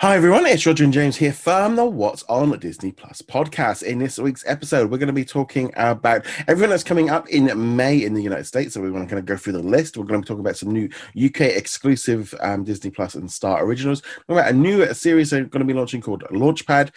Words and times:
Hi 0.00 0.14
everyone, 0.14 0.46
it's 0.46 0.64
Roger 0.64 0.84
and 0.84 0.92
James 0.92 1.16
here 1.16 1.32
from 1.32 1.74
the 1.74 1.84
What's 1.84 2.22
on 2.28 2.56
Disney 2.60 2.92
Plus 2.92 3.20
podcast. 3.20 3.82
In 3.82 3.98
this 3.98 4.16
week's 4.16 4.44
episode, 4.46 4.92
we're 4.92 4.98
going 4.98 5.08
to 5.08 5.12
be 5.12 5.24
talking 5.24 5.72
about 5.74 6.24
everything 6.46 6.70
that's 6.70 6.84
coming 6.84 7.10
up 7.10 7.28
in 7.30 7.74
May 7.74 8.04
in 8.04 8.14
the 8.14 8.22
United 8.22 8.44
States. 8.44 8.74
So 8.74 8.80
we're 8.80 8.92
going 8.92 9.02
to 9.02 9.08
kind 9.08 9.18
of 9.18 9.26
go 9.26 9.36
through 9.36 9.54
the 9.54 9.58
list. 9.58 9.96
We're 9.96 10.04
going 10.04 10.22
to 10.22 10.24
be 10.24 10.28
talking 10.28 10.46
about 10.46 10.56
some 10.56 10.70
new 10.70 10.88
UK 11.20 11.40
exclusive 11.40 12.32
um, 12.38 12.62
Disney 12.62 12.92
Plus 12.92 13.16
and 13.16 13.28
Star 13.28 13.64
originals. 13.64 14.02
We're 14.28 14.38
about 14.38 14.52
a 14.52 14.56
new 14.56 14.86
series 14.94 15.30
they're 15.30 15.42
going 15.46 15.66
to 15.66 15.72
be 15.72 15.76
launching 15.76 16.00
called 16.00 16.22
Launchpad. 16.30 16.92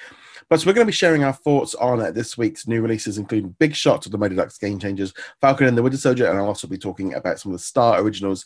Plus, 0.48 0.68
we're 0.68 0.74
going 0.74 0.86
to 0.86 0.92
be 0.92 0.96
sharing 0.96 1.24
our 1.24 1.34
thoughts 1.34 1.74
on 1.74 2.02
uh, 2.02 2.12
this 2.12 2.38
week's 2.38 2.68
new 2.68 2.84
releases, 2.84 3.18
including 3.18 3.56
Big 3.58 3.74
Shots 3.74 4.06
of 4.06 4.12
the 4.12 4.20
Mighty 4.20 4.36
Ducks 4.36 4.60
Game 4.60 4.78
Changers, 4.78 5.12
Falcon 5.42 5.66
and 5.66 5.76
the 5.76 5.82
Winter 5.82 5.98
Soldier, 5.98 6.30
and 6.30 6.38
I'll 6.38 6.46
also 6.46 6.68
be 6.68 6.78
talking 6.78 7.16
about 7.16 7.40
some 7.40 7.52
of 7.52 7.58
the 7.58 7.64
Star 7.64 8.00
originals 8.00 8.46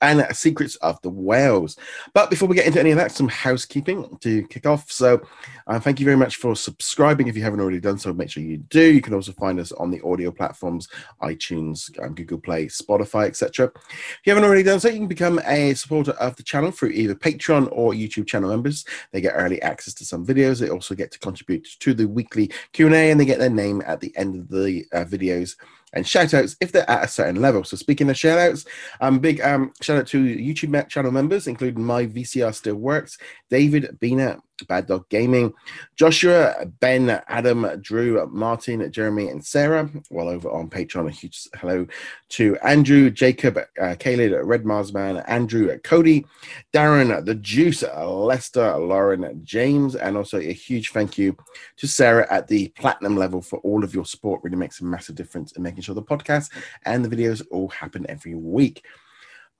and 0.00 0.24
Secrets 0.36 0.76
of 0.76 1.00
the 1.02 1.10
Whales. 1.10 1.76
But 2.12 2.30
before 2.30 2.48
we 2.48 2.54
get 2.54 2.66
into 2.66 2.80
any 2.80 2.90
of 2.90 2.96
that, 2.96 3.12
some 3.12 3.28
housekeeping 3.28 4.18
to 4.20 4.46
kick 4.48 4.66
off. 4.66 4.90
So, 4.90 5.22
uh, 5.66 5.80
thank 5.80 5.98
you 5.98 6.04
very 6.04 6.16
much 6.16 6.36
for 6.36 6.54
subscribing. 6.54 7.28
If 7.28 7.36
you 7.36 7.42
haven't 7.42 7.60
already 7.60 7.80
done 7.80 7.98
so, 7.98 8.12
make 8.12 8.30
sure 8.30 8.42
you 8.42 8.58
do. 8.58 8.92
You 8.92 9.00
can 9.00 9.14
also 9.14 9.32
find 9.32 9.58
us 9.58 9.72
on 9.72 9.90
the 9.90 10.02
audio 10.02 10.30
platforms 10.30 10.88
iTunes, 11.22 11.90
um, 12.04 12.14
Google 12.14 12.38
Play, 12.38 12.66
Spotify, 12.66 13.26
etc. 13.26 13.72
If 13.74 14.20
you 14.24 14.32
haven't 14.32 14.44
already 14.44 14.62
done 14.62 14.80
so, 14.80 14.88
you 14.88 14.98
can 14.98 15.08
become 15.08 15.40
a 15.46 15.74
supporter 15.74 16.12
of 16.12 16.36
the 16.36 16.42
channel 16.42 16.70
through 16.70 16.90
either 16.90 17.14
Patreon 17.14 17.68
or 17.72 17.92
YouTube 17.92 18.26
channel 18.26 18.50
members. 18.50 18.84
They 19.12 19.20
get 19.20 19.34
early 19.34 19.60
access 19.62 19.94
to 19.94 20.04
some 20.04 20.26
videos. 20.26 20.60
They 20.60 20.68
also 20.68 20.94
get 20.94 21.10
to 21.12 21.18
contribute 21.18 21.66
to 21.80 21.94
the 21.94 22.06
weekly 22.06 22.50
Q&A 22.72 23.10
and 23.10 23.18
they 23.18 23.24
get 23.24 23.38
their 23.38 23.50
name 23.50 23.82
at 23.86 24.00
the 24.00 24.16
end 24.16 24.36
of 24.36 24.48
the 24.48 24.84
uh, 24.92 25.04
videos 25.04 25.56
and 25.96 26.06
shout 26.06 26.34
outs 26.34 26.56
if 26.60 26.70
they're 26.70 26.88
at 26.88 27.04
a 27.04 27.08
certain 27.08 27.40
level. 27.40 27.64
So 27.64 27.76
speaking 27.76 28.10
of 28.10 28.18
shout 28.18 28.38
outs, 28.38 28.66
um, 29.00 29.18
big 29.18 29.40
um, 29.40 29.72
shout 29.80 29.98
out 29.98 30.06
to 30.08 30.22
YouTube 30.22 30.88
channel 30.88 31.10
members, 31.10 31.46
including 31.46 31.82
my 31.82 32.06
VCR 32.06 32.54
Still 32.54 32.76
Works, 32.76 33.18
David, 33.50 33.98
Bina, 33.98 34.40
Bad 34.64 34.86
Dog 34.86 35.08
Gaming, 35.08 35.52
Joshua, 35.96 36.66
Ben, 36.80 37.22
Adam, 37.28 37.66
Drew, 37.80 38.26
Martin, 38.28 38.90
Jeremy, 38.90 39.28
and 39.28 39.44
Sarah. 39.44 39.90
While 40.08 40.28
over 40.28 40.50
on 40.50 40.70
Patreon, 40.70 41.08
a 41.08 41.10
huge 41.10 41.46
hello 41.56 41.86
to 42.30 42.56
Andrew, 42.64 43.10
Jacob, 43.10 43.58
uh, 43.80 43.94
Caleb, 43.98 44.32
Red 44.44 44.64
Marsman, 44.64 45.18
Andrew, 45.26 45.76
Cody, 45.80 46.24
Darren, 46.72 47.24
The 47.24 47.34
Juice, 47.34 47.82
Lester, 47.82 48.76
Lauren, 48.78 49.40
James, 49.44 49.94
and 49.94 50.16
also 50.16 50.38
a 50.38 50.52
huge 50.52 50.92
thank 50.92 51.18
you 51.18 51.36
to 51.76 51.86
Sarah 51.86 52.26
at 52.30 52.48
the 52.48 52.68
platinum 52.68 53.16
level 53.16 53.42
for 53.42 53.58
all 53.60 53.84
of 53.84 53.94
your 53.94 54.04
support. 54.04 54.42
Really 54.42 54.56
makes 54.56 54.80
a 54.80 54.84
massive 54.84 55.14
difference 55.14 55.52
in 55.52 55.62
making 55.62 55.82
sure 55.82 55.94
the 55.94 56.02
podcast 56.02 56.50
and 56.84 57.04
the 57.04 57.14
videos 57.14 57.44
all 57.50 57.68
happen 57.68 58.06
every 58.08 58.34
week. 58.34 58.84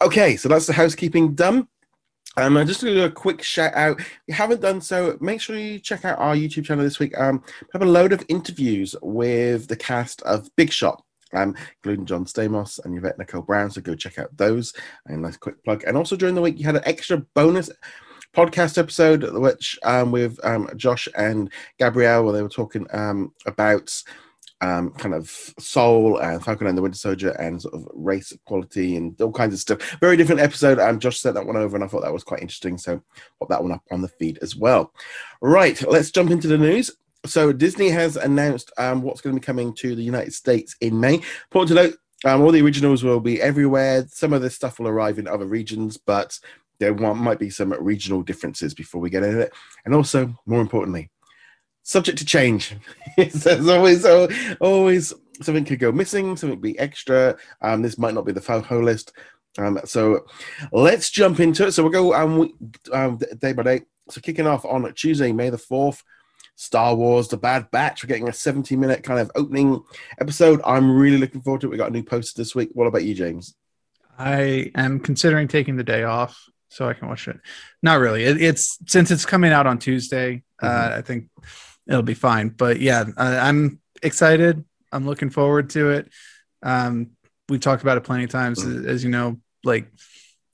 Okay, 0.02 0.36
so 0.36 0.48
that's 0.48 0.66
the 0.66 0.72
housekeeping 0.72 1.34
done. 1.34 1.68
Um, 2.38 2.54
just 2.66 2.80
to 2.80 2.92
do 2.92 3.04
a 3.04 3.10
quick 3.10 3.42
shout 3.42 3.74
out. 3.74 3.98
If 3.98 4.20
you 4.26 4.34
haven't 4.34 4.60
done 4.60 4.82
so, 4.82 5.16
make 5.20 5.40
sure 5.40 5.56
you 5.56 5.78
check 5.78 6.04
out 6.04 6.18
our 6.18 6.34
YouTube 6.36 6.66
channel 6.66 6.84
this 6.84 6.98
week. 6.98 7.18
Um, 7.18 7.42
we 7.62 7.68
have 7.72 7.82
a 7.82 7.86
load 7.86 8.12
of 8.12 8.24
interviews 8.28 8.94
with 9.00 9.68
the 9.68 9.76
cast 9.76 10.20
of 10.22 10.54
Big 10.54 10.70
Shot, 10.70 11.02
um, 11.32 11.54
including 11.76 12.04
John 12.04 12.26
Stamos 12.26 12.78
and 12.84 12.94
Yvette 12.94 13.18
Nicole 13.18 13.40
Brown. 13.40 13.70
So 13.70 13.80
go 13.80 13.94
check 13.94 14.18
out 14.18 14.36
those. 14.36 14.74
And 15.06 15.22
nice 15.22 15.38
quick 15.38 15.64
plug. 15.64 15.84
And 15.86 15.96
also 15.96 16.14
during 16.14 16.34
the 16.34 16.42
week, 16.42 16.58
you 16.58 16.66
had 16.66 16.76
an 16.76 16.82
extra 16.84 17.18
bonus 17.34 17.70
podcast 18.34 18.76
episode, 18.76 19.32
which 19.32 19.78
um, 19.82 20.12
with 20.12 20.38
um, 20.44 20.68
Josh 20.76 21.08
and 21.16 21.50
Gabrielle, 21.78 22.22
where 22.24 22.34
they 22.34 22.42
were 22.42 22.50
talking 22.50 22.86
um, 22.92 23.32
about 23.46 23.90
um, 24.60 24.90
kind 24.92 25.14
of 25.14 25.28
soul 25.58 26.18
and 26.18 26.42
Falcon 26.42 26.66
and 26.66 26.76
the 26.76 26.82
Winter 26.82 26.98
Soldier 26.98 27.30
and 27.32 27.60
sort 27.60 27.74
of 27.74 27.86
race 27.92 28.32
equality 28.32 28.96
and 28.96 29.20
all 29.20 29.32
kinds 29.32 29.54
of 29.54 29.60
stuff. 29.60 29.96
Very 30.00 30.16
different 30.16 30.40
episode. 30.40 30.78
Um, 30.78 30.98
Josh 30.98 31.18
sent 31.18 31.34
that 31.34 31.46
one 31.46 31.56
over 31.56 31.76
and 31.76 31.84
I 31.84 31.88
thought 31.88 32.02
that 32.02 32.12
was 32.12 32.24
quite 32.24 32.40
interesting. 32.40 32.78
So 32.78 33.02
pop 33.38 33.48
that 33.50 33.62
one 33.62 33.72
up 33.72 33.82
on 33.90 34.02
the 34.02 34.08
feed 34.08 34.38
as 34.42 34.56
well. 34.56 34.92
Right, 35.40 35.80
let's 35.86 36.10
jump 36.10 36.30
into 36.30 36.48
the 36.48 36.58
news. 36.58 36.90
So 37.26 37.52
Disney 37.52 37.88
has 37.90 38.16
announced 38.16 38.72
um, 38.78 39.02
what's 39.02 39.20
going 39.20 39.34
to 39.34 39.40
be 39.40 39.44
coming 39.44 39.74
to 39.74 39.94
the 39.94 40.02
United 40.02 40.32
States 40.32 40.76
in 40.80 40.98
May. 40.98 41.14
Important 41.14 41.68
to 41.68 41.74
note, 41.74 41.96
um, 42.24 42.40
all 42.40 42.52
the 42.52 42.62
originals 42.62 43.04
will 43.04 43.20
be 43.20 43.42
everywhere. 43.42 44.06
Some 44.08 44.32
of 44.32 44.42
this 44.42 44.54
stuff 44.54 44.78
will 44.78 44.88
arrive 44.88 45.18
in 45.18 45.28
other 45.28 45.46
regions, 45.46 45.96
but 45.96 46.38
there 46.78 46.94
might 46.94 47.38
be 47.38 47.50
some 47.50 47.72
regional 47.72 48.22
differences 48.22 48.74
before 48.74 49.00
we 49.00 49.10
get 49.10 49.22
into 49.22 49.40
it. 49.40 49.52
And 49.84 49.94
also, 49.94 50.34
more 50.46 50.60
importantly, 50.60 51.10
subject 51.86 52.18
to 52.18 52.24
change. 52.24 52.76
There's 53.16 53.68
always 53.68 54.04
always 54.60 55.14
something 55.40 55.64
could 55.64 55.78
go 55.78 55.92
missing, 55.92 56.36
something 56.36 56.60
be 56.60 56.78
extra. 56.78 57.36
Um, 57.62 57.80
this 57.80 57.96
might 57.96 58.14
not 58.14 58.26
be 58.26 58.32
the 58.32 58.64
whole 58.68 58.82
list. 58.82 59.12
Um, 59.56 59.78
so 59.84 60.26
let's 60.72 61.10
jump 61.10 61.40
into 61.40 61.66
it. 61.66 61.72
So 61.72 61.82
we'll 61.82 61.92
go 61.92 62.12
um, 62.12 62.52
um, 62.92 63.18
day 63.38 63.52
by 63.52 63.62
day. 63.62 63.80
So 64.10 64.20
kicking 64.20 64.46
off 64.46 64.64
on 64.64 64.92
Tuesday, 64.94 65.32
May 65.32 65.48
the 65.50 65.58
fourth. 65.58 66.02
Star 66.58 66.94
Wars: 66.94 67.28
The 67.28 67.36
Bad 67.36 67.70
Batch. 67.70 68.02
We're 68.02 68.08
getting 68.08 68.30
a 68.30 68.32
70 68.32 68.76
minute 68.76 69.02
kind 69.02 69.20
of 69.20 69.30
opening 69.34 69.82
episode. 70.18 70.62
I'm 70.64 70.90
really 70.90 71.18
looking 71.18 71.42
forward 71.42 71.60
to 71.60 71.66
it. 71.66 71.70
We 71.70 71.76
got 71.76 71.90
a 71.90 71.92
new 71.92 72.02
poster 72.02 72.40
this 72.40 72.54
week. 72.54 72.70
What 72.72 72.86
about 72.86 73.04
you, 73.04 73.14
James? 73.14 73.54
I 74.18 74.72
am 74.74 75.00
considering 75.00 75.48
taking 75.48 75.76
the 75.76 75.84
day 75.84 76.04
off 76.04 76.48
so 76.70 76.88
I 76.88 76.94
can 76.94 77.08
watch 77.08 77.28
it. 77.28 77.38
Not 77.82 78.00
really. 78.00 78.24
It, 78.24 78.40
it's 78.40 78.78
since 78.86 79.10
it's 79.10 79.26
coming 79.26 79.52
out 79.52 79.66
on 79.66 79.78
Tuesday. 79.78 80.44
Uh, 80.62 80.66
mm-hmm. 80.66 80.92
Uh, 80.94 80.96
I 80.96 81.02
think 81.02 81.28
it'll 81.86 82.02
be 82.02 82.14
fine. 82.14 82.48
But 82.48 82.80
yeah, 82.80 83.04
I'm 83.16 83.80
excited. 84.02 84.64
I'm 84.92 85.06
looking 85.06 85.30
forward 85.30 85.70
to 85.70 85.90
it. 85.90 86.10
Um, 86.62 87.10
we've 87.48 87.60
talked 87.60 87.82
about 87.82 87.96
it 87.96 88.04
plenty 88.04 88.24
of 88.24 88.30
times, 88.30 88.64
mm. 88.64 88.86
as 88.86 89.04
you 89.04 89.10
know. 89.10 89.38
Like, 89.64 89.90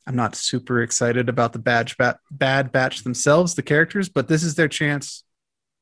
I'm 0.06 0.16
not 0.16 0.34
super 0.34 0.82
excited 0.82 1.28
about 1.28 1.52
the 1.52 1.58
badge 1.58 1.96
bat, 1.96 2.18
bad 2.30 2.72
batch 2.72 3.04
themselves, 3.04 3.54
the 3.54 3.62
characters, 3.62 4.08
but 4.08 4.28
this 4.28 4.42
is 4.42 4.54
their 4.54 4.68
chance 4.68 5.24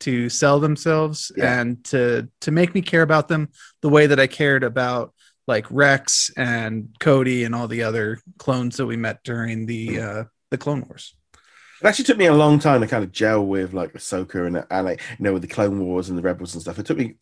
to 0.00 0.28
sell 0.28 0.60
themselves 0.60 1.30
yeah. 1.36 1.60
and 1.60 1.84
to 1.84 2.28
to 2.40 2.50
make 2.50 2.74
me 2.74 2.82
care 2.82 3.02
about 3.02 3.28
them 3.28 3.48
the 3.82 3.88
way 3.88 4.06
that 4.06 4.18
I 4.18 4.26
cared 4.26 4.64
about 4.64 5.14
like 5.46 5.66
Rex 5.70 6.30
and 6.36 6.88
Cody 7.00 7.44
and 7.44 7.54
all 7.54 7.68
the 7.68 7.82
other 7.82 8.18
clones 8.38 8.76
that 8.78 8.86
we 8.86 8.96
met 8.96 9.22
during 9.24 9.66
the 9.66 9.88
mm. 9.88 10.20
uh, 10.20 10.24
the 10.50 10.58
Clone 10.58 10.82
Wars. 10.88 11.14
It 11.80 11.86
actually 11.86 12.04
took 12.04 12.18
me 12.18 12.26
a 12.26 12.34
long 12.34 12.58
time 12.58 12.82
to 12.82 12.86
kind 12.86 13.02
of 13.02 13.12
gel 13.12 13.44
with 13.46 13.72
like 13.72 13.94
Ahsoka 13.94 14.46
and, 14.46 14.64
and 14.70 14.88
you 14.88 15.24
know 15.24 15.32
with 15.32 15.42
the 15.42 15.48
Clone 15.48 15.84
Wars 15.86 16.10
and 16.10 16.18
the 16.18 16.22
Rebels 16.22 16.52
and 16.52 16.60
stuff. 16.60 16.78
It 16.78 16.84
took 16.84 16.98
me, 16.98 17.14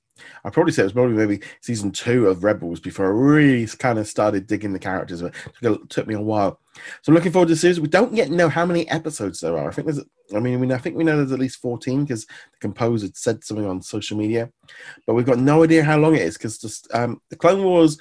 I 0.45 0.51
probably 0.51 0.73
say 0.73 0.83
it 0.83 0.87
was 0.87 0.93
probably 0.93 1.15
maybe 1.15 1.41
season 1.61 1.93
two 1.93 2.27
of 2.27 2.43
Rebels 2.43 2.81
before 2.81 3.07
I 3.07 3.11
really 3.11 3.67
kind 3.79 4.01
of 4.01 4.09
started 4.09 4.49
digging 4.49 4.73
the 4.73 4.81
characters. 4.81 5.23
It 5.23 5.33
took, 5.89 6.09
me 6.09 6.15
a 6.15 6.21
while. 6.21 6.59
So 7.03 7.11
I'm 7.11 7.15
looking 7.15 7.31
forward 7.31 7.49
to 7.49 7.55
the 7.55 7.61
series. 7.61 7.79
We 7.79 7.87
don't 7.87 8.15
yet 8.15 8.31
know 8.31 8.49
how 8.49 8.67
many 8.67 8.89
episodes 8.89 9.41
there 9.41 9.57
are. 9.57 9.69
I 9.69 9.73
think 9.73 9.87
there's, 9.87 10.05
I 10.35 10.41
mean, 10.41 10.73
I 10.73 10.79
think 10.79 10.97
we 10.97 11.05
know 11.05 11.17
there's 11.17 11.33
at 11.33 11.39
least 11.39 11.61
14 11.61 12.03
because 12.03 12.27
the 12.27 12.59
composer 12.61 13.09
said 13.15 13.45
something 13.45 13.67
on 13.67 13.81
social 13.81 14.17
media, 14.17 14.51
but 15.07 15.15
we've 15.15 15.27
got 15.27 15.39
no 15.39 15.63
idea 15.63 15.85
how 15.85 15.99
long 15.99 16.17
it 16.17 16.23
is 16.23 16.37
because 16.37 16.85
um, 16.93 17.21
the 17.31 17.37
Clone 17.37 17.63
Wars 17.63 17.97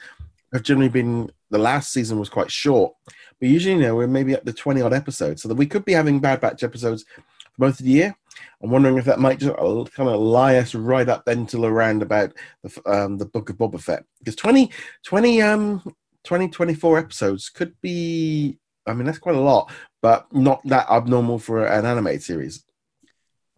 have 0.53 0.63
generally 0.63 0.89
been 0.89 1.29
the 1.49 1.57
last 1.57 1.91
season 1.91 2.19
was 2.19 2.29
quite 2.29 2.51
short 2.51 2.93
but 3.39 3.49
usually, 3.49 3.75
you 3.75 3.81
know, 3.81 3.95
we're 3.95 4.07
maybe 4.07 4.35
up 4.35 4.45
to 4.45 4.53
20 4.53 4.81
odd 4.81 4.93
episodes. 4.93 5.41
So 5.41 5.49
that 5.49 5.55
we 5.55 5.65
could 5.65 5.85
be 5.85 5.93
having 5.93 6.19
Bad 6.19 6.41
Batch 6.41 6.63
episodes 6.63 7.05
for 7.53 7.65
most 7.65 7.79
of 7.79 7.85
the 7.85 7.91
year. 7.91 8.15
I'm 8.61 8.71
wondering 8.71 8.97
if 8.97 9.05
that 9.05 9.19
might 9.19 9.39
just 9.39 9.55
kind 9.55 10.09
of 10.09 10.19
lie 10.19 10.57
us 10.57 10.73
right 10.73 11.07
up 11.07 11.27
until 11.27 11.65
around 11.65 12.01
about 12.01 12.33
the, 12.63 12.81
um, 12.91 13.17
the 13.17 13.25
Book 13.25 13.49
of 13.49 13.57
Boba 13.57 13.81
Fett. 13.81 14.03
Because 14.19 14.35
20, 14.35 14.71
20, 15.03 15.41
um, 15.41 15.95
20, 16.23 16.49
24 16.49 16.99
episodes 16.99 17.49
could 17.49 17.75
be, 17.81 18.57
I 18.85 18.93
mean, 18.93 19.05
that's 19.05 19.19
quite 19.19 19.35
a 19.35 19.41
lot, 19.41 19.71
but 20.01 20.33
not 20.33 20.61
that 20.65 20.89
abnormal 20.89 21.39
for 21.39 21.65
an 21.65 21.85
animated 21.85 22.23
series. 22.23 22.63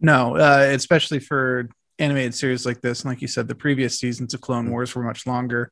No, 0.00 0.36
uh, 0.36 0.68
especially 0.70 1.20
for 1.20 1.68
animated 1.98 2.34
series 2.34 2.64
like 2.64 2.80
this. 2.80 3.02
And 3.02 3.10
like 3.10 3.22
you 3.22 3.28
said, 3.28 3.46
the 3.46 3.54
previous 3.54 3.98
seasons 3.98 4.34
of 4.34 4.40
Clone 4.40 4.68
mm. 4.68 4.70
Wars 4.70 4.94
were 4.94 5.02
much 5.02 5.26
longer. 5.26 5.70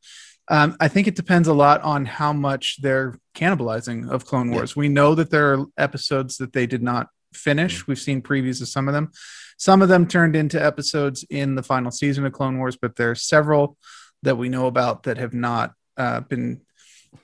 Um, 0.51 0.77
I 0.81 0.89
think 0.89 1.07
it 1.07 1.17
depends 1.17 1.49
a 1.49 1.53
lot 1.53 1.83
on 1.83 2.07
how 2.07 2.33
much 2.33 2.81
they're 2.81 3.19
cannibalizing 3.35 4.09
of 4.11 4.25
Clone 4.25 4.51
Wars. 4.51 4.75
Yeah. 4.75 4.81
We 4.81 4.89
know 4.89 5.15
that 5.15 5.31
there 5.31 5.55
are 5.55 5.67
episodes 5.77 6.39
that 6.39 6.53
they 6.53 6.67
did 6.67 6.83
not 6.83 7.09
finish. 7.35 7.81
Mm-hmm. 7.81 7.91
We've 7.91 7.99
seen 7.99 8.23
previews 8.23 8.63
of 8.63 8.69
some 8.69 8.89
of 8.89 8.95
them. 8.95 9.11
Some 9.59 9.83
of 9.83 9.89
them 9.89 10.07
turned 10.07 10.37
into 10.37 10.65
episodes 10.65 11.25
in 11.29 11.55
the 11.55 11.63
final 11.63 11.91
season 11.91 12.25
of 12.25 12.33
Clone 12.33 12.59
Wars, 12.59 12.79
but 12.81 12.97
there 12.97 13.11
are 13.11 13.17
several 13.17 13.77
that 14.23 14.37
we 14.37 14.49
know 14.49 14.67
about 14.67 15.03
that 15.05 15.19
have 15.19 15.35
not 15.35 15.73
uh, 15.97 16.21
been 16.21 16.63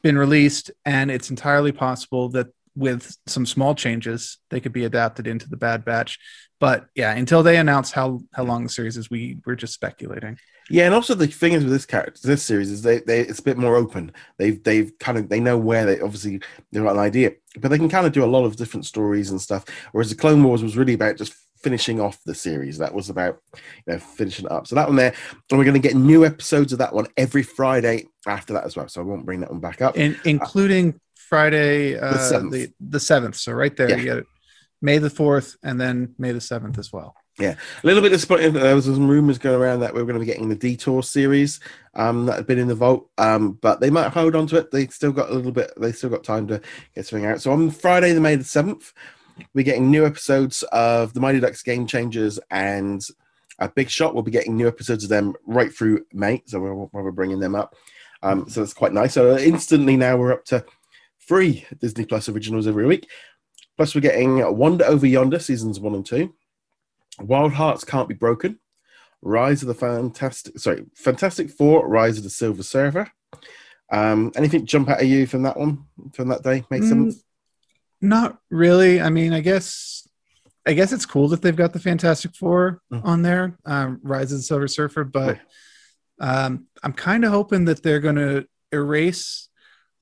been 0.03 0.19
released, 0.19 0.71
and 0.85 1.11
it's 1.11 1.31
entirely 1.31 1.73
possible 1.73 2.29
that 2.31 2.49
with 2.75 3.17
some 3.27 3.47
small 3.47 3.75
changes 3.75 4.39
they 4.51 4.61
could 4.61 4.73
be 4.73 4.85
adapted 4.85 5.27
into 5.27 5.49
the 5.49 5.57
Bad 5.57 5.85
Batch. 5.85 6.19
But 6.59 6.87
yeah, 6.95 7.13
until 7.13 7.43
they 7.43 7.57
announce 7.57 7.93
how 7.93 8.21
how 8.33 8.45
long 8.45 8.65
the 8.65 8.69
series 8.69 8.97
is, 8.97 9.11
we 9.11 9.39
we're 9.47 9.55
just 9.55 9.75
speculating. 9.75 10.39
Yeah, 10.71 10.87
and 10.87 10.95
also 10.95 11.15
the 11.15 11.27
thing 11.27 11.53
is 11.53 11.63
with 11.63 11.73
this 11.73 11.87
character, 11.87 12.27
this 12.27 12.43
series 12.43 12.71
is 12.71 12.83
they, 12.83 13.01
they 13.01 13.21
it's 13.21 13.39
a 13.39 13.43
bit 13.43 13.59
more 13.59 13.77
open. 13.77 14.13
They've 14.39 14.63
they've 14.63 14.93
kind 14.99 15.19
of 15.19 15.29
they 15.29 15.41
know 15.41 15.59
where 15.59 15.85
they 15.85 16.01
obviously 16.01 16.41
they've 16.73 16.83
got 16.83 16.95
an 16.95 17.01
idea, 17.01 17.33
but 17.61 17.69
they 17.69 17.79
can 17.79 17.91
kind 17.91 18.07
of 18.07 18.13
do 18.13 18.25
a 18.25 18.27
lot 18.27 18.45
of 18.45 18.57
different 18.57 18.87
stories 18.87 19.31
and 19.31 19.41
stuff. 19.41 19.65
Whereas 19.93 20.09
the 20.09 20.17
Clone 20.17 20.43
Wars 20.43 20.63
was 20.63 20.77
really 20.77 20.95
about 20.95 21.19
just 21.19 21.35
finishing 21.65 22.01
off 22.01 22.23
the 22.25 22.35
series. 22.35 22.79
That 22.79 22.95
was 22.95 23.11
about 23.11 23.41
you 23.55 23.95
know 23.95 23.99
finishing 23.99 24.47
it 24.47 24.53
up. 24.53 24.67
So 24.67 24.75
that 24.75 24.89
one 24.89 24.97
there, 24.97 25.15
and 25.51 25.59
we're 25.59 25.65
going 25.65 25.81
to 25.81 25.89
get 25.89 25.97
new 25.97 26.25
episodes 26.25 26.73
of 26.73 26.79
that 26.79 26.95
one 26.95 27.09
every 27.17 27.43
Friday 27.43 28.07
after 28.27 28.55
that 28.55 28.65
as 28.65 28.75
well. 28.75 28.89
So 28.89 29.03
I 29.03 29.05
won't 29.05 29.27
bring 29.27 29.41
that 29.41 29.51
one 29.51 29.61
back 29.61 29.83
up, 29.83 29.99
in, 29.99 30.17
including 30.25 30.95
uh, 30.95 30.99
Friday 31.29 31.99
uh, 31.99 32.13
the 32.13 32.19
seventh. 32.19 32.53
The, 32.53 32.73
the 32.81 33.01
seventh. 33.01 33.37
So 33.37 33.53
right 33.53 33.77
there, 33.77 33.91
yeah. 33.91 33.97
you 33.97 34.05
get 34.05 34.25
May 34.81 34.97
the 34.97 35.11
fourth, 35.11 35.57
and 35.63 35.79
then 35.79 36.15
May 36.19 36.33
the 36.33 36.41
seventh 36.41 36.79
as 36.79 36.91
well. 36.91 37.15
Yeah, 37.39 37.57
a 37.83 37.87
little 37.87 38.03
bit 38.03 38.11
disappointed. 38.11 38.55
There 38.55 38.77
was 38.77 38.85
some 38.85 39.09
rumors 39.09 39.39
going 39.39 39.61
around 39.61 39.81
that 39.81 39.93
we 39.93 40.01
were 40.01 40.07
going 40.07 40.21
to 40.21 40.25
be 40.25 40.31
getting 40.31 40.49
the 40.49 40.55
Detour 40.55 41.03
series 41.03 41.59
um, 41.95 42.27
that 42.27 42.37
had 42.37 42.47
been 42.47 42.61
in 42.61 42.69
the 42.69 42.77
vault, 42.77 43.11
um, 43.19 43.59
but 43.61 43.81
they 43.81 43.91
might 43.91 44.13
hold 44.13 44.37
on 44.37 44.47
to 44.49 44.59
it. 44.59 44.71
They 44.71 44.87
still 44.87 45.11
got 45.11 45.31
a 45.31 45.35
little 45.35 45.51
bit. 45.51 45.73
They 45.77 45.91
still 45.91 46.11
got 46.11 46.23
time 46.23 46.47
to 46.47 46.61
get 46.95 47.07
something 47.07 47.27
out. 47.27 47.43
So 47.43 47.51
on 47.51 47.71
Friday, 47.73 48.13
the 48.13 48.21
May 48.21 48.37
the 48.37 48.45
seventh, 48.45 48.93
we're 49.53 49.65
getting 49.65 49.91
new 49.91 50.07
episodes 50.07 50.63
of 50.71 51.13
the 51.13 51.19
Mighty 51.19 51.41
Ducks 51.41 51.65
Game 51.65 51.89
Changers 51.89 52.39
and 52.53 53.05
a 53.59 53.69
Big 53.69 53.91
Shot. 53.91 54.15
We'll 54.15 54.23
be 54.23 54.31
getting 54.31 54.57
new 54.57 54.69
episodes 54.69 55.03
of 55.03 55.11
them 55.11 55.35
right 55.45 55.75
through 55.75 56.07
May, 56.13 56.41
so 56.47 56.61
we're, 56.61 56.75
we're 56.75 57.11
bringing 57.11 57.41
them 57.41 57.57
up. 57.57 57.75
Um, 58.23 58.49
so 58.49 58.61
that's 58.61 58.75
quite 58.75 58.93
nice. 58.93 59.15
So 59.15 59.37
instantly 59.37 59.97
now 59.97 60.17
we're 60.17 60.33
up 60.33 60.45
to 60.47 60.65
three 61.21 61.67
Disney 61.81 62.07
Plus 62.07 62.29
originals 62.29 62.69
every 62.69 62.87
week. 62.87 63.09
Plus 63.77 63.93
we're 63.93 64.01
getting 64.03 64.57
Wander 64.57 64.85
Over 64.85 65.07
Yonder 65.07 65.41
seasons 65.41 65.81
one 65.81 65.97
and 65.97 66.07
two. 66.07 66.33
Wild 67.21 67.53
Hearts 67.53 67.85
Can't 67.85 68.09
Be 68.09 68.15
Broken, 68.15 68.59
Rise 69.23 69.63
of 69.63 69.69
the 69.69 69.75
Fantastic, 69.75 70.59
sorry, 70.59 70.85
Fantastic 70.97 71.51
Four, 71.51 71.89
Rise 71.89 72.19
of 72.19 72.25
the 72.25 72.31
Silver 72.31 72.63
Surfer. 72.63 73.11
Um, 73.93 74.33
anything 74.37 74.67
jump 74.67 74.89
out 74.89 75.01
at 75.01 75.07
you 75.07 75.27
from 75.27 75.43
that 75.43 75.57
one 75.59 75.85
from 76.13 76.29
that 76.29 76.43
day, 76.43 76.65
seventh? 76.71 77.17
Mm, 77.17 77.23
not 78.01 78.39
really. 78.51 79.01
I 79.01 79.11
mean, 79.11 79.33
I 79.33 79.41
guess, 79.41 80.09
I 80.67 80.73
guess 80.73 80.93
it's 80.93 81.07
cool 81.07 81.29
that 81.29 81.43
they've 81.43 81.55
got 81.55 81.73
the 81.73 81.79
Fantastic 81.81 82.35
4 82.35 82.81
Mhm. 82.93 83.05
on 83.05 83.23
there, 83.23 83.57
um, 83.65 84.01
Rise 84.03 84.33
of 84.33 84.39
the 84.39 84.43
Silver 84.43 84.69
Surfer, 84.69 85.05
but 85.05 85.39
um, 86.21 86.67
I'm 86.83 86.93
kind 86.93 87.25
of 87.25 87.31
hoping 87.33 87.65
that 87.67 87.83
they're 87.83 88.01
going 88.01 88.17
to 88.17 88.47
erase 88.73 89.49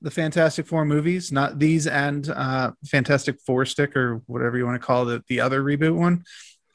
the 0.01 0.11
Fantastic 0.11 0.67
Four 0.67 0.85
movies, 0.85 1.31
not 1.31 1.59
these 1.59 1.87
and 1.87 2.27
uh, 2.29 2.71
Fantastic 2.85 3.39
Four 3.45 3.65
stick 3.65 3.95
or 3.95 4.21
whatever 4.27 4.57
you 4.57 4.65
want 4.65 4.79
to 4.81 4.85
call 4.85 5.07
it, 5.09 5.23
the 5.27 5.39
other 5.39 5.61
reboot 5.63 5.95
one. 5.95 6.23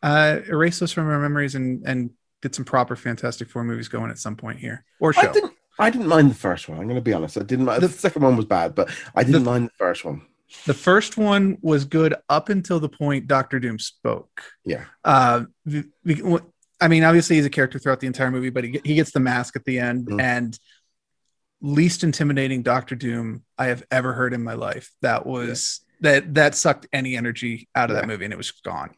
Uh, 0.02 0.40
erase 0.48 0.78
those 0.78 0.92
from 0.92 1.08
our 1.08 1.18
memories 1.18 1.54
and 1.54 1.82
and 1.86 2.10
get 2.42 2.54
some 2.54 2.64
proper 2.64 2.94
Fantastic 2.96 3.48
Four 3.50 3.64
movies 3.64 3.88
going 3.88 4.10
at 4.10 4.18
some 4.18 4.36
point 4.36 4.58
here 4.58 4.84
or 5.00 5.12
show. 5.12 5.22
I 5.28 5.32
didn't. 5.32 5.52
I 5.80 5.90
didn't 5.90 6.08
mind 6.08 6.30
the 6.30 6.34
first 6.34 6.68
one. 6.68 6.78
I'm 6.78 6.84
going 6.84 6.96
to 6.96 7.00
be 7.00 7.12
honest. 7.12 7.36
I 7.38 7.42
didn't. 7.42 7.64
mind 7.66 7.82
the, 7.82 7.88
second 7.88 8.22
one 8.22 8.36
was 8.36 8.46
bad, 8.46 8.74
but 8.74 8.90
I 9.14 9.22
didn't 9.22 9.44
The- 9.44 9.50
mind 9.50 9.66
the 9.68 9.72
first 9.78 10.04
one. 10.04 10.22
The 10.66 10.72
first 10.74 11.18
one 11.18 11.58
was 11.60 11.84
good 11.84 12.14
up 12.30 12.48
until 12.48 12.80
the 12.80 12.88
point 12.88 13.26
Doctor 13.26 13.60
Doom 13.60 13.78
spoke. 13.78 14.42
Yeah. 14.64 14.84
Uh, 15.04 15.42
I 16.80 16.88
mean, 16.88 17.04
obviously 17.04 17.36
he's 17.36 17.44
a 17.44 17.50
character 17.50 17.78
throughout 17.78 18.00
the 18.00 18.06
entire 18.06 18.30
movie, 18.30 18.48
but 18.48 18.64
he, 18.64 18.80
he 18.82 18.94
gets 18.94 19.10
the 19.12 19.20
mask 19.20 19.56
at 19.56 19.64
the 19.66 19.78
end, 19.78 20.06
Mm. 20.06 20.22
and 20.22 20.58
least 21.60 22.02
intimidating 22.02 22.62
Doctor 22.62 22.94
Doom 22.94 23.42
I 23.58 23.66
have 23.66 23.84
ever 23.90 24.14
heard 24.14 24.32
in 24.32 24.42
my 24.42 24.54
life. 24.54 24.90
That 25.02 25.26
was 25.26 25.80
that 26.00 26.34
that 26.34 26.54
sucked 26.54 26.86
any 26.92 27.14
energy 27.16 27.68
out 27.74 27.90
of 27.90 27.96
Yeah. 27.96 28.00
that 28.02 28.06
movie, 28.08 28.24
and 28.24 28.32
it 28.32 28.36
was 28.38 28.50
gone. 28.50 28.94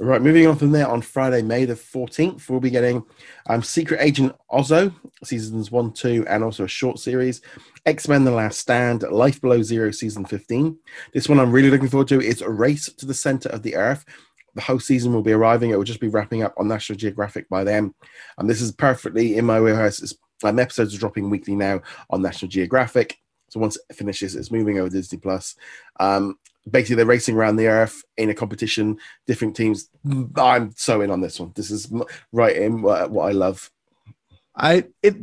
Right, 0.00 0.22
moving 0.22 0.46
on 0.46 0.56
from 0.56 0.72
there 0.72 0.88
on 0.88 1.02
Friday, 1.02 1.42
May 1.42 1.66
the 1.66 1.74
14th, 1.74 2.48
we'll 2.48 2.60
be 2.60 2.70
getting 2.70 3.04
um, 3.48 3.62
Secret 3.62 4.00
Agent 4.00 4.34
Oso, 4.50 4.94
seasons 5.22 5.70
one, 5.70 5.92
two, 5.92 6.24
and 6.28 6.42
also 6.42 6.64
a 6.64 6.68
short 6.68 6.98
series. 6.98 7.42
X 7.84 8.08
Men 8.08 8.24
The 8.24 8.30
Last 8.30 8.58
Stand, 8.58 9.02
Life 9.02 9.40
Below 9.40 9.60
Zero, 9.62 9.90
season 9.90 10.24
15. 10.24 10.78
This 11.12 11.28
one 11.28 11.38
I'm 11.38 11.52
really 11.52 11.68
looking 11.68 11.88
forward 11.88 12.08
to. 12.08 12.22
It's 12.22 12.40
a 12.40 12.48
race 12.48 12.90
to 12.90 13.04
the 13.04 13.12
center 13.12 13.50
of 13.50 13.62
the 13.62 13.76
earth. 13.76 14.04
The 14.54 14.62
whole 14.62 14.80
season 14.80 15.12
will 15.12 15.22
be 15.22 15.32
arriving. 15.32 15.70
It 15.70 15.76
will 15.76 15.84
just 15.84 16.00
be 16.00 16.08
wrapping 16.08 16.42
up 16.42 16.54
on 16.56 16.68
National 16.68 16.98
Geographic 16.98 17.48
by 17.50 17.62
then. 17.62 17.94
And 18.38 18.48
this 18.48 18.62
is 18.62 18.72
perfectly 18.72 19.36
in 19.36 19.44
my 19.44 19.60
wheelhouse. 19.60 20.02
It's, 20.02 20.14
um, 20.42 20.58
episodes 20.58 20.94
are 20.94 20.98
dropping 20.98 21.28
weekly 21.28 21.54
now 21.54 21.80
on 22.08 22.22
National 22.22 22.48
Geographic. 22.48 23.18
So 23.50 23.60
once 23.60 23.76
it 23.90 23.96
finishes, 23.96 24.36
it's 24.36 24.50
moving 24.50 24.78
over 24.78 24.88
Disney 24.88 25.18
Plus. 25.18 25.54
Um, 26.00 26.38
basically, 26.70 26.96
they're 26.96 27.06
racing 27.06 27.36
around 27.36 27.56
the 27.56 27.68
earth 27.68 28.02
in 28.16 28.30
a 28.30 28.34
competition, 28.34 28.98
different 29.26 29.56
teams. 29.56 29.88
I'm 30.36 30.72
so 30.76 31.00
in 31.00 31.10
on 31.10 31.20
this 31.20 31.40
one. 31.40 31.52
This 31.54 31.70
is 31.70 31.92
right 32.32 32.56
in 32.56 32.82
what, 32.82 33.10
what 33.10 33.28
I 33.28 33.32
love. 33.32 33.70
I 34.54 34.84
it 35.02 35.16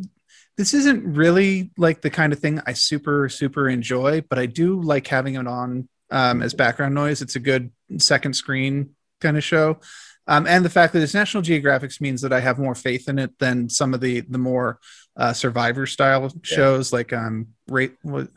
this 0.57 0.73
isn't 0.73 1.15
really 1.15 1.71
like 1.77 2.01
the 2.01 2.09
kind 2.09 2.33
of 2.33 2.39
thing 2.39 2.61
I 2.65 2.73
super 2.73 3.29
super 3.29 3.69
enjoy, 3.69 4.21
but 4.21 4.39
I 4.39 4.45
do 4.45 4.81
like 4.81 5.07
having 5.07 5.35
it 5.35 5.47
on 5.47 5.87
um, 6.11 6.41
as 6.41 6.53
background 6.53 6.95
noise. 6.95 7.21
It's 7.21 7.35
a 7.35 7.39
good 7.39 7.71
second 7.97 8.33
screen 8.33 8.91
kind 9.21 9.37
of 9.37 9.43
show, 9.43 9.79
um, 10.27 10.47
and 10.47 10.65
the 10.65 10.69
fact 10.69 10.93
that 10.93 11.01
it's 11.01 11.13
National 11.13 11.43
geographics 11.43 12.01
means 12.01 12.21
that 12.21 12.33
I 12.33 12.39
have 12.39 12.59
more 12.59 12.75
faith 12.75 13.07
in 13.07 13.19
it 13.19 13.37
than 13.39 13.69
some 13.69 13.93
of 13.93 14.01
the 14.01 14.21
the 14.21 14.37
more 14.37 14.79
uh, 15.15 15.33
Survivor 15.33 15.85
style 15.85 16.31
shows 16.43 16.91
like 16.91 17.13
um 17.13 17.47
rate 17.67 17.93
what. 18.01 18.27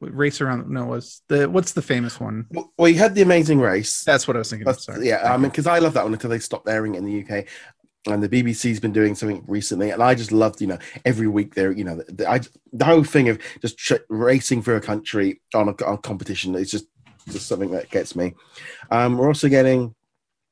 Race 0.00 0.40
around 0.40 0.68
no 0.70 0.86
was 0.86 1.22
the 1.28 1.48
what's 1.50 1.72
the 1.72 1.82
famous 1.82 2.20
one? 2.20 2.46
Well, 2.76 2.88
you 2.88 2.98
had 2.98 3.14
the 3.14 3.22
Amazing 3.22 3.60
Race. 3.60 4.04
That's 4.04 4.28
what 4.28 4.36
I 4.36 4.38
was 4.38 4.50
thinking. 4.50 4.64
That's- 4.66 4.84
Sorry. 4.84 5.08
yeah, 5.08 5.32
I 5.32 5.36
mean, 5.36 5.50
because 5.50 5.66
I 5.66 5.78
love 5.80 5.94
that 5.94 6.04
one 6.04 6.12
until 6.12 6.30
they 6.30 6.38
stopped 6.38 6.68
airing 6.68 6.94
it 6.94 6.98
in 6.98 7.04
the 7.04 7.22
UK. 7.24 7.46
And 8.06 8.22
the 8.22 8.28
BBC's 8.28 8.80
been 8.80 8.92
doing 8.92 9.14
something 9.16 9.44
recently, 9.48 9.90
and 9.90 10.02
I 10.02 10.14
just 10.14 10.32
loved, 10.32 10.60
you 10.60 10.68
know, 10.68 10.78
every 11.04 11.26
week 11.26 11.54
they're, 11.54 11.72
you 11.72 11.84
know, 11.84 11.96
the, 11.96 12.04
the, 12.12 12.30
I, 12.30 12.40
the 12.72 12.84
whole 12.84 13.02
thing 13.04 13.28
of 13.28 13.38
just 13.60 13.76
tr- 13.76 13.96
racing 14.08 14.62
for 14.62 14.76
a 14.76 14.80
country 14.80 15.42
on 15.52 15.68
a 15.68 15.84
on 15.84 15.98
competition 15.98 16.54
is 16.54 16.70
just 16.70 16.86
just 17.28 17.48
something 17.48 17.72
that 17.72 17.90
gets 17.90 18.14
me. 18.16 18.34
Um, 18.90 19.18
we're 19.18 19.26
also 19.26 19.48
getting 19.48 19.94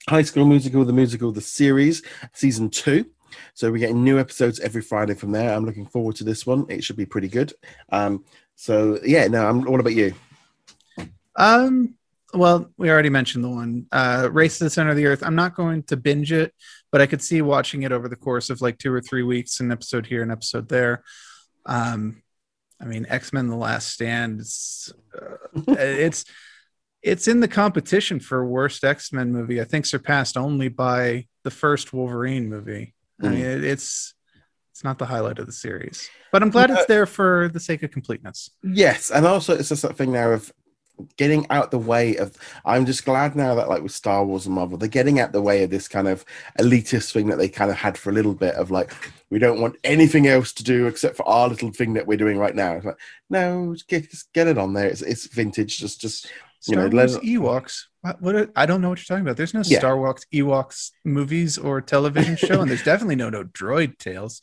High 0.08 0.22
School 0.22 0.44
Musical, 0.44 0.84
the 0.84 0.92
musical, 0.92 1.32
the 1.32 1.40
series, 1.40 2.02
season 2.34 2.69
two. 2.69 3.06
So 3.54 3.70
we're 3.70 3.78
getting 3.78 4.04
new 4.04 4.19
episodes 4.19 4.60
every 4.60 4.82
Friday 4.82 5.14
from 5.14 5.32
there. 5.32 5.54
I'm 5.54 5.64
looking 5.64 5.87
forward 5.87 6.16
to 6.16 6.25
this 6.25 6.44
one. 6.46 6.66
It 6.69 6.84
should 6.84 6.96
be 6.96 7.06
pretty 7.06 7.28
good. 7.28 7.52
Um, 7.90 8.25
so 8.56 8.99
yeah, 9.05 9.26
no, 9.29 9.47
I'm. 9.47 9.62
What 9.62 9.81
about 9.81 9.94
you? 9.94 10.14
Um, 11.37 11.94
well, 12.35 12.70
we 12.76 12.91
already 12.91 13.08
mentioned 13.11 13.44
the 13.44 13.49
one, 13.49 13.87
uh, 13.93 14.29
Race 14.32 14.58
to 14.58 14.64
the 14.64 14.70
Center 14.70 14.91
of 14.91 14.97
the 14.97 15.06
Earth. 15.06 15.23
I'm 15.23 15.35
not 15.37 15.55
going 15.55 15.82
to 15.85 15.97
binge 15.97 16.32
it, 16.32 16.53
but 16.91 17.00
I 17.00 17.06
could 17.06 17.23
see 17.23 17.41
watching 17.43 17.82
it 17.82 17.93
over 17.93 18.08
the 18.08 18.17
course 18.17 18.50
of 18.50 18.61
like 18.61 18.79
two 18.79 18.93
or 18.93 19.00
three 19.00 19.23
weeks, 19.23 19.61
an 19.61 19.70
episode 19.73 20.06
here, 20.06 20.23
an 20.23 20.31
episode 20.31 20.69
there. 20.69 21.03
Um, 21.64 22.23
I 22.81 22.85
mean, 22.85 23.06
X 23.08 23.32
Men: 23.32 23.49
The 23.49 23.56
Last 23.56 23.88
Stand. 23.91 24.41
It's, 24.41 24.93
uh, 25.17 25.37
it's 25.73 26.25
it's 27.02 27.29
in 27.29 27.41
the 27.41 27.49
competition 27.49 28.19
for 28.20 28.44
worst 28.44 28.85
X 28.85 29.12
Men 29.12 29.32
movie. 29.32 29.61
I 29.61 29.64
think 29.64 29.87
surpassed 29.87 30.37
only 30.37 30.69
by 30.69 31.26
the 31.44 31.50
first 31.50 31.93
Wolverine 31.93 32.49
movie. 32.49 32.94
I 33.23 33.26
Mm. 33.26 33.31
mean, 33.31 33.44
it, 33.44 33.64
it's 33.64 34.14
it's 34.76 34.84
not 34.84 34.99
the 34.99 35.06
highlight 35.06 35.38
of 35.38 35.46
the 35.46 35.52
series, 35.52 36.11
but 36.31 36.43
I'm 36.43 36.50
glad 36.50 36.70
it's 36.70 36.84
there 36.84 37.06
for 37.06 37.49
the 37.50 37.58
sake 37.61 37.82
of 37.82 37.90
completeness. 37.90 38.50
Yes, 38.62 39.11
and 39.11 39.25
also 39.25 39.55
it's 39.56 39.70
just 39.70 39.81
that 39.81 39.96
thing 39.96 40.12
now 40.12 40.32
of 40.32 40.52
getting 41.17 41.46
out 41.49 41.70
the 41.70 41.78
way 41.78 42.17
of. 42.17 42.37
I'm 42.62 42.85
just 42.85 43.06
glad 43.06 43.35
now 43.35 43.54
that 43.54 43.71
like 43.71 43.83
with 43.83 43.92
Star 43.92 44.23
Wars 44.23 44.45
and 44.45 44.54
Marvel, 44.54 44.76
they're 44.76 44.87
getting 44.90 45.18
out 45.18 45.33
the 45.33 45.40
way 45.40 45.62
of 45.62 45.71
this 45.71 45.88
kind 45.88 46.06
of 46.06 46.26
elitist 46.61 47.12
thing 47.12 47.28
that 47.28 47.37
they 47.38 47.49
kind 47.49 47.71
of 47.71 47.78
had 47.78 47.97
for 47.97 48.11
a 48.11 48.12
little 48.12 48.35
bit 48.35 48.54
of 48.56 48.71
like 48.71 48.92
we 49.30 49.38
don't 49.38 49.62
want 49.62 49.76
anything 49.83 50.26
else 50.26 50.52
to 50.52 50.62
do 50.62 50.87
except 50.87 51.16
for 51.16 51.26
our 51.26 51.49
little 51.49 51.73
thing 51.73 51.95
that 51.95 52.06
we're 52.06 52.18
doing 52.18 52.37
right 52.37 52.54
now. 52.54 52.73
It's 52.75 52.85
like 52.85 52.99
no, 53.30 53.73
just 53.73 53.88
get, 53.88 54.11
just 54.11 54.30
get 54.35 54.47
it 54.47 54.59
on 54.59 54.75
there. 54.75 54.88
It's 54.88 55.00
it's 55.00 55.26
vintage. 55.26 55.78
Just 55.78 56.02
just 56.02 56.26
You 56.66 56.75
Star 56.75 56.88
know, 56.90 56.95
Wars 56.95 57.14
let- 57.14 57.23
Ewoks. 57.25 57.85
What, 58.20 58.22
what 58.36 58.50
I 58.56 58.66
don't 58.66 58.80
know 58.80 58.88
what 58.90 58.98
you're 58.98 59.04
talking 59.16 59.26
about. 59.26 59.36
There's 59.36 59.54
no 59.54 59.62
Yeah. 59.64 59.78
Star 59.78 59.96
Wars 59.98 60.25
Ewoks 60.32 60.90
movies 61.04 61.58
or 61.58 61.80
television 61.80 62.36
show, 62.36 62.60
and 62.60 62.70
there's 62.70 62.82
definitely 62.92 63.16
no 63.16 63.30
no 63.30 63.44
droid 63.44 63.98
tales. 63.98 64.40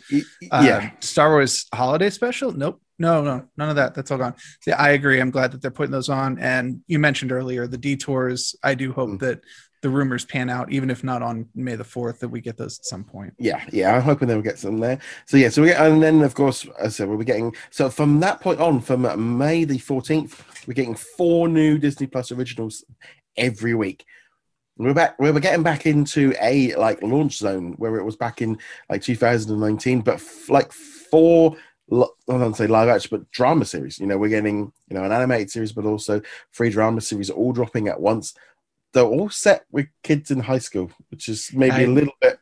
Uh, 0.51 0.63
yeah. 0.65 0.91
Star 0.99 1.29
Wars 1.31 1.65
holiday 1.73 2.09
special? 2.09 2.51
Nope. 2.51 2.81
No, 2.99 3.23
no, 3.23 3.45
none 3.57 3.69
of 3.69 3.75
that. 3.77 3.95
That's 3.95 4.11
all 4.11 4.19
gone. 4.19 4.35
See, 4.61 4.71
I 4.71 4.91
agree. 4.91 5.19
I'm 5.19 5.31
glad 5.31 5.51
that 5.51 5.61
they're 5.61 5.71
putting 5.71 5.91
those 5.91 6.09
on. 6.09 6.37
And 6.37 6.81
you 6.87 6.99
mentioned 6.99 7.31
earlier 7.31 7.65
the 7.67 7.77
detours. 7.77 8.55
I 8.63 8.75
do 8.75 8.91
hope 8.93 9.09
Mm. 9.09 9.19
that 9.19 9.41
the 9.81 9.89
rumors 9.89 10.23
pan 10.23 10.49
out, 10.49 10.71
even 10.71 10.89
if 10.89 11.03
not 11.03 11.21
on 11.21 11.47
May 11.55 11.75
the 11.75 11.83
4th, 11.83 12.19
that 12.19 12.29
we 12.29 12.39
get 12.39 12.55
those 12.55 12.79
at 12.79 12.85
some 12.85 13.03
point. 13.03 13.33
Yeah, 13.37 13.61
yeah, 13.73 13.93
I'm 13.95 14.01
hoping 14.03 14.29
they'll 14.29 14.41
get 14.41 14.57
some 14.59 14.77
there. 14.77 14.99
So 15.25 15.35
yeah, 15.35 15.49
so 15.49 15.61
we 15.63 15.69
get, 15.69 15.81
and 15.85 16.01
then 16.01 16.21
of 16.21 16.35
course, 16.35 16.65
as 16.79 16.85
I 16.85 16.89
said, 16.89 17.09
we'll 17.09 17.17
be 17.17 17.25
getting 17.25 17.53
so 17.69 17.89
from 17.89 18.21
that 18.21 18.39
point 18.39 18.61
on, 18.61 18.79
from 18.79 19.01
May 19.37 19.65
the 19.65 19.79
14th, 19.79 20.39
we're 20.67 20.73
getting 20.75 20.95
four 20.95 21.49
new 21.49 21.77
Disney 21.77 22.07
Plus 22.07 22.31
originals 22.31 22.85
every 23.37 23.73
week. 23.73 24.05
We're 24.77 24.93
back. 24.93 25.19
We're 25.19 25.39
getting 25.39 25.63
back 25.63 25.85
into 25.85 26.33
a 26.41 26.73
like 26.75 27.01
launch 27.03 27.37
zone 27.37 27.73
where 27.77 27.95
it 27.97 28.03
was 28.03 28.15
back 28.15 28.41
in 28.41 28.57
like 28.89 29.03
2019, 29.03 30.01
but 30.01 30.15
f- 30.15 30.49
like 30.49 30.71
four. 30.71 31.55
I 31.91 32.05
don't 32.27 32.55
say 32.55 32.65
live 32.65 32.89
action, 32.89 33.09
but 33.11 33.29
drama 33.29 33.65
series. 33.65 33.99
You 33.99 34.07
know, 34.07 34.17
we're 34.17 34.29
getting 34.29 34.71
you 34.89 34.95
know 34.95 35.03
an 35.03 35.11
animated 35.11 35.51
series, 35.51 35.71
but 35.73 35.85
also 35.85 36.21
three 36.55 36.71
drama 36.71 37.01
series 37.01 37.29
all 37.29 37.53
dropping 37.53 37.87
at 37.87 37.99
once. 38.01 38.33
They're 38.93 39.03
all 39.03 39.29
set 39.29 39.65
with 39.71 39.87
kids 40.01 40.31
in 40.31 40.39
high 40.39 40.59
school, 40.59 40.91
which 41.09 41.29
is 41.29 41.51
maybe 41.53 41.75
I- 41.75 41.81
a 41.81 41.87
little 41.87 42.13
bit 42.19 42.39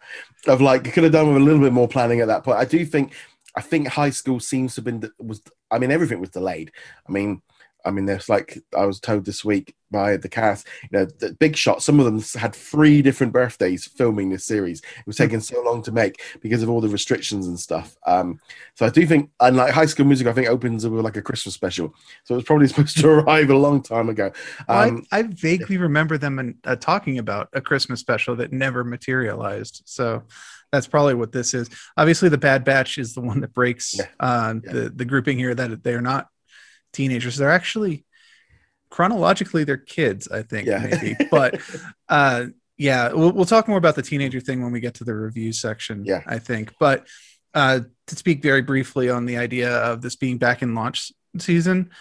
of 0.47 0.61
like 0.61 0.85
you 0.85 0.91
could 0.93 1.03
have 1.03 1.11
done 1.13 1.27
with 1.27 1.41
a 1.41 1.45
little 1.45 1.61
bit 1.61 1.73
more 1.73 1.87
planning 1.87 2.21
at 2.21 2.27
that 2.27 2.43
point. 2.43 2.59
I 2.59 2.65
do 2.65 2.85
think, 2.85 3.13
I 3.55 3.61
think 3.61 3.87
high 3.87 4.09
school 4.09 4.39
seems 4.39 4.75
to 4.75 4.79
have 4.79 4.85
been 4.85 5.11
was. 5.19 5.41
I 5.69 5.79
mean, 5.79 5.91
everything 5.91 6.19
was 6.21 6.29
delayed. 6.29 6.71
I 7.07 7.11
mean, 7.11 7.41
I 7.85 7.91
mean, 7.91 8.05
there's 8.05 8.29
like 8.29 8.59
I 8.77 8.85
was 8.85 8.99
told 8.99 9.25
this 9.25 9.43
week 9.43 9.75
by 9.91 10.17
the 10.17 10.29
cast, 10.29 10.67
you 10.83 10.97
know, 10.97 11.05
the 11.05 11.33
big 11.33 11.55
shot. 11.55 11.83
Some 11.83 11.99
of 11.99 12.05
them 12.05 12.21
had 12.39 12.55
three 12.55 13.01
different 13.01 13.33
birthdays 13.33 13.85
filming 13.85 14.29
this 14.29 14.45
series. 14.45 14.79
It 14.79 15.05
was 15.05 15.17
taking 15.17 15.41
so 15.41 15.61
long 15.61 15.83
to 15.83 15.91
make 15.91 16.21
because 16.41 16.63
of 16.63 16.69
all 16.69 16.81
the 16.81 16.87
restrictions 16.87 17.45
and 17.47 17.59
stuff. 17.59 17.97
Um, 18.07 18.39
so 18.75 18.85
I 18.85 18.89
do 18.89 19.05
think, 19.05 19.29
and 19.39 19.57
like 19.57 19.73
High 19.73 19.85
School 19.85 20.05
Music, 20.05 20.27
I 20.27 20.33
think 20.33 20.47
opens 20.47 20.87
with 20.87 21.03
like 21.03 21.17
a 21.17 21.21
Christmas 21.21 21.55
special. 21.55 21.93
So 22.23 22.35
it 22.35 22.37
was 22.37 22.45
probably 22.45 22.67
supposed 22.69 22.97
to 22.99 23.09
arrive 23.09 23.49
a 23.49 23.57
long 23.57 23.83
time 23.83 24.09
ago. 24.09 24.31
Um, 24.67 25.05
I, 25.11 25.19
I, 25.19 25.23
vaguely 25.23 25.77
remember 25.77 26.17
them 26.17 26.39
in, 26.39 26.57
uh, 26.63 26.77
talking 26.77 27.19
about 27.19 27.49
a 27.53 27.61
Christmas 27.61 27.99
special 27.99 28.35
that 28.37 28.53
never 28.53 28.83
materialized. 28.83 29.83
So 29.85 30.23
that's 30.71 30.87
probably 30.87 31.15
what 31.15 31.31
this 31.31 31.53
is. 31.53 31.69
Obviously, 31.97 32.29
the 32.29 32.37
Bad 32.37 32.63
Batch 32.63 32.97
is 32.97 33.13
the 33.13 33.21
one 33.21 33.41
that 33.41 33.53
breaks 33.53 33.97
yeah. 33.97 34.05
Uh, 34.19 34.55
yeah. 34.63 34.71
the 34.71 34.89
the 34.89 35.05
grouping 35.05 35.37
here 35.37 35.53
that 35.53 35.83
they're 35.83 36.01
not 36.01 36.27
teenagers. 36.93 37.37
They're 37.37 37.51
actually 37.51 38.05
chronologically 38.89 39.63
they're 39.63 39.77
kids, 39.77 40.27
I 40.27 40.43
think, 40.43 40.67
yeah. 40.67 40.79
maybe. 40.79 41.15
But 41.31 41.61
uh, 42.09 42.45
yeah, 42.77 43.11
we'll, 43.13 43.31
we'll 43.31 43.45
talk 43.45 43.67
more 43.67 43.77
about 43.77 43.95
the 43.95 44.01
teenager 44.01 44.39
thing 44.39 44.61
when 44.61 44.71
we 44.71 44.79
get 44.79 44.95
to 44.95 45.03
the 45.03 45.15
review 45.15 45.53
section. 45.53 46.05
Yeah, 46.05 46.21
I 46.27 46.39
think. 46.39 46.73
But 46.79 47.07
uh, 47.53 47.81
to 48.07 48.15
speak 48.15 48.41
very 48.41 48.61
briefly 48.61 49.09
on 49.09 49.25
the 49.25 49.37
idea 49.37 49.71
of 49.71 50.01
this 50.01 50.15
being 50.15 50.37
back 50.37 50.61
in 50.61 50.75
launch 50.75 51.11
season, 51.37 51.91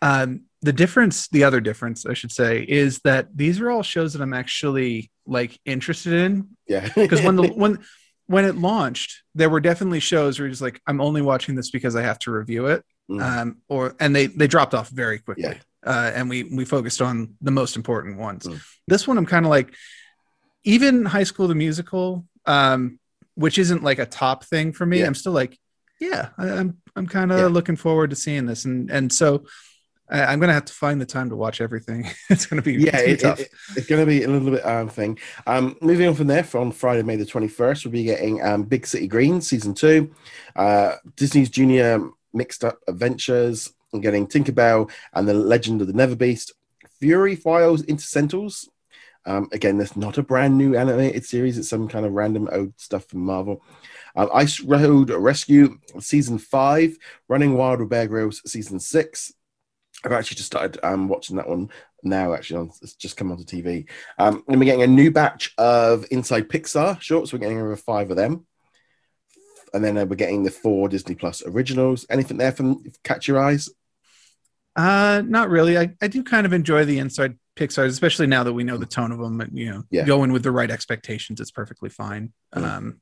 um, 0.00 0.42
the 0.62 0.72
difference, 0.72 1.28
the 1.28 1.44
other 1.44 1.60
difference, 1.60 2.06
I 2.06 2.14
should 2.14 2.32
say, 2.32 2.62
is 2.62 3.00
that 3.00 3.36
these 3.36 3.60
are 3.60 3.70
all 3.70 3.82
shows 3.82 4.12
that 4.12 4.22
I'm 4.22 4.34
actually 4.34 5.10
like 5.26 5.58
interested 5.64 6.12
in. 6.12 6.56
Yeah, 6.66 6.88
because 6.94 7.22
when 7.22 7.36
the 7.36 7.48
when 7.54 7.80
when 8.26 8.44
it 8.44 8.56
launched, 8.56 9.22
there 9.34 9.50
were 9.50 9.60
definitely 9.60 10.00
shows 10.00 10.38
where 10.38 10.46
you're 10.46 10.52
just 10.52 10.62
like, 10.62 10.80
I'm 10.86 11.00
only 11.00 11.20
watching 11.20 11.54
this 11.54 11.70
because 11.70 11.96
I 11.96 12.02
have 12.02 12.18
to 12.20 12.30
review 12.30 12.66
it. 12.66 12.84
Mm. 13.10 13.22
Um, 13.22 13.56
or 13.68 13.94
and 14.00 14.14
they 14.14 14.26
they 14.26 14.46
dropped 14.46 14.74
off 14.74 14.88
very 14.88 15.18
quickly. 15.18 15.44
Yeah. 15.44 15.58
Uh, 15.84 16.12
and 16.14 16.28
we 16.30 16.44
we 16.44 16.64
focused 16.64 17.02
on 17.02 17.34
the 17.40 17.50
most 17.50 17.76
important 17.76 18.18
ones. 18.18 18.46
Mm. 18.46 18.62
This 18.86 19.06
one 19.06 19.18
I'm 19.18 19.26
kind 19.26 19.44
of 19.44 19.50
like 19.50 19.74
even 20.64 21.04
High 21.04 21.24
School 21.24 21.48
the 21.48 21.54
Musical, 21.54 22.24
um, 22.46 22.98
which 23.34 23.58
isn't 23.58 23.82
like 23.82 23.98
a 23.98 24.06
top 24.06 24.44
thing 24.44 24.72
for 24.72 24.86
me. 24.86 25.00
Yeah. 25.00 25.06
I'm 25.06 25.14
still 25.14 25.32
like, 25.32 25.58
yeah, 26.00 26.28
I, 26.38 26.48
am 26.48 26.58
I'm, 26.58 26.78
I'm 26.96 27.06
kind 27.06 27.32
of 27.32 27.38
yeah. 27.38 27.46
looking 27.46 27.76
forward 27.76 28.10
to 28.10 28.16
seeing 28.16 28.46
this. 28.46 28.64
And 28.64 28.90
and 28.90 29.12
so 29.12 29.44
I, 30.08 30.32
am 30.32 30.40
gonna 30.40 30.52
have 30.52 30.66
to 30.66 30.72
find 30.72 31.00
the 31.00 31.06
time 31.06 31.30
to 31.30 31.36
watch 31.36 31.60
everything. 31.60 32.08
it's 32.30 32.46
gonna 32.46 32.62
be 32.62 32.74
yeah, 32.74 32.98
it's, 32.98 33.24
it, 33.24 33.40
it, 33.40 33.48
it's 33.76 33.86
gonna 33.86 34.06
be 34.06 34.22
a 34.22 34.28
little 34.28 34.50
bit 34.50 34.64
um 34.64 34.88
thing. 34.88 35.18
Um, 35.46 35.76
moving 35.80 36.08
on 36.08 36.14
from 36.14 36.26
there, 36.26 36.46
on 36.54 36.72
Friday, 36.72 37.02
May 37.02 37.16
the 37.16 37.24
21st, 37.24 37.84
we'll 37.84 37.92
be 37.92 38.04
getting 38.04 38.42
um 38.42 38.64
Big 38.64 38.86
City 38.86 39.06
Greens 39.06 39.48
season 39.48 39.74
two, 39.74 40.14
uh, 40.54 40.96
Disney's 41.16 41.50
Junior 41.50 42.10
Mixed 42.32 42.64
Up 42.64 42.78
Adventures, 42.88 43.72
and 43.92 44.02
getting 44.02 44.26
Tinkerbell 44.26 44.90
and 45.12 45.28
the 45.28 45.34
Legend 45.34 45.80
of 45.80 45.86
the 45.86 45.92
Neverbeast. 45.92 46.52
Fury 46.98 47.36
Files 47.36 47.82
Interstitials. 47.82 48.68
Um, 49.24 49.48
again, 49.52 49.78
that's 49.78 49.96
not 49.96 50.18
a 50.18 50.22
brand 50.22 50.58
new 50.58 50.76
animated 50.76 51.24
series; 51.24 51.58
it's 51.58 51.68
some 51.68 51.88
kind 51.88 52.04
of 52.04 52.12
random 52.12 52.48
old 52.50 52.72
stuff 52.76 53.06
from 53.06 53.20
Marvel. 53.20 53.62
Um, 54.16 54.30
Ice 54.34 54.60
Road 54.60 55.10
Rescue 55.10 55.78
season 56.00 56.38
five, 56.38 56.96
Running 57.28 57.54
Wild 57.54 57.80
with 57.80 57.90
Bear 57.90 58.08
Grylls 58.08 58.42
season 58.44 58.80
six, 58.80 59.32
I've 60.04 60.12
actually 60.12 60.36
just 60.36 60.48
started 60.48 60.80
um, 60.82 61.08
watching 61.08 61.36
that 61.36 61.48
one 61.48 61.70
now. 62.02 62.34
Actually, 62.34 62.70
it's 62.82 62.94
just 62.94 63.16
come 63.16 63.30
onto 63.30 63.44
TV. 63.44 63.88
Um, 64.18 64.42
and 64.48 64.58
we're 64.58 64.66
getting 64.66 64.82
a 64.82 64.86
new 64.86 65.10
batch 65.10 65.54
of 65.58 66.04
Inside 66.10 66.48
Pixar 66.48 67.00
shorts. 67.00 67.32
We're 67.32 67.38
getting 67.38 67.60
over 67.60 67.76
five 67.76 68.10
of 68.10 68.16
them, 68.16 68.46
and 69.72 69.84
then 69.84 69.98
uh, 69.98 70.04
we're 70.04 70.16
getting 70.16 70.42
the 70.42 70.50
four 70.50 70.88
Disney 70.88 71.14
Plus 71.14 71.42
originals. 71.46 72.06
Anything 72.10 72.36
there 72.36 72.52
from 72.52 72.84
catch 73.04 73.28
your 73.28 73.38
eyes? 73.42 73.68
Uh, 74.74 75.22
not 75.26 75.50
really. 75.50 75.78
I, 75.78 75.94
I 76.00 76.08
do 76.08 76.22
kind 76.22 76.46
of 76.46 76.52
enjoy 76.52 76.84
the 76.84 76.98
Inside 76.98 77.38
Pixar, 77.56 77.84
especially 77.84 78.26
now 78.26 78.42
that 78.44 78.52
we 78.52 78.64
know 78.64 78.78
the 78.78 78.86
tone 78.86 79.12
of 79.12 79.18
them. 79.18 79.40
And, 79.40 79.56
you 79.58 79.70
know, 79.70 79.82
yeah. 79.90 80.04
go 80.04 80.24
in 80.24 80.32
with 80.32 80.42
the 80.42 80.52
right 80.52 80.70
expectations. 80.70 81.40
It's 81.40 81.50
perfectly 81.50 81.90
fine. 81.90 82.32
Um, 82.52 83.00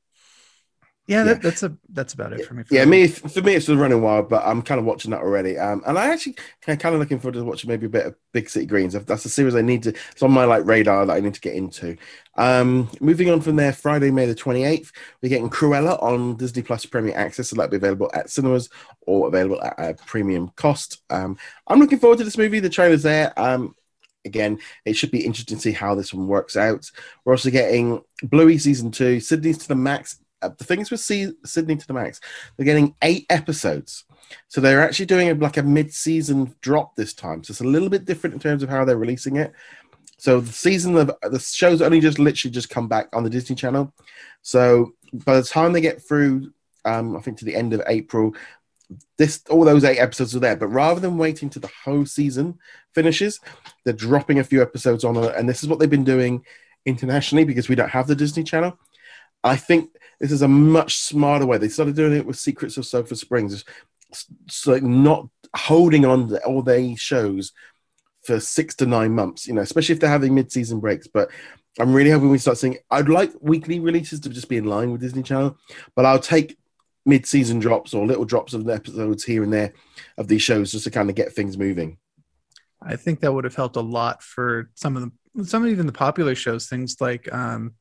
yeah, 1.10 1.24
that, 1.24 1.42
that's 1.42 1.64
a 1.64 1.76
that's 1.88 2.14
about 2.14 2.32
it 2.32 2.46
for 2.46 2.54
me. 2.54 2.62
For 2.62 2.72
yeah, 2.72 2.84
me 2.84 3.08
for 3.08 3.42
me 3.42 3.54
it's 3.54 3.66
the 3.66 3.76
running 3.76 4.00
wild, 4.00 4.28
but 4.28 4.44
I'm 4.46 4.62
kind 4.62 4.78
of 4.78 4.84
watching 4.84 5.10
that 5.10 5.22
already. 5.22 5.58
Um, 5.58 5.82
and 5.84 5.98
I 5.98 6.06
actually 6.06 6.36
kind 6.60 6.84
of 6.84 7.00
looking 7.00 7.18
forward 7.18 7.34
to 7.34 7.42
watching 7.42 7.68
maybe 7.68 7.86
a 7.86 7.88
bit 7.88 8.06
of 8.06 8.14
Big 8.32 8.48
City 8.48 8.64
Greens. 8.64 8.92
That's 8.92 9.24
a 9.24 9.28
series 9.28 9.56
I 9.56 9.62
need 9.62 9.82
to. 9.82 9.88
It's 10.12 10.22
on 10.22 10.30
my 10.30 10.44
like 10.44 10.64
radar 10.64 11.04
that 11.04 11.16
I 11.16 11.18
need 11.18 11.34
to 11.34 11.40
get 11.40 11.56
into. 11.56 11.96
Um, 12.36 12.88
moving 13.00 13.28
on 13.28 13.40
from 13.40 13.56
there, 13.56 13.72
Friday, 13.72 14.12
May 14.12 14.26
the 14.26 14.36
28th, 14.36 14.92
we're 15.20 15.28
getting 15.28 15.50
Cruella 15.50 16.00
on 16.00 16.36
Disney 16.36 16.62
Plus 16.62 16.86
Premier 16.86 17.16
Access, 17.16 17.48
so 17.48 17.56
that'll 17.56 17.70
be 17.72 17.76
available 17.76 18.08
at 18.14 18.30
cinemas 18.30 18.70
or 19.00 19.26
available 19.26 19.60
at 19.60 19.74
a 19.78 19.94
premium 20.06 20.50
cost. 20.54 21.02
Um, 21.10 21.36
I'm 21.66 21.80
looking 21.80 21.98
forward 21.98 22.18
to 22.18 22.24
this 22.24 22.38
movie. 22.38 22.60
The 22.60 22.70
trailer's 22.70 23.02
there. 23.02 23.36
Um, 23.36 23.74
again, 24.24 24.60
it 24.84 24.92
should 24.92 25.10
be 25.10 25.24
interesting 25.24 25.56
to 25.56 25.62
see 25.62 25.72
how 25.72 25.96
this 25.96 26.14
one 26.14 26.28
works 26.28 26.56
out. 26.56 26.88
We're 27.24 27.32
also 27.32 27.50
getting 27.50 28.00
Bluey 28.22 28.58
season 28.58 28.92
two, 28.92 29.18
Sydney's 29.18 29.58
to 29.58 29.68
the 29.68 29.74
Max 29.74 30.20
uh, 30.42 30.50
the 30.56 30.64
things 30.64 30.90
with 30.90 31.00
C- 31.00 31.32
Sydney 31.44 31.76
to 31.76 31.86
the 31.86 31.94
Max, 31.94 32.20
they're 32.56 32.66
getting 32.66 32.94
eight 33.02 33.26
episodes. 33.30 34.04
So 34.48 34.60
they're 34.60 34.82
actually 34.82 35.06
doing 35.06 35.28
a, 35.30 35.34
like 35.34 35.56
a 35.56 35.62
mid-season 35.62 36.54
drop 36.60 36.94
this 36.94 37.14
time. 37.14 37.42
So 37.42 37.52
it's 37.52 37.60
a 37.60 37.64
little 37.64 37.88
bit 37.88 38.04
different 38.04 38.34
in 38.34 38.40
terms 38.40 38.62
of 38.62 38.68
how 38.68 38.84
they're 38.84 38.96
releasing 38.96 39.36
it. 39.36 39.52
So 40.18 40.40
the 40.40 40.52
season 40.52 40.96
of 40.96 41.10
the 41.22 41.38
show's 41.38 41.82
only 41.82 42.00
just 42.00 42.18
literally 42.18 42.52
just 42.52 42.70
come 42.70 42.88
back 42.88 43.08
on 43.14 43.24
the 43.24 43.30
Disney 43.30 43.56
Channel. 43.56 43.92
So 44.42 44.92
by 45.12 45.36
the 45.36 45.42
time 45.42 45.72
they 45.72 45.80
get 45.80 46.06
through, 46.06 46.52
um, 46.84 47.16
I 47.16 47.20
think 47.20 47.38
to 47.38 47.44
the 47.44 47.56
end 47.56 47.72
of 47.72 47.82
April, 47.86 48.34
this 49.16 49.42
all 49.48 49.64
those 49.64 49.84
eight 49.84 49.98
episodes 49.98 50.34
are 50.36 50.40
there. 50.40 50.56
But 50.56 50.68
rather 50.68 51.00
than 51.00 51.16
waiting 51.16 51.48
to 51.50 51.58
the 51.58 51.70
whole 51.84 52.04
season 52.06 52.58
finishes, 52.94 53.40
they're 53.84 53.94
dropping 53.94 54.38
a 54.38 54.44
few 54.44 54.62
episodes 54.62 55.04
on, 55.04 55.16
and 55.16 55.48
this 55.48 55.62
is 55.62 55.68
what 55.68 55.78
they've 55.78 55.88
been 55.88 56.04
doing 56.04 56.44
internationally 56.84 57.44
because 57.44 57.68
we 57.68 57.74
don't 57.74 57.88
have 57.90 58.06
the 58.06 58.16
Disney 58.16 58.44
Channel. 58.44 58.78
I 59.42 59.56
think 59.56 59.90
this 60.20 60.32
is 60.32 60.42
a 60.42 60.48
much 60.48 60.98
smarter 60.98 61.46
way. 61.46 61.58
They 61.58 61.68
started 61.68 61.96
doing 61.96 62.14
it 62.14 62.26
with 62.26 62.38
Secrets 62.38 62.76
of 62.76 62.86
Sulphur 62.86 63.14
Springs. 63.14 63.64
It's 64.10 64.66
like 64.66 64.82
not 64.82 65.28
holding 65.56 66.04
on 66.04 66.28
to 66.28 66.44
all 66.44 66.62
their 66.62 66.96
shows 66.96 67.52
for 68.24 68.38
six 68.38 68.74
to 68.76 68.86
nine 68.86 69.12
months, 69.12 69.46
you 69.46 69.54
know, 69.54 69.62
especially 69.62 69.94
if 69.94 70.00
they're 70.00 70.10
having 70.10 70.34
mid-season 70.34 70.78
breaks. 70.78 71.06
But 71.06 71.30
I'm 71.78 71.94
really 71.94 72.10
hoping 72.10 72.28
we 72.28 72.38
start 72.38 72.58
seeing. 72.58 72.76
I'd 72.90 73.08
like 73.08 73.32
weekly 73.40 73.80
releases 73.80 74.20
to 74.20 74.28
just 74.28 74.48
be 74.48 74.58
in 74.58 74.64
line 74.64 74.92
with 74.92 75.00
Disney 75.00 75.22
Channel, 75.22 75.56
but 75.96 76.04
I'll 76.04 76.18
take 76.18 76.58
mid-season 77.06 77.58
drops 77.58 77.94
or 77.94 78.06
little 78.06 78.26
drops 78.26 78.52
of 78.52 78.68
episodes 78.68 79.24
here 79.24 79.42
and 79.42 79.52
there 79.52 79.72
of 80.18 80.28
these 80.28 80.42
shows 80.42 80.70
just 80.70 80.84
to 80.84 80.90
kind 80.90 81.08
of 81.08 81.16
get 81.16 81.32
things 81.32 81.56
moving. 81.56 81.96
I 82.82 82.96
think 82.96 83.20
that 83.20 83.32
would 83.32 83.44
have 83.44 83.54
helped 83.54 83.76
a 83.76 83.80
lot 83.80 84.22
for 84.22 84.70
some 84.74 84.96
of 84.96 85.02
the 85.34 85.44
some 85.44 85.64
of 85.64 85.70
even 85.70 85.86
the 85.86 85.92
popular 85.92 86.34
shows, 86.34 86.66
things 86.66 87.00
like 87.00 87.32
um, 87.32 87.74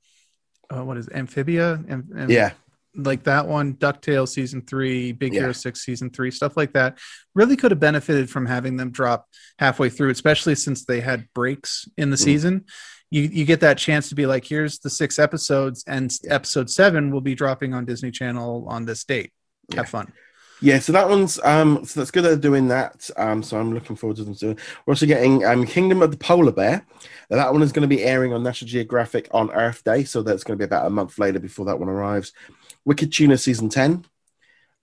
uh, 0.73 0.83
what 0.83 0.97
is 0.97 1.07
it, 1.07 1.15
Amphibia? 1.15 1.83
Am, 1.89 2.09
am, 2.17 2.29
yeah. 2.29 2.51
Like 2.95 3.23
that 3.23 3.47
one, 3.47 3.75
Ducktail 3.75 4.27
season 4.27 4.63
three, 4.63 5.11
Big 5.11 5.33
yeah. 5.33 5.41
Hero 5.41 5.51
Six 5.53 5.81
season 5.85 6.09
three, 6.09 6.31
stuff 6.31 6.57
like 6.57 6.73
that. 6.73 6.97
Really 7.35 7.55
could 7.55 7.71
have 7.71 7.79
benefited 7.79 8.29
from 8.29 8.45
having 8.45 8.77
them 8.77 8.91
drop 8.91 9.27
halfway 9.59 9.89
through, 9.89 10.09
especially 10.09 10.55
since 10.55 10.85
they 10.85 10.99
had 10.99 11.27
breaks 11.33 11.87
in 11.97 12.09
the 12.09 12.15
mm. 12.15 12.23
season. 12.23 12.65
You 13.11 13.23
you 13.23 13.45
get 13.45 13.61
that 13.61 13.77
chance 13.77 14.09
to 14.09 14.15
be 14.15 14.25
like, 14.25 14.45
here's 14.45 14.79
the 14.79 14.89
six 14.89 15.19
episodes, 15.19 15.83
and 15.87 16.11
yeah. 16.23 16.33
episode 16.33 16.69
seven 16.69 17.11
will 17.11 17.21
be 17.21 17.35
dropping 17.35 17.73
on 17.73 17.85
Disney 17.85 18.11
Channel 18.11 18.65
on 18.67 18.85
this 18.85 19.03
date. 19.03 19.31
Have 19.75 19.89
fun. 19.89 20.11
Yeah, 20.61 20.79
so 20.79 20.91
that 20.91 21.07
one's 21.07 21.39
um 21.43 21.85
so 21.85 21.99
that's 21.99 22.11
good 22.11 22.23
they're 22.23 22.35
doing 22.35 22.67
that. 22.67 23.09
Um 23.15 23.41
so 23.41 23.59
I'm 23.59 23.73
looking 23.73 23.95
forward 23.95 24.17
to 24.17 24.23
them 24.23 24.35
soon. 24.35 24.57
We're 24.85 24.91
also 24.91 25.05
getting 25.05 25.45
um 25.45 25.65
Kingdom 25.65 26.01
of 26.01 26.11
the 26.11 26.17
Polar 26.17 26.51
Bear. 26.51 26.85
Now, 27.29 27.37
that 27.37 27.53
one 27.53 27.61
is 27.61 27.71
going 27.71 27.87
to 27.87 27.95
be 27.95 28.03
airing 28.03 28.33
on 28.33 28.41
National 28.41 28.69
Geographic 28.69 29.27
on 29.31 29.51
Earth 29.51 29.83
Day, 29.83 30.03
so 30.03 30.23
that's 30.23 30.43
going 30.43 30.57
to 30.57 30.61
be 30.61 30.65
about 30.65 30.87
a 30.87 30.89
month 30.89 31.19
later 31.19 31.39
before 31.39 31.65
that 31.67 31.79
one 31.79 31.87
arrives. 31.87 32.33
Wicked 32.85 33.13
Tuna 33.13 33.37
season 33.37 33.69
10. 33.69 34.05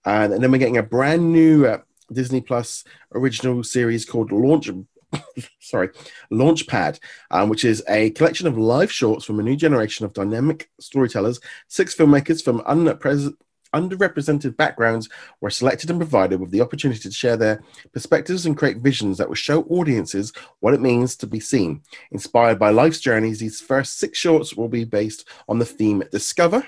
And, 0.04 0.33
and 0.33 0.42
then 0.42 0.52
we're 0.52 0.59
getting 0.59 0.76
a 0.76 0.83
brand 0.85 1.33
new 1.33 1.66
uh, 1.66 1.78
Disney 2.12 2.40
Plus 2.40 2.85
original 3.12 3.64
series 3.64 4.04
called 4.04 4.30
Launch 4.30 4.71
sorry, 5.61 5.88
Launchpad, 6.33 7.00
um, 7.30 7.49
which 7.49 7.64
is 7.64 7.83
a 7.88 8.11
collection 8.11 8.47
of 8.47 8.59
live 8.59 8.92
shorts 8.92 9.25
from 9.25 9.40
a 9.40 9.42
new 9.42 9.56
generation 9.56 10.04
of 10.04 10.12
dynamic 10.12 10.71
storytellers, 10.80 11.40
six 11.68 11.95
filmmakers 11.95 12.45
from 12.45 12.61
unpres- 12.61 13.35
underrepresented 13.76 14.56
backgrounds 14.56 15.09
were 15.40 15.50
selected 15.50 15.90
and 15.90 15.99
provided 15.99 16.40
with 16.40 16.50
the 16.50 16.61
opportunity 16.61 17.00
to 17.00 17.11
share 17.11 17.37
their 17.37 17.62
perspectives 17.92 18.47
and 18.47 18.56
create 18.56 18.78
visions 18.78 19.18
that 19.18 19.28
will 19.28 19.35
show 19.35 19.62
audiences 19.64 20.33
what 20.61 20.75
it 20.75 20.80
means 20.80 21.16
to 21.16 21.26
be 21.26 21.40
seen. 21.40 21.83
Inspired 22.11 22.59
by 22.59 22.71
life's 22.71 23.00
journeys, 23.00 23.38
these 23.38 23.61
first 23.61 23.99
six 23.99 24.18
shorts 24.18 24.54
will 24.54 24.68
be 24.68 24.85
based 24.85 25.28
on 25.49 25.59
the 25.59 25.64
theme 25.64 26.02
Discover. 26.11 26.66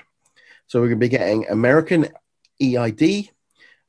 So 0.67 0.79
we're 0.79 0.89
going 0.89 0.99
to 0.99 1.05
be 1.05 1.09
getting 1.09 1.47
American 1.49 2.09
EID, 2.61 3.01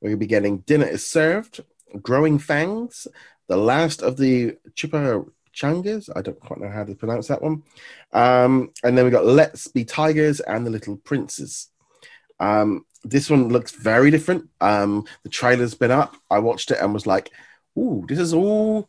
we're 0.00 0.09
going 0.09 0.12
to 0.12 0.17
be 0.17 0.27
getting 0.27 0.59
Dinner 0.59 0.87
is 0.87 1.07
Served, 1.07 1.61
Growing 2.00 2.39
Fangs, 2.39 3.07
The 3.49 3.57
Last 3.57 4.03
of 4.03 4.17
the 4.17 4.57
Chupa 4.75 5.29
Changas. 5.55 6.09
I 6.15 6.23
don't 6.23 6.41
quite 6.41 6.61
know 6.61 6.71
how 6.71 6.85
to 6.85 6.95
pronounce 6.95 7.29
that 7.29 7.43
one. 7.43 7.62
Um, 8.12 8.73
and 8.83 8.97
then 8.97 9.05
we 9.05 9.11
got 9.11 9.27
Let's 9.27 9.69
Be 9.69 9.85
Tigers 9.85 10.41
and 10.41 10.67
The 10.67 10.71
Little 10.71 10.97
Princes. 10.97 11.69
Um, 12.39 12.87
this 13.04 13.30
one 13.30 13.49
looks 13.49 13.73
very 13.73 14.11
different. 14.11 14.49
Um, 14.61 15.07
the 15.23 15.28
trailer's 15.28 15.75
been 15.75 15.90
up. 15.90 16.16
I 16.30 16.38
watched 16.38 16.71
it 16.71 16.78
and 16.80 16.92
was 16.92 17.07
like, 17.07 17.30
ooh, 17.78 18.04
this 18.09 18.19
is 18.19 18.35
all 18.35 18.88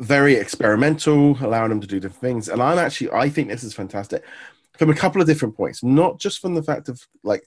very 0.00 0.34
experimental, 0.34 1.36
allowing 1.40 1.70
them 1.70 1.80
to 1.80 1.86
do 1.86 2.00
different 2.00 2.20
things. 2.20 2.48
And 2.48 2.62
I'm 2.62 2.78
actually, 2.78 3.10
I 3.12 3.28
think 3.28 3.48
this 3.48 3.64
is 3.64 3.74
fantastic 3.74 4.24
from 4.78 4.90
a 4.90 4.94
couple 4.94 5.20
of 5.20 5.26
different 5.26 5.56
points, 5.56 5.82
not 5.82 6.18
just 6.18 6.40
from 6.40 6.54
the 6.54 6.62
fact 6.62 6.88
of 6.88 7.00
like 7.22 7.44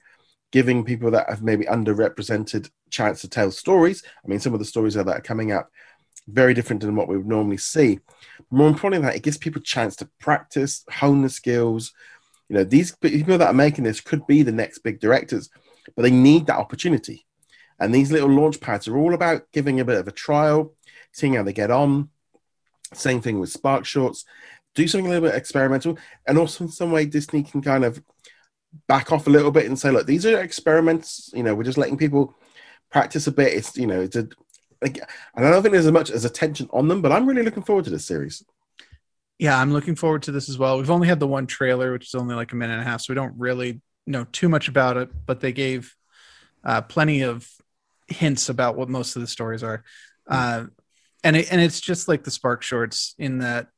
giving 0.50 0.84
people 0.84 1.10
that 1.10 1.28
have 1.28 1.42
maybe 1.42 1.64
underrepresented 1.66 2.70
chance 2.90 3.20
to 3.20 3.28
tell 3.28 3.50
stories. 3.50 4.02
I 4.24 4.28
mean, 4.28 4.40
some 4.40 4.54
of 4.54 4.60
the 4.60 4.64
stories 4.64 4.94
that 4.94 5.06
are 5.06 5.20
coming 5.20 5.52
up 5.52 5.70
very 6.26 6.54
different 6.54 6.82
than 6.82 6.96
what 6.96 7.08
we 7.08 7.16
would 7.16 7.26
normally 7.26 7.56
see. 7.56 8.00
More 8.50 8.68
importantly 8.68 9.06
that, 9.06 9.16
it 9.16 9.22
gives 9.22 9.38
people 9.38 9.60
a 9.60 9.64
chance 9.64 9.96
to 9.96 10.10
practice, 10.20 10.84
hone 10.90 11.22
the 11.22 11.30
skills. 11.30 11.92
You 12.48 12.56
know, 12.56 12.64
these 12.64 12.94
people 12.96 13.38
that 13.38 13.48
are 13.48 13.54
making 13.54 13.84
this 13.84 14.00
could 14.00 14.26
be 14.26 14.42
the 14.42 14.52
next 14.52 14.78
big 14.80 15.00
directors, 15.00 15.50
but 15.96 16.02
they 16.02 16.10
need 16.10 16.46
that 16.46 16.58
opportunity. 16.58 17.26
And 17.78 17.94
these 17.94 18.10
little 18.10 18.28
launch 18.28 18.60
pads 18.60 18.88
are 18.88 18.96
all 18.96 19.14
about 19.14 19.50
giving 19.52 19.80
a 19.80 19.84
bit 19.84 19.98
of 19.98 20.08
a 20.08 20.12
trial, 20.12 20.74
seeing 21.12 21.34
how 21.34 21.42
they 21.42 21.52
get 21.52 21.70
on. 21.70 22.10
Same 22.92 23.20
thing 23.20 23.38
with 23.38 23.50
Spark 23.50 23.84
Shorts. 23.84 24.24
Do 24.74 24.88
something 24.88 25.06
a 25.06 25.10
little 25.10 25.28
bit 25.28 25.36
experimental, 25.36 25.98
and 26.26 26.38
also 26.38 26.64
in 26.64 26.70
some 26.70 26.92
way 26.92 27.04
Disney 27.06 27.42
can 27.42 27.62
kind 27.62 27.84
of 27.84 28.02
back 28.86 29.12
off 29.12 29.26
a 29.26 29.30
little 29.30 29.50
bit 29.50 29.66
and 29.66 29.78
say, 29.78 29.90
look, 29.90 30.06
these 30.06 30.26
are 30.26 30.40
experiments. 30.40 31.30
You 31.34 31.42
know, 31.42 31.54
we're 31.54 31.64
just 31.64 31.78
letting 31.78 31.96
people 31.96 32.36
practice 32.90 33.26
a 33.26 33.32
bit. 33.32 33.54
It's 33.54 33.76
you 33.76 33.86
know, 33.86 34.00
it's 34.00 34.16
a 34.16 34.28
like, 34.80 35.00
I 35.34 35.40
don't 35.40 35.62
think 35.62 35.72
there's 35.72 35.86
as 35.86 35.92
much 35.92 36.10
as 36.10 36.24
attention 36.24 36.68
on 36.72 36.88
them, 36.88 37.02
but 37.02 37.12
I'm 37.12 37.26
really 37.26 37.42
looking 37.42 37.62
forward 37.62 37.84
to 37.86 37.90
this 37.90 38.06
series. 38.06 38.44
Yeah, 39.38 39.60
I'm 39.60 39.72
looking 39.72 39.94
forward 39.94 40.22
to 40.24 40.32
this 40.32 40.48
as 40.48 40.58
well. 40.58 40.78
We've 40.78 40.90
only 40.90 41.08
had 41.08 41.20
the 41.20 41.26
one 41.26 41.46
trailer, 41.46 41.92
which 41.92 42.06
is 42.06 42.14
only 42.14 42.34
like 42.34 42.52
a 42.52 42.56
minute 42.56 42.74
and 42.74 42.82
a 42.82 42.84
half, 42.84 43.00
so 43.00 43.12
we 43.12 43.16
don't 43.16 43.34
really 43.38 43.80
know 44.10 44.26
too 44.32 44.48
much 44.48 44.68
about 44.68 44.96
it. 44.96 45.10
But 45.26 45.40
they 45.40 45.52
gave 45.52 45.94
uh, 46.64 46.82
plenty 46.82 47.22
of 47.22 47.48
hints 48.08 48.48
about 48.48 48.76
what 48.76 48.88
most 48.88 49.16
of 49.16 49.22
the 49.22 49.28
stories 49.28 49.62
are, 49.62 49.84
uh, 50.26 50.64
and 51.22 51.36
it, 51.36 51.52
and 51.52 51.60
it's 51.60 51.80
just 51.80 52.08
like 52.08 52.24
the 52.24 52.30
Spark 52.30 52.62
Shorts 52.62 53.14
in 53.18 53.38
that 53.38 53.68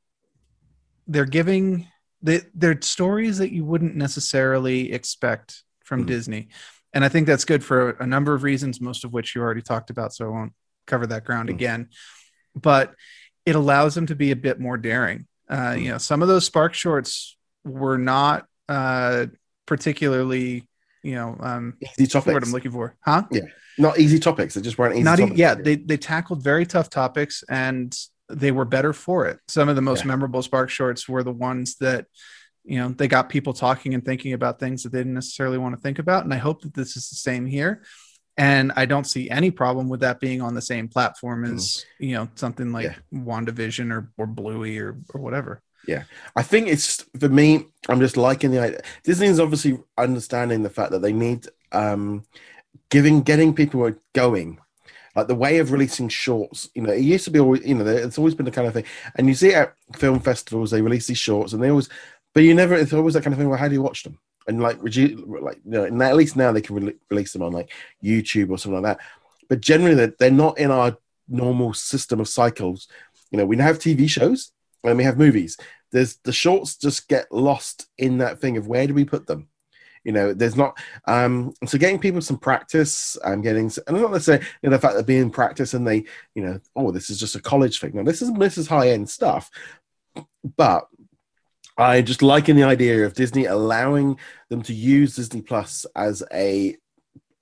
they're 1.07 1.25
giving 1.25 1.89
they, 2.23 2.43
they're 2.55 2.81
stories 2.83 3.39
that 3.39 3.53
you 3.53 3.65
wouldn't 3.65 3.97
necessarily 3.97 4.93
expect 4.93 5.63
from 5.85 6.01
mm-hmm. 6.01 6.09
Disney, 6.09 6.49
and 6.93 7.05
I 7.05 7.09
think 7.09 7.27
that's 7.27 7.45
good 7.45 7.65
for 7.65 7.91
a 7.91 8.07
number 8.07 8.35
of 8.35 8.43
reasons, 8.43 8.81
most 8.81 9.05
of 9.05 9.13
which 9.13 9.35
you 9.35 9.43
already 9.43 9.63
talked 9.63 9.91
about. 9.91 10.13
So 10.13 10.27
I 10.27 10.29
won't 10.29 10.53
cover 10.87 11.07
that 11.07 11.25
ground 11.25 11.49
mm. 11.49 11.53
again. 11.53 11.89
But 12.55 12.95
it 13.47 13.55
allows 13.55 13.95
them 13.95 14.07
to 14.07 14.15
be 14.15 14.33
a 14.33 14.37
bit 14.37 14.61
more 14.61 14.77
daring. 14.77 15.27
Uh, 15.49 15.73
mm. 15.73 15.83
You 15.83 15.89
know, 15.93 15.99
some 15.99 16.23
of 16.23 16.29
those 16.29 16.45
Spark 16.45 16.75
shorts 16.75 17.37
were 17.65 17.99
not 17.99 18.47
uh, 18.69 19.27
particularly, 19.71 20.67
you 21.03 21.15
know, 21.15 21.37
um, 21.41 21.77
easy 21.97 22.09
topics. 22.09 22.35
What 22.35 22.43
I'm 22.43 22.51
looking 22.51 22.73
for, 22.73 22.97
huh? 23.05 23.23
Yeah, 23.31 23.43
not 23.79 24.01
easy 24.01 24.19
topics. 24.19 24.55
They 24.55 24.61
just 24.61 24.77
weren't 24.79 24.97
easy. 24.97 25.05
Not 25.05 25.21
e- 25.21 25.33
yeah, 25.37 25.55
they 25.55 25.77
they 25.77 25.97
tackled 25.97 26.43
very 26.43 26.67
tough 26.67 26.91
topics 26.91 27.45
and 27.49 27.97
they 28.29 28.51
were 28.51 28.65
better 28.65 28.93
for 28.93 29.27
it. 29.27 29.39
Some 29.47 29.69
of 29.69 29.77
the 29.77 29.83
most 29.83 30.01
yeah. 30.01 30.09
memorable 30.09 30.43
Spark 30.43 30.71
shorts 30.71 31.09
were 31.09 31.23
the 31.23 31.33
ones 31.33 31.77
that 31.77 32.07
you 32.65 32.79
know 32.81 32.89
they 32.89 33.07
got 33.07 33.29
people 33.29 33.53
talking 33.53 33.95
and 33.95 34.05
thinking 34.05 34.33
about 34.33 34.59
things 34.59 34.83
that 34.83 34.91
they 34.91 34.99
didn't 34.99 35.15
necessarily 35.15 35.57
want 35.57 35.75
to 35.75 35.81
think 35.81 35.99
about 35.99 36.25
and 36.25 36.35
i 36.35 36.37
hope 36.37 36.61
that 36.61 36.75
this 36.75 36.95
is 36.95 37.09
the 37.09 37.17
same 37.17 37.47
here 37.47 37.81
and 38.37 38.73
I 38.75 38.87
don't 38.87 39.05
see 39.05 39.29
any 39.29 39.51
problem 39.51 39.89
with 39.91 40.01
that 40.01 40.19
being 40.19 40.41
on 40.41 40.55
the 40.55 40.63
same 40.63 40.89
platform 40.89 41.45
as 41.45 41.85
mm. 42.01 42.09
you 42.09 42.15
know 42.15 42.29
something 42.37 42.73
like 42.73 42.87
yeah. 42.87 42.95
WandaVision 43.13 43.93
or 43.93 44.11
or 44.17 44.27
Bluey 44.27 44.79
or 44.79 44.97
or 45.13 45.21
whatever. 45.21 45.63
Yeah, 45.91 46.05
I 46.37 46.45
think 46.45 46.69
it's 46.69 47.05
for 47.19 47.29
me. 47.29 47.67
I'm 47.89 47.99
just 47.99 48.17
liking 48.17 48.53
the 48.53 48.61
idea. 48.61 48.81
Disney 49.03 49.27
is 49.27 49.41
obviously 49.41 49.77
understanding 49.99 50.63
the 50.63 50.71
fact 50.71 50.93
that 50.93 51.03
they 51.03 51.13
need 51.13 51.49
um, 51.73 52.25
giving 52.91 53.23
getting 53.23 53.53
people 53.53 53.93
going. 54.13 54.61
Like 55.17 55.27
the 55.27 55.35
way 55.35 55.59
of 55.59 55.73
releasing 55.73 56.09
shorts, 56.09 56.71
you 56.77 56.83
know, 56.83 56.93
it 56.93 57.01
used 57.03 57.25
to 57.25 57.33
be 57.33 57.41
always, 57.41 57.67
you 57.67 57.75
know, 57.75 57.85
it's 57.85 58.19
always 58.19 58.37
been 58.37 58.47
the 58.47 58.53
kind 58.53 58.69
of 58.69 58.73
thing. 58.73 58.85
And 59.17 59.27
you 59.27 59.35
see 59.35 59.53
at 59.53 59.75
film 59.97 60.21
festivals, 60.21 60.71
they 60.71 60.81
release 60.81 61.09
these 61.09 61.19
shorts, 61.19 61.53
and 61.53 61.61
they 61.61 61.71
always, 61.71 61.89
but 62.35 62.45
you 62.45 62.55
never. 62.55 62.77
It's 62.77 62.93
always 62.93 63.15
that 63.15 63.25
kind 63.25 63.35
of 63.35 63.41
thing. 63.41 63.49
Well, 63.49 63.59
how 63.59 63.67
do 63.67 63.75
you 63.75 63.83
watch 63.83 64.05
them? 64.05 64.17
and 64.47 64.63
like 64.63 64.83
reduce 64.83 65.21
like 65.43 65.59
you 65.65 65.73
know 65.73 65.85
and 65.85 66.03
at 66.03 66.17
least 66.17 66.35
now 66.35 66.51
they 66.51 66.63
can 66.63 66.77
re- 66.77 66.95
release 67.11 67.35
them 67.35 67.43
on 67.43 67.53
like 67.53 67.71
youtube 68.03 68.49
or 68.51 68.57
something 68.57 68.81
like 68.81 68.97
that 68.97 69.07
but 69.51 69.61
generally 69.61 69.95
they're, 69.95 70.15
they're 70.19 70.31
not 70.31 70.59
in 70.59 70.71
our 70.71 70.97
normal 71.29 71.75
system 71.75 72.21
of 72.21 72.27
cycles 72.27 72.89
you 73.31 73.37
know 73.37 73.45
we 73.45 73.59
have 73.59 73.79
tv 73.79 74.09
shows 74.09 74.53
and 74.85 74.97
we 74.97 75.05
have 75.05 75.19
movies 75.19 75.57
there's 75.93 76.17
the 76.25 76.33
shorts 76.33 76.77
just 76.77 77.09
get 77.09 77.31
lost 77.33 77.87
in 77.99 78.19
that 78.19 78.41
thing 78.41 78.57
of 78.57 78.67
where 78.67 78.87
do 78.87 78.95
we 78.95 79.05
put 79.05 79.27
them 79.27 79.49
you 80.05 80.13
know 80.13 80.33
there's 80.33 80.57
not 80.57 80.79
um 81.07 81.53
so 81.67 81.77
getting 81.77 81.99
people 81.99 82.21
some 82.21 82.39
practice 82.39 83.19
i'm 83.25 83.43
getting 83.43 83.67
and 83.87 83.97
i'm 83.97 84.03
not 84.03 84.13
necessarily 84.13 84.45
you 84.63 84.71
know, 84.71 84.77
the 84.77 84.81
fact 84.81 84.97
that 84.97 85.07
being 85.07 85.31
practice 85.31 85.75
and 85.75 85.87
they 85.87 86.05
you 86.35 86.43
know 86.43 86.59
oh 86.77 86.91
this 86.91 87.11
is 87.11 87.19
just 87.21 87.37
a 87.37 87.41
college 87.41 87.81
thing 87.81 87.93
no 87.95 88.03
this 88.03 88.23
is 88.23 88.33
this 88.35 88.57
is 88.57 88.67
high 88.67 88.91
end 88.91 89.09
stuff 89.09 89.51
but 90.57 90.89
I 91.77 92.03
just 92.03 92.21
liking 92.21 92.57
the 92.57 92.65
idea 92.65 93.07
of 93.07 93.15
Disney 93.15 93.47
allowing 93.47 94.19
them 94.51 94.61
to 94.63 94.75
use 94.75 95.17
Disney 95.17 95.41
Plus 95.41 95.87
as 95.97 96.23
a 96.33 96.77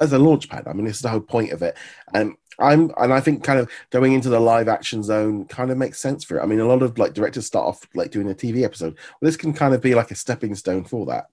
as 0.01 0.13
a 0.13 0.19
launch 0.19 0.49
pad. 0.49 0.69
I 0.69 0.73
mean, 0.75 0.85
this 0.85 0.97
is 0.97 1.03
the 1.03 1.09
whole 1.09 1.21
point 1.21 1.51
of 1.51 1.63
it. 1.63 1.77
And 2.15 2.37
I'm 2.59 2.93
and 2.97 3.13
I 3.13 3.21
think 3.21 3.45
kind 3.45 3.59
of 3.59 3.71
going 3.91 4.13
into 4.13 4.29
the 4.29 4.41
live 4.41 4.69
action 4.69 5.03
zone 5.03 5.45
kind 5.47 5.71
of 5.71 5.79
makes 5.79 6.01
sense 6.01 6.25
for 6.25 6.39
it. 6.39 6.43
I 6.43 6.47
mean, 6.47 6.61
a 6.61 6.67
lot 6.67 6.83
of 6.83 6.99
like 6.99 7.15
directors 7.15 7.47
start 7.47 7.67
off 7.67 7.87
like 7.95 8.11
doing 8.11 8.31
a 8.31 8.35
TV 8.35 8.65
episode. 8.65 8.95
Well, 8.95 9.29
this 9.29 9.37
can 9.37 9.53
kind 9.53 9.75
of 9.75 9.81
be 9.81 9.95
like 9.95 10.11
a 10.11 10.15
stepping 10.15 10.55
stone 10.55 10.85
for 10.85 11.07
that. 11.07 11.27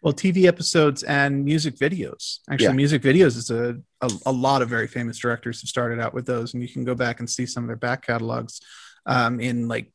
Well, 0.00 0.12
TV 0.12 0.44
episodes 0.44 1.02
and 1.02 1.46
music 1.46 1.76
videos. 1.76 2.40
Actually, 2.50 2.66
yeah. 2.66 2.72
music 2.72 3.00
videos 3.00 3.38
is 3.38 3.50
a, 3.50 3.78
a, 4.02 4.10
a 4.26 4.32
lot 4.32 4.60
of 4.60 4.68
very 4.68 4.86
famous 4.86 5.18
directors 5.18 5.62
have 5.62 5.68
started 5.68 5.98
out 5.98 6.12
with 6.12 6.26
those, 6.26 6.52
and 6.52 6.62
you 6.62 6.68
can 6.68 6.84
go 6.84 6.94
back 6.94 7.20
and 7.20 7.30
see 7.30 7.46
some 7.46 7.64
of 7.64 7.68
their 7.68 7.76
back 7.76 8.06
catalogs 8.06 8.60
um, 9.06 9.40
in 9.40 9.66
like 9.66 9.90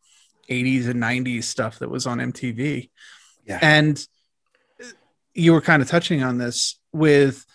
80s 0.50 0.90
and 0.90 1.02
90s 1.02 1.44
stuff 1.44 1.80
that 1.80 1.92
was 1.92 2.08
on 2.08 2.18
MTV. 2.18 2.90
Yeah. 3.46 3.60
And 3.62 4.04
you 5.36 5.54
were 5.54 5.62
kind 5.62 5.82
of 5.82 5.88
touching 5.88 6.24
on 6.24 6.40
this 6.40 6.80
with 6.92 7.46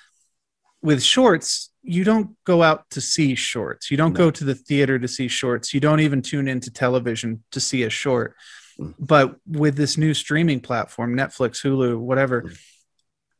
with 0.81 1.03
shorts, 1.03 1.70
you 1.85 2.03
don't 2.03 2.35
go 2.44 2.62
out 2.62 2.88
to 2.90 3.01
see 3.01 3.35
shorts. 3.35 3.90
You 3.90 3.97
don't 3.97 4.14
no. 4.14 4.18
go 4.18 4.31
to 4.31 4.44
the 4.44 4.55
theater 4.55 4.99
to 4.99 5.07
see 5.07 5.29
shorts. 5.29 5.75
You 5.75 5.81
don't 5.81 6.01
even 6.01 6.23
tune 6.23 6.49
into 6.49 6.70
television 6.70 7.44
to 7.53 7.61
see 7.61 7.83
a 7.83 7.90
short. 7.90 8.35
Mm. 8.81 8.94
But 8.99 9.37
with 9.47 9.77
this 9.77 9.99
new 9.99 10.14
streaming 10.14 10.61
platform, 10.61 11.14
Netflix, 11.14 11.62
Hulu, 11.62 11.99
whatever, 11.99 12.42
mm. 12.42 12.59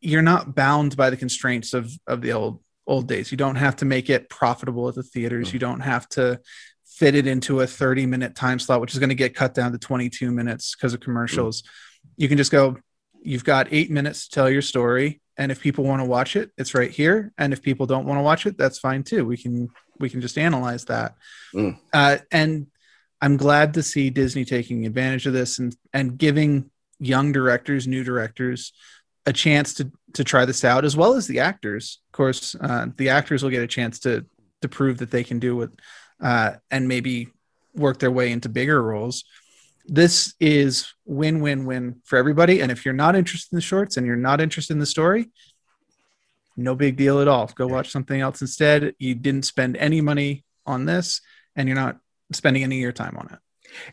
you're 0.01 0.23
not 0.23 0.55
bound 0.55 0.97
by 0.97 1.11
the 1.11 1.17
constraints 1.17 1.73
of 1.73 1.91
of 2.07 2.21
the 2.21 2.33
old 2.33 2.61
old 2.87 3.09
days. 3.09 3.31
You 3.31 3.39
don't 3.39 3.57
have 3.57 3.77
to 3.77 3.87
make 3.87 4.11
it 4.11 4.29
profitable 4.29 4.89
at 4.89 4.95
the 4.95 5.03
theaters. 5.03 5.49
Mm. 5.49 5.53
You 5.55 5.59
don't 5.59 5.81
have 5.81 6.07
to 6.11 6.41
fit 6.85 7.15
it 7.15 7.27
into 7.27 7.61
a 7.61 7.67
30 7.67 8.07
minute 8.07 8.35
time 8.35 8.59
slot, 8.59 8.81
which 8.81 8.93
is 8.93 8.99
going 8.99 9.09
to 9.09 9.15
get 9.15 9.35
cut 9.35 9.55
down 9.55 9.73
to 9.73 9.79
22 9.79 10.31
minutes 10.31 10.75
because 10.75 10.93
of 10.93 11.01
commercials. 11.01 11.63
Mm. 11.63 11.67
You 12.19 12.29
can 12.29 12.37
just 12.37 12.53
go, 12.53 12.77
you've 13.25 13.45
got 13.45 13.69
eight 13.71 13.91
minutes 13.91 14.29
to 14.29 14.35
tell 14.35 14.51
your 14.51 14.63
story. 14.63 15.21
And 15.37 15.51
if 15.51 15.61
people 15.61 15.85
want 15.85 16.01
to 16.01 16.07
watch 16.07 16.37
it, 16.37 16.51
it's 16.57 16.75
right 16.75 16.91
here. 16.91 17.33
And 17.37 17.53
if 17.53 17.63
people 17.63 17.87
don't 17.87 18.07
want 18.07 18.19
to 18.19 18.23
watch 18.23 18.47
it, 18.47 18.57
that's 18.57 18.79
fine 18.79 19.03
too. 19.03 19.25
We 19.25 19.37
can, 19.37 19.69
we 19.99 20.09
can 20.09 20.21
just 20.21 20.39
analyze 20.39 20.85
that. 20.85 21.17
Mm. 21.53 21.79
Uh, 21.93 22.19
and 22.31 22.69
I'm 23.21 23.37
glad 23.37 23.75
to 23.75 23.83
see 23.83 24.11
Disney 24.11 24.45
taking 24.45 24.87
advantage 24.87 25.27
of 25.27 25.33
this 25.33 25.59
and, 25.59 25.75
and 25.93 26.17
giving 26.17 26.71
young 27.01 27.33
directors, 27.33 27.89
new 27.89 28.05
directors, 28.05 28.73
a 29.27 29.33
chance 29.33 29.75
to 29.75 29.91
to 30.13 30.23
try 30.23 30.45
this 30.45 30.65
out, 30.65 30.85
as 30.85 30.97
well 30.97 31.15
as 31.15 31.27
the 31.27 31.41
actors. 31.41 32.01
Of 32.09 32.13
course, 32.13 32.55
uh, 32.61 32.87
the 32.97 33.09
actors 33.09 33.43
will 33.43 33.51
get 33.51 33.63
a 33.63 33.67
chance 33.67 33.99
to 34.01 34.27
to 34.63 34.69
prove 34.69 34.99
that 34.99 35.11
they 35.11 35.25
can 35.25 35.39
do 35.39 35.63
it 35.63 35.71
uh, 36.21 36.53
and 36.71 36.89
maybe 36.89 37.29
work 37.75 37.99
their 37.99 38.11
way 38.11 38.31
into 38.33 38.49
bigger 38.49 38.81
roles. 38.83 39.25
This 39.85 40.35
is 40.40 40.92
win 41.05 41.40
win 41.40 41.66
win 41.66 42.01
for 42.05 42.16
everybody. 42.16 42.61
And 42.61 42.73
if 42.73 42.85
you're 42.85 42.94
not 42.94 43.16
interested 43.16 43.53
in 43.53 43.57
the 43.57 43.62
shorts 43.62 43.97
and 43.97 44.07
you're 44.07 44.16
not 44.16 44.40
interested 44.40 44.73
in 44.73 44.79
the 44.79 44.87
story, 44.87 45.31
no 46.57 46.75
big 46.75 46.97
deal 46.97 47.20
at 47.20 47.29
all. 47.29 47.51
Go 47.55 47.66
watch 47.66 47.90
something 47.90 48.20
else 48.20 48.40
instead. 48.40 48.94
You 48.99 49.14
didn't 49.14 49.44
spend 49.44 49.77
any 49.77 50.01
money 50.01 50.44
on 50.66 50.85
this 50.85 51.20
and 51.57 51.68
you're 51.68 51.77
not 51.77 51.99
spending 52.33 52.62
any 52.62 52.77
of 52.77 52.83
your 52.83 52.92
time 52.92 53.16
on 53.18 53.29
it. 53.33 53.38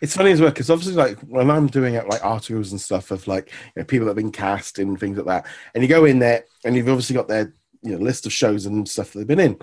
It's 0.02 0.16
funny 0.16 0.32
as 0.32 0.40
well 0.40 0.52
because 0.52 0.70
obviously, 0.70 0.96
like 0.96 1.20
when 1.22 1.50
I'm 1.50 1.68
doing 1.68 1.96
it, 1.96 2.08
like 2.08 2.24
articles 2.24 2.72
and 2.72 2.80
stuff 2.80 3.12
of 3.12 3.28
like 3.28 3.52
you 3.76 3.82
know, 3.82 3.86
people 3.86 4.06
that 4.06 4.12
have 4.12 4.18
been 4.18 4.32
cast 4.32 4.80
and 4.80 5.00
things 5.00 5.18
like 5.18 5.26
that, 5.26 5.48
and 5.74 5.84
you 5.84 5.90
go 5.90 6.06
in 6.06 6.20
there 6.20 6.46
and 6.64 6.76
you've 6.76 6.90
obviously 6.90 7.16
got 7.16 7.28
their 7.28 7.54
you 7.82 7.94
know 7.94 7.98
list 7.98 8.26
of 8.26 8.34
shows 8.34 8.66
and 8.66 8.88
stuff 8.88 9.12
that 9.12 9.20
they've 9.20 9.28
been 9.28 9.40
in. 9.40 9.58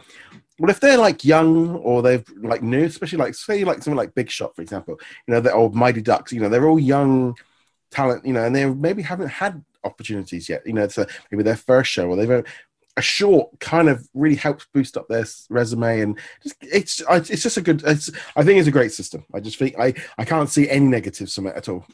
Well, 0.58 0.70
if 0.70 0.80
they're 0.80 0.98
like 0.98 1.24
young 1.24 1.76
or 1.76 2.02
they've 2.02 2.24
like 2.36 2.62
new, 2.62 2.84
especially 2.84 3.18
like 3.18 3.34
say 3.34 3.64
like 3.64 3.76
something 3.76 3.96
like 3.96 4.14
Big 4.14 4.30
Shot, 4.30 4.56
for 4.56 4.62
example, 4.62 4.98
you 5.26 5.34
know, 5.34 5.40
they're 5.40 5.54
old 5.54 5.74
Mighty 5.74 6.02
Ducks, 6.02 6.32
you 6.32 6.40
know, 6.40 6.48
they're 6.48 6.68
all 6.68 6.78
young 6.78 7.34
talent, 7.90 8.26
you 8.26 8.32
know, 8.32 8.44
and 8.44 8.54
they 8.54 8.66
maybe 8.66 9.02
haven't 9.02 9.28
had 9.28 9.64
opportunities 9.84 10.48
yet. 10.48 10.66
You 10.66 10.72
know, 10.72 10.84
it's 10.84 10.98
a, 10.98 11.06
maybe 11.30 11.44
their 11.44 11.56
first 11.56 11.90
show 11.90 12.08
or 12.08 12.16
they've 12.16 12.44
a 12.98 13.00
short 13.00 13.60
kind 13.60 13.88
of 13.88 14.08
really 14.12 14.34
helps 14.34 14.66
boost 14.74 14.96
up 14.96 15.06
their 15.06 15.24
resume 15.50 16.00
and 16.00 16.18
just, 16.42 16.56
it's 16.60 17.02
it's 17.30 17.44
just 17.44 17.56
a 17.56 17.62
good 17.62 17.80
it's, 17.86 18.10
i 18.34 18.42
think 18.42 18.58
it's 18.58 18.66
a 18.66 18.72
great 18.72 18.90
system 18.90 19.24
i 19.32 19.38
just 19.38 19.56
think 19.56 19.78
i 19.78 19.94
i 20.18 20.24
can't 20.24 20.50
see 20.50 20.68
any 20.68 20.86
negatives 20.86 21.32
from 21.32 21.46
it 21.46 21.54
at 21.54 21.68
all 21.68 21.86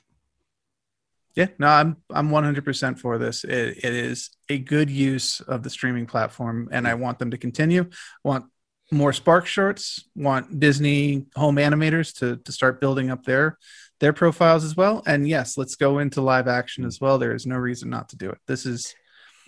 yeah, 1.35 1.48
no, 1.59 1.66
I'm 1.66 1.96
I'm 2.11 2.31
100% 2.31 2.98
for 3.00 3.18
this. 3.18 3.42
It, 3.42 3.79
it 3.85 3.92
is 3.92 4.31
a 4.48 4.59
good 4.59 4.88
use 4.88 5.40
of 5.40 5.64
the 5.64 5.70
streaming 5.70 6.07
platform, 6.07 6.68
and 6.70 6.87
I 6.87 6.94
want 6.94 7.18
them 7.18 7.33
to 7.33 7.38
continue. 7.38 7.83
I 7.83 8.29
want 8.29 8.44
more 8.95 9.13
Spark 9.13 9.47
shorts. 9.47 10.09
Want 10.17 10.59
Disney 10.61 11.27
home 11.37 11.57
animators 11.57 12.17
to 12.19 12.37
to 12.39 12.53
start 12.53 12.81
building 12.81 13.11
up 13.11 13.25
their 13.25 13.59
their 14.01 14.13
profiles 14.13 14.65
as 14.65 14.77
well. 14.77 15.03
And 15.07 15.29
yes, 15.29 15.57
let's 15.57 15.77
go 15.77 15.99
into 15.99 16.21
live 16.21 16.49
action 16.49 16.85
as 16.85 17.01
well. 17.01 17.19
There 17.19 17.35
is 17.35 17.47
no 17.47 17.57
reason 17.57 17.91
not 17.91 18.09
to 18.11 18.17
do 18.17 18.31
it. 18.31 18.39
This 18.47 18.67
is 18.67 18.95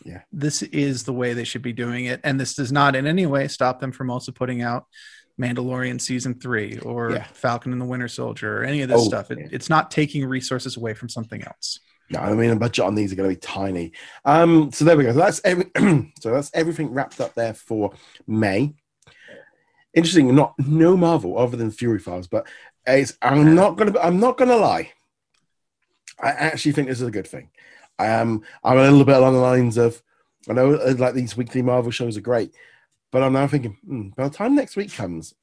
Yeah. 0.05 0.23
this 0.33 0.63
is 0.63 1.05
the 1.05 1.13
way 1.13 1.33
they 1.33 1.45
should 1.45 1.63
be 1.63 1.73
doing 1.73 2.05
it. 2.07 2.21
And 2.25 2.39
this 2.39 2.55
does 2.55 2.71
not 2.71 2.95
in 2.97 3.07
any 3.07 3.27
way 3.27 3.49
stop 3.49 3.81
them 3.81 3.93
from 3.93 4.11
also 4.11 4.31
putting 4.33 4.63
out 4.63 4.85
Mandalorian 5.41 6.01
season 6.01 6.39
three 6.39 6.79
or 6.79 7.11
Yeah. 7.13 7.25
Falcon 7.33 7.73
and 7.73 7.81
the 7.81 7.85
Winter 7.87 8.09
Soldier 8.09 8.61
or 8.61 8.65
any 8.65 8.83
of 8.83 8.89
this 8.89 9.01
Oh, 9.03 9.05
stuff. 9.05 9.31
It, 9.31 9.39
yeah. 9.39 9.49
It's 9.51 9.69
not 9.69 9.91
taking 9.91 10.25
resources 10.25 10.77
away 10.77 10.95
from 10.95 11.09
something 11.09 11.43
else. 11.43 11.81
No, 12.09 12.21
I 12.21 12.33
mean 12.35 12.51
the 12.51 12.57
budget 12.57 12.85
on 12.85 12.95
these 12.95 13.13
are 13.13 13.17
going 13.17 13.29
to 13.29 13.35
be 13.35 13.41
tiny. 13.41 13.93
Um, 14.25 14.71
so 14.73 14.85
there 14.85 14.97
we 14.97 15.05
go. 15.05 15.13
So 15.13 15.19
that's 15.19 15.41
every, 15.45 15.67
so 16.21 16.31
that's 16.31 16.51
everything 16.55 16.89
wrapped 16.95 17.21
up 17.21 17.35
there 17.35 17.53
for 17.53 17.93
May. 18.29 18.75
Interesting, 19.97 20.35
not 20.35 20.55
no 20.59 20.95
Marvel 20.95 21.39
other 21.39 21.57
than 21.57 21.71
Fury 21.71 21.99
Files, 21.99 22.29
but 22.29 22.47
it's, 22.87 23.17
I'm 23.23 23.55
not 23.55 23.77
gonna 23.77 23.99
I'm 23.99 24.21
not 24.21 24.37
gonna 24.37 24.57
lie. 24.57 24.93
I 26.21 26.29
actually 26.29 26.73
think 26.73 26.89
this 26.89 27.01
is 27.01 27.09
a 27.09 27.11
good 27.11 27.27
thing. 27.27 27.49
I 27.99 28.11
um, 28.13 28.43
I'm 28.63 28.77
a 28.77 28.83
little 28.83 29.07
bit 29.07 29.17
along 29.17 29.33
the 29.33 29.41
lines 29.41 29.79
of 29.79 30.03
I 30.51 30.53
know 30.53 30.75
uh, 30.75 30.95
like 30.99 31.15
these 31.15 31.35
weekly 31.35 31.63
Marvel 31.63 31.91
shows 31.91 32.19
are 32.19 32.21
great, 32.21 32.55
but 33.11 33.23
I'm 33.23 33.33
now 33.33 33.47
thinking 33.47 33.79
hmm, 33.87 34.09
by 34.11 34.29
the 34.29 34.35
time 34.35 34.55
next 34.55 34.77
week 34.77 34.93
comes, 34.93 35.35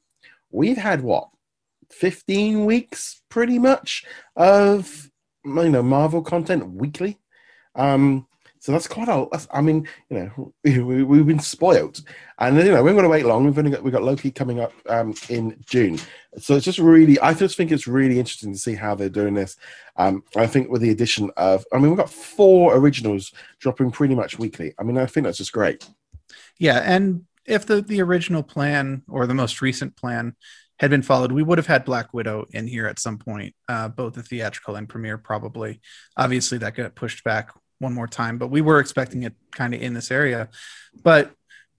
we've 0.51 0.77
had 0.77 1.01
what 1.01 1.29
15 1.89 2.65
weeks 2.65 3.23
pretty 3.29 3.57
much 3.57 4.05
of 4.35 5.09
you 5.43 5.69
know 5.69 5.81
Marvel 5.81 6.21
content 6.21 6.73
weekly. 6.73 7.17
Um, 7.73 8.27
so 8.63 8.71
that's 8.71 8.87
quite 8.87 9.09
a. 9.09 9.27
That's, 9.29 9.45
I 9.51 9.59
mean, 9.59 9.89
you 10.09 10.17
know, 10.17 10.53
we, 10.63 10.79
we, 10.79 11.03
we've 11.03 11.27
been 11.27 11.39
spoiled, 11.39 12.01
and 12.39 12.55
you 12.55 12.71
know, 12.71 12.81
we're 12.81 12.93
going 12.93 13.03
to 13.03 13.09
wait 13.09 13.25
long. 13.25 13.43
We've 13.43 13.57
only 13.57 13.71
got 13.71 13.83
we 13.83 13.91
got 13.91 14.03
Loki 14.03 14.31
coming 14.31 14.61
up 14.61 14.71
um, 14.87 15.13
in 15.27 15.61
June, 15.65 15.99
so 16.37 16.55
it's 16.55 16.63
just 16.63 16.79
really. 16.79 17.19
I 17.19 17.33
just 17.33 17.57
think 17.57 17.73
it's 17.73 17.87
really 17.87 18.19
interesting 18.19 18.53
to 18.53 18.57
see 18.57 18.75
how 18.75 18.95
they're 18.95 19.09
doing 19.09 19.33
this. 19.33 19.57
Um, 19.97 20.23
I 20.37 20.47
think 20.47 20.69
with 20.69 20.81
the 20.81 20.91
addition 20.91 21.29
of, 21.35 21.65
I 21.73 21.77
mean, 21.77 21.89
we've 21.89 21.97
got 21.97 22.09
four 22.09 22.73
originals 22.77 23.33
dropping 23.59 23.91
pretty 23.91 24.15
much 24.15 24.39
weekly. 24.39 24.73
I 24.79 24.83
mean, 24.83 24.97
I 24.97 25.07
think 25.07 25.25
that's 25.25 25.39
just 25.39 25.51
great. 25.51 25.85
Yeah, 26.57 26.81
and 26.85 27.25
if 27.45 27.65
the 27.65 27.81
the 27.81 28.01
original 28.01 28.43
plan 28.43 29.01
or 29.09 29.27
the 29.27 29.33
most 29.33 29.61
recent 29.61 29.97
plan 29.97 30.37
had 30.79 30.89
been 30.89 31.01
followed, 31.01 31.33
we 31.33 31.43
would 31.43 31.57
have 31.57 31.67
had 31.67 31.83
Black 31.83 32.13
Widow 32.13 32.45
in 32.51 32.67
here 32.67 32.87
at 32.87 32.97
some 32.97 33.17
point, 33.17 33.55
uh, 33.67 33.89
both 33.89 34.13
the 34.13 34.23
theatrical 34.23 34.77
and 34.77 34.87
premiere, 34.87 35.17
probably. 35.17 35.81
Obviously, 36.15 36.59
that 36.59 36.75
got 36.75 36.95
pushed 36.95 37.25
back 37.25 37.49
one 37.83 37.93
more 37.93 38.07
time, 38.07 38.37
but 38.39 38.47
we 38.47 38.61
were 38.61 38.79
expecting 38.79 39.23
it 39.23 39.33
kind 39.51 39.73
of 39.75 39.81
in 39.81 39.93
this 39.93 40.09
area. 40.09 40.49
But 41.03 41.31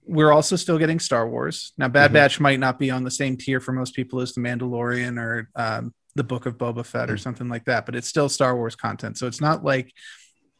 we're 0.05 0.31
also 0.31 0.55
still 0.55 0.77
getting 0.77 0.99
Star 0.99 1.27
Wars 1.27 1.73
now. 1.77 1.87
Bad 1.89 2.11
Mhm. 2.11 2.13
Batch 2.13 2.39
might 2.39 2.59
not 2.59 2.79
be 2.79 2.91
on 2.91 3.03
the 3.03 3.11
same 3.11 3.35
tier 3.37 3.59
for 3.59 3.71
most 3.73 3.95
people 3.95 4.21
as 4.21 4.33
the 4.33 4.41
Mandalorian 4.41 5.17
or 5.19 5.49
um, 5.55 5.93
the 6.15 6.23
Book 6.23 6.45
of 6.45 6.57
Boba 6.57 6.85
Fett 6.85 7.09
or 7.09 7.15
Mhm. 7.15 7.19
something 7.19 7.49
like 7.49 7.65
that, 7.65 7.85
but 7.85 7.95
it's 7.95 8.07
still 8.07 8.29
Star 8.29 8.55
Wars 8.55 8.75
content. 8.75 9.17
So 9.17 9.27
it's 9.27 9.41
not 9.41 9.65
like 9.65 9.91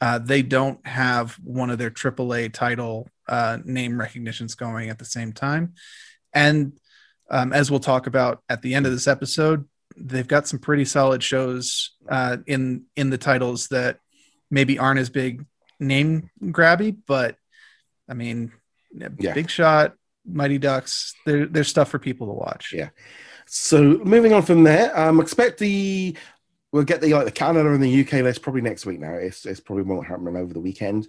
uh, 0.02 0.20
they 0.20 0.42
don't 0.42 0.86
have 0.86 1.34
one 1.44 1.70
of 1.70 1.78
their 1.78 1.90
AAA 1.90 2.50
title 2.50 3.08
uh, 3.30 3.58
name 3.64 3.98
recognitions 4.00 4.54
going 4.54 4.90
at 4.90 5.00
the 5.00 5.06
same 5.06 5.32
time. 5.32 5.74
And 6.34 6.74
um, 7.32 7.54
as 7.54 7.72
we'll 7.72 7.80
talk 7.80 8.06
about 8.06 8.44
at 8.50 8.62
the 8.62 8.76
end 8.76 8.86
of 8.86 8.92
this 8.92 9.08
episode, 9.08 9.66
they've 9.98 10.28
got 10.28 10.48
some 10.48 10.60
pretty 10.60 10.86
solid 10.86 11.24
shows 11.24 11.96
uh, 12.10 12.38
in 12.46 12.84
in 12.98 13.10
the 13.10 13.18
titles 13.18 13.70
that 13.70 14.00
maybe 14.50 14.80
aren't 14.80 15.00
as 15.00 15.10
big 15.10 15.46
name 15.80 16.30
grabby, 16.42 16.96
but 17.08 17.38
I 18.10 18.14
mean, 18.14 18.52
Yeah. 19.20 19.34
Big 19.34 19.50
Shot, 19.50 19.96
Mighty 20.26 20.58
Ducks, 20.58 21.14
there, 21.26 21.46
there's 21.46 21.68
stuff 21.68 21.90
for 21.90 22.00
people 22.00 22.28
to 22.28 22.34
watch. 22.34 22.72
Yeah. 22.74 22.90
So 23.46 23.82
moving 24.04 24.34
on 24.34 24.42
from 24.42 24.64
there, 24.64 24.98
um, 24.98 25.20
expect 25.20 25.60
the 25.60 26.16
we'll 26.72 26.84
get 26.84 27.02
the 27.02 27.14
like 27.14 27.26
the 27.26 27.32
Canada 27.32 27.72
and 27.72 27.82
the 27.84 28.02
UK 28.02 28.14
list 28.24 28.42
probably 28.42 28.62
next 28.62 28.86
week. 28.86 29.00
Now 29.00 29.14
it's 29.14 29.46
it's 29.46 29.60
probably 29.60 29.84
won't 29.84 30.08
happen 30.08 30.36
over 30.36 30.54
the 30.54 30.60
weekend. 30.60 31.08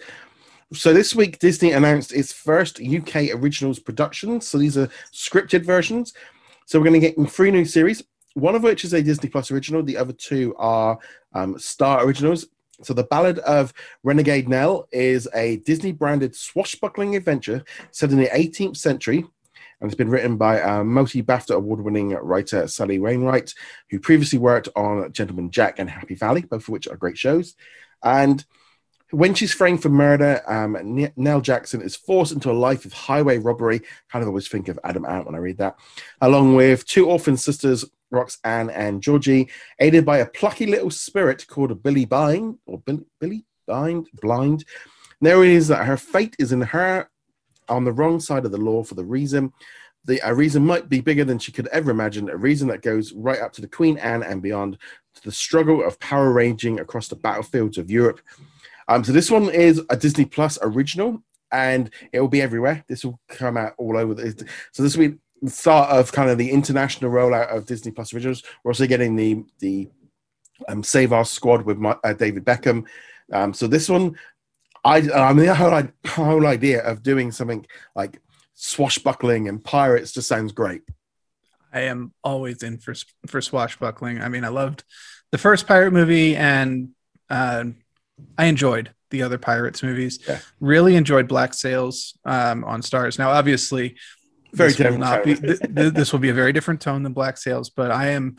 So 0.72 0.92
this 0.92 1.14
week 1.14 1.38
Disney 1.38 1.72
announced 1.72 2.12
its 2.12 2.32
first 2.32 2.80
UK 2.80 3.30
originals 3.34 3.78
production. 3.78 4.40
So 4.40 4.58
these 4.58 4.76
are 4.76 4.88
scripted 5.12 5.64
versions. 5.64 6.12
So 6.66 6.78
we're 6.78 6.86
going 6.88 7.00
to 7.00 7.12
get 7.12 7.30
three 7.30 7.52
new 7.52 7.64
series. 7.64 8.02
One 8.34 8.54
of 8.54 8.62
which 8.64 8.84
is 8.84 8.92
a 8.92 9.02
Disney 9.02 9.30
Plus 9.30 9.50
original. 9.50 9.82
The 9.82 9.96
other 9.96 10.12
two 10.12 10.54
are 10.58 10.98
um, 11.32 11.58
Star 11.58 12.04
originals. 12.04 12.46
So 12.82 12.92
the 12.92 13.04
Ballad 13.04 13.38
of 13.40 13.72
Renegade 14.02 14.48
Nell 14.48 14.88
is 14.92 15.28
a 15.34 15.56
Disney 15.58 15.92
branded 15.92 16.36
swashbuckling 16.36 17.16
adventure 17.16 17.64
set 17.90 18.10
in 18.10 18.18
the 18.18 18.26
18th 18.26 18.76
century 18.76 19.24
and 19.80 19.90
it's 19.90 19.96
been 19.96 20.08
written 20.08 20.36
by 20.36 20.60
uh, 20.60 20.84
multi 20.84 21.22
BAFTA 21.22 21.54
award 21.54 21.80
winning 21.80 22.10
writer 22.10 22.66
Sally 22.66 22.98
Wainwright, 22.98 23.54
who 23.90 24.00
previously 24.00 24.38
worked 24.38 24.68
on 24.74 25.12
Gentleman 25.12 25.50
Jack 25.50 25.78
and 25.78 25.90
Happy 25.90 26.14
Valley, 26.14 26.42
both 26.42 26.62
of 26.62 26.68
which 26.70 26.88
are 26.88 26.96
great 26.96 27.18
shows. 27.18 27.54
And 28.02 28.44
when 29.10 29.34
she's 29.34 29.52
framed 29.52 29.82
for 29.82 29.88
murder, 29.88 30.42
um, 30.46 31.10
Nell 31.16 31.40
Jackson 31.40 31.82
is 31.82 31.94
forced 31.94 32.32
into 32.32 32.50
a 32.50 32.52
life 32.52 32.84
of 32.84 32.92
highway 32.92 33.38
robbery. 33.38 33.82
Kind 34.10 34.22
of 34.22 34.28
always 34.28 34.48
think 34.48 34.68
of 34.68 34.78
Adam 34.82 35.04
Ant 35.04 35.26
when 35.26 35.34
I 35.34 35.38
read 35.38 35.58
that, 35.58 35.76
along 36.20 36.54
with 36.54 36.86
two 36.86 37.08
orphan 37.08 37.36
sisters, 37.36 37.84
Roxanne 38.10 38.70
and 38.70 39.02
Georgie, 39.02 39.48
aided 39.78 40.04
by 40.04 40.18
a 40.18 40.26
plucky 40.26 40.66
little 40.66 40.90
spirit 40.90 41.46
called 41.46 41.82
Billy 41.82 42.04
Bind 42.04 42.58
or 42.66 42.78
Billy, 42.80 43.04
Billy 43.20 43.44
Bind 43.66 44.08
Blind. 44.20 44.64
There 45.20 45.44
is 45.44 45.68
that 45.68 45.86
her 45.86 45.96
fate 45.96 46.36
is 46.38 46.52
in 46.52 46.60
her 46.60 47.08
on 47.68 47.84
the 47.84 47.92
wrong 47.92 48.20
side 48.20 48.44
of 48.44 48.52
the 48.52 48.58
law 48.58 48.84
for 48.84 48.94
the 48.94 49.04
reason. 49.04 49.52
The 50.04 50.20
a 50.22 50.32
reason 50.32 50.64
might 50.64 50.88
be 50.88 51.00
bigger 51.00 51.24
than 51.24 51.38
she 51.38 51.50
could 51.50 51.66
ever 51.68 51.90
imagine, 51.90 52.30
a 52.30 52.36
reason 52.36 52.68
that 52.68 52.82
goes 52.82 53.12
right 53.12 53.40
up 53.40 53.52
to 53.54 53.60
the 53.60 53.66
Queen 53.68 53.98
Anne 53.98 54.22
and 54.22 54.40
beyond, 54.40 54.78
to 55.14 55.22
the 55.22 55.32
struggle 55.32 55.84
of 55.84 55.98
power 55.98 56.32
ranging 56.32 56.78
across 56.78 57.08
the 57.08 57.16
battlefields 57.16 57.76
of 57.76 57.90
Europe. 57.90 58.20
Um, 58.88 59.02
so 59.02 59.10
this 59.12 59.30
one 59.30 59.50
is 59.50 59.82
a 59.90 59.96
Disney 59.96 60.24
Plus 60.24 60.58
original, 60.62 61.24
and 61.50 61.90
it 62.12 62.20
will 62.20 62.28
be 62.28 62.42
everywhere. 62.42 62.84
This 62.88 63.04
will 63.04 63.20
come 63.28 63.56
out 63.56 63.72
all 63.78 63.96
over. 63.96 64.14
The, 64.14 64.46
so 64.70 64.82
this 64.84 64.96
will 64.96 65.08
be 65.08 65.18
the 65.42 65.50
start 65.50 65.90
of 65.90 66.12
kind 66.12 66.30
of 66.30 66.38
the 66.38 66.50
international 66.50 67.10
rollout 67.10 67.54
of 67.54 67.66
Disney 67.66 67.92
Plus 67.92 68.12
originals. 68.14 68.42
We're 68.62 68.70
also 68.70 68.86
getting 68.86 69.16
the 69.16 69.44
the 69.58 69.88
um, 70.68 70.82
Save 70.82 71.12
Our 71.12 71.24
Squad 71.24 71.62
with 71.62 71.78
my, 71.78 71.96
uh, 72.02 72.14
David 72.14 72.44
Beckham. 72.44 72.86
Um, 73.32 73.52
so 73.52 73.66
this 73.66 73.88
one, 73.88 74.16
I 74.84 74.98
I 75.10 75.32
mean 75.32 75.46
the 75.46 75.54
whole, 75.54 75.82
whole 76.06 76.46
idea 76.46 76.82
of 76.82 77.02
doing 77.02 77.32
something 77.32 77.66
like 77.94 78.20
swashbuckling 78.54 79.48
and 79.48 79.62
pirates 79.62 80.12
just 80.12 80.28
sounds 80.28 80.52
great. 80.52 80.82
I 81.72 81.80
am 81.80 82.12
always 82.24 82.62
in 82.62 82.78
for 82.78 82.94
for 83.26 83.40
swashbuckling. 83.40 84.20
I 84.22 84.28
mean, 84.28 84.44
I 84.44 84.48
loved 84.48 84.84
the 85.30 85.38
first 85.38 85.66
pirate 85.66 85.92
movie, 85.92 86.34
and 86.36 86.90
uh, 87.28 87.64
I 88.38 88.46
enjoyed 88.46 88.92
the 89.10 89.22
other 89.22 89.38
pirates 89.38 89.82
movies. 89.82 90.18
Yeah. 90.26 90.40
Really 90.60 90.96
enjoyed 90.96 91.28
Black 91.28 91.54
Sails 91.54 92.18
um, 92.24 92.64
on 92.64 92.82
Stars. 92.82 93.18
Now, 93.18 93.30
obviously, 93.30 93.96
Very 94.56 94.72
this 94.72 94.90
will 94.90 94.98
not 94.98 95.24
be 95.24 95.34
th- 95.34 95.60
th- 95.60 95.92
this 95.94 96.12
will 96.12 96.20
be 96.20 96.28
a 96.30 96.34
very 96.34 96.52
different 96.52 96.80
tone 96.80 97.02
than 97.02 97.12
Black 97.12 97.36
Sails, 97.38 97.70
but 97.70 97.90
I 97.90 98.08
am 98.08 98.36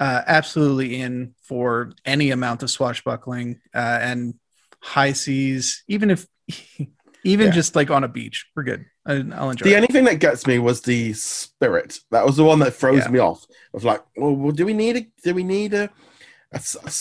uh, 0.00 0.22
absolutely 0.26 1.00
in 1.00 1.34
for 1.42 1.92
any 2.04 2.30
amount 2.30 2.62
of 2.62 2.70
swashbuckling 2.70 3.60
uh, 3.74 3.98
and 4.00 4.34
high 4.82 5.12
seas, 5.12 5.84
even 5.88 6.10
if 6.10 6.26
even 7.24 7.46
Yeah. 7.46 7.52
just 7.52 7.76
like 7.76 7.90
on 7.90 8.04
a 8.04 8.08
beach. 8.08 8.46
We're 8.56 8.64
good. 8.64 8.86
I, 9.06 9.12
I'll 9.34 9.50
enjoy. 9.50 9.64
The 9.64 9.72
it. 9.74 9.76
only 9.76 9.86
thing 9.88 10.04
that 10.04 10.18
gets 10.18 10.46
me 10.46 10.58
was 10.58 10.80
the 10.82 11.12
spirit. 11.12 11.98
That 12.10 12.24
was 12.26 12.36
the 12.36 12.44
one 12.44 12.58
that 12.60 12.74
throws 12.74 13.00
Yeah. 13.04 13.08
me 13.10 13.18
off. 13.18 13.44
Of 13.74 13.84
like, 13.84 14.02
well, 14.16 14.34
well, 14.34 14.52
do 14.52 14.64
we 14.66 14.72
need 14.72 14.96
a 14.96 15.06
do 15.22 15.34
we 15.34 15.44
need 15.44 15.74
a 15.74 15.90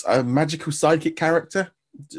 a 0.07 0.23
magical 0.23 0.71
sidekick 0.71 1.15
character? 1.15 1.71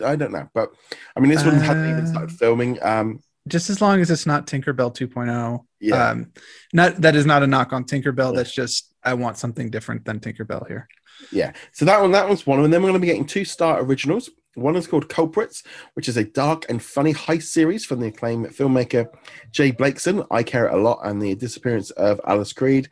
I 0.04 0.14
don't 0.16 0.32
know, 0.32 0.48
but 0.54 0.70
I 1.16 1.20
mean, 1.20 1.30
this 1.30 1.44
one 1.44 1.56
hadn't 1.56 1.90
even 1.90 2.04
Uh, 2.04 2.08
started 2.08 2.32
filming. 2.32 2.82
Um, 2.82 3.20
just 3.46 3.70
as 3.70 3.80
long 3.80 4.00
as 4.00 4.10
it's 4.10 4.26
not 4.26 4.46
Tinkerbell 4.46 4.94
2.0. 4.94 5.64
yeah, 5.80 6.10
Um, 6.10 6.32
not 6.72 6.96
that 7.02 7.14
is 7.14 7.26
not 7.26 7.42
a 7.42 7.46
knock 7.46 7.72
on 7.72 7.84
Tinkerbell. 7.84 8.32
Yeah. 8.32 8.36
That's 8.36 8.54
just 8.54 8.94
I 9.02 9.14
want 9.14 9.36
something 9.38 9.70
different 9.70 10.04
than 10.04 10.20
Tinkerbell 10.20 10.66
here. 10.66 10.88
Yeah. 11.30 11.52
So 11.72 11.84
that 11.84 12.00
one, 12.00 12.12
that 12.12 12.26
one's 12.26 12.46
one. 12.46 12.64
And 12.64 12.72
then 12.72 12.82
we're 12.82 12.88
going 12.88 13.00
to 13.00 13.06
be 13.06 13.06
getting 13.06 13.26
two 13.26 13.44
star 13.44 13.80
originals. 13.80 14.30
One 14.54 14.76
is 14.76 14.86
called 14.86 15.08
Culprits, 15.08 15.62
which 15.94 16.08
is 16.08 16.16
a 16.16 16.24
dark 16.24 16.66
and 16.68 16.82
funny 16.82 17.12
heist 17.12 17.44
series 17.44 17.84
from 17.84 18.00
the 18.00 18.06
acclaimed 18.06 18.46
filmmaker 18.46 19.08
Jay 19.50 19.72
Blakeson. 19.72 20.26
I 20.30 20.42
care 20.42 20.68
a 20.68 20.80
lot, 20.80 21.00
and 21.04 21.20
the 21.20 21.34
disappearance 21.34 21.90
of 21.92 22.20
Alice 22.26 22.52
Creed. 22.52 22.88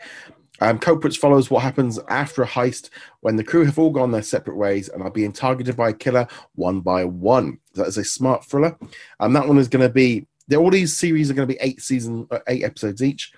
Um, 0.61 0.79
Culprits 0.79 1.17
follows 1.17 1.51
what 1.51 1.63
happens 1.63 1.99
after 2.09 2.43
a 2.43 2.47
heist 2.47 2.91
when 3.21 3.37
the 3.37 3.43
crew 3.45 3.65
have 3.65 3.79
all 3.79 3.91
gone 3.91 4.13
their 4.13 4.23
separate 4.23 4.57
ways 4.57 4.89
and 4.89 5.03
are 5.03 5.11
being 5.11 5.33
targeted 5.33 5.77
by 5.77 5.89
a 5.89 5.95
killer 5.95 6.27
one 6.55 6.81
by 6.81 7.05
one. 7.05 7.59
That 7.75 7.87
is 7.87 7.97
a 7.99 8.05
smart 8.05 8.45
thriller. 8.45 8.77
And 9.19 9.35
that 9.35 9.49
one 9.49 9.59
is 9.59 9.69
going 9.69 9.87
to 9.87 9.93
be. 9.93 10.27
All 10.55 10.71
these 10.71 10.97
series 10.97 11.31
are 11.31 11.35
going 11.35 11.49
to 11.49 11.55
be 11.55 11.61
eight 11.61 11.81
season, 11.81 12.27
uh, 12.31 12.41
eight 12.49 12.65
episodes 12.65 13.03
each. 13.03 13.33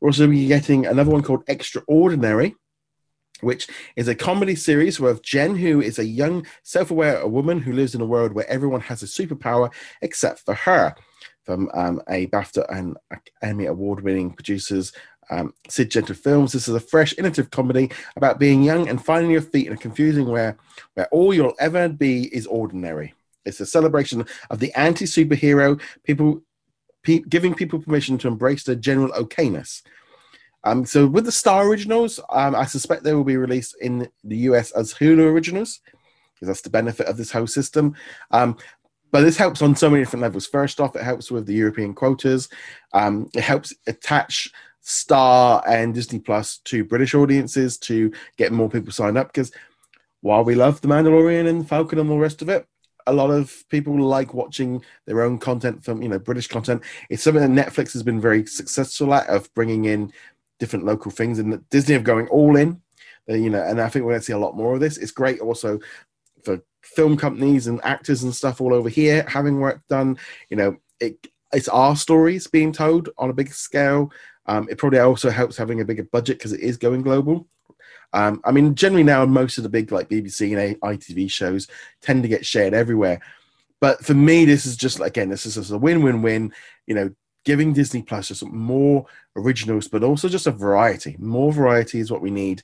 We're 0.00 0.08
also 0.08 0.26
be 0.26 0.46
getting 0.46 0.86
another 0.86 1.10
one 1.10 1.22
called 1.22 1.44
Extraordinary, 1.46 2.56
which 3.40 3.68
is 3.96 4.08
a 4.08 4.14
comedy 4.14 4.54
series 4.54 4.98
with 4.98 5.22
Jen, 5.22 5.56
who 5.56 5.80
is 5.80 5.98
a 5.98 6.04
young, 6.04 6.46
self-aware 6.62 7.26
woman 7.26 7.60
who 7.60 7.72
lives 7.72 7.94
in 7.94 8.00
a 8.00 8.06
world 8.06 8.32
where 8.32 8.48
everyone 8.50 8.80
has 8.80 9.02
a 9.02 9.06
superpower 9.06 9.72
except 10.00 10.40
for 10.40 10.54
her. 10.54 10.94
From 11.44 11.68
um, 11.74 12.00
a 12.08 12.28
BAFTA 12.28 12.64
and 12.72 12.96
Emmy 13.42 13.66
award-winning 13.66 14.32
producers 14.32 14.92
um, 15.30 15.54
Sid 15.68 15.90
Gentle 15.90 16.14
Films. 16.14 16.52
This 16.52 16.68
is 16.68 16.74
a 16.74 16.80
fresh, 16.80 17.16
innovative 17.18 17.50
comedy 17.50 17.90
about 18.16 18.38
being 18.38 18.62
young 18.62 18.88
and 18.88 19.04
finding 19.04 19.30
your 19.30 19.40
feet 19.42 19.66
in 19.66 19.72
a 19.72 19.76
confusing 19.76 20.28
where 20.28 20.56
where 20.94 21.08
all 21.08 21.34
you'll 21.34 21.54
ever 21.58 21.88
be 21.88 22.24
is 22.34 22.46
ordinary. 22.46 23.14
It's 23.44 23.60
a 23.60 23.66
celebration 23.66 24.24
of 24.50 24.58
the 24.58 24.72
anti-superhero 24.78 25.80
people, 26.04 26.42
pe- 27.02 27.20
giving 27.20 27.54
people 27.54 27.80
permission 27.80 28.18
to 28.18 28.28
embrace 28.28 28.64
their 28.64 28.76
general 28.76 29.10
okayness. 29.12 29.82
Um, 30.64 30.84
so 30.84 31.06
with 31.06 31.24
the 31.24 31.32
Star 31.32 31.66
originals, 31.66 32.20
um, 32.30 32.54
I 32.54 32.66
suspect 32.66 33.02
they 33.02 33.14
will 33.14 33.24
be 33.24 33.36
released 33.36 33.76
in 33.80 34.08
the 34.22 34.36
US 34.38 34.70
as 34.72 34.94
Hulu 34.94 35.30
originals, 35.30 35.80
because 36.34 36.48
that's 36.48 36.60
the 36.62 36.70
benefit 36.70 37.06
of 37.06 37.16
this 37.16 37.32
whole 37.32 37.46
system. 37.48 37.94
Um, 38.30 38.56
but 39.10 39.22
this 39.22 39.36
helps 39.36 39.60
on 39.60 39.76
so 39.76 39.90
many 39.90 40.02
different 40.02 40.22
levels. 40.22 40.46
First 40.46 40.80
off, 40.80 40.96
it 40.96 41.02
helps 41.02 41.30
with 41.30 41.46
the 41.46 41.54
European 41.54 41.94
quotas. 41.94 42.48
Um, 42.94 43.28
it 43.34 43.42
helps 43.42 43.74
attach 43.86 44.50
Star 44.80 45.62
and 45.66 45.94
Disney 45.94 46.18
Plus 46.18 46.58
to 46.64 46.84
British 46.84 47.14
audiences 47.14 47.76
to 47.78 48.10
get 48.38 48.52
more 48.52 48.70
people 48.70 48.90
signed 48.90 49.18
up. 49.18 49.28
Because 49.28 49.52
while 50.22 50.44
we 50.44 50.54
love 50.54 50.80
The 50.80 50.88
Mandalorian 50.88 51.46
and 51.48 51.68
Falcon 51.68 51.98
and 51.98 52.08
all 52.08 52.16
the 52.16 52.22
rest 52.22 52.40
of 52.40 52.48
it, 52.48 52.66
a 53.06 53.12
lot 53.12 53.30
of 53.30 53.64
people 53.68 53.98
like 53.98 54.34
watching 54.34 54.82
their 55.06 55.22
own 55.22 55.38
content 55.38 55.84
from 55.84 56.02
you 56.02 56.08
know 56.08 56.18
British 56.18 56.46
content. 56.46 56.82
It's 57.10 57.22
something 57.22 57.54
that 57.54 57.66
Netflix 57.66 57.92
has 57.92 58.02
been 58.02 58.20
very 58.20 58.46
successful 58.46 59.14
at 59.14 59.28
of 59.28 59.52
bringing 59.54 59.86
in 59.86 60.12
different 60.58 60.84
local 60.84 61.10
things, 61.10 61.38
and 61.38 61.68
Disney 61.70 61.94
of 61.94 62.04
going 62.04 62.28
all 62.28 62.56
in. 62.56 62.80
Uh, 63.28 63.34
you 63.34 63.50
know, 63.50 63.62
and 63.62 63.80
I 63.80 63.88
think 63.88 64.04
we're 64.04 64.12
going 64.12 64.20
to 64.20 64.26
see 64.26 64.32
a 64.32 64.38
lot 64.38 64.56
more 64.56 64.74
of 64.74 64.80
this. 64.80 64.96
It's 64.96 65.12
great 65.12 65.40
also 65.40 65.78
for 66.44 66.60
film 66.82 67.16
companies 67.16 67.66
and 67.66 67.80
actors 67.84 68.22
and 68.24 68.34
stuff 68.34 68.60
all 68.60 68.74
over 68.74 68.88
here 68.88 69.24
having 69.28 69.60
work 69.60 69.80
done. 69.88 70.18
You 70.50 70.56
know, 70.56 70.76
it, 71.00 71.26
it's 71.52 71.68
our 71.68 71.96
stories 71.96 72.46
being 72.46 72.72
told 72.72 73.10
on 73.18 73.30
a 73.30 73.34
big 73.34 73.52
scale. 73.52 74.10
Um, 74.46 74.68
it 74.68 74.78
probably 74.78 74.98
also 74.98 75.30
helps 75.30 75.56
having 75.56 75.80
a 75.80 75.84
bigger 75.84 76.04
budget 76.04 76.38
because 76.38 76.52
it 76.52 76.60
is 76.60 76.76
going 76.76 77.02
global. 77.02 77.46
Um, 78.12 78.40
I 78.44 78.52
mean, 78.52 78.74
generally 78.74 79.04
now 79.04 79.24
most 79.24 79.56
of 79.56 79.64
the 79.64 79.70
big 79.70 79.90
like 79.90 80.08
BBC 80.08 80.56
and 80.56 80.80
ITV 80.80 81.30
shows 81.30 81.68
tend 82.00 82.22
to 82.22 82.28
get 82.28 82.44
shared 82.44 82.74
everywhere. 82.74 83.20
But 83.80 84.04
for 84.04 84.14
me, 84.14 84.44
this 84.44 84.66
is 84.66 84.76
just 84.76 85.00
again, 85.00 85.28
this 85.28 85.46
is 85.46 85.54
just 85.56 85.72
a 85.72 85.78
win-win-win. 85.78 86.52
You 86.86 86.94
know, 86.94 87.10
giving 87.44 87.72
Disney 87.72 88.02
Plus 88.02 88.28
just 88.28 88.44
more 88.46 89.06
originals, 89.36 89.88
but 89.88 90.04
also 90.04 90.28
just 90.28 90.46
a 90.46 90.52
variety. 90.52 91.16
More 91.18 91.52
variety 91.52 91.98
is 91.98 92.10
what 92.10 92.22
we 92.22 92.30
need. 92.30 92.62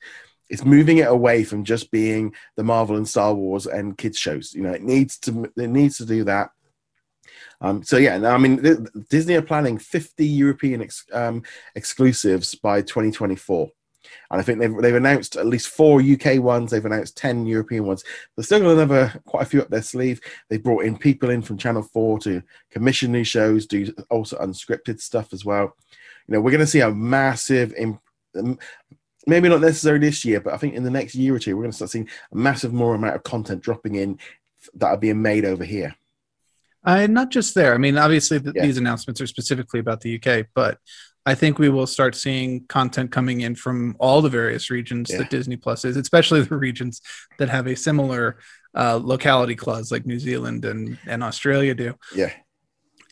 It's 0.51 0.65
moving 0.65 0.99
it 0.99 1.09
away 1.09 1.45
from 1.45 1.65
just 1.65 1.91
being 1.91 2.35
the 2.57 2.65
Marvel 2.65 2.97
and 2.97 3.09
Star 3.09 3.35
Wars 3.35 3.67
and 3.67 3.99
kids 3.99 4.19
shows. 4.19 4.55
You 4.55 4.63
know, 4.63 4.73
it 4.73 4.83
needs 4.83 5.19
to 5.21 5.51
it 5.57 5.71
needs 5.71 5.99
to 5.99 6.07
do 6.07 6.25
that. 6.25 6.51
Um, 7.61 7.83
so 7.83 7.97
yeah, 7.97 8.33
I 8.33 8.39
mean, 8.39 8.87
Disney 9.11 9.35
are 9.35 9.43
planning 9.43 9.79
50 9.79 10.25
European 10.25 10.83
ex, 10.83 11.05
um, 11.13 11.43
exclusives 11.75 12.55
by 12.55 12.83
2024. 12.83 13.71
And 14.31 14.41
I 14.41 14.43
think 14.43 14.59
they've, 14.59 14.75
they've 14.81 14.95
announced 14.95 15.37
at 15.37 15.47
least 15.47 15.69
four 15.69 16.01
UK 16.01 16.41
ones. 16.41 16.71
They've 16.71 16.85
announced 16.85 17.17
10 17.17 17.47
European 17.47 17.85
ones. 17.87 18.05
They're 18.37 18.45
still 18.45 18.61
got 18.61 18.71
another 18.71 19.21
quite 19.27 19.43
a 19.43 19.47
few 19.47 19.61
up 19.61 19.69
their 19.69 19.83
sleeve. 19.83 20.21
They've 20.49 20.63
brought 20.63 20.85
in 20.85 20.97
people 20.97 21.31
in 21.31 21.43
from 21.43 21.59
Channel 21.59 21.83
4 21.83 22.19
to 22.21 22.43
commission 22.71 23.13
new 23.13 23.25
shows, 23.25 23.67
do 23.67 23.93
also 24.11 24.39
unscripted 24.39 25.01
stuff 25.01 25.33
as 25.33 25.45
well. 25.45 25.77
You 26.27 26.35
know, 26.35 26.41
we're 26.41 26.51
going 26.51 26.61
to 26.61 26.67
see 26.67 26.81
a 26.81 26.91
massive, 26.91 27.73
imp- 27.75 28.01
um, 28.37 28.59
maybe 29.27 29.49
not 29.49 29.61
necessarily 29.61 30.07
this 30.07 30.25
year, 30.25 30.41
but 30.41 30.55
I 30.55 30.59
think 30.59 30.75
in 30.75 30.85
the 30.85 30.91
next 30.91 31.15
year 31.15 31.35
or 31.35 31.39
two, 31.39 31.57
we're 31.57 31.63
going 31.63 31.73
to 31.73 31.77
start 31.77 31.91
seeing 31.91 32.09
a 32.33 32.37
massive 32.37 32.73
more 32.73 32.95
amount 32.95 33.17
of 33.17 33.23
content 33.23 33.63
dropping 33.63 33.97
in 33.97 34.19
that 34.75 34.89
are 34.89 34.97
being 34.97 35.23
made 35.23 35.45
over 35.45 35.65
here. 35.65 35.95
Uh, 36.85 37.07
not 37.07 37.31
just 37.31 37.55
there. 37.55 37.75
I 37.75 37.79
mean, 37.79 37.99
obviously, 37.99 38.41
yeah. 38.45 38.63
these 38.63 38.79
announcements 38.79 39.21
are 39.21 39.27
specifically 39.27 39.81
about 39.81 40.01
the 40.01 40.21
UK, 40.21 40.47
but 40.55 40.79
I 41.29 41.35
think 41.35 41.59
we 41.59 41.69
will 41.69 41.87
start 41.87 42.14
seeing 42.14 42.64
content 42.69 43.12
coming 43.12 43.43
in 43.43 43.55
from 43.55 43.97
all 43.99 44.23
the 44.23 44.31
various 44.31 44.71
regions 44.71 45.11
yeah. 45.11 45.19
that 45.19 45.29
Disney 45.29 45.57
Plus 45.57 45.85
is, 45.85 45.99
especially 45.99 46.41
the 46.53 46.57
regions 46.57 47.03
that 47.38 47.51
have 47.51 47.67
a 47.67 47.77
similar 47.77 48.38
uh, 48.75 48.99
locality 49.03 49.55
clause 49.55 49.93
like 49.93 50.07
New 50.07 50.19
Zealand 50.19 50.64
and, 50.64 50.97
and 51.07 51.23
Australia 51.23 51.75
do. 51.75 51.95
Yeah. 52.14 52.33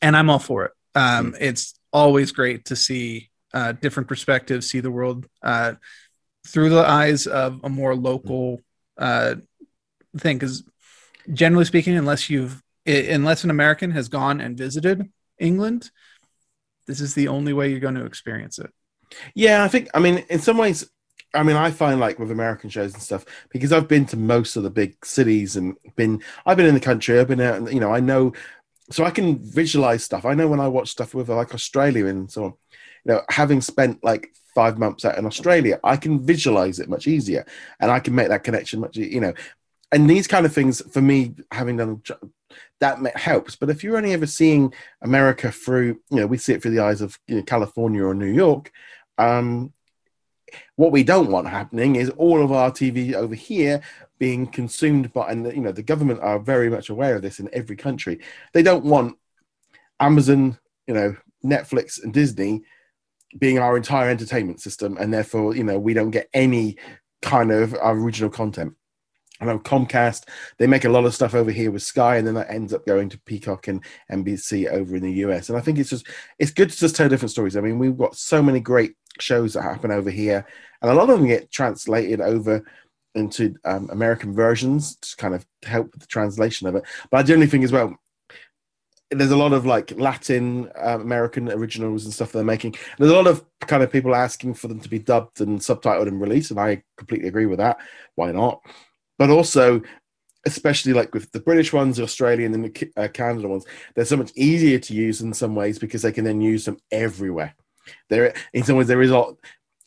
And 0.00 0.16
I'm 0.16 0.30
all 0.30 0.38
for 0.38 0.64
it. 0.64 0.72
Um, 0.94 1.32
mm. 1.32 1.36
It's 1.40 1.78
always 1.92 2.32
great 2.32 2.64
to 2.66 2.76
see 2.76 3.28
uh, 3.52 3.72
different 3.72 4.08
perspectives, 4.08 4.70
see 4.70 4.80
the 4.80 4.90
world 4.90 5.26
uh, 5.42 5.74
through 6.46 6.70
the 6.70 6.88
eyes 6.88 7.26
of 7.26 7.60
a 7.64 7.68
more 7.68 7.94
local 7.94 8.62
uh, 8.96 9.34
thing. 10.16 10.38
Because 10.38 10.64
generally 11.30 11.66
speaking, 11.66 11.98
unless 11.98 12.30
you've 12.30 12.62
unless 12.86 13.44
an 13.44 13.50
American 13.50 13.90
has 13.90 14.08
gone 14.08 14.40
and 14.40 14.56
visited 14.56 15.10
England, 15.38 15.90
this 16.86 17.00
is 17.00 17.14
the 17.14 17.28
only 17.28 17.52
way 17.52 17.70
you're 17.70 17.80
going 17.80 17.94
to 17.94 18.06
experience 18.06 18.58
it. 18.58 18.72
Yeah, 19.34 19.64
I 19.64 19.68
think. 19.68 19.88
I 19.94 20.00
mean, 20.00 20.24
in 20.30 20.38
some 20.40 20.58
ways, 20.58 20.88
I 21.34 21.42
mean, 21.42 21.56
I 21.56 21.70
find 21.70 22.00
like 22.00 22.18
with 22.18 22.30
American 22.30 22.70
shows 22.70 22.94
and 22.94 23.02
stuff 23.02 23.24
because 23.50 23.72
I've 23.72 23.88
been 23.88 24.06
to 24.06 24.16
most 24.16 24.56
of 24.56 24.62
the 24.62 24.70
big 24.70 25.04
cities 25.04 25.56
and 25.56 25.76
been. 25.96 26.22
I've 26.44 26.56
been 26.56 26.66
in 26.66 26.74
the 26.74 26.80
country. 26.80 27.18
I've 27.18 27.28
been 27.28 27.40
out, 27.40 27.72
you 27.72 27.80
know, 27.80 27.92
I 27.92 28.00
know, 28.00 28.32
so 28.90 29.04
I 29.04 29.10
can 29.10 29.38
visualize 29.38 30.04
stuff. 30.04 30.24
I 30.24 30.34
know 30.34 30.48
when 30.48 30.60
I 30.60 30.68
watch 30.68 30.90
stuff 30.90 31.14
with 31.14 31.28
like 31.28 31.54
Australia 31.54 32.06
and 32.06 32.30
so 32.30 32.44
on. 32.44 32.54
You 33.04 33.12
know, 33.12 33.22
having 33.28 33.60
spent 33.60 34.02
like 34.02 34.34
five 34.54 34.78
months 34.78 35.04
out 35.04 35.18
in 35.18 35.26
Australia, 35.26 35.78
I 35.84 35.96
can 35.96 36.24
visualize 36.24 36.80
it 36.80 36.88
much 36.88 37.06
easier, 37.06 37.46
and 37.80 37.90
I 37.90 38.00
can 38.00 38.14
make 38.14 38.28
that 38.28 38.44
connection 38.44 38.80
much. 38.80 38.96
You 38.96 39.20
know, 39.20 39.34
and 39.92 40.10
these 40.10 40.26
kind 40.26 40.46
of 40.46 40.52
things 40.52 40.82
for 40.92 41.00
me, 41.00 41.34
having 41.52 41.76
done 41.76 42.02
that 42.80 43.16
helps. 43.16 43.56
But 43.56 43.70
if 43.70 43.82
you're 43.82 43.96
only 43.96 44.12
ever 44.12 44.26
seeing 44.26 44.72
America 45.02 45.50
through, 45.50 46.00
you 46.10 46.16
know, 46.18 46.26
we 46.26 46.38
see 46.38 46.52
it 46.52 46.62
through 46.62 46.72
the 46.72 46.82
eyes 46.82 47.00
of 47.00 47.18
you 47.26 47.36
know, 47.36 47.42
California 47.42 48.04
or 48.04 48.14
New 48.14 48.32
York. 48.32 48.70
Um, 49.18 49.72
what 50.76 50.92
we 50.92 51.02
don't 51.02 51.30
want 51.30 51.48
happening 51.48 51.96
is 51.96 52.10
all 52.10 52.42
of 52.42 52.52
our 52.52 52.70
TV 52.70 53.14
over 53.14 53.34
here 53.34 53.82
being 54.18 54.46
consumed 54.46 55.12
by, 55.12 55.30
and 55.30 55.46
you 55.46 55.60
know, 55.60 55.72
the 55.72 55.82
government 55.82 56.20
are 56.20 56.38
very 56.38 56.70
much 56.70 56.88
aware 56.88 57.16
of 57.16 57.22
this 57.22 57.40
in 57.40 57.48
every 57.52 57.76
country. 57.76 58.20
They 58.52 58.62
don't 58.62 58.84
want 58.84 59.16
Amazon, 60.00 60.58
you 60.86 60.94
know, 60.94 61.16
Netflix 61.44 62.02
and 62.02 62.12
Disney 62.12 62.62
being 63.38 63.58
our 63.58 63.76
entire 63.76 64.08
entertainment 64.08 64.60
system, 64.60 64.96
and 64.98 65.12
therefore, 65.12 65.54
you 65.54 65.64
know, 65.64 65.78
we 65.78 65.94
don't 65.94 66.10
get 66.10 66.28
any 66.32 66.76
kind 67.22 67.50
of 67.50 67.74
original 67.82 68.30
content. 68.30 68.74
I 69.40 69.44
know 69.44 69.58
Comcast, 69.58 70.24
they 70.58 70.66
make 70.66 70.84
a 70.84 70.88
lot 70.88 71.04
of 71.04 71.14
stuff 71.14 71.34
over 71.34 71.50
here 71.50 71.70
with 71.70 71.82
Sky, 71.82 72.16
and 72.16 72.26
then 72.26 72.34
that 72.34 72.50
ends 72.50 72.72
up 72.72 72.86
going 72.86 73.08
to 73.10 73.18
Peacock 73.20 73.68
and 73.68 73.84
NBC 74.10 74.70
over 74.70 74.96
in 74.96 75.02
the 75.02 75.12
US. 75.12 75.48
And 75.48 75.58
I 75.58 75.60
think 75.60 75.78
it's 75.78 75.90
just 75.90 76.06
it's 76.38 76.52
good 76.52 76.70
to 76.70 76.76
just 76.76 76.96
tell 76.96 77.08
different 77.08 77.32
stories. 77.32 77.56
I 77.56 77.60
mean, 77.60 77.78
we've 77.78 77.98
got 77.98 78.16
so 78.16 78.42
many 78.42 78.60
great 78.60 78.94
shows 79.20 79.54
that 79.54 79.62
happen 79.62 79.90
over 79.90 80.10
here, 80.10 80.46
and 80.80 80.90
a 80.90 80.94
lot 80.94 81.10
of 81.10 81.18
them 81.18 81.28
get 81.28 81.50
translated 81.50 82.20
over 82.20 82.64
into 83.14 83.54
um, 83.64 83.88
American 83.90 84.34
versions 84.34 84.96
to 84.96 85.16
kind 85.16 85.34
of 85.34 85.46
help 85.64 85.90
with 85.92 86.00
the 86.00 86.06
translation 86.06 86.66
of 86.66 86.74
it. 86.76 86.84
But 87.10 87.18
I 87.18 87.22
generally 87.22 87.48
think 87.48 87.64
as 87.64 87.72
well, 87.72 87.96
there's 89.10 89.30
a 89.30 89.36
lot 89.36 89.52
of 89.52 89.64
like 89.64 89.92
Latin 89.92 90.70
uh, 90.76 90.98
American 91.00 91.50
originals 91.50 92.04
and 92.04 92.12
stuff 92.12 92.32
they're 92.32 92.44
making. 92.44 92.74
There's 92.98 93.12
a 93.12 93.16
lot 93.16 93.26
of 93.26 93.44
kind 93.60 93.82
of 93.82 93.90
people 93.90 94.14
asking 94.14 94.54
for 94.54 94.68
them 94.68 94.80
to 94.80 94.88
be 94.88 94.98
dubbed 94.98 95.40
and 95.40 95.58
subtitled 95.60 96.08
and 96.08 96.20
released, 96.20 96.50
and 96.50 96.60
I 96.60 96.82
completely 96.96 97.28
agree 97.28 97.46
with 97.46 97.58
that. 97.58 97.78
Why 98.14 98.32
not? 98.32 98.60
But 99.18 99.30
also 99.30 99.82
especially 100.46 100.92
like 100.92 101.12
with 101.12 101.30
the 101.32 101.40
British 101.40 101.72
ones, 101.72 101.96
the 101.96 102.04
Australian 102.04 102.54
and 102.54 102.64
the 102.64 102.90
uh, 102.96 103.08
Canada 103.08 103.48
ones, 103.48 103.66
they're 103.94 104.04
so 104.04 104.16
much 104.16 104.30
easier 104.36 104.78
to 104.78 104.94
use 104.94 105.20
in 105.20 105.34
some 105.34 105.54
ways 105.56 105.78
because 105.78 106.02
they 106.02 106.12
can 106.12 106.24
then 106.24 106.40
use 106.40 106.64
them 106.64 106.78
everywhere. 106.92 107.54
There, 108.08 108.32
in 108.52 108.62
some 108.62 108.76
ways, 108.76 108.86
there 108.86 109.02
is 109.02 109.10
a 109.10 109.18
lot 109.18 109.36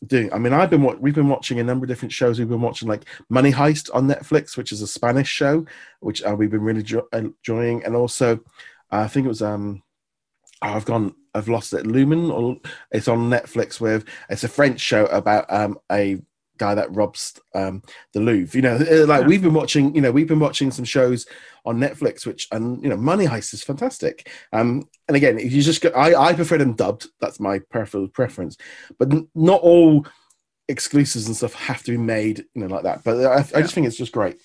doing. 0.06 0.32
I 0.32 0.38
mean, 0.38 0.52
I've 0.52 0.70
been 0.70 1.00
we've 1.00 1.14
been 1.14 1.28
watching 1.28 1.58
a 1.58 1.64
number 1.64 1.84
of 1.84 1.88
different 1.88 2.12
shows. 2.12 2.38
We've 2.38 2.48
been 2.48 2.60
watching 2.60 2.88
like 2.88 3.06
Money 3.28 3.52
Heist 3.52 3.90
on 3.94 4.06
Netflix, 4.06 4.56
which 4.56 4.70
is 4.70 4.82
a 4.82 4.86
Spanish 4.86 5.28
show, 5.28 5.64
which 6.00 6.22
uh, 6.22 6.34
we've 6.36 6.50
been 6.50 6.62
really 6.62 6.82
jo- 6.82 7.08
enjoying, 7.12 7.84
and 7.84 7.96
also 7.96 8.36
uh, 8.92 9.00
I 9.00 9.08
think 9.08 9.24
it 9.24 9.30
was 9.30 9.42
um, 9.42 9.82
oh, 10.62 10.68
I've 10.68 10.84
gone. 10.84 11.14
I've 11.34 11.48
lost 11.48 11.72
it. 11.74 11.86
Lupin, 11.86 12.30
or 12.30 12.56
it's 12.90 13.08
on 13.08 13.30
Netflix. 13.30 13.80
With 13.80 14.04
it's 14.28 14.44
a 14.44 14.48
French 14.48 14.80
show 14.80 15.06
about 15.06 15.46
um, 15.48 15.78
a 15.90 16.20
guy 16.60 16.74
that 16.74 16.94
robs 16.94 17.40
um, 17.54 17.82
the 18.12 18.20
Louvre. 18.20 18.54
You 18.54 18.62
know, 18.62 18.76
uh, 18.76 19.06
like 19.06 19.22
yeah. 19.22 19.26
we've 19.26 19.42
been 19.42 19.54
watching, 19.54 19.94
you 19.94 20.00
know, 20.00 20.12
we've 20.12 20.28
been 20.28 20.38
watching 20.38 20.70
some 20.70 20.84
shows 20.84 21.26
on 21.64 21.78
Netflix, 21.78 22.24
which 22.24 22.46
and 22.52 22.82
you 22.82 22.88
know, 22.88 22.96
Money 22.96 23.26
Heist 23.26 23.52
is 23.54 23.64
fantastic. 23.64 24.30
Um, 24.52 24.88
and 25.08 25.16
again, 25.16 25.38
if 25.38 25.52
you 25.52 25.62
just 25.62 25.80
go, 25.80 25.88
I 25.90 26.28
I 26.28 26.32
prefer 26.34 26.58
them 26.58 26.74
dubbed. 26.74 27.08
That's 27.20 27.40
my 27.40 27.58
preference, 27.70 28.56
but 28.98 29.12
n- 29.12 29.28
not 29.34 29.62
all 29.62 30.06
exclusives 30.68 31.26
and 31.26 31.36
stuff 31.36 31.54
have 31.54 31.82
to 31.82 31.90
be 31.90 31.96
made, 31.96 32.44
you 32.54 32.62
know, 32.62 32.68
like 32.68 32.84
that. 32.84 33.02
But 33.02 33.26
I, 33.26 33.58
I 33.58 33.62
just 33.62 33.74
think 33.74 33.86
it's 33.86 33.96
just 33.96 34.12
great. 34.12 34.36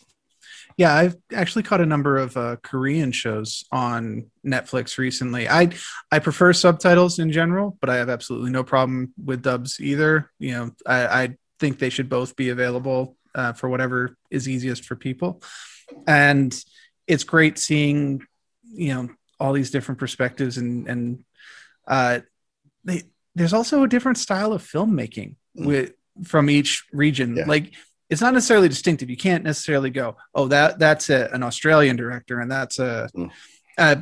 Yeah, 0.77 0.93
I've 0.93 1.15
actually 1.33 1.63
caught 1.63 1.79
a 1.79 1.85
number 1.85 2.17
of 2.17 2.35
uh, 2.35 2.57
Korean 2.61 3.13
shows 3.13 3.63
on 3.71 4.25
Netflix 4.45 4.97
recently. 4.97 5.47
I 5.47 5.69
I 6.11 6.19
prefer 6.19 6.51
subtitles 6.51 7.19
in 7.19 7.31
general, 7.31 7.77
but 7.79 7.89
I 7.89 7.95
have 7.95 8.09
absolutely 8.09 8.51
no 8.51 8.63
problem 8.63 9.13
with 9.23 9.41
dubs 9.41 9.79
either. 9.79 10.31
You 10.37 10.51
know, 10.51 10.71
I, 10.85 11.23
I 11.23 11.37
think 11.59 11.79
they 11.79 11.89
should 11.89 12.09
both 12.09 12.35
be 12.35 12.49
available 12.49 13.17
uh, 13.33 13.53
for 13.53 13.69
whatever 13.69 14.17
is 14.29 14.47
easiest 14.47 14.85
for 14.85 14.95
people. 14.95 15.41
And 16.07 16.55
it's 17.07 17.23
great 17.23 17.57
seeing, 17.57 18.23
you 18.63 18.93
know, 18.93 19.09
all 19.39 19.53
these 19.53 19.71
different 19.71 19.99
perspectives 19.99 20.57
and 20.57 20.87
and 20.87 21.23
uh, 21.87 22.19
they 22.83 23.03
there's 23.35 23.53
also 23.53 23.83
a 23.83 23.87
different 23.87 24.17
style 24.17 24.53
of 24.53 24.63
filmmaking 24.63 25.35
Mm. 25.57 25.65
with 25.65 25.93
from 26.25 26.49
each 26.49 26.85
region. 26.91 27.35
Yeah. 27.35 27.45
Like 27.45 27.73
it's 28.09 28.21
not 28.21 28.33
necessarily 28.33 28.69
distinctive. 28.69 29.09
You 29.09 29.17
can't 29.17 29.43
necessarily 29.43 29.89
go, 29.89 30.17
oh, 30.33 30.47
that 30.49 30.79
that's 30.79 31.09
a, 31.09 31.29
an 31.33 31.43
Australian 31.43 31.95
director, 31.95 32.39
and 32.39 32.51
that's 32.51 32.79
a. 32.79 33.09
Mm. 33.15 33.31
Uh, 33.77 33.95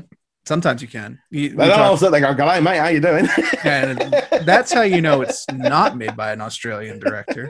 sometimes 0.45 0.82
you 0.82 0.88
can. 0.88 1.19
You, 1.29 1.56
But 1.56 1.67
then 1.67 1.77
talk- 1.77 1.88
also 1.88 2.10
they 2.12 2.19
go, 2.19 2.34
"G'day, 2.34 2.62
mate, 2.62 2.77
how 2.77 2.88
you 2.88 2.99
doing?" 2.99 3.27
and 3.63 3.99
that's 4.45 4.71
how 4.73 4.82
you 4.82 5.01
know 5.01 5.21
it's 5.21 5.45
not 5.51 5.97
made 5.97 6.15
by 6.15 6.32
an 6.32 6.41
Australian 6.41 6.99
director. 6.99 7.49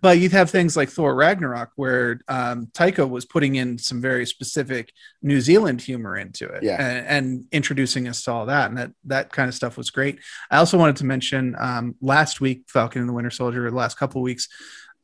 But 0.00 0.18
you'd 0.18 0.32
have 0.32 0.50
things 0.50 0.76
like 0.76 0.88
Thor 0.88 1.14
Ragnarok, 1.14 1.70
where 1.76 2.20
um, 2.28 2.66
Taika 2.72 3.08
was 3.08 3.24
putting 3.24 3.56
in 3.56 3.78
some 3.78 4.00
very 4.00 4.26
specific 4.26 4.92
New 5.22 5.40
Zealand 5.40 5.80
humor 5.82 6.16
into 6.16 6.46
it, 6.48 6.62
Yeah. 6.62 6.76
and, 6.84 7.06
and 7.06 7.44
introducing 7.52 8.08
us 8.08 8.22
to 8.24 8.32
all 8.32 8.46
that, 8.46 8.68
and 8.70 8.78
that 8.78 8.90
that 9.04 9.32
kind 9.32 9.48
of 9.48 9.54
stuff 9.54 9.76
was 9.76 9.90
great. 9.90 10.18
I 10.50 10.58
also 10.58 10.78
wanted 10.78 10.96
to 10.96 11.04
mention 11.06 11.54
um, 11.58 11.94
last 12.00 12.40
week, 12.40 12.62
Falcon 12.68 13.00
and 13.00 13.08
the 13.08 13.12
Winter 13.14 13.30
Soldier, 13.30 13.70
the 13.70 13.76
last 13.76 13.98
couple 13.98 14.20
of 14.20 14.24
weeks, 14.24 14.48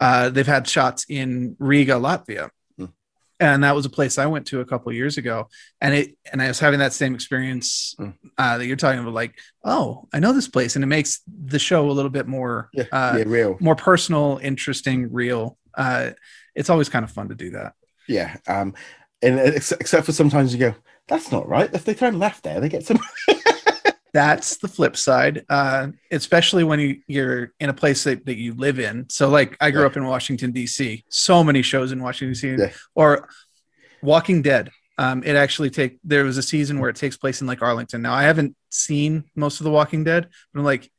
uh, 0.01 0.31
they've 0.31 0.47
had 0.47 0.67
shots 0.69 1.07
in 1.09 1.57
Riga, 1.59 1.93
Latvia. 1.95 2.51
And 3.43 3.65
that 3.65 3.75
was 3.75 3.87
a 3.87 3.91
place 3.91 4.19
I 4.19 4.27
went 4.27 4.47
to 4.49 4.61
a 4.61 4.65
couple 4.65 4.91
of 4.91 4.97
years 4.97 5.19
ago, 5.19 5.49
and 5.81 5.95
it 5.95 6.17
and 6.33 6.41
I 6.41 6.49
was 6.49 6.61
having 6.61 6.79
that 6.79 6.93
same 6.93 7.15
experience 7.15 7.95
Hmm. 7.99 8.11
uh, 8.39 8.59
that 8.59 8.67
you're 8.67 8.77
talking 8.77 9.01
about. 9.01 9.15
Like, 9.15 9.35
oh, 9.65 10.09
I 10.13 10.21
know 10.21 10.33
this 10.33 10.49
place, 10.49 10.77
and 10.77 10.85
it 10.85 10.89
makes 10.89 11.21
the 11.27 11.59
show 11.59 11.91
a 11.91 11.93
little 11.93 12.11
bit 12.11 12.27
more 12.29 12.71
yeah, 12.73 12.85
uh, 12.93 13.17
yeah, 13.19 13.25
real. 13.27 13.57
more 13.61 13.75
personal, 13.77 14.39
interesting, 14.43 15.13
real. 15.13 15.59
Uh, 15.77 16.11
it's 16.55 16.71
always 16.71 16.89
kind 16.89 17.05
of 17.05 17.11
fun 17.11 17.29
to 17.31 17.35
do 17.35 17.51
that. 17.51 17.73
Yeah. 18.09 18.37
Um, 18.47 18.75
and 19.23 19.39
ex- 19.41 19.73
except 19.73 20.07
for 20.07 20.13
sometimes 20.13 20.53
you 20.53 20.61
go, 20.61 20.75
"That's 21.09 21.33
not 21.33 21.49
right." 21.49 21.71
If 21.75 21.85
they 21.85 21.95
turn 21.95 22.19
left 22.19 22.45
there, 22.45 22.61
they 22.61 22.69
get 22.69 22.85
some. 22.87 22.99
That's 24.13 24.59
the 24.59 24.69
flip 24.69 24.97
side, 24.97 25.45
uh, 25.49 25.89
especially 26.11 26.65
when 26.65 26.79
you, 26.81 27.01
you're 27.07 27.53
in 27.61 27.71
a 27.71 27.75
place 27.75 28.05
that, 28.05 28.27
that 28.27 28.37
you 28.37 28.53
live 28.55 28.79
in. 28.79 29.09
So, 29.09 29.29
like, 29.31 29.57
I 29.61 29.71
grew 29.71 29.81
Yeah. 29.83 29.87
up 29.87 29.97
in 29.97 30.05
Washington 30.05 30.53
D.C. 30.53 31.05
So 31.09 31.43
many 31.43 31.63
shows 31.63 31.93
in 31.93 32.03
Washington 32.03 32.35
D.C. 32.35 32.63
Yeah. 32.63 32.73
Or 32.95 33.29
Walking 34.03 34.43
Dead. 34.43 34.71
Um, 34.99 35.23
it 35.25 35.35
actually 35.37 35.71
take 35.71 35.99
there 36.05 36.25
was 36.25 36.37
a 36.37 36.43
season 36.43 36.79
where 36.79 36.91
it 36.91 36.97
takes 36.97 37.17
place 37.17 37.41
in 37.41 37.47
like 37.47 37.63
Arlington. 37.63 38.03
Now, 38.03 38.13
I 38.13 38.25
haven't 38.25 38.55
seen 38.71 39.25
most 39.35 39.61
of 39.61 39.65
the 39.65 39.71
Walking 39.71 40.05
Dead, 40.05 40.29
but 40.53 40.59
I'm 40.61 40.65
like, 40.67 40.91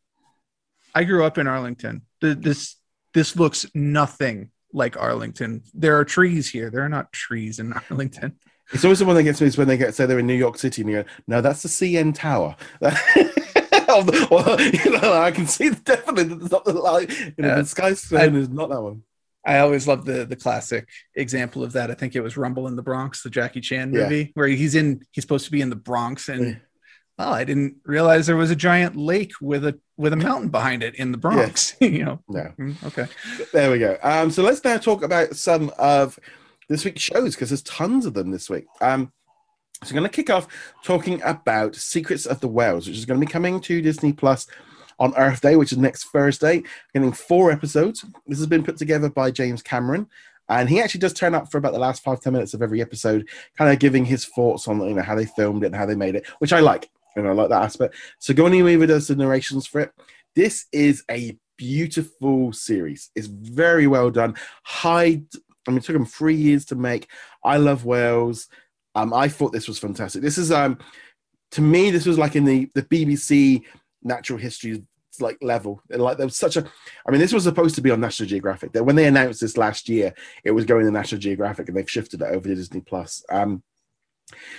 I 0.96 1.04
grew 1.04 1.24
up 1.24 1.38
in 1.38 1.48
Arlington. 1.48 2.02
Th- 2.22 2.38
This 2.38 2.76
this 3.14 3.36
looks 3.36 3.68
nothing 3.76 4.50
like 4.74 4.98
Arlington. 4.98 5.62
There 5.76 6.00
are 6.00 6.06
trees 6.06 6.50
here. 6.50 6.72
There 6.72 6.82
are 6.84 6.90
not 6.90 7.14
trees 7.14 7.60
in 7.60 7.74
Arlington. 7.92 8.40
It's 8.72 8.84
always 8.86 9.00
the 9.00 9.06
one 9.06 9.16
that 9.16 9.24
gets 9.24 9.42
me 9.42 9.48
is 9.48 9.58
when 9.58 9.68
they 9.68 9.78
get 9.78 9.94
say 9.94 10.06
they're 10.06 10.20
in 10.20 10.28
New 10.28 10.34
York 10.34 10.58
City 10.58 10.82
and 10.82 10.90
you 10.92 11.04
go, 11.04 11.10
no, 11.28 11.42
that's 11.42 11.62
the 11.64 11.70
CN 11.70 12.14
Tower. 12.16 12.56
Well, 14.32 14.60
you 14.60 14.90
know, 15.00 15.14
I 15.22 15.30
can 15.32 15.46
see 15.46 15.70
definitely 15.70 16.24
that 16.24 16.42
it's 16.42 16.52
not 16.52 16.66
the 16.66 16.74
light. 16.74 17.12
You 17.20 17.34
know, 17.38 17.48
Yeah. 17.50 17.56
the 17.58 17.66
skyscraper 17.66 18.38
is 18.38 18.50
not 18.50 18.70
that 18.70 18.82
one. 18.82 19.04
I 19.46 19.60
always 19.60 19.88
love 19.88 20.06
the 20.06 20.26
the 20.26 20.36
classic 20.38 20.88
example 21.16 21.64
of 21.64 21.74
that. 21.74 21.92
I 21.92 21.94
think 21.94 22.16
it 22.16 22.22
was 22.22 22.36
Rumble 22.38 22.68
in 22.68 22.76
the 22.76 22.82
Bronx, 22.82 23.22
the 23.22 23.30
Jackie 23.30 23.62
Chan 23.62 23.94
Yeah. 23.94 24.04
movie, 24.04 24.32
where 24.34 24.48
he's 24.48 24.74
in 24.74 25.04
he's 25.12 25.24
supposed 25.24 25.46
to 25.46 25.52
be 25.52 25.62
in 25.62 25.70
the 25.70 25.76
Bronx 25.76 26.28
and 26.30 26.46
Yeah. 26.48 26.56
oh, 27.20 27.32
I 27.34 27.44
didn't 27.44 27.76
realize 27.86 28.26
there 28.26 28.36
was 28.38 28.52
a 28.52 28.56
giant 28.56 28.96
lake 28.96 29.34
with 29.42 29.66
a 29.66 29.78
with 29.98 30.14
a 30.14 30.18
mountain 30.18 30.50
behind 30.50 30.82
it 30.82 30.96
in 30.96 31.12
the 31.12 31.18
Bronx. 31.20 31.76
you 31.82 32.04
know. 32.06 32.20
No. 32.30 32.52
Mm, 32.58 32.84
Okay. 32.86 33.06
There 33.52 33.70
we 33.70 33.78
go. 33.80 33.98
Um, 34.02 34.32
so 34.32 34.42
let's 34.42 34.64
now 34.64 34.78
talk 34.78 35.04
about 35.04 35.36
some 35.36 35.72
of 35.78 36.18
this 36.70 36.86
week's 36.86 37.02
shows 37.02 37.36
because 37.36 37.50
there's 37.50 37.64
tons 37.64 38.06
of 38.06 38.14
them 38.14 38.32
this 38.32 38.50
week. 38.50 38.66
Um, 38.82 39.12
so 39.84 39.90
I'm 39.90 39.96
going 39.96 40.10
to 40.10 40.16
kick 40.16 40.30
off 40.30 40.48
talking 40.84 41.22
about 41.24 41.76
Secrets 41.76 42.26
of 42.26 42.40
the 42.40 42.48
Whales, 42.48 42.88
which 42.88 42.98
is 42.98 43.06
going 43.06 43.20
to 43.20 43.26
be 43.26 43.32
coming 43.32 43.60
to 43.62 43.82
Disney 43.82 44.14
Plus 44.14 44.48
on 45.00 45.14
Earth 45.18 45.42
Day, 45.42 45.56
which 45.56 45.72
is 45.72 45.78
next 45.78 46.06
Thursday, 46.06 46.64
getting 46.94 47.12
four 47.12 47.52
episodes. 47.52 48.06
This 48.28 48.38
has 48.38 48.48
been 48.48 48.64
put 48.64 48.78
together 48.78 49.10
by 49.10 49.32
James 49.32 49.62
Cameron. 49.62 50.08
And 50.50 50.70
he 50.70 50.82
actually 50.82 51.00
does 51.00 51.14
turn 51.14 51.36
up 51.36 51.50
for 51.52 51.58
about 51.58 51.74
the 51.74 51.80
last 51.80 52.04
five, 52.04 52.20
ten 52.22 52.34
minutes 52.34 52.54
of 52.54 52.62
every 52.62 52.82
episode, 52.82 53.28
kind 53.58 53.72
of 53.72 53.80
giving 53.80 54.06
his 54.06 54.26
thoughts 54.26 54.68
on 54.68 54.82
you 54.82 54.94
know 54.94 55.02
how 55.02 55.16
they 55.16 55.26
filmed 55.26 55.64
it 55.64 55.68
and 55.68 55.76
how 55.76 55.86
they 55.86 55.96
made 55.96 56.16
it, 56.16 56.28
which 56.40 56.54
I 56.54 56.60
like. 56.60 56.90
And 57.16 57.28
I 57.28 57.32
like 57.32 57.50
that 57.50 57.64
aspect. 57.64 57.96
So 58.20 58.34
Sigourney 58.34 58.62
Weaver 58.62 58.88
does 58.88 59.08
the 59.08 59.16
narrations 59.16 59.68
for 59.68 59.82
it. 59.82 59.94
This 60.36 60.66
is 60.72 61.04
a 61.10 61.38
beautiful 61.58 62.52
series. 62.52 63.10
It's 63.16 63.28
very 63.28 63.88
well 63.88 64.10
done. 64.10 64.36
High, 64.64 65.24
I 65.68 65.72
mean, 65.72 65.80
it 65.80 65.84
took 65.84 65.94
them 65.94 66.06
three 66.06 66.36
years 66.36 66.66
to 66.66 66.76
make. 66.76 67.10
I 67.44 67.58
love 67.58 67.86
whales. 67.86 68.48
Um, 68.96 69.14
I 69.14 69.28
thought 69.28 69.52
this 69.52 69.68
was 69.68 69.80
fantastic. 69.80 70.22
This 70.22 70.38
is 70.38 70.52
um, 70.52 70.78
to 71.52 71.62
me, 71.62 71.92
this 71.92 72.06
was 72.06 72.18
like 72.18 72.36
in 72.36 72.46
the 72.46 72.70
the 72.74 72.84
BBC 72.84 73.64
natural 74.04 74.40
history 74.40 74.84
like 75.20 75.38
level. 75.42 75.82
Like 75.90 76.18
there 76.18 76.26
was 76.26 76.38
such 76.38 76.58
a, 76.58 76.66
I 77.08 77.12
mean, 77.12 77.22
this 77.22 77.34
was 77.34 77.44
supposed 77.44 77.76
to 77.76 77.82
be 77.82 77.92
on 77.92 78.02
National 78.02 78.28
Geographic. 78.30 78.74
That 78.74 78.84
when 78.84 78.96
they 78.96 79.06
announced 79.06 79.42
this 79.42 79.58
last 79.58 79.90
year, 79.90 80.14
it 80.44 80.52
was 80.52 80.66
going 80.66 80.86
to 80.86 80.92
National 80.92 81.22
Geographic, 81.22 81.68
and 81.68 81.78
they've 81.78 81.90
shifted 81.90 82.22
it 82.22 82.28
over 82.28 82.48
to 82.48 82.56
Disney 82.56 82.82
Plus. 82.82 83.24
Um, 83.30 83.64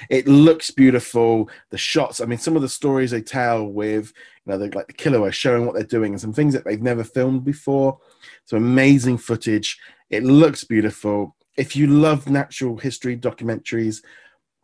it 0.08 0.26
looks 0.26 0.70
beautiful. 0.70 1.48
The 1.70 1.78
shots, 1.78 2.20
I 2.20 2.26
mean, 2.26 2.38
some 2.38 2.56
of 2.56 2.62
the 2.62 2.68
stories 2.68 3.10
they 3.10 3.22
tell 3.22 3.66
with, 3.66 4.12
you 4.44 4.52
know, 4.52 4.58
the, 4.58 4.74
like 4.76 4.86
the 4.86 4.92
killer 4.92 5.30
showing 5.32 5.66
what 5.66 5.74
they're 5.74 5.84
doing 5.84 6.12
and 6.12 6.20
some 6.20 6.32
things 6.32 6.54
that 6.54 6.64
they've 6.64 6.82
never 6.82 7.04
filmed 7.04 7.44
before. 7.44 7.98
So 8.44 8.56
amazing 8.56 9.18
footage. 9.18 9.78
It 10.10 10.24
looks 10.24 10.64
beautiful. 10.64 11.34
If 11.56 11.76
you 11.76 11.86
love 11.86 12.28
natural 12.28 12.76
history 12.76 13.16
documentaries, 13.16 14.02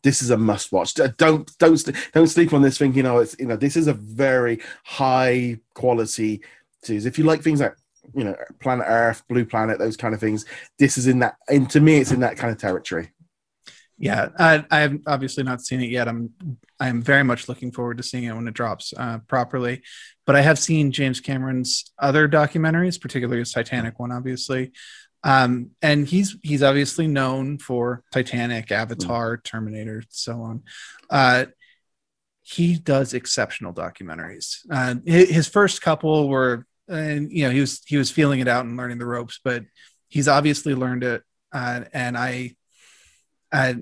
this 0.03 0.23
is 0.23 0.31
a 0.31 0.37
must 0.37 0.73
watch. 0.73 0.95
Don't 0.95 1.17
don't 1.59 1.91
don't 2.13 2.27
sleep 2.27 2.53
on 2.53 2.63
this 2.63 2.79
thinking, 2.79 3.03
know, 3.03 3.19
it's 3.19 3.37
you 3.39 3.47
know, 3.47 3.57
this 3.57 3.77
is 3.77 3.87
a 3.87 3.93
very 3.93 4.61
high 4.85 5.59
quality 5.75 6.43
series. 6.83 7.05
If 7.05 7.19
you 7.19 7.25
like 7.25 7.43
things 7.43 7.61
like 7.61 7.77
you 8.15 8.25
know, 8.25 8.35
Planet 8.61 8.87
Earth, 8.89 9.23
Blue 9.29 9.45
Planet, 9.45 9.79
those 9.79 9.97
kind 9.97 10.15
of 10.15 10.21
things, 10.21 10.45
this 10.79 10.99
is 10.99 11.07
in 11.07 11.19
that. 11.21 11.37
And 11.49 11.69
to 11.71 11.81
me, 11.81 11.99
it's 11.99 12.13
in 12.13 12.21
that 12.21 12.37
kind 12.37 12.53
of 12.53 12.59
territory. 12.59 13.11
Yeah, 14.01 14.31
I, 14.39 14.65
I 14.71 14.81
have 14.81 14.99
obviously 15.07 15.45
not 15.45 15.61
seen 15.61 15.83
it 15.83 15.91
yet. 15.91 16.09
I'm 16.09 16.31
I'm 16.81 17.03
very 17.03 17.23
much 17.23 17.51
looking 17.51 17.71
forward 17.71 17.99
to 17.99 18.03
seeing 18.03 18.25
it 18.25 18.35
when 18.35 18.49
it 18.49 18.55
drops 18.55 18.95
uh, 18.97 19.19
properly. 19.29 19.83
But 20.25 20.37
I 20.37 20.41
have 20.41 20.59
seen 20.59 20.91
James 20.91 21.21
Cameron's 21.21 21.93
other 21.99 22.27
documentaries, 22.27 22.99
particularly 22.99 23.41
his 23.41 23.53
Titanic 23.53 23.99
one, 23.99 24.11
obviously. 24.11 24.73
Um, 25.23 25.73
and 25.83 26.09
he's 26.09 26.37
he's 26.43 26.63
obviously 26.63 27.07
known 27.09 27.59
for 27.59 28.03
Titanic, 28.11 28.73
Avatar, 28.73 29.37
Terminator, 29.37 30.03
so 30.09 30.41
on. 30.41 30.63
Uh, 31.11 31.45
he 32.43 32.77
does 32.79 33.13
exceptional 33.13 33.73
documentaries. 33.73 34.61
Uh, 34.71 34.95
his 35.05 35.47
first 35.47 35.83
couple 35.83 36.29
were, 36.29 36.67
and 36.89 37.31
you 37.31 37.45
know, 37.45 37.51
he 37.51 37.61
was 37.61 37.83
he 37.87 37.99
was 37.99 38.11
feeling 38.11 38.41
it 38.41 38.49
out 38.49 38.65
and 38.65 38.79
learning 38.79 38.99
the 38.99 39.07
ropes, 39.07 39.39
but 39.45 39.65
he's 40.09 40.27
obviously 40.27 40.75
learned 40.75 41.05
it. 41.05 41.23
Uh, 41.53 41.83
and 41.93 42.17
I, 42.17 42.57
I, 43.53 43.77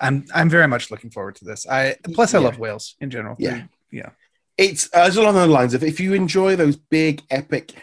I'm 0.00 0.24
I'm 0.34 0.48
very 0.50 0.68
much 0.68 0.90
looking 0.90 1.10
forward 1.10 1.36
to 1.36 1.44
this. 1.44 1.66
I 1.66 1.96
plus 2.14 2.34
I 2.34 2.38
Yeah. 2.38 2.44
love 2.44 2.58
whales 2.58 2.96
in 3.00 3.10
general. 3.10 3.36
Yeah. 3.38 3.64
yeah. 3.90 4.10
It's 4.58 4.86
uh, 4.94 5.04
it's 5.06 5.16
along 5.16 5.34
the 5.34 5.46
lines. 5.46 5.74
If 5.74 5.82
if 5.82 6.00
you 6.00 6.14
enjoy 6.14 6.56
those 6.56 6.76
big 6.76 7.22
epic 7.30 7.74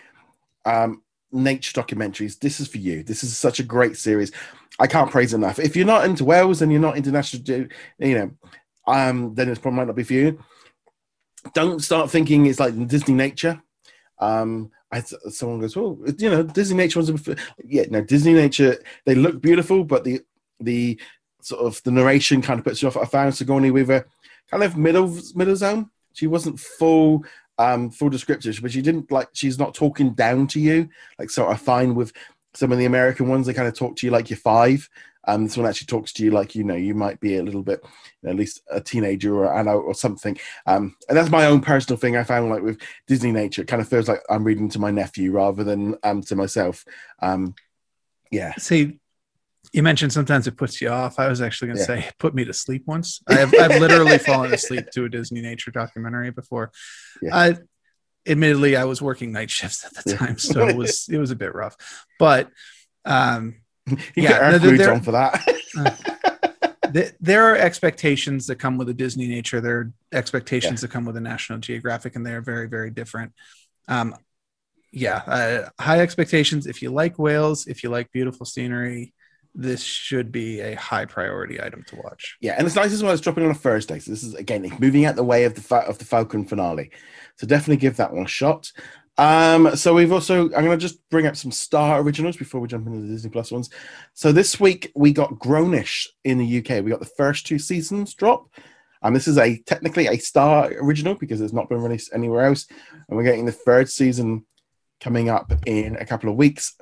um, 0.65 1.02
nature 1.32 1.80
documentaries, 1.82 2.39
this 2.39 2.60
is 2.60 2.67
for 2.67 2.78
you. 2.78 3.04
This 3.04 3.23
is 3.23 3.36
such 3.38 3.60
a 3.60 3.63
great 3.63 3.97
series. 3.97 4.32
I 4.80 4.88
can't 4.88 5.12
praise 5.12 5.34
enough. 5.34 5.60
If 5.60 5.76
you're 5.76 5.86
not 5.86 6.06
into 6.06 6.26
whales 6.26 6.62
and 6.62 6.71
you're 6.71 6.82
not 6.82 6.97
into 6.97 7.12
national, 7.12 7.67
you 7.99 8.15
know, 8.15 8.32
um, 8.88 9.36
then 9.36 9.49
it 9.49 9.62
probably 9.62 9.78
might 9.78 9.88
not 9.88 9.95
be 9.95 10.04
for 10.04 10.13
you. 10.13 10.39
Don't 11.54 11.82
start 11.82 12.10
thinking 12.10 12.45
it's 12.45 12.60
like 12.60 12.88
Disney 12.88 13.13
Nature. 13.13 13.62
Um, 14.19 14.71
I, 14.91 15.02
someone 15.02 15.60
goes, 15.60 15.76
well, 15.76 15.99
you 16.17 16.30
know, 16.30 16.43
Disney 16.43 16.78
Nature 16.78 16.99
ones. 17.02 17.28
Are, 17.28 17.36
yeah, 17.65 17.84
no, 17.89 18.02
Disney 18.02 18.34
Nature. 18.34 18.78
They 19.06 19.15
look 19.15 19.41
beautiful, 19.41 19.84
but 19.84 20.04
the 20.04 20.21
the 20.60 20.99
sort 21.46 21.62
of 21.62 21.82
the 21.84 21.92
narration 21.92 22.42
kind 22.42 22.60
of 22.60 22.66
puts 22.66 22.82
you 22.82 22.88
off. 22.88 22.98
I 22.98 23.06
found 23.06 23.36
Sigourney 23.36 23.72
Weaver 23.72 24.08
kind 24.50 24.64
of 24.64 24.78
middle 24.78 25.16
middle 25.36 25.56
zone. 25.56 25.90
She 26.14 26.28
wasn't 26.28 26.60
full 26.60 27.24
um 27.58 27.90
full 27.90 28.10
descriptive, 28.10 28.60
but 28.62 28.72
she 28.72 28.82
didn't 28.82 29.12
like 29.12 29.30
she's 29.34 29.60
not 29.60 29.74
talking 29.74 30.14
down 30.14 30.48
to 30.48 30.60
you. 30.60 30.90
Like 31.20 31.30
so 31.30 31.48
I 31.48 31.56
find 31.56 31.96
with 31.96 32.14
some 32.54 32.72
of 32.72 32.78
the 32.78 32.86
American 32.86 33.28
ones, 33.28 33.48
they 33.48 33.54
kind 33.54 33.68
of 33.68 33.76
talk 33.76 33.96
to 33.98 34.08
you 34.08 34.12
like 34.12 34.30
you're 34.30 34.38
five. 34.38 34.88
Um, 35.26 35.46
this 35.46 35.56
one 35.56 35.66
actually 35.66 35.86
talks 35.86 36.12
to 36.14 36.24
you 36.24 36.32
like 36.32 36.54
you 36.54 36.64
know 36.66 36.76
you 36.76 36.94
might 36.94 37.20
be 37.20 37.38
a 37.38 37.44
little 37.44 37.64
bit, 37.64 37.80
you 37.84 37.90
know, 38.24 38.32
at 38.32 38.36
least 38.36 38.62
a 38.70 38.82
teenager 38.82 39.36
or 39.36 39.58
an 39.58 39.68
or 39.68 39.94
something. 39.94 40.38
Um, 40.66 40.96
and 41.08 41.18
that's 41.18 41.30
my 41.30 41.46
own 41.46 41.62
personal 41.62 41.98
thing. 41.98 42.18
I 42.18 42.24
found 42.24 42.50
like 42.50 42.62
with 42.62 42.82
Disney 43.08 43.32
Nature, 43.32 43.62
it 43.62 43.68
kind 43.68 43.82
of 43.82 43.88
feels 43.88 44.10
like 44.10 44.22
I'm 44.30 44.44
reading 44.44 44.70
to 44.70 44.80
my 44.80 44.91
nephew 44.91 45.32
rather 45.32 45.64
than 45.64 45.96
um 46.04 46.22
to 46.24 46.36
myself. 46.36 46.84
Um, 47.20 47.56
yeah, 48.32 48.56
See, 48.56 49.00
you 49.74 49.84
mentioned 49.84 50.13
sometimes 50.13 50.47
it 50.47 50.55
puts 50.55 50.80
you 50.82 50.89
off. 50.89 51.19
I 51.19 51.28
was 51.28 51.41
actually 51.41 51.67
going 51.69 51.78
to 51.78 51.82
Yeah. 51.82 52.01
say 52.03 52.07
it 52.07 52.15
put 52.19 52.34
me 52.36 52.45
to 52.45 52.53
sleep 52.53 52.84
once. 52.86 53.21
I 53.28 53.34
have, 53.36 53.53
I've 53.59 53.82
literally 53.82 54.17
fallen 54.19 54.53
asleep 54.53 54.86
to 54.93 55.05
a 55.05 55.09
Disney 55.09 55.41
nature 55.41 55.71
documentary 55.71 56.32
before. 56.32 56.71
Yeah. 57.21 57.36
I, 57.36 57.55
admittedly, 58.28 58.76
I 58.78 58.86
was 58.86 59.01
working 59.01 59.32
night 59.32 59.49
shifts 59.49 59.84
at 59.84 59.93
the 60.03 60.11
Yeah. 60.11 60.17
time, 60.17 60.38
so 60.38 60.67
it 60.67 60.76
was 60.78 61.07
it 61.11 61.17
was 61.17 61.32
a 61.32 61.36
bit 61.36 61.53
rough. 61.55 61.76
But 62.19 62.49
um, 63.03 63.55
you 63.88 63.97
Yeah, 64.15 64.30
get 64.30 64.41
Earth 64.41 64.61
they're- 64.61 64.71
Moods 64.71 64.88
on 64.88 65.01
for 65.01 65.11
that. 65.11 65.41
th- 66.93 67.13
there 67.19 67.43
are 67.51 67.55
expectations 67.57 68.47
that 68.47 68.55
come 68.57 68.78
with 68.78 68.89
a 68.89 68.93
Disney 68.93 69.28
nature. 69.28 69.59
There 69.61 69.78
are 69.80 69.91
expectations 70.11 70.82
that 70.82 70.91
come 70.91 71.05
with 71.05 71.17
a 71.17 71.21
National 71.21 71.59
Geographic, 71.59 72.15
and 72.15 72.26
they 72.26 72.34
are 72.34 72.41
very, 72.41 72.67
very 72.67 72.91
different. 72.91 73.34
Um, 73.88 74.15
yeah, 74.91 75.17
uh, 75.26 75.69
high 75.82 75.99
expectations. 76.01 76.67
If 76.67 76.82
you 76.84 76.91
like 76.91 77.17
whales, 77.17 77.65
if 77.65 77.84
you 77.84 77.89
like 77.89 78.11
beautiful 78.11 78.45
scenery, 78.45 79.13
this 79.56 79.84
should 79.84 80.32
be 80.32 80.62
a 80.62 80.76
high 80.76 81.06
priority 81.06 81.62
item 81.62 81.84
to 81.88 81.95
watch. 81.97 82.38
Yeah, 82.41 82.56
and 82.58 82.66
it's 82.66 82.76
nice 82.76 82.91
as 82.91 83.04
well. 83.04 83.14
It's 83.14 83.22
dropping 83.22 83.45
on 83.45 83.51
a 83.51 83.56
Thursday, 83.56 83.99
so 83.99 84.12
this 84.12 84.24
is 84.24 84.34
again 84.34 84.72
moving 84.80 85.06
out 85.06 85.16
the 85.16 85.24
way 85.24 85.43
of 85.45 85.56
the 85.56 85.62
fa- 85.62 85.88
of 85.88 85.97
the 85.99 86.06
Falcon 86.06 86.45
finale. 86.45 86.91
So 87.38 87.47
definitely 87.47 87.78
give 87.78 87.97
that 87.97 88.14
one 88.14 88.26
a 88.26 88.28
shot. 88.28 88.72
Um, 89.18 89.76
so 89.76 89.93
we've 89.93 90.12
also 90.12 90.45
I'm 90.45 90.66
going 90.66 90.72
to 90.72 90.78
just 90.78 91.08
bring 91.10 91.28
up 91.28 91.36
some 91.36 91.51
Star 91.51 92.01
originals 92.01 92.38
before 92.38 92.60
we 92.62 92.68
jump 92.68 92.88
into 92.88 93.01
the 93.01 93.08
Disney 93.08 93.30
Plus 93.30 93.51
ones. 93.51 93.70
So 94.14 94.32
this 94.32 94.60
week 94.60 94.91
we 94.95 95.14
got 95.14 95.39
Grownish 95.39 96.08
in 96.24 96.39
the 96.39 96.58
UK. 96.60 96.84
We 96.84 96.91
got 96.91 96.99
the 96.99 97.06
first 97.06 97.45
two 97.45 97.60
seasons 97.60 98.14
drop. 98.14 98.47
And 99.04 99.14
this 99.14 99.28
is 99.28 99.38
a 99.38 99.58
technically 99.64 100.08
a 100.08 100.18
Star 100.18 100.72
original 100.82 101.16
because 101.16 101.41
it's 101.41 101.54
not 101.54 101.70
been 101.70 101.82
released 101.82 102.12
anywhere 102.14 102.45
else. 102.45 102.66
And 103.08 103.18
we're 103.18 103.26
getting 103.26 103.45
the 103.45 103.51
third 103.51 103.89
season 103.89 104.45
coming 104.99 105.30
up 105.30 105.51
in 105.66 105.97
a 105.97 106.06
couple 106.06 106.30
of 106.30 106.38
weeks. 106.38 106.76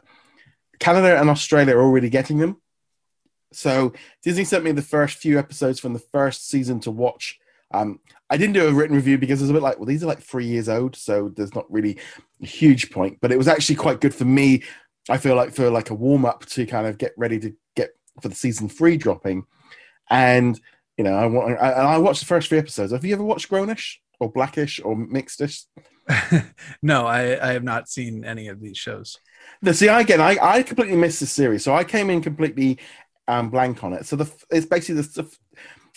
Canada 0.80 1.20
and 1.20 1.30
Australia 1.30 1.76
are 1.76 1.84
already 1.84 2.10
getting 2.10 2.38
them. 2.38 2.61
So 3.54 3.94
Disney 4.24 4.44
sent 4.44 4.64
me 4.64 4.72
the 4.72 4.82
first 4.82 5.18
few 5.18 5.38
episodes 5.38 5.80
from 5.80 5.94
the 5.94 6.00
first 6.00 6.50
season 6.50 6.80
to 6.82 6.92
watch. 6.92 7.40
Um, 7.74 8.00
I 8.30 8.38
didn't 8.38 8.54
do 8.54 8.68
a 8.68 8.74
written 8.74 8.96
review 8.96 9.18
because 9.18 9.42
it's 9.42 9.50
a 9.50 9.54
bit 9.54 9.62
like, 9.62 9.78
well, 9.78 9.86
these 9.86 10.04
are 10.04 10.08
like 10.08 10.22
three 10.22 10.46
years 10.46 10.70
old, 10.70 10.96
so 10.96 11.30
there's 11.36 11.56
not 11.56 11.72
really 11.72 11.98
a 12.42 12.46
huge 12.46 12.92
point. 12.92 13.18
But 13.22 13.32
it 13.32 13.38
was 13.38 13.48
actually 13.48 13.76
quite 13.76 14.02
good 14.02 14.16
for 14.16 14.26
me. 14.26 14.64
I 15.10 15.18
feel 15.18 15.36
like 15.36 15.54
for 15.54 15.70
like 15.70 15.90
a 15.90 15.96
warm 15.96 16.26
up 16.26 16.46
to 16.48 16.66
kind 16.66 16.88
of 16.88 16.98
get 16.98 17.14
ready 17.18 17.40
to 17.40 17.54
get 17.76 17.92
for 18.22 18.30
the 18.30 18.36
season 18.36 18.70
three 18.70 18.98
dropping, 18.98 19.46
and 20.10 20.60
you 20.98 21.04
know, 21.04 21.14
I 21.14 21.26
want. 21.26 21.60
I, 21.60 21.72
I 21.72 21.98
watched 21.98 22.20
the 22.20 22.26
first 22.26 22.50
three 22.50 22.60
episodes. 22.60 22.92
Have 22.92 23.04
you 23.04 23.14
ever 23.14 23.24
watched 23.24 23.50
Grownish 23.50 23.96
or 24.20 24.32
Blackish 24.32 24.80
or 24.84 24.96
Mixedish? 24.96 25.66
no, 26.82 27.08
I, 27.08 27.50
I 27.50 27.54
have 27.54 27.64
not 27.64 27.90
seen 27.90 28.24
any 28.24 28.48
of 28.48 28.60
these 28.60 28.78
shows. 28.78 29.18
The, 29.62 29.74
see, 29.74 29.90
I, 29.90 30.02
again, 30.02 30.22
I, 30.22 30.38
I 30.42 30.64
completely 30.64 30.98
missed 30.98 31.20
the 31.20 31.26
series, 31.26 31.64
so 31.64 31.74
I 31.74 31.84
came 31.84 32.10
in 32.10 32.22
completely 32.22 32.80
blank 33.28 33.84
on 33.84 33.94
it. 33.94 34.06
So 34.06 34.16
the 34.16 34.32
it's 34.50 34.66
basically 34.66 35.02
the. 35.02 35.32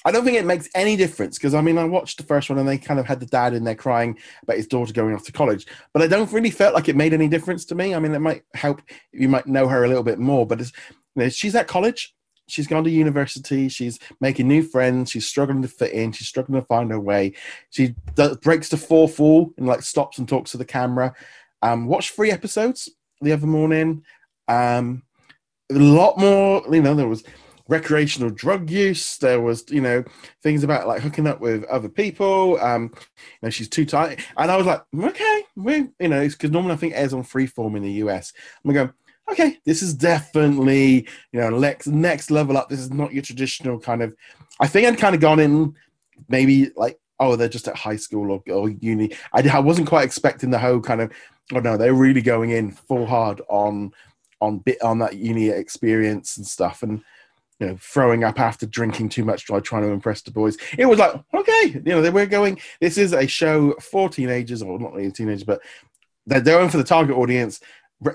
I 0.06 0.12
don't 0.12 0.24
think 0.24 0.36
it 0.36 0.44
makes 0.44 0.68
any 0.74 0.96
difference 0.96 1.38
because 1.38 1.54
I 1.54 1.62
mean 1.62 1.78
I 1.78 1.84
watched 1.84 2.18
the 2.18 2.24
first 2.24 2.50
one 2.50 2.58
and 2.58 2.68
they 2.68 2.76
kind 2.76 3.00
of 3.00 3.06
had 3.06 3.20
the 3.20 3.26
dad 3.26 3.54
in 3.54 3.64
there 3.64 3.74
crying 3.74 4.18
about 4.42 4.58
his 4.58 4.66
daughter 4.66 4.92
going 4.92 5.14
off 5.14 5.24
to 5.24 5.32
college, 5.32 5.66
but 5.94 6.02
I 6.02 6.06
don't 6.06 6.30
really 6.30 6.50
felt 6.50 6.74
like 6.74 6.90
it 6.90 6.96
made 6.96 7.14
any 7.14 7.26
difference 7.26 7.64
to 7.66 7.74
me. 7.74 7.94
I 7.94 7.98
mean, 7.98 8.12
it 8.12 8.18
might 8.18 8.42
help 8.52 8.82
you 9.12 9.28
might 9.30 9.46
know 9.46 9.66
her 9.66 9.84
a 9.84 9.88
little 9.88 10.02
bit 10.02 10.18
more, 10.18 10.46
but 10.46 10.60
it's, 10.60 10.72
you 10.90 11.22
know, 11.22 11.28
she's 11.30 11.54
at 11.54 11.68
college, 11.68 12.14
she's 12.48 12.66
gone 12.66 12.84
to 12.84 12.90
university, 12.90 13.68
she's 13.68 13.98
making 14.20 14.46
new 14.46 14.62
friends, 14.62 15.10
she's 15.10 15.26
struggling 15.26 15.62
to 15.62 15.68
fit 15.68 15.92
in, 15.92 16.12
she's 16.12 16.28
struggling 16.28 16.60
to 16.60 16.66
find 16.66 16.90
her 16.90 17.00
way. 17.00 17.32
She 17.70 17.94
does, 18.14 18.36
breaks 18.38 18.68
the 18.68 18.76
fourth 18.76 19.18
wall 19.18 19.52
and 19.56 19.66
like 19.66 19.82
stops 19.82 20.18
and 20.18 20.28
talks 20.28 20.50
to 20.50 20.58
the 20.58 20.64
camera. 20.64 21.14
Um, 21.62 21.86
watched 21.86 22.10
three 22.10 22.30
episodes 22.30 22.90
the 23.22 23.32
other 23.32 23.46
morning. 23.46 24.04
Um, 24.48 25.02
a 25.74 25.78
lot 25.78 26.18
more, 26.18 26.62
you 26.70 26.82
know, 26.82 26.94
there 26.94 27.08
was 27.08 27.24
recreational 27.68 28.30
drug 28.30 28.70
use. 28.70 29.16
There 29.18 29.40
was, 29.40 29.64
you 29.70 29.80
know, 29.80 30.04
things 30.42 30.64
about 30.64 30.86
like 30.86 31.02
hooking 31.02 31.26
up 31.26 31.40
with 31.40 31.64
other 31.64 31.88
people. 31.88 32.58
Um, 32.60 32.92
you 32.94 33.38
know, 33.42 33.50
she's 33.50 33.68
too 33.68 33.86
tight. 33.86 34.24
And 34.36 34.50
I 34.50 34.56
was 34.56 34.66
like, 34.66 34.82
okay, 34.96 35.42
we, 35.56 35.88
you 35.98 36.08
know, 36.08 36.20
it's 36.20 36.34
because 36.34 36.50
normally 36.50 36.74
I 36.74 36.76
think 36.76 36.94
airs 36.94 37.14
on 37.14 37.22
freeform 37.22 37.76
in 37.76 37.82
the 37.82 37.92
US. 37.92 38.32
I'm 38.64 38.72
going, 38.72 38.92
okay, 39.30 39.58
this 39.64 39.82
is 39.82 39.94
definitely, 39.94 41.08
you 41.32 41.40
know, 41.40 41.50
next 41.50 41.86
next 41.86 42.30
level 42.30 42.56
up. 42.56 42.68
This 42.68 42.80
is 42.80 42.90
not 42.90 43.12
your 43.12 43.22
traditional 43.22 43.78
kind 43.78 44.02
of. 44.02 44.14
I 44.60 44.66
think 44.66 44.86
I'd 44.86 44.98
kind 44.98 45.14
of 45.14 45.20
gone 45.20 45.40
in, 45.40 45.74
maybe 46.28 46.70
like, 46.76 46.98
oh, 47.18 47.36
they're 47.36 47.48
just 47.48 47.68
at 47.68 47.76
high 47.76 47.96
school 47.96 48.30
or, 48.30 48.42
or 48.52 48.68
uni. 48.68 49.12
I, 49.32 49.48
I 49.48 49.60
wasn't 49.60 49.88
quite 49.88 50.04
expecting 50.04 50.50
the 50.50 50.58
whole 50.58 50.80
kind 50.80 51.00
of. 51.00 51.12
Oh 51.52 51.60
no, 51.60 51.76
they're 51.76 51.92
really 51.92 52.22
going 52.22 52.50
in 52.50 52.70
full 52.70 53.04
hard 53.04 53.42
on 53.48 53.92
on 54.44 54.58
bit 54.58 54.80
on 54.82 54.98
that 54.98 55.16
uni 55.16 55.48
experience 55.48 56.36
and 56.36 56.46
stuff, 56.46 56.82
and 56.82 57.02
you 57.60 57.66
know, 57.66 57.76
throwing 57.80 58.24
up 58.24 58.40
after 58.40 58.66
drinking 58.66 59.08
too 59.08 59.24
much, 59.24 59.44
trying 59.44 59.82
to 59.82 59.88
impress 59.88 60.22
the 60.22 60.30
boys. 60.30 60.56
It 60.76 60.86
was 60.86 60.98
like, 60.98 61.14
okay, 61.32 61.66
you 61.66 61.82
know, 61.84 62.02
they 62.02 62.10
were 62.10 62.26
going. 62.26 62.60
This 62.80 62.98
is 62.98 63.12
a 63.12 63.26
show 63.26 63.74
for 63.80 64.08
teenagers, 64.08 64.62
or 64.62 64.78
not 64.78 64.94
really 64.94 65.12
teenagers, 65.12 65.44
but 65.44 65.60
they're 66.26 66.40
going 66.40 66.68
for 66.68 66.78
the 66.78 66.84
target 66.84 67.16
audience. 67.16 67.60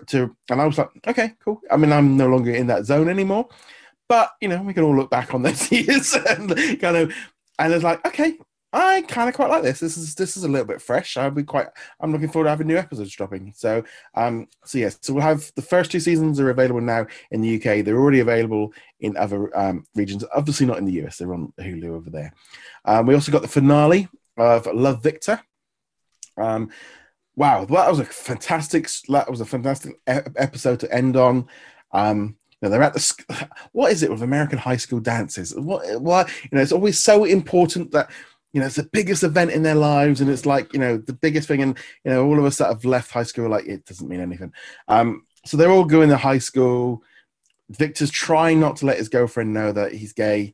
To 0.07 0.35
and 0.49 0.61
I 0.61 0.65
was 0.65 0.77
like, 0.77 0.89
okay, 1.07 1.33
cool. 1.43 1.61
I 1.71 1.77
mean, 1.77 1.91
I'm 1.91 2.15
no 2.17 2.27
longer 2.27 2.53
in 2.53 2.67
that 2.67 2.85
zone 2.85 3.09
anymore, 3.09 3.47
but 4.07 4.31
you 4.41 4.47
know, 4.47 4.61
we 4.61 4.73
can 4.73 4.83
all 4.83 4.95
look 4.95 5.09
back 5.09 5.33
on 5.33 5.41
those 5.41 5.71
years 5.71 6.13
and 6.13 6.49
kind 6.79 6.97
of, 6.97 7.13
and 7.57 7.73
it's 7.73 7.83
like, 7.83 8.05
okay, 8.05 8.37
I 8.71 9.01
kind 9.07 9.27
of 9.27 9.35
quite 9.35 9.49
like 9.49 9.63
this. 9.63 9.79
This 9.79 9.97
is 9.97 10.13
this 10.13 10.37
is 10.37 10.43
a 10.43 10.47
little 10.47 10.67
bit 10.67 10.81
fresh. 10.81 11.17
I'll 11.17 11.31
be 11.31 11.43
quite. 11.43 11.67
I'm 11.99 12.11
looking 12.11 12.29
forward 12.29 12.45
to 12.45 12.49
having 12.51 12.67
new 12.67 12.77
episodes 12.77 13.15
dropping. 13.15 13.53
So, 13.55 13.83
um, 14.13 14.47
so 14.63 14.77
yes, 14.77 14.99
so 15.01 15.13
we'll 15.13 15.23
have 15.23 15.51
the 15.55 15.63
first 15.63 15.91
two 15.91 15.99
seasons 15.99 16.39
are 16.39 16.51
available 16.51 16.81
now 16.81 17.07
in 17.31 17.41
the 17.41 17.55
UK. 17.55 17.83
They're 17.83 17.97
already 17.97 18.19
available 18.19 18.71
in 18.99 19.17
other 19.17 19.55
um, 19.57 19.85
regions. 19.95 20.23
Obviously, 20.35 20.67
not 20.67 20.77
in 20.77 20.85
the 20.85 21.03
US. 21.03 21.17
They're 21.17 21.33
on 21.33 21.51
Hulu 21.59 21.95
over 21.95 22.11
there. 22.11 22.31
Um, 22.85 23.07
we 23.07 23.15
also 23.15 23.31
got 23.31 23.41
the 23.41 23.47
finale 23.47 24.07
of 24.37 24.67
Love 24.67 25.01
Victor. 25.01 25.41
Um, 26.37 26.69
wow, 27.35 27.65
that 27.65 27.89
was 27.89 27.99
a 27.99 28.05
fantastic. 28.05 28.87
That 29.07 29.31
was 29.31 29.41
a 29.41 29.45
fantastic 29.45 29.99
episode 30.05 30.79
to 30.81 30.93
end 30.93 31.17
on. 31.17 31.47
Um, 31.91 32.37
you 32.61 32.67
know, 32.67 32.69
they're 32.69 32.83
at 32.83 32.93
the. 32.93 33.47
What 33.71 33.91
is 33.91 34.03
it 34.03 34.11
with 34.11 34.21
American 34.21 34.59
high 34.59 34.77
school 34.77 34.99
dances? 34.99 35.55
What? 35.55 35.99
What? 35.99 36.29
You 36.43 36.49
know, 36.51 36.61
it's 36.61 36.71
always 36.71 36.99
so 36.99 37.23
important 37.23 37.91
that 37.93 38.11
you 38.53 38.59
know, 38.59 38.65
it's 38.65 38.77
the 38.77 38.83
biggest 38.83 39.23
event 39.23 39.51
in 39.51 39.63
their 39.63 39.75
lives, 39.75 40.21
and 40.21 40.29
it's 40.29 40.45
like, 40.45 40.73
you 40.73 40.79
know, 40.79 40.97
the 40.97 41.13
biggest 41.13 41.47
thing. 41.47 41.61
And 41.61 41.77
you 42.03 42.11
know, 42.11 42.25
all 42.25 42.39
of 42.39 42.45
us 42.45 42.57
that 42.57 42.67
have 42.67 42.85
left 42.85 43.11
high 43.11 43.23
school, 43.23 43.49
like 43.49 43.65
it 43.65 43.85
doesn't 43.85 44.09
mean 44.09 44.21
anything. 44.21 44.53
Um, 44.87 45.25
so 45.45 45.57
they're 45.57 45.71
all 45.71 45.85
going 45.85 46.09
to 46.09 46.17
high 46.17 46.39
school. 46.39 47.03
Victor's 47.69 48.09
trying 48.09 48.59
not 48.59 48.77
to 48.77 48.85
let 48.85 48.97
his 48.97 49.09
girlfriend 49.09 49.53
know 49.53 49.71
that 49.71 49.93
he's 49.93 50.13
gay 50.13 50.53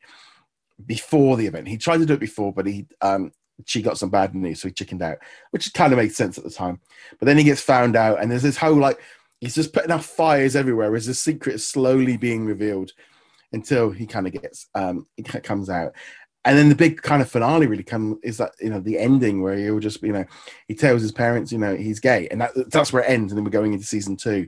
before 0.86 1.38
the 1.38 1.48
event. 1.48 1.68
He 1.68 1.78
tried 1.78 2.00
to 2.00 2.06
do 2.06 2.14
it 2.14 2.20
before, 2.20 2.52
but 2.52 2.66
he 2.66 2.86
um, 3.02 3.32
she 3.66 3.82
got 3.82 3.98
some 3.98 4.10
bad 4.10 4.36
news, 4.36 4.62
so 4.62 4.68
he 4.68 4.74
chickened 4.74 5.02
out, 5.02 5.20
which 5.52 5.74
kind 5.74 5.93
of 5.93 5.98
made 5.98 6.14
sense 6.14 6.38
at 6.38 6.43
the 6.43 6.50
time. 6.50 6.82
But 7.20 7.28
then 7.28 7.38
he 7.38 7.46
gets 7.46 7.62
found 7.62 7.96
out, 7.96 8.22
and 8.22 8.30
there's 8.30 8.43
this 8.43 8.58
whole 8.58 8.76
like 8.76 9.00
he's 9.39 9.56
just 9.56 9.74
putting 9.74 9.91
out 9.91 10.04
fires 10.04 10.56
everywhere 10.56 10.96
as 10.96 11.06
the 11.06 11.14
secret 11.14 11.56
is 11.56 11.66
slowly 11.66 12.18
being 12.18 12.46
revealed 12.46 12.91
until 13.54 13.91
he 13.91 14.06
kind 14.06 14.28
of 14.28 14.34
gets 14.34 14.68
um, 14.76 15.08
it 15.18 15.43
comes 15.43 15.70
out 15.70 15.93
and 16.46 16.56
then 16.58 16.70
the 16.70 16.76
big 16.76 17.02
kind 17.02 17.24
of 17.24 17.30
finale 17.30 17.66
really 17.66 17.84
come 17.84 18.20
is 18.24 18.38
that 18.38 18.52
you 18.62 18.70
know 18.70 18.80
the 18.80 19.00
ending 19.00 19.41
where 19.41 19.58
he'll 19.58 19.80
just 19.80 20.02
you 20.04 20.14
know 20.14 20.26
he 20.68 20.76
tells 20.76 21.02
his 21.02 21.12
parents 21.12 21.52
you 21.52 21.58
know 21.58 21.76
he's 21.76 22.00
gay. 22.00 22.28
And 22.30 22.39
that, 22.39 22.52
that's 22.70 22.93
where 22.93 23.04
it 23.04 23.10
ends. 23.10 23.32
And 23.32 23.38
then 23.38 23.43
we're 23.43 23.50
going 23.50 23.74
into 23.74 23.86
season 23.86 24.16
two. 24.16 24.48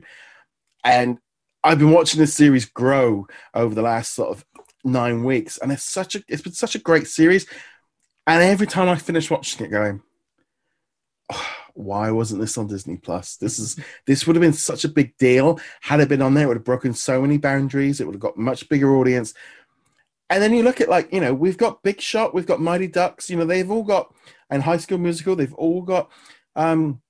And 0.84 1.18
i've 1.64 1.80
been 1.80 1.90
watching 1.90 2.20
this 2.20 2.34
series 2.34 2.64
grow 2.64 3.26
over 3.52 3.74
the 3.74 3.82
last 3.82 4.14
sort 4.14 4.30
of 4.30 4.46
nine 4.84 5.24
weeks. 5.24 5.58
And 5.58 5.72
it's 5.72 5.82
such 5.82 6.14
a 6.14 6.22
it's 6.28 6.42
been 6.42 6.52
such 6.52 6.76
a 6.76 6.80
great 6.80 7.08
series. 7.08 7.46
And 8.28 8.42
every 8.42 8.68
time 8.68 8.88
i 8.88 8.94
finish 8.94 9.28
watching 9.28 9.66
it 9.66 9.70
going 9.70 10.00
oh, 11.32 11.50
why 11.74 12.12
wasn't 12.12 12.40
this 12.40 12.56
on 12.56 12.68
disney 12.68 12.96
plus? 12.96 13.36
This 13.36 13.58
is 13.58 13.76
this 14.06 14.24
would 14.24 14.36
have 14.36 14.40
been 14.40 14.52
such 14.52 14.84
a 14.84 14.88
big 14.88 15.16
deal. 15.18 15.58
Had 15.80 15.98
it 15.98 16.08
been 16.08 16.22
on 16.22 16.34
there 16.34 16.44
it 16.44 16.46
would 16.46 16.58
have 16.58 16.64
broken 16.64 16.94
so 16.94 17.20
many 17.20 17.38
boundaries. 17.38 18.00
It 18.00 18.06
would 18.06 18.14
have 18.14 18.20
got 18.20 18.38
much 18.38 18.68
bigger 18.68 18.94
audience 18.94 19.34
and 20.30 20.42
then 20.42 20.52
you 20.52 20.62
look 20.62 20.80
at 20.80 20.88
like 20.88 21.12
you 21.12 21.20
know 21.20 21.34
we've 21.34 21.58
got 21.58 21.82
Big 21.82 22.00
Shot, 22.00 22.34
we've 22.34 22.46
got 22.46 22.60
Mighty 22.60 22.88
Ducks. 22.88 23.30
You 23.30 23.36
know 23.36 23.44
they've 23.44 23.70
all 23.70 23.84
got 23.84 24.14
and 24.50 24.62
High 24.62 24.76
School 24.78 24.98
Musical. 24.98 25.36
They've 25.36 25.54
all 25.54 25.82
got 25.82 26.10
um, 26.56 27.00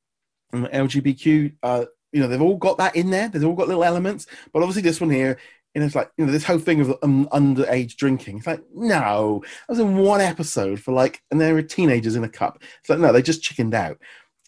LGBTQ. 0.53 1.55
Uh, 1.63 1.85
you 2.13 2.21
know 2.21 2.29
they've 2.29 2.43
all 2.43 2.57
got 2.57 2.79
that 2.79 2.97
in 2.97 3.11
there. 3.11 3.29
They've 3.29 3.45
all 3.45 3.55
got 3.55 3.69
little 3.69 3.85
elements. 3.85 4.27
But 4.53 4.63
obviously 4.63 4.83
this 4.83 5.01
one 5.01 5.11
here, 5.11 5.39
know, 5.79 5.87
it's 5.87 5.95
like 5.95 6.11
you 6.17 6.27
know 6.27 6.33
this 6.33 6.45
whole 6.45 6.59
thing 6.59 6.81
of 6.81 6.95
um, 7.03 7.29
underage 7.33 7.97
drinking. 7.97 8.39
It's 8.39 8.47
like 8.47 8.63
no, 8.75 9.43
I 9.45 9.73
was 9.73 9.79
in 9.79 9.97
one 9.97 10.21
episode 10.21 10.81
for 10.81 10.93
like, 10.93 11.23
and 11.31 11.41
there 11.41 11.55
were 11.55 11.63
teenagers 11.63 12.17
in 12.17 12.25
a 12.25 12.29
cup. 12.29 12.63
It's 12.81 12.89
like 12.89 12.99
no, 12.99 13.13
they 13.13 13.23
just 13.23 13.43
chickened 13.43 13.75
out. 13.75 13.99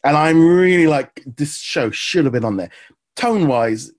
And 0.05 0.17
I'm 0.17 0.43
really 0.43 0.87
like 0.87 1.23
this 1.27 1.59
show 1.59 1.91
should 1.91 2.25
have 2.25 2.33
been 2.33 2.45
on 2.45 2.57
there. 2.57 2.71
Tone 3.17 3.49
wise, 3.49 3.93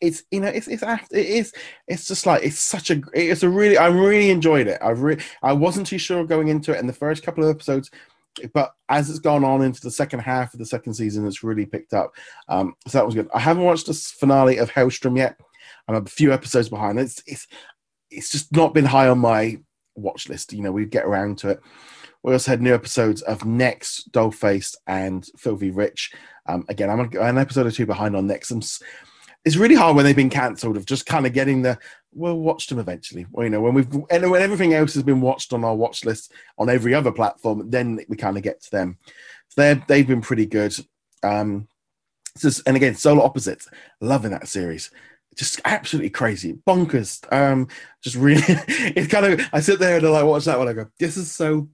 it's 0.00 0.24
you 0.30 0.40
know 0.40 0.48
it's 0.48 0.68
it's 0.68 0.82
after 0.82 1.16
it 1.16 1.26
is 1.26 1.52
it's 1.88 2.06
just 2.06 2.26
like 2.26 2.42
it's 2.42 2.58
such 2.58 2.90
a 2.90 3.00
it's 3.14 3.42
a 3.42 3.48
really 3.48 3.76
I 3.76 3.86
really 3.86 4.30
enjoyed 4.30 4.66
it. 4.66 4.78
I 4.82 4.90
really 4.90 5.22
I 5.42 5.52
wasn't 5.52 5.86
too 5.86 5.98
sure 5.98 6.24
going 6.24 6.48
into 6.48 6.72
it 6.72 6.80
in 6.80 6.86
the 6.86 6.92
first 6.92 7.22
couple 7.22 7.44
of 7.44 7.50
episodes, 7.54 7.90
but 8.52 8.74
as 8.88 9.08
it's 9.08 9.18
gone 9.18 9.44
on 9.44 9.62
into 9.62 9.80
the 9.80 9.90
second 9.90 10.20
half 10.20 10.52
of 10.52 10.58
the 10.58 10.66
second 10.66 10.94
season, 10.94 11.26
it's 11.26 11.44
really 11.44 11.66
picked 11.66 11.94
up. 11.94 12.12
Um, 12.48 12.74
so 12.86 12.98
that 12.98 13.06
was 13.06 13.14
good. 13.14 13.28
I 13.34 13.40
haven't 13.40 13.64
watched 13.64 13.86
the 13.86 13.94
finale 13.94 14.58
of 14.58 14.70
Helstrom 14.70 15.16
yet. 15.16 15.38
I'm 15.88 15.94
a 15.96 16.04
few 16.06 16.32
episodes 16.32 16.68
behind. 16.68 16.98
It's 16.98 17.22
it's 17.26 17.46
it's 18.10 18.30
just 18.30 18.52
not 18.52 18.74
been 18.74 18.84
high 18.84 19.08
on 19.08 19.18
my 19.18 19.58
watch 19.94 20.28
list. 20.28 20.52
You 20.52 20.62
know, 20.62 20.72
we 20.72 20.86
get 20.86 21.04
around 21.04 21.38
to 21.38 21.50
it. 21.50 21.60
We 22.22 22.32
also 22.32 22.50
had 22.50 22.62
new 22.62 22.74
episodes 22.74 23.20
of 23.22 23.44
Next, 23.44 24.10
Dollface, 24.10 24.74
and 24.86 25.26
Filthy 25.36 25.70
Rich. 25.70 26.12
Um, 26.46 26.64
again, 26.68 26.88
I'm 26.88 27.00
an 27.00 27.38
episode 27.38 27.66
or 27.66 27.70
two 27.70 27.84
behind 27.84 28.16
on 28.16 28.26
Next. 28.26 28.50
I'm, 28.50 28.62
it's 29.44 29.56
really 29.56 29.74
hard 29.74 29.94
when 29.94 30.04
they've 30.04 30.16
been 30.16 30.30
cancelled 30.30 30.76
of 30.76 30.86
just 30.86 31.06
kind 31.06 31.26
of 31.26 31.32
getting 31.32 31.62
the 31.62 31.78
we'll 32.12 32.38
watch 32.38 32.68
them 32.68 32.78
eventually. 32.78 33.26
Well, 33.30 33.44
you 33.44 33.50
know, 33.50 33.60
when 33.60 33.74
we've 33.74 33.92
and 34.10 34.30
when 34.30 34.42
everything 34.42 34.72
else 34.72 34.94
has 34.94 35.02
been 35.02 35.20
watched 35.20 35.52
on 35.52 35.64
our 35.64 35.74
watch 35.74 36.04
list 36.04 36.32
on 36.58 36.70
every 36.70 36.94
other 36.94 37.12
platform, 37.12 37.70
then 37.70 38.00
we 38.08 38.16
kind 38.16 38.36
of 38.36 38.42
get 38.42 38.62
to 38.62 38.70
them. 38.70 38.98
So 39.48 39.60
they 39.60 39.82
they've 39.86 40.06
been 40.06 40.22
pretty 40.22 40.46
good. 40.46 40.74
Um, 41.22 41.68
just, 42.38 42.62
and 42.66 42.76
again, 42.76 42.94
Solar 42.94 43.22
Opposites, 43.22 43.68
loving 44.00 44.32
that 44.32 44.48
series. 44.48 44.90
Just 45.36 45.60
absolutely 45.64 46.10
crazy, 46.10 46.54
bonkers. 46.66 47.20
Um, 47.32 47.68
just 48.02 48.16
really, 48.16 48.42
it's 48.48 49.12
kind 49.12 49.26
of. 49.26 49.48
I 49.52 49.60
sit 49.60 49.78
there 49.78 49.96
and 49.98 50.06
I 50.06 50.10
like 50.10 50.24
watch 50.24 50.44
that 50.46 50.58
one. 50.58 50.68
I 50.68 50.72
go, 50.72 50.86
this 50.98 51.16
is 51.16 51.30
so 51.30 51.68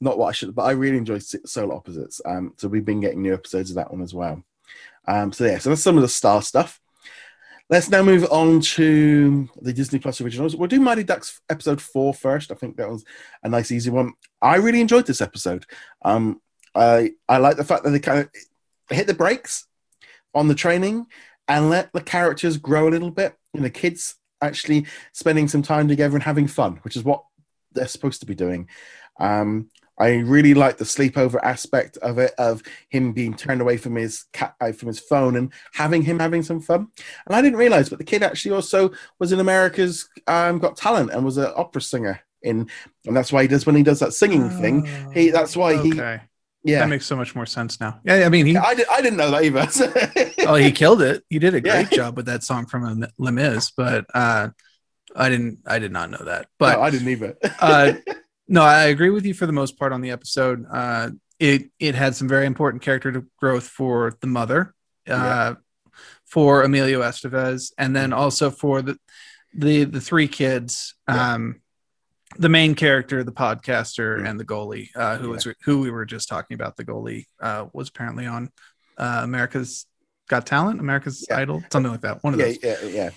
not 0.00 0.18
what 0.18 0.28
I 0.28 0.32
should, 0.32 0.54
but 0.54 0.62
I 0.64 0.72
really 0.72 0.98
enjoy 0.98 1.18
Solar 1.18 1.74
Opposites. 1.74 2.20
Um, 2.24 2.54
so 2.56 2.68
we've 2.68 2.84
been 2.84 3.00
getting 3.00 3.22
new 3.22 3.34
episodes 3.34 3.70
of 3.70 3.76
that 3.76 3.90
one 3.90 4.02
as 4.02 4.12
well. 4.12 4.42
Um, 5.08 5.32
so 5.32 5.44
yeah, 5.44 5.58
so 5.58 5.70
that's 5.70 5.82
some 5.82 5.96
of 5.96 6.02
the 6.02 6.08
star 6.08 6.42
stuff. 6.42 6.80
Let's 7.68 7.90
now 7.90 8.02
move 8.02 8.24
on 8.30 8.60
to 8.60 9.48
the 9.60 9.72
Disney 9.72 9.98
Plus 9.98 10.20
originals. 10.20 10.54
We'll 10.54 10.68
do 10.68 10.78
Mighty 10.78 11.02
Ducks 11.02 11.40
episode 11.50 11.80
four 11.80 12.14
first. 12.14 12.52
I 12.52 12.54
think 12.54 12.76
that 12.76 12.88
was 12.88 13.04
a 13.42 13.48
nice, 13.48 13.72
easy 13.72 13.90
one. 13.90 14.12
I 14.40 14.56
really 14.56 14.80
enjoyed 14.80 15.06
this 15.06 15.20
episode. 15.20 15.66
Um, 16.04 16.40
I 16.76 17.12
I 17.28 17.38
like 17.38 17.56
the 17.56 17.64
fact 17.64 17.82
that 17.82 17.90
they 17.90 17.98
kind 17.98 18.20
of 18.20 18.30
hit 18.96 19.08
the 19.08 19.14
brakes 19.14 19.66
on 20.32 20.46
the 20.46 20.54
training 20.54 21.06
and 21.48 21.68
let 21.68 21.92
the 21.92 22.00
characters 22.00 22.56
grow 22.56 22.88
a 22.88 22.90
little 22.90 23.10
bit. 23.10 23.34
And 23.52 23.64
the 23.64 23.70
kids 23.70 24.14
actually 24.40 24.86
spending 25.12 25.48
some 25.48 25.62
time 25.62 25.88
together 25.88 26.14
and 26.14 26.22
having 26.22 26.46
fun, 26.46 26.78
which 26.82 26.94
is 26.96 27.02
what 27.02 27.24
they're 27.72 27.88
supposed 27.88 28.20
to 28.20 28.26
be 28.26 28.34
doing. 28.36 28.68
Um, 29.18 29.70
I 29.98 30.16
really 30.16 30.54
like 30.54 30.76
the 30.76 30.84
sleepover 30.84 31.38
aspect 31.42 31.96
of 31.98 32.18
it, 32.18 32.32
of 32.38 32.62
him 32.90 33.12
being 33.12 33.34
turned 33.34 33.60
away 33.60 33.76
from 33.76 33.96
his 33.96 34.24
cat 34.32 34.54
uh, 34.60 34.72
from 34.72 34.88
his 34.88 35.00
phone 35.00 35.36
and 35.36 35.52
having 35.72 36.02
him 36.02 36.18
having 36.18 36.42
some 36.42 36.60
fun. 36.60 36.88
And 37.26 37.34
I 37.34 37.42
didn't 37.42 37.58
realize, 37.58 37.88
but 37.88 37.98
the 37.98 38.04
kid 38.04 38.22
actually 38.22 38.54
also 38.54 38.92
was 39.18 39.32
in 39.32 39.40
America's 39.40 40.08
um, 40.26 40.58
Got 40.58 40.76
Talent 40.76 41.12
and 41.12 41.24
was 41.24 41.38
an 41.38 41.52
opera 41.56 41.80
singer 41.80 42.20
in, 42.42 42.68
and 43.06 43.16
that's 43.16 43.32
why 43.32 43.42
he 43.42 43.48
does 43.48 43.66
when 43.66 43.76
he 43.76 43.82
does 43.82 44.00
that 44.00 44.12
singing 44.12 44.44
oh, 44.44 44.60
thing. 44.60 45.12
He 45.12 45.30
that's 45.30 45.56
why 45.56 45.74
okay. 45.74 45.88
he. 45.88 46.72
Yeah, 46.72 46.80
that 46.80 46.88
makes 46.88 47.06
so 47.06 47.14
much 47.14 47.36
more 47.36 47.46
sense 47.46 47.78
now. 47.78 48.00
Yeah, 48.04 48.26
I 48.26 48.28
mean, 48.28 48.44
he, 48.44 48.56
I, 48.56 48.74
did, 48.74 48.88
I 48.90 49.00
didn't 49.00 49.18
know 49.18 49.30
that 49.30 49.44
either. 49.44 50.48
oh, 50.48 50.56
he 50.56 50.72
killed 50.72 51.00
it. 51.00 51.22
He 51.30 51.38
did 51.38 51.54
a 51.54 51.60
great 51.60 51.92
yeah. 51.92 51.96
job 51.96 52.16
with 52.16 52.26
that 52.26 52.42
song 52.42 52.66
from 52.66 53.06
Les 53.18 53.30
Mis, 53.30 53.70
but 53.70 54.04
uh, 54.12 54.48
I 55.14 55.28
didn't. 55.28 55.60
I 55.64 55.78
did 55.78 55.92
not 55.92 56.10
know 56.10 56.24
that. 56.24 56.48
But 56.58 56.76
no, 56.76 56.82
I 56.82 56.90
didn't 56.90 57.08
either. 57.08 57.36
uh, 57.60 57.92
no, 58.48 58.62
I 58.62 58.84
agree 58.84 59.10
with 59.10 59.26
you 59.26 59.34
for 59.34 59.46
the 59.46 59.52
most 59.52 59.78
part 59.78 59.92
on 59.92 60.00
the 60.00 60.10
episode. 60.10 60.64
Uh, 60.70 61.10
it 61.38 61.70
it 61.78 61.94
had 61.94 62.14
some 62.14 62.28
very 62.28 62.46
important 62.46 62.82
character 62.82 63.24
growth 63.38 63.66
for 63.66 64.16
the 64.20 64.26
mother, 64.26 64.74
uh, 65.08 65.12
yeah. 65.12 65.54
for 66.24 66.62
Emilio 66.62 67.02
Estevez, 67.02 67.72
and 67.78 67.94
then 67.94 68.10
mm-hmm. 68.10 68.18
also 68.18 68.50
for 68.50 68.82
the 68.82 68.98
the 69.54 69.84
the 69.84 70.00
three 70.00 70.28
kids. 70.28 70.94
Yeah. 71.08 71.34
Um, 71.34 71.60
the 72.38 72.48
main 72.48 72.74
character, 72.74 73.24
the 73.24 73.32
podcaster, 73.32 74.16
mm-hmm. 74.16 74.26
and 74.26 74.38
the 74.38 74.44
goalie, 74.44 74.88
uh, 74.94 75.16
who 75.16 75.28
yeah. 75.28 75.32
was 75.32 75.48
who 75.62 75.80
we 75.80 75.90
were 75.90 76.04
just 76.04 76.28
talking 76.28 76.54
about. 76.54 76.76
The 76.76 76.84
goalie 76.84 77.26
uh, 77.40 77.66
was 77.72 77.88
apparently 77.88 78.26
on 78.26 78.50
uh, 78.98 79.20
America's 79.22 79.86
Got 80.28 80.44
Talent, 80.46 80.80
America's 80.80 81.26
Idol, 81.30 81.62
something 81.70 81.92
like 81.92 82.02
that. 82.02 82.22
One 82.22 82.34
of 82.34 82.40
those. 82.40 82.58
Yeah, 82.62 82.76
yeah. 82.84 83.10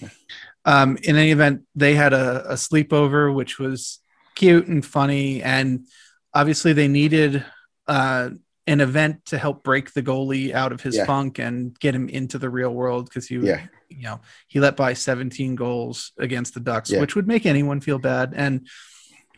Um, 0.66 0.98
in 1.04 1.16
any 1.16 1.32
event, 1.32 1.64
they 1.76 1.96
had 1.96 2.14
a, 2.14 2.52
a 2.52 2.54
sleepover, 2.54 3.34
which 3.34 3.58
was 3.58 4.00
cute 4.40 4.68
and 4.68 4.86
funny. 4.86 5.44
And 5.44 5.86
obviously, 6.34 6.74
they 6.74 6.88
needed 6.88 7.46
uh, 7.88 8.30
an 8.66 8.82
event 8.82 9.26
to 9.26 9.38
help 9.38 9.64
break 9.64 9.94
the 9.94 10.02
goalie 10.02 10.54
out 10.54 10.72
of 10.72 10.82
his 10.82 10.96
yeah. 10.96 11.06
funk 11.06 11.40
and 11.40 11.78
get 11.80 11.94
him 11.94 12.08
into 12.08 12.38
the 12.38 12.50
real 12.50 12.74
world 12.74 13.06
because 13.06 13.28
he, 13.28 13.36
yeah. 13.38 13.66
you 13.90 14.04
know, 14.04 14.22
he 14.48 14.60
let 14.60 14.78
by 14.78 14.94
17 14.94 15.56
goals 15.56 16.14
against 16.18 16.54
the 16.54 16.62
Ducks, 16.62 16.90
yeah. 16.90 17.02
which 17.02 17.16
would 17.16 17.28
make 17.28 17.46
anyone 17.46 17.82
feel 17.82 18.00
bad. 18.00 18.34
And 18.34 18.68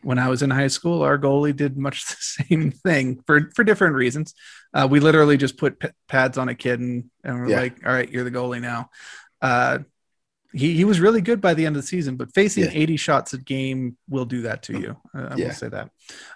when 0.04 0.20
I 0.20 0.30
was 0.30 0.44
in 0.44 0.52
high 0.52 0.68
school, 0.68 1.02
our 1.02 1.18
goalie 1.18 1.56
did 1.56 1.78
much 1.78 2.06
the 2.08 2.16
same 2.20 2.72
thing 2.72 3.24
for 3.26 3.50
for 3.56 3.64
different 3.64 3.96
reasons. 3.96 4.36
Uh, 4.74 4.88
we 4.90 5.00
literally 5.00 5.38
just 5.38 5.58
put 5.58 5.80
p- 5.80 5.90
pads 6.08 6.38
on 6.38 6.48
a 6.48 6.56
kid 6.56 6.80
and, 6.80 7.10
and 7.24 7.40
we're 7.40 7.50
yeah. 7.50 7.60
like, 7.60 7.86
"All 7.86 7.92
right, 7.92 8.10
you're 8.10 8.24
the 8.24 8.32
goalie 8.32 8.62
now." 8.62 8.90
Uh, 9.42 9.80
he, 10.54 10.76
he 10.76 10.84
was 10.84 11.00
really 11.00 11.22
good 11.22 11.42
by 11.42 11.54
the 11.54 11.66
end 11.66 11.76
of 11.76 11.82
the 11.82 11.88
season, 11.88 12.18
but 12.18 12.34
facing 12.34 12.66
yeah. 12.66 12.72
80 12.74 12.98
shots 12.98 13.34
a 13.34 13.38
game 13.38 13.98
will 14.10 14.26
do 14.26 14.44
that 14.44 14.64
to 14.64 14.80
you. 14.80 14.98
Uh, 15.16 15.28
I 15.32 15.36
yeah. 15.36 15.48
will 15.48 15.54
say 15.54 15.70
that. 15.70 15.90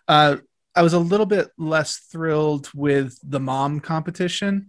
Uh, 0.08 0.38
I 0.76 0.82
was 0.82 0.94
a 0.94 1.00
little 1.00 1.26
bit 1.26 1.50
less 1.58 1.98
thrilled 2.12 2.70
with 2.74 3.18
the 3.24 3.40
mom 3.40 3.80
competition. 3.80 4.68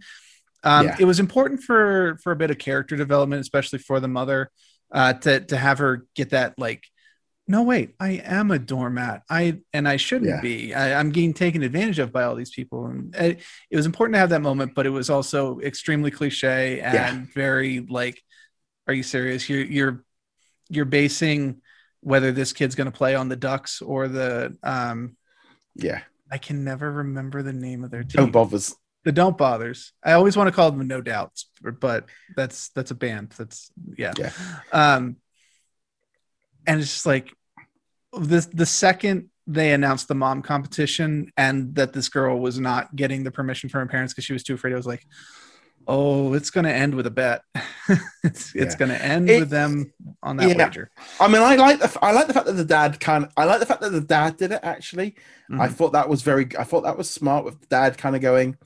Um, 0.63 0.87
yeah. 0.87 0.95
It 0.99 1.05
was 1.05 1.19
important 1.19 1.63
for 1.63 2.17
for 2.23 2.31
a 2.31 2.35
bit 2.35 2.49
of 2.49 2.57
character 2.57 2.95
development, 2.95 3.41
especially 3.41 3.79
for 3.79 3.99
the 3.99 4.07
mother, 4.07 4.49
uh, 4.91 5.13
to 5.13 5.41
to 5.41 5.57
have 5.57 5.79
her 5.79 6.05
get 6.15 6.31
that 6.31 6.57
like, 6.57 6.83
no 7.47 7.63
wait, 7.63 7.93
I 7.99 8.21
am 8.23 8.51
a 8.51 8.59
doormat. 8.59 9.23
I 9.29 9.59
and 9.73 9.87
I 9.87 9.97
shouldn't 9.97 10.29
yeah. 10.29 10.41
be. 10.41 10.73
I, 10.73 10.99
am 10.99 11.11
getting 11.11 11.33
taken 11.33 11.61
advantage 11.61 11.99
of 11.99 12.11
by 12.11 12.23
all 12.23 12.35
these 12.35 12.51
people, 12.51 12.87
and 12.87 13.15
it, 13.15 13.41
it, 13.69 13.75
was 13.75 13.85
important 13.85 14.15
to 14.15 14.19
have 14.19 14.29
that 14.29 14.41
moment. 14.41 14.75
But 14.75 14.85
it 14.85 14.91
was 14.91 15.09
also 15.09 15.59
extremely 15.59 16.11
cliche 16.11 16.81
and 16.81 16.93
yeah. 16.93 17.25
very 17.33 17.81
like 17.81 18.21
are 18.87 18.93
you 18.93 19.03
serious? 19.03 19.49
You're 19.49 19.63
you're 19.63 20.03
you're 20.69 20.85
basing 20.85 21.61
whether 22.01 22.31
this 22.31 22.53
kid's 22.53 22.75
going 22.75 22.91
to 22.91 22.97
play 22.97 23.15
on 23.15 23.29
the 23.29 23.35
Ducks 23.35 23.81
or 23.81 24.07
the 24.07 24.55
um 24.63 25.17
yeah. 25.75 26.01
I 26.31 26.37
can 26.37 26.63
never 26.63 26.91
remember 26.91 27.41
the 27.41 27.53
name 27.53 27.83
of 27.83 27.91
their 27.91 28.03
team. 28.03 28.23
Don't 28.23 28.31
bothers. 28.31 28.75
The 29.05 29.13
Don't 29.13 29.37
Bothers. 29.37 29.93
I 30.03 30.13
always 30.13 30.35
want 30.35 30.47
to 30.47 30.51
call 30.51 30.69
them 30.69 30.85
No 30.85 30.99
Doubts, 30.99 31.49
but 31.79 32.05
that's 32.35 32.69
that's 32.69 32.91
a 32.91 32.95
band. 32.95 33.33
That's 33.37 33.71
yeah. 33.97 34.11
Yeah. 34.17 34.31
Um 34.73 35.17
and 36.65 36.81
it's 36.81 36.91
just 36.91 37.05
like 37.05 37.33
the 38.11 38.45
the 38.53 38.65
second 38.65 39.29
they 39.47 39.71
announced 39.71 40.09
the 40.09 40.15
mom 40.15 40.41
competition 40.41 41.31
and 41.37 41.73
that 41.75 41.93
this 41.93 42.09
girl 42.09 42.37
was 42.37 42.59
not 42.59 42.93
getting 42.95 43.23
the 43.23 43.31
permission 43.31 43.69
from 43.69 43.79
her 43.79 43.87
parents 43.87 44.13
because 44.13 44.25
she 44.25 44.33
was 44.33 44.43
too 44.43 44.55
afraid. 44.55 44.73
I 44.73 44.75
was 44.75 44.85
like, 44.85 45.05
oh, 45.87 46.33
it's 46.33 46.49
going 46.49 46.65
to 46.65 46.73
end 46.73 46.93
with 46.93 47.07
a 47.07 47.11
bet. 47.11 47.41
it's 48.23 48.53
yeah. 48.53 48.63
it's 48.63 48.75
going 48.75 48.89
to 48.89 49.03
end 49.03 49.29
it, 49.29 49.39
with 49.39 49.49
them 49.49 49.93
on 50.21 50.37
that 50.37 50.49
yeah. 50.49 50.57
wager. 50.57 50.91
I 51.19 51.27
mean, 51.27 51.41
I 51.41 51.55
like 51.55 51.79
the 51.79 51.97
I 52.01 52.11
like 52.11 52.27
the 52.27 52.33
fact 52.33 52.45
that 52.45 52.53
the 52.53 52.65
dad 52.65 52.99
kind 52.99 53.25
of 53.25 53.31
I 53.37 53.45
like 53.45 53.59
the 53.59 53.65
fact 53.65 53.81
that 53.81 53.91
the 53.91 54.01
dad 54.01 54.37
did 54.37 54.51
it. 54.51 54.59
Actually, 54.63 55.11
mm-hmm. 55.49 55.61
I 55.61 55.67
thought 55.67 55.93
that 55.93 56.09
was 56.09 56.21
very 56.21 56.47
I 56.57 56.63
thought 56.63 56.81
that 56.81 56.97
was 56.97 57.09
smart 57.09 57.45
with 57.45 57.59
the 57.61 57.67
dad 57.67 57.97
kind 57.97 58.15
of 58.15 58.21
going, 58.21 58.57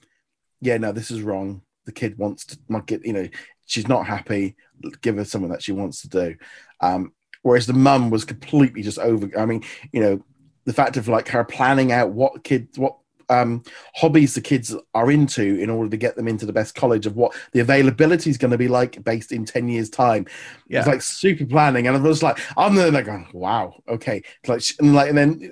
yeah, 0.59 0.77
no, 0.77 0.91
this 0.91 1.11
is 1.11 1.21
wrong. 1.21 1.61
The 1.85 1.91
kid 1.91 2.17
wants 2.17 2.45
to 2.45 2.57
get 2.85 3.05
you 3.05 3.13
know 3.13 3.27
she's 3.65 3.87
not 3.87 4.05
happy. 4.05 4.55
Give 5.01 5.17
her 5.17 5.25
something 5.25 5.51
that 5.51 5.63
she 5.63 5.71
wants 5.71 6.01
to 6.01 6.09
do. 6.09 6.35
Um, 6.79 7.13
whereas 7.43 7.67
the 7.67 7.73
mum 7.73 8.09
was 8.09 8.25
completely 8.25 8.81
just 8.81 8.99
over. 8.99 9.29
I 9.37 9.45
mean, 9.45 9.63
you 9.91 10.01
know, 10.01 10.25
the 10.65 10.73
fact 10.73 10.97
of 10.97 11.07
like 11.07 11.27
her 11.29 11.43
planning 11.43 11.91
out 11.91 12.11
what 12.11 12.43
kids 12.43 12.77
what 12.77 12.97
um, 13.31 13.63
hobbies 13.95 14.35
the 14.35 14.41
kids 14.41 14.75
are 14.93 15.09
into 15.09 15.57
in 15.57 15.69
order 15.69 15.89
to 15.89 15.97
get 15.97 16.15
them 16.15 16.27
into 16.27 16.45
the 16.45 16.53
best 16.53 16.75
college 16.75 17.05
of 17.05 17.15
what 17.15 17.33
the 17.53 17.61
availability 17.61 18.29
is 18.29 18.37
going 18.37 18.51
to 18.51 18.57
be 18.57 18.67
like 18.67 19.01
based 19.03 19.31
in 19.31 19.45
10 19.45 19.69
years 19.69 19.89
time 19.89 20.25
yeah. 20.67 20.79
it's 20.79 20.87
like 20.87 21.01
super 21.01 21.45
planning 21.45 21.87
and 21.87 21.95
i 21.95 21.99
was 21.99 22.21
like 22.21 22.39
i'm 22.57 22.75
there 22.75 22.91
like 22.91 23.05
going 23.05 23.27
wow 23.33 23.73
okay 23.87 24.21
like 24.47 24.61
and 24.79 24.93
like 24.93 25.09
and 25.09 25.17
then 25.17 25.51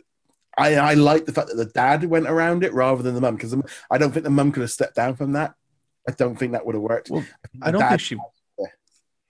I, 0.57 0.75
I 0.75 0.93
like 0.95 1.25
the 1.25 1.31
fact 1.31 1.47
that 1.47 1.55
the 1.55 1.65
dad 1.65 2.03
went 2.03 2.27
around 2.27 2.65
it 2.65 2.73
rather 2.73 3.01
than 3.01 3.15
the 3.15 3.21
mum 3.21 3.35
because 3.35 3.55
I 3.89 3.97
don't 3.97 4.11
think 4.11 4.25
the 4.25 4.29
mum 4.29 4.51
could 4.51 4.59
have 4.59 4.71
stepped 4.71 4.95
down 4.95 5.15
from 5.15 5.31
that. 5.33 5.53
I 6.05 6.11
don't 6.11 6.35
think 6.35 6.51
that 6.51 6.65
would 6.65 6.75
have 6.75 6.81
worked. 6.81 7.09
Well, 7.09 7.23
I, 7.61 7.71
don't 7.71 7.87
think 7.87 8.01
she. 8.01 8.17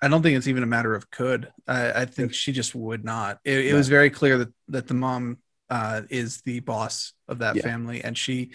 I 0.01 0.07
don't 0.07 0.23
think 0.23 0.37
it's 0.37 0.47
even 0.47 0.63
a 0.63 0.67
matter 0.67 0.95
of 0.95 1.11
could. 1.11 1.51
I, 1.67 1.91
I 2.01 2.05
think 2.05 2.33
she 2.33 2.51
just 2.51 2.73
would 2.73 3.05
not. 3.05 3.39
It, 3.45 3.67
it 3.67 3.73
was 3.75 3.89
very 3.89 4.09
clear 4.09 4.39
that 4.39 4.49
that 4.69 4.87
the 4.87 4.95
mom 4.95 5.37
uh, 5.69 6.01
is 6.09 6.41
the 6.41 6.59
boss 6.61 7.13
of 7.27 7.39
that 7.39 7.55
yeah. 7.55 7.61
family, 7.61 8.03
and 8.03 8.17
she, 8.17 8.51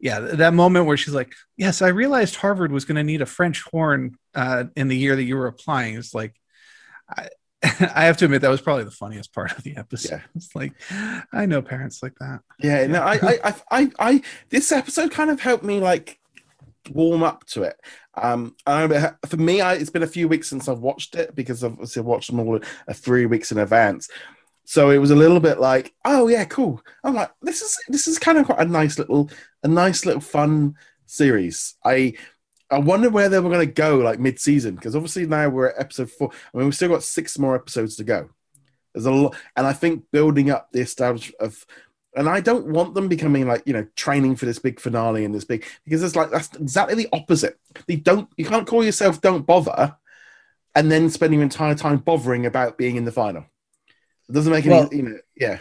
yeah, 0.00 0.20
that 0.20 0.54
moment 0.54 0.86
where 0.86 0.96
she's 0.96 1.14
like, 1.14 1.34
"Yes, 1.56 1.82
I 1.82 1.88
realized 1.88 2.36
Harvard 2.36 2.72
was 2.72 2.84
going 2.84 2.96
to 2.96 3.04
need 3.04 3.22
a 3.22 3.26
French 3.26 3.62
horn 3.62 4.16
uh, 4.34 4.64
in 4.76 4.88
the 4.88 4.96
year 4.96 5.16
that 5.16 5.22
you 5.22 5.36
were 5.36 5.46
applying." 5.46 5.96
It's 5.96 6.14
like, 6.14 6.34
I, 7.08 7.28
I 7.94 8.04
have 8.04 8.16
to 8.18 8.26
admit 8.26 8.42
that 8.42 8.50
was 8.50 8.60
probably 8.60 8.84
the 8.84 8.90
funniest 8.90 9.32
part 9.32 9.56
of 9.56 9.62
the 9.62 9.76
episode. 9.76 10.16
Yeah. 10.16 10.20
It's 10.36 10.54
like 10.54 10.72
I 11.32 11.46
know 11.46 11.62
parents 11.62 12.02
like 12.02 12.14
that. 12.20 12.40
Yeah, 12.58 12.86
no, 12.86 13.02
I, 13.02 13.14
I, 13.22 13.54
I, 13.70 13.90
I, 13.98 14.22
this 14.50 14.72
episode 14.72 15.10
kind 15.10 15.30
of 15.30 15.40
helped 15.40 15.64
me 15.64 15.80
like 15.80 16.18
warm 16.90 17.22
up 17.22 17.44
to 17.46 17.62
it. 17.62 17.76
Um, 18.14 18.54
I 18.66 19.12
for 19.26 19.36
me, 19.36 19.60
I, 19.60 19.74
it's 19.74 19.90
been 19.90 20.02
a 20.02 20.08
few 20.08 20.28
weeks 20.28 20.48
since 20.48 20.68
I've 20.68 20.80
watched 20.80 21.14
it 21.14 21.34
because 21.34 21.64
I've 21.64 21.72
obviously 21.72 22.02
watched 22.02 22.30
them 22.30 22.40
all 22.40 22.56
uh, 22.56 22.92
three 22.92 23.26
weeks 23.26 23.52
in 23.52 23.58
advance. 23.58 24.08
So 24.64 24.90
it 24.90 24.98
was 24.98 25.10
a 25.10 25.16
little 25.16 25.40
bit 25.40 25.60
like, 25.60 25.94
oh 26.04 26.28
yeah, 26.28 26.44
cool. 26.44 26.80
I'm 27.02 27.14
like, 27.14 27.30
this 27.42 27.60
is 27.60 27.78
this 27.88 28.06
is 28.06 28.18
kind 28.18 28.38
of 28.38 28.46
quite 28.46 28.60
a 28.60 28.64
nice 28.64 28.98
little 28.98 29.30
a 29.62 29.68
nice 29.68 30.06
little 30.06 30.20
fun 30.20 30.76
series. 31.06 31.74
I 31.84 32.14
I 32.70 32.78
wonder 32.78 33.10
where 33.10 33.28
they 33.28 33.38
were 33.38 33.50
going 33.50 33.66
to 33.66 33.72
go 33.72 33.98
like 33.98 34.18
mid 34.18 34.40
season 34.40 34.74
because 34.74 34.96
obviously 34.96 35.26
now 35.26 35.48
we're 35.48 35.68
at 35.68 35.80
episode 35.80 36.10
four. 36.10 36.30
I 36.32 36.58
mean, 36.58 36.66
we've 36.66 36.74
still 36.74 36.88
got 36.88 37.02
six 37.02 37.38
more 37.38 37.54
episodes 37.54 37.96
to 37.96 38.04
go. 38.04 38.30
There's 38.94 39.06
a 39.06 39.10
lot, 39.10 39.36
and 39.56 39.66
I 39.66 39.72
think 39.72 40.04
building 40.12 40.50
up 40.50 40.70
the 40.72 40.80
establishment 40.80 41.36
of, 41.40 41.66
and 42.16 42.28
I 42.28 42.40
don't 42.40 42.68
want 42.68 42.94
them 42.94 43.08
becoming 43.08 43.46
like 43.46 43.64
you 43.66 43.72
know 43.74 43.86
training 43.96 44.36
for 44.36 44.46
this 44.46 44.58
big 44.58 44.80
finale 44.80 45.24
and 45.24 45.34
this 45.34 45.44
big 45.44 45.66
because 45.84 46.02
it's 46.02 46.16
like 46.16 46.30
that's 46.30 46.54
exactly 46.56 46.94
the 46.94 47.08
opposite. 47.12 47.58
They 47.86 47.96
don't, 47.96 48.28
you 48.36 48.44
can't 48.44 48.66
call 48.66 48.84
yourself 48.84 49.20
"Don't 49.20 49.46
Bother," 49.46 49.96
and 50.74 50.90
then 50.90 51.10
spend 51.10 51.34
your 51.34 51.42
entire 51.42 51.74
time 51.74 51.98
bothering 51.98 52.46
about 52.46 52.78
being 52.78 52.96
in 52.96 53.04
the 53.04 53.12
final. 53.12 53.44
It 54.28 54.32
doesn't 54.32 54.52
make 54.52 54.64
any, 54.66 54.74
Well- 54.74 54.88
you 54.92 55.02
know, 55.02 55.18
yeah, 55.36 55.58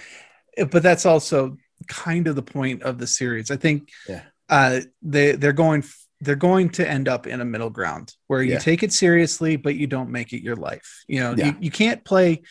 but 0.72 0.84
that's 0.84 1.06
also 1.06 1.58
kind 1.88 2.28
of 2.28 2.36
the 2.36 2.42
point 2.44 2.84
of 2.84 2.98
the 2.98 3.08
series. 3.08 3.52
I 3.52 3.58
think 3.58 3.90
Yeah. 4.08 4.22
uh, 4.50 4.82
they 5.02 5.34
they're 5.34 5.54
going 5.54 5.84
they're 6.22 6.36
going 6.38 6.70
to 6.70 6.90
end 6.90 7.10
up 7.10 7.28
in 7.28 7.42
a 7.42 7.46
middle 7.46 7.70
ground 7.70 8.16
where 8.28 8.42
you 8.42 8.54
Yeah. 8.54 8.60
take 8.60 8.82
it 8.82 8.94
seriously, 8.94 9.58
but 9.58 9.76
you 9.76 9.88
don't 9.88 10.10
make 10.10 10.32
it 10.32 10.42
your 10.42 10.56
life. 10.56 11.04
You 11.06 11.20
know, 11.20 11.36
Yeah. 11.38 11.48
you, 11.48 11.56
you 11.64 11.72
can't 11.72 12.06
play 12.06 12.44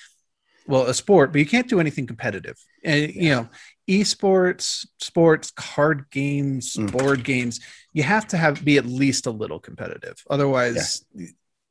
well 0.66 0.86
a 0.86 0.92
sport, 0.92 1.32
but 1.32 1.38
you 1.38 1.46
can't 1.46 1.68
do 1.70 1.80
anything 1.80 2.06
competitive. 2.06 2.58
And 2.84 3.10
you 3.14 3.30
know, 3.30 3.48
esports, 3.88 4.86
sports, 5.00 5.50
card 5.50 6.04
games, 6.10 6.74
Mm. 6.76 6.92
board 6.92 7.24
games, 7.24 7.60
you 7.94 8.02
have 8.02 8.26
to 8.28 8.36
have 8.36 8.62
be 8.62 8.76
at 8.76 8.84
least 8.84 9.24
a 9.26 9.30
little 9.30 9.58
competitive. 9.58 10.16
Otherwise, 10.28 11.04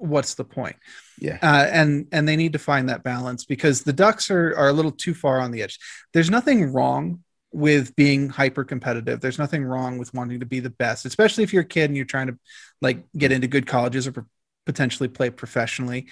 what's 0.01 0.33
the 0.35 0.43
point? 0.43 0.75
yeah, 1.19 1.37
uh, 1.41 1.67
and 1.71 2.07
and 2.11 2.27
they 2.27 2.35
need 2.35 2.53
to 2.53 2.59
find 2.59 2.89
that 2.89 3.03
balance 3.03 3.45
because 3.45 3.83
the 3.83 3.93
Ducks 3.93 4.29
are 4.31 4.55
are 4.57 4.69
a 4.69 4.73
little 4.73 4.91
too 4.91 5.13
far 5.13 5.39
on 5.39 5.51
the 5.51 5.61
edge. 5.63 5.79
There's 6.13 6.29
nothing 6.29 6.71
wrong 6.73 7.23
with 7.53 7.95
being 7.95 8.29
hyper 8.29 8.63
competitive. 8.63 9.19
There's 9.19 9.37
nothing 9.39 9.63
wrong 9.63 9.97
with 9.97 10.13
wanting 10.13 10.39
to 10.39 10.45
be 10.45 10.59
the 10.61 10.69
best, 10.69 11.05
especially 11.05 11.43
if 11.43 11.51
you're 11.53 11.63
a 11.63 11.65
kid 11.65 11.89
and 11.89 11.97
you're 11.97 12.05
trying 12.05 12.27
to 12.27 12.37
like 12.81 13.03
get 13.17 13.31
into 13.31 13.47
good 13.47 13.67
colleges 13.67 14.07
or 14.07 14.13
p- 14.13 14.21
potentially 14.65 15.09
play 15.09 15.29
professionally. 15.29 16.07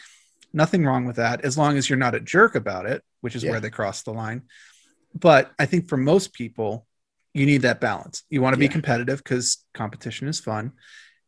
Nothing 0.52 0.86
wrong 0.86 1.06
with 1.06 1.16
that 1.16 1.46
as 1.46 1.58
long 1.58 1.78
as 1.78 1.90
you're 1.90 1.98
not 1.98 2.14
a 2.16 2.20
jerk 2.20 2.56
about 2.56 2.86
it, 2.88 3.04
which 3.22 3.36
is 3.36 3.44
Yeah. 3.44 3.52
where 3.52 3.60
they 3.62 3.70
cross 3.70 4.04
the 4.04 4.12
line. 4.12 4.44
But 5.16 5.52
I 5.58 5.66
think 5.66 5.88
for 5.88 5.96
most 5.98 6.34
people, 6.34 6.86
you 7.34 7.46
need 7.46 7.62
that 7.62 7.80
balance. 7.80 8.24
You 8.30 8.42
want 8.42 8.56
to 8.56 8.60
be 8.60 8.68
competitive 8.68 9.20
because 9.24 9.64
competition 9.74 10.28
is 10.28 10.40
fun. 10.40 10.74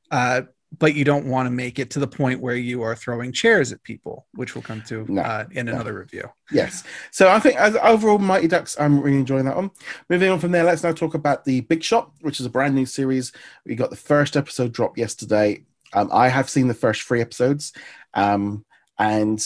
Uh, 0.09 0.41
but 0.79 0.95
you 0.95 1.03
don't 1.03 1.25
want 1.25 1.45
to 1.47 1.51
make 1.51 1.79
it 1.79 1.89
to 1.91 1.99
the 1.99 2.07
point 2.07 2.39
where 2.39 2.55
you 2.55 2.81
are 2.81 2.95
throwing 2.95 3.31
chairs 3.31 3.71
at 3.71 3.83
people, 3.83 4.25
which 4.35 4.55
we'll 4.55 4.61
come 4.61 4.81
to 4.83 5.05
No, 5.09 5.21
uh, 5.21 5.45
in 5.51 5.65
no. 5.65 5.73
another 5.73 5.93
review. 5.93 6.29
yes. 6.51 6.83
So 7.11 7.29
I 7.29 7.39
think 7.39 7.57
as 7.57 7.75
overall, 7.75 8.17
Mighty 8.19 8.47
Ducks, 8.47 8.77
I'm 8.79 9.01
really 9.01 9.17
enjoying 9.17 9.45
that 9.45 9.55
one. 9.57 9.71
Moving 10.09 10.29
on 10.31 10.39
from 10.39 10.51
there, 10.51 10.63
let's 10.63 10.83
now 10.83 10.93
talk 10.93 11.13
about 11.13 11.43
the 11.45 11.61
Big 11.61 11.83
Shot, 11.83 12.11
which 12.21 12.39
is 12.39 12.45
a 12.45 12.49
brand 12.49 12.73
new 12.73 12.85
series. 12.85 13.31
We 13.65 13.75
got 13.75 13.89
the 13.89 13.95
first 13.97 14.37
episode 14.37 14.71
dropped 14.71 14.97
yesterday. 14.97 15.65
Um, 15.93 16.09
I 16.13 16.29
have 16.29 16.49
seen 16.49 16.69
the 16.69 16.73
first 16.73 17.01
three 17.01 17.19
episodes, 17.19 17.73
um, 18.13 18.63
and 18.97 19.45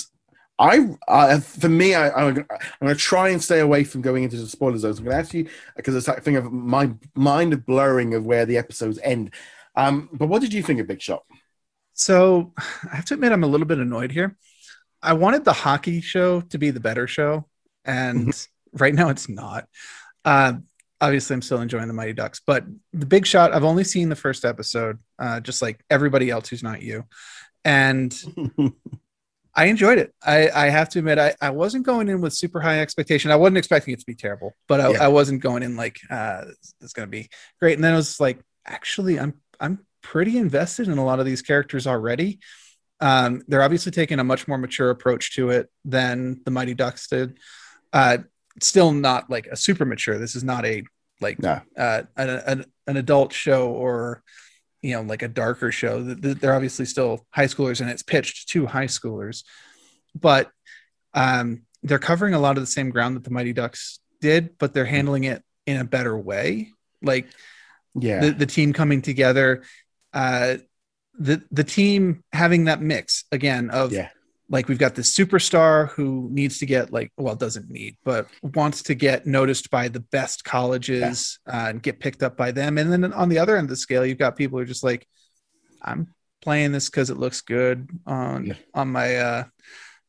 I, 0.60 0.96
I 1.08 1.40
for 1.40 1.70
me, 1.70 1.96
I, 1.96 2.12
I'm 2.12 2.36
going 2.36 2.48
to 2.84 2.96
try 2.96 3.30
and 3.30 3.42
stay 3.44 3.60
away 3.60 3.84
from 3.84 4.02
going 4.02 4.24
into 4.24 4.38
the 4.38 4.48
spoiler 4.48 4.78
zones. 4.78 5.00
I'm 5.00 5.06
going 5.06 5.16
to 5.18 5.20
ask 5.22 5.34
you 5.34 5.50
because 5.76 5.96
it's 5.96 6.06
that 6.06 6.24
thing 6.24 6.36
of 6.36 6.52
my 6.54 6.92
mind 7.16 7.66
blurring 7.66 8.14
of 8.14 8.26
where 8.26 8.46
the 8.46 8.58
episodes 8.58 9.00
end. 9.04 9.32
Um, 9.76 10.10
but 10.14 10.28
what 10.28 10.42
did 10.42 10.54
you 10.54 10.64
think 10.64 10.80
of 10.80 10.88
Big 10.88 11.02
Shot? 11.02 11.24
So 11.94 12.54
I 12.92 12.96
have 12.96 13.06
to 13.06 13.14
admit, 13.16 13.32
I'm 13.32 13.44
a 13.44 13.48
little 13.48 13.68
bit 13.68 13.80
annoyed 13.80 14.12
here. 14.12 14.38
I 15.02 15.14
wanted 15.14 15.46
the 15.46 15.54
hockey 15.54 16.02
show 16.02 16.42
to 16.42 16.58
be 16.58 16.72
the 16.72 16.80
better 16.80 17.08
show, 17.08 17.48
and 17.84 18.34
right 18.74 18.94
now 18.94 19.10
it's 19.10 19.30
not. 19.30 19.68
Uh, 20.24 20.54
obviously, 21.00 21.36
I'm 21.36 21.42
still 21.44 21.62
enjoying 21.62 21.88
the 21.88 21.94
Mighty 21.94 22.14
Ducks, 22.14 22.42
but 22.46 22.66
the 22.94 23.06
Big 23.06 23.26
Shot, 23.28 23.54
I've 23.54 23.64
only 23.64 23.84
seen 23.84 24.10
the 24.10 24.16
first 24.16 24.46
episode, 24.46 24.98
uh, 25.20 25.40
just 25.42 25.62
like 25.62 25.84
everybody 25.90 26.32
else 26.32 26.50
who's 26.50 26.64
not 26.64 26.82
you, 26.82 27.04
and 27.64 28.16
I 29.58 29.66
enjoyed 29.66 30.00
it. 30.00 30.14
I, 30.26 30.50
I 30.50 30.70
have 30.70 30.90
to 30.90 31.00
admit, 31.00 31.18
I, 31.18 31.34
I 31.42 31.52
wasn't 31.52 31.86
going 31.86 32.10
in 32.10 32.20
with 32.20 32.34
super 32.34 32.60
high 32.60 32.82
expectation. 32.82 33.32
I 33.32 33.38
wasn't 33.38 33.58
expecting 33.58 33.94
it 33.94 34.00
to 34.00 34.06
be 34.06 34.16
terrible, 34.16 34.54
but 34.68 34.82
I, 34.82 34.92
Yeah. 34.92 35.04
I 35.04 35.08
wasn't 35.08 35.42
going 35.42 35.64
in 35.64 35.78
like 35.78 35.98
uh, 36.10 36.46
it's 36.82 36.94
going 36.94 37.08
to 37.08 37.12
be 37.12 37.30
great. 37.60 37.76
And 37.76 37.84
then 37.84 37.94
it 37.94 37.98
was 37.98 38.20
like, 38.20 38.40
actually, 38.66 39.18
I'm 39.18 39.36
I'm 39.60 39.86
pretty 40.02 40.38
invested 40.38 40.88
in 40.88 40.98
a 40.98 41.06
lot 41.06 41.20
of 41.20 41.26
these 41.26 41.42
characters 41.42 41.88
already. 41.88 42.40
Um, 43.02 43.44
they're 43.48 43.64
obviously 43.64 43.92
taking 43.92 44.20
a 44.20 44.24
much 44.24 44.48
more 44.48 44.58
mature 44.58 44.90
approach 44.90 45.36
to 45.36 45.50
it 45.50 45.70
than 45.84 46.42
the 46.46 46.52
Mighty 46.52 46.74
Ducks 46.74 47.08
did. 47.08 47.38
Uh, 47.92 48.20
still 48.62 48.92
not 48.92 49.30
like 49.30 49.48
a 49.48 49.56
super 49.58 49.86
mature. 49.86 50.18
This 50.18 50.36
is 50.36 50.44
not 50.44 50.66
a 50.66 50.84
like 51.22 51.42
No. 51.42 51.62
uh, 51.78 52.04
an, 52.18 52.30
an 52.30 52.66
an 52.88 52.98
adult 52.98 53.34
show 53.34 53.70
or 53.70 54.22
you 54.82 54.94
know 54.94 55.02
like 55.02 55.22
a 55.24 55.28
darker 55.28 55.72
show. 55.72 56.04
Th- 56.04 56.22
th- 56.22 56.38
They're 56.38 56.54
obviously 56.56 56.86
still 56.86 57.26
high 57.32 57.48
schoolers, 57.48 57.82
and 57.82 57.90
it's 57.90 58.04
pitched 58.04 58.50
to 58.50 58.66
high 58.66 58.88
schoolers, 58.88 59.44
but 60.20 60.50
um, 61.14 61.64
they're 61.84 62.00
covering 62.00 62.34
a 62.34 62.40
lot 62.40 62.58
of 62.58 62.64
the 62.64 62.68
same 62.68 62.90
ground 62.90 63.16
that 63.16 63.24
the 63.24 63.32
Mighty 63.32 63.54
Ducks 63.54 64.00
did, 64.22 64.58
but 64.58 64.74
they're 64.74 64.86
handling 64.86 65.24
it 65.26 65.42
in 65.66 65.78
a 65.78 65.86
better 65.86 66.18
way. 66.18 66.70
Like 67.02 67.28
yeah, 68.00 68.20
the, 68.22 68.32
the 68.32 68.46
team 68.46 68.74
coming 68.74 69.02
together 69.02 69.64
uh 70.14 70.56
the 71.18 71.42
the 71.52 71.64
team 71.64 72.24
having 72.34 72.66
that 72.66 72.82
mix 72.82 73.24
again 73.32 73.70
of 73.70 73.92
Yeah. 73.94 74.10
like 74.50 74.68
we've 74.68 74.78
got 74.80 74.96
this 74.96 75.16
superstar 75.16 75.90
who 75.92 76.28
needs 76.32 76.60
to 76.60 76.66
get 76.66 76.92
like 76.92 77.12
well 77.18 77.36
doesn't 77.36 77.70
need 77.70 77.96
but 78.04 78.28
wants 78.42 78.84
to 78.84 78.96
get 78.96 79.26
noticed 79.26 79.70
by 79.70 79.88
the 79.88 80.02
best 80.02 80.44
colleges 80.44 81.40
uh, 81.48 81.68
and 81.70 81.82
get 81.82 82.00
picked 82.00 82.22
up 82.22 82.36
by 82.38 82.52
them. 82.52 82.78
And 82.78 82.92
then 82.92 83.14
on 83.14 83.30
the 83.30 83.40
other 83.40 83.56
end 83.58 83.66
of 83.66 83.70
the 83.70 83.76
scale 83.78 84.06
you've 84.06 84.18
got 84.18 84.36
people 84.36 84.58
who 84.58 84.64
are 84.64 84.68
just 84.68 84.84
like 84.84 85.08
i'm 85.82 86.08
playing 86.42 86.72
this 86.74 86.90
because 86.90 87.10
it 87.10 87.18
looks 87.18 87.42
good 87.42 87.90
on 88.06 88.46
Yeah. 88.48 88.54
on 88.74 88.90
my 88.90 89.16
uh 89.16 89.44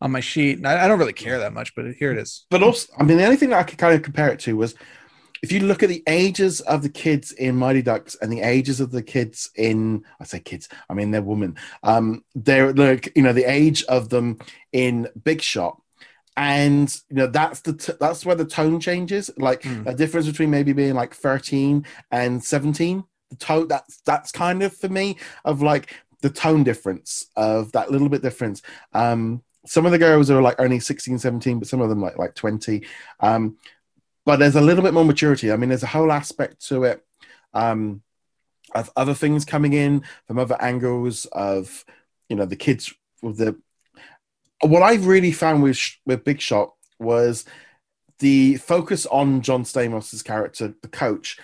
on 0.00 0.10
my 0.10 0.20
sheet. 0.20 0.58
And 0.58 0.66
I, 0.66 0.84
I 0.84 0.88
don't 0.88 0.98
really 0.98 1.12
care 1.14 1.38
that 1.38 1.52
much 1.54 1.74
but 1.74 1.86
here 1.94 2.12
it 2.12 2.18
is. 2.18 2.46
But 2.50 2.62
also, 2.62 2.92
I 2.98 3.02
mean, 3.04 3.16
the 3.16 3.24
only 3.24 3.36
thing 3.36 3.50
that 3.50 3.60
I 3.60 3.62
could 3.62 3.78
kind 3.78 3.94
of 3.94 4.02
compare 4.02 4.28
it 4.28 4.40
to 4.40 4.56
was 4.56 4.74
if 5.42 5.52
you 5.52 5.60
look 5.60 5.82
at 5.82 5.88
the 5.88 6.02
ages 6.06 6.60
of 6.62 6.82
the 6.82 6.88
kids 6.88 7.32
in 7.32 7.56
Mighty 7.56 7.82
Ducks 7.82 8.16
and 8.20 8.32
the 8.32 8.40
ages 8.42 8.80
of 8.80 8.90
the 8.90 9.02
kids 9.02 9.50
in, 9.56 10.04
I 10.20 10.24
say 10.24 10.40
kids, 10.40 10.68
I 10.88 10.94
mean 10.94 11.10
they're 11.10 11.22
women. 11.22 11.56
Um, 11.82 12.24
they're 12.34 12.72
like 12.72 13.12
you 13.16 13.22
know 13.22 13.32
the 13.32 13.44
age 13.44 13.82
of 13.84 14.08
them 14.08 14.38
in 14.72 15.08
Big 15.24 15.40
Shot, 15.42 15.80
and 16.36 16.94
you 17.10 17.16
know 17.16 17.26
that's 17.26 17.60
the 17.60 17.72
t- 17.74 17.92
that's 18.00 18.24
where 18.26 18.36
the 18.36 18.44
tone 18.44 18.80
changes. 18.80 19.30
Like 19.36 19.62
Mm. 19.62 19.86
a 19.86 19.94
difference 19.94 20.26
between 20.26 20.50
maybe 20.50 20.72
being 20.72 20.94
like 20.94 21.14
thirteen 21.14 21.86
and 22.10 22.42
seventeen. 22.42 23.04
The 23.30 23.36
tone 23.36 23.68
that's 23.68 24.00
that's 24.02 24.32
kind 24.32 24.62
of 24.62 24.76
for 24.76 24.88
me 24.88 25.16
of 25.44 25.62
like 25.62 25.94
the 26.22 26.30
tone 26.30 26.64
difference 26.64 27.26
of 27.36 27.72
that 27.72 27.90
little 27.90 28.08
bit 28.08 28.22
difference. 28.22 28.62
Um, 28.92 29.42
some 29.66 29.84
of 29.84 29.92
the 29.92 29.98
girls 29.98 30.30
are 30.30 30.40
like 30.40 30.60
only 30.60 30.78
16 30.78 31.18
17 31.18 31.58
but 31.58 31.66
some 31.66 31.80
of 31.80 31.88
them 31.88 32.00
like 32.00 32.16
like 32.18 32.36
20 32.36 32.84
um 33.18 33.56
but 34.26 34.38
there's 34.38 34.56
a 34.56 34.60
little 34.60 34.84
bit 34.84 34.92
more 34.92 35.04
maturity. 35.04 35.50
I 35.50 35.56
mean 35.56 35.70
there's 35.70 35.82
a 35.82 35.86
whole 35.88 36.12
aspect 36.12 36.66
to 36.68 36.84
it 36.84 37.02
um 37.54 38.02
of 38.74 38.90
other 38.96 39.14
things 39.14 39.44
coming 39.44 39.72
in 39.72 40.02
from 40.26 40.38
other 40.38 40.60
angles 40.60 41.24
of 41.26 41.84
you 42.28 42.36
know 42.36 42.44
the 42.44 42.56
kids 42.56 42.92
with 43.22 43.38
the 43.38 43.56
what 44.60 44.82
i 44.82 44.94
really 44.96 45.32
found 45.32 45.62
with 45.62 45.78
with 46.04 46.24
big 46.24 46.40
shot 46.40 46.74
was 46.98 47.44
the 48.18 48.56
focus 48.56 49.06
on 49.06 49.40
john 49.40 49.64
stamos' 49.64 50.24
character 50.24 50.74
the 50.82 50.88
coach. 50.88 51.38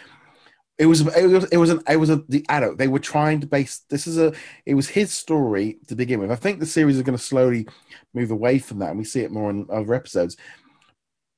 It 0.78 0.87
was 0.87 1.03
it 1.03 1.26
was 1.26 1.45
it 1.53 1.59
was 1.59 1.70
an 1.70 1.80
it 1.89 1.97
was 1.99 2.11
a 2.11 2.16
the 2.28 2.45
adult. 2.49 2.78
They 2.78 2.89
were 2.89 2.99
trying 2.99 3.41
to 3.41 3.47
base 3.47 3.83
this 3.91 4.07
is 4.07 4.18
a 4.18 4.33
it 4.66 4.74
was 4.74 4.89
his 4.89 5.12
story 5.12 5.78
to 5.87 5.95
begin 5.95 6.18
with. 6.18 6.33
I 6.33 6.35
think 6.35 6.59
the 6.59 6.66
series 6.66 6.97
is 6.97 7.03
going 7.03 7.16
to 7.16 7.22
slowly 7.22 7.68
move 8.14 8.30
away 8.30 8.59
from 8.59 8.78
that 8.78 8.89
and 8.89 8.99
we 8.99 9.05
see 9.05 9.20
it 9.20 9.30
more 9.30 9.51
in 9.51 9.66
other 9.70 9.95
episodes 9.95 10.37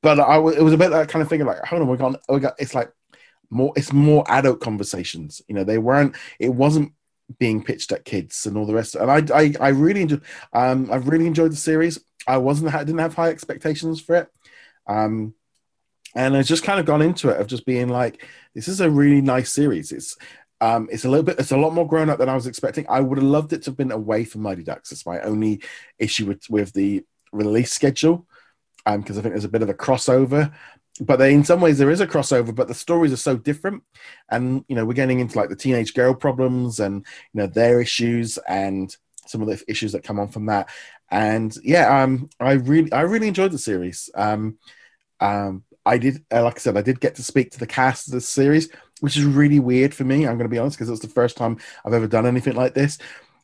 but 0.04 0.20
I 0.20 0.34
w- 0.34 0.56
it 0.56 0.62
was 0.62 0.74
a 0.74 0.78
bit 0.78 0.90
that 0.90 1.08
kind 1.08 1.22
of 1.22 1.28
thing 1.28 1.44
like 1.44 1.64
hold 1.64 1.82
on 1.82 1.88
we 1.88 1.96
got 1.96 2.20
we 2.28 2.38
got 2.38 2.54
it's 2.58 2.74
like 2.74 2.92
more 3.50 3.72
it's 3.74 3.92
more 3.92 4.24
adult 4.28 4.60
conversations. 4.60 5.42
You 5.48 5.54
know 5.56 5.64
they 5.64 5.78
weren't 5.78 6.14
it 6.38 6.50
wasn't 6.50 6.92
being 7.38 7.64
pitched 7.64 7.90
at 7.90 8.04
kids 8.04 8.46
and 8.46 8.56
all 8.56 8.66
the 8.66 8.74
rest. 8.74 8.94
And 8.94 9.10
I 9.10 9.22
I, 9.34 9.54
I 9.60 9.68
really 9.68 10.02
enjoyed 10.02 10.22
um 10.52 10.90
I 10.92 10.96
really 10.96 11.26
enjoyed 11.26 11.52
the 11.52 11.56
series. 11.56 11.98
I 12.28 12.36
wasn't 12.36 12.74
I 12.74 12.84
didn't 12.84 13.00
have 13.00 13.14
high 13.14 13.30
expectations 13.30 14.00
for 14.00 14.16
it. 14.16 14.28
Um 14.86 15.34
and 16.14 16.36
I 16.36 16.42
just 16.42 16.62
kind 16.62 16.78
of 16.78 16.86
gone 16.86 17.02
into 17.02 17.30
it 17.30 17.40
of 17.40 17.48
just 17.48 17.66
being 17.66 17.88
like 17.88 18.24
this 18.54 18.68
is 18.68 18.80
a 18.80 18.90
really 18.90 19.20
nice 19.20 19.50
series. 19.50 19.90
It's 19.90 20.16
um, 20.60 20.88
it's 20.90 21.04
a 21.04 21.10
little 21.10 21.24
bit, 21.24 21.38
it's 21.38 21.50
a 21.50 21.58
lot 21.58 21.74
more 21.74 21.86
grown 21.86 22.08
up 22.08 22.18
than 22.18 22.28
I 22.28 22.34
was 22.34 22.46
expecting. 22.46 22.86
I 22.88 23.00
would 23.00 23.18
have 23.18 23.26
loved 23.26 23.52
it 23.52 23.62
to 23.62 23.70
have 23.70 23.76
been 23.76 23.92
away 23.92 24.24
from 24.24 24.42
Mighty 24.42 24.62
Ducks. 24.62 24.92
It's 24.92 25.04
my 25.04 25.20
only 25.20 25.60
issue 25.98 26.24
with, 26.24 26.48
with 26.48 26.72
the 26.72 27.04
release 27.32 27.72
schedule, 27.72 28.26
because 28.84 29.18
I 29.18 29.22
think 29.22 29.34
there's 29.34 29.44
a 29.44 29.48
bit 29.48 29.62
of 29.62 29.68
a 29.68 29.74
crossover. 29.74 30.52
But 31.00 31.16
they, 31.16 31.34
in 31.34 31.42
some 31.42 31.60
ways, 31.60 31.78
there 31.78 31.90
is 31.90 32.00
a 32.00 32.06
crossover, 32.06 32.54
but 32.54 32.68
the 32.68 32.74
stories 32.74 33.12
are 33.12 33.16
so 33.16 33.36
different. 33.36 33.82
And 34.30 34.64
you 34.68 34.76
know, 34.76 34.84
we're 34.84 34.92
getting 34.92 35.20
into 35.20 35.36
like 35.36 35.48
the 35.48 35.56
teenage 35.56 35.92
girl 35.94 36.14
problems 36.14 36.78
and 36.78 37.04
you 37.32 37.40
know 37.40 37.46
their 37.48 37.80
issues 37.80 38.38
and 38.48 38.94
some 39.26 39.42
of 39.42 39.48
the 39.48 39.62
issues 39.66 39.92
that 39.92 40.04
come 40.04 40.20
on 40.20 40.28
from 40.28 40.46
that. 40.46 40.68
And 41.10 41.56
yeah, 41.62 42.02
um, 42.02 42.28
I 42.40 42.52
really, 42.52 42.92
I 42.92 43.02
really 43.02 43.28
enjoyed 43.28 43.52
the 43.52 43.58
series. 43.58 44.10
Um, 44.14 44.58
um, 45.20 45.64
I 45.86 45.98
did, 45.98 46.24
uh, 46.32 46.42
like 46.42 46.56
I 46.56 46.58
said, 46.58 46.76
I 46.76 46.82
did 46.82 47.00
get 47.00 47.14
to 47.16 47.22
speak 47.22 47.50
to 47.52 47.58
the 47.58 47.66
cast 47.66 48.08
of 48.08 48.14
this 48.14 48.28
series, 48.28 48.68
which 49.00 49.16
is 49.16 49.24
really 49.24 49.60
weird 49.60 49.94
for 49.94 50.04
me. 50.04 50.26
I'm 50.26 50.38
going 50.38 50.48
to 50.48 50.54
be 50.54 50.58
honest 50.58 50.78
because 50.78 50.90
it's 50.90 51.00
the 51.00 51.08
first 51.08 51.36
time 51.36 51.58
I've 51.84 51.92
ever 51.92 52.06
done 52.06 52.26
anything 52.26 52.54
like 52.54 52.74
this. 52.74 52.98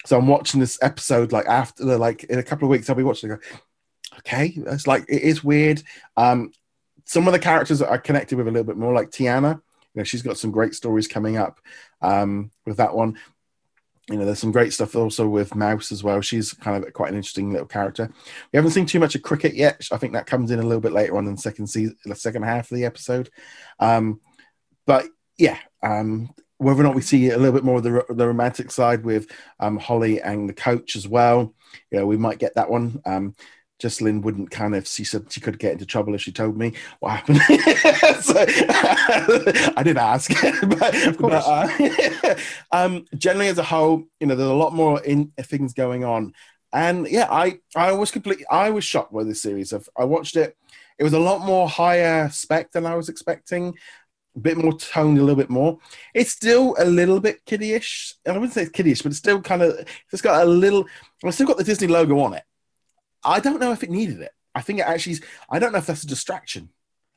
So 0.06 0.18
I'm 0.18 0.26
watching 0.26 0.60
this 0.60 0.78
episode 0.82 1.32
like 1.32 1.46
after 1.46 1.84
like 1.98 2.24
in 2.24 2.38
a 2.38 2.42
couple 2.42 2.66
of 2.66 2.70
weeks 2.70 2.88
I'll 2.88 2.96
be 2.96 3.02
watching. 3.02 3.32
it, 3.32 3.40
okay, 4.20 4.54
it's 4.56 4.86
like 4.86 5.04
it 5.08 5.22
is 5.22 5.44
weird. 5.44 5.82
Um, 6.16 6.52
some 7.04 7.26
of 7.26 7.32
the 7.32 7.38
characters 7.38 7.82
I 7.82 7.96
connected 7.96 8.38
with 8.38 8.48
a 8.48 8.50
little 8.50 8.66
bit 8.66 8.76
more, 8.76 8.92
like 8.94 9.10
Tiana. 9.10 9.54
You 9.94 10.00
know, 10.00 10.04
she's 10.04 10.22
got 10.22 10.38
some 10.38 10.52
great 10.52 10.74
stories 10.74 11.08
coming 11.08 11.36
up 11.36 11.58
um, 12.00 12.52
with 12.64 12.76
that 12.76 12.94
one. 12.94 13.18
you 14.10 14.16
know, 14.16 14.24
there's 14.24 14.40
some 14.40 14.52
great 14.52 14.72
stuff 14.72 14.96
also 14.96 15.28
with 15.28 15.54
Mouse 15.54 15.92
as 15.92 16.02
well. 16.02 16.20
She's 16.20 16.52
kind 16.52 16.84
of 16.84 16.92
quite 16.92 17.10
an 17.10 17.16
interesting 17.16 17.52
little 17.52 17.66
character. 17.66 18.10
We 18.52 18.56
haven't 18.56 18.72
seen 18.72 18.86
too 18.86 18.98
much 18.98 19.14
of 19.14 19.22
cricket 19.22 19.54
yet. 19.54 19.86
I 19.92 19.98
think 19.98 20.14
that 20.14 20.26
comes 20.26 20.50
in 20.50 20.58
a 20.58 20.64
little 20.64 20.80
bit 20.80 20.92
later 20.92 21.16
on 21.16 21.28
in 21.28 21.36
the 21.36 21.40
second 21.40 21.68
season, 21.68 21.96
the 22.04 22.16
second 22.16 22.42
half 22.42 22.70
of 22.70 22.76
the 22.76 22.84
episode. 22.84 23.30
Um, 23.78 24.20
but 24.84 25.06
yeah, 25.38 25.58
um, 25.82 26.30
whether 26.58 26.80
or 26.80 26.84
not 26.84 26.96
we 26.96 27.02
see 27.02 27.30
a 27.30 27.38
little 27.38 27.52
bit 27.52 27.64
more 27.64 27.78
of 27.78 27.84
the, 27.84 28.04
the 28.10 28.26
romantic 28.26 28.72
side 28.72 29.04
with 29.04 29.30
um, 29.60 29.78
Holly 29.78 30.20
and 30.20 30.48
the 30.48 30.54
coach 30.54 30.96
as 30.96 31.06
well, 31.06 31.54
you 31.92 31.98
know, 31.98 32.06
we 32.06 32.16
might 32.16 32.38
get 32.38 32.56
that 32.56 32.68
one. 32.68 33.00
Jessalyn 33.80 34.22
wouldn't 34.22 34.50
kind 34.50 34.74
of, 34.74 34.86
she 34.86 35.04
said 35.04 35.32
she 35.32 35.40
could 35.40 35.58
get 35.58 35.72
into 35.72 35.86
trouble 35.86 36.14
if 36.14 36.20
she 36.20 36.32
told 36.32 36.56
me 36.56 36.74
what 37.00 37.10
happened. 37.10 37.38
so, 38.22 38.34
I 39.76 39.82
didn't 39.82 39.98
ask. 39.98 40.30
but, 40.78 41.06
of 41.06 41.18
course. 41.18 41.44
But, 41.44 42.24
uh, 42.24 42.34
um, 42.72 43.06
generally, 43.16 43.48
as 43.48 43.58
a 43.58 43.62
whole, 43.62 44.04
you 44.20 44.26
know, 44.26 44.34
there's 44.34 44.50
a 44.50 44.54
lot 44.54 44.74
more 44.74 45.02
in 45.02 45.32
things 45.40 45.72
going 45.72 46.04
on. 46.04 46.34
And 46.72 47.08
yeah, 47.08 47.26
I, 47.30 47.58
I 47.74 47.92
was 47.92 48.10
completely, 48.10 48.44
I 48.50 48.70
was 48.70 48.84
shocked 48.84 49.12
by 49.12 49.24
this 49.24 49.42
series. 49.42 49.72
Of, 49.72 49.88
I 49.98 50.04
watched 50.04 50.36
it. 50.36 50.56
It 50.98 51.04
was 51.04 51.14
a 51.14 51.18
lot 51.18 51.40
more 51.40 51.68
higher 51.68 52.28
spec 52.30 52.72
than 52.72 52.86
I 52.86 52.94
was 52.94 53.08
expecting 53.08 53.74
a 54.36 54.38
bit 54.38 54.56
more 54.56 54.76
toned, 54.76 55.18
a 55.18 55.22
little 55.22 55.36
bit 55.36 55.50
more. 55.50 55.78
It's 56.14 56.30
still 56.30 56.76
a 56.78 56.84
little 56.84 57.20
bit 57.20 57.44
kiddyish. 57.46 58.14
And 58.24 58.34
I 58.34 58.38
wouldn't 58.38 58.54
say 58.54 58.62
it's 58.62 58.70
kiddyish, 58.70 59.02
but 59.02 59.10
it's 59.10 59.18
still 59.18 59.40
kind 59.40 59.62
of 59.62 59.86
it's 60.12 60.22
got 60.22 60.42
a 60.42 60.48
little. 60.48 60.86
It's 61.22 61.36
still 61.36 61.46
got 61.46 61.56
the 61.56 61.64
Disney 61.64 61.88
logo 61.88 62.18
on 62.20 62.34
it. 62.34 62.44
I 63.24 63.40
don't 63.40 63.60
know 63.60 63.72
if 63.72 63.82
it 63.82 63.90
needed 63.90 64.20
it. 64.20 64.32
I 64.54 64.62
think 64.62 64.80
it 64.80 64.82
actually. 64.82 65.18
I 65.48 65.58
don't 65.58 65.72
know 65.72 65.78
if 65.78 65.86
that's 65.86 66.02
a 66.02 66.06
distraction. 66.06 66.70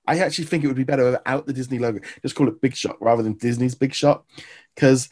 I 0.06 0.20
actually 0.20 0.46
think 0.46 0.64
it 0.64 0.68
would 0.68 0.76
be 0.76 0.84
better 0.84 1.06
without 1.06 1.46
the 1.46 1.54
Disney 1.54 1.80
logo. 1.80 2.00
Just 2.22 2.36
call 2.36 2.48
it 2.48 2.62
Big 2.62 2.76
Shot 2.76 3.02
rather 3.02 3.24
than 3.24 3.34
Disney's 3.34 3.76
Big 3.76 3.94
Shot, 3.94 4.26
because 4.76 5.10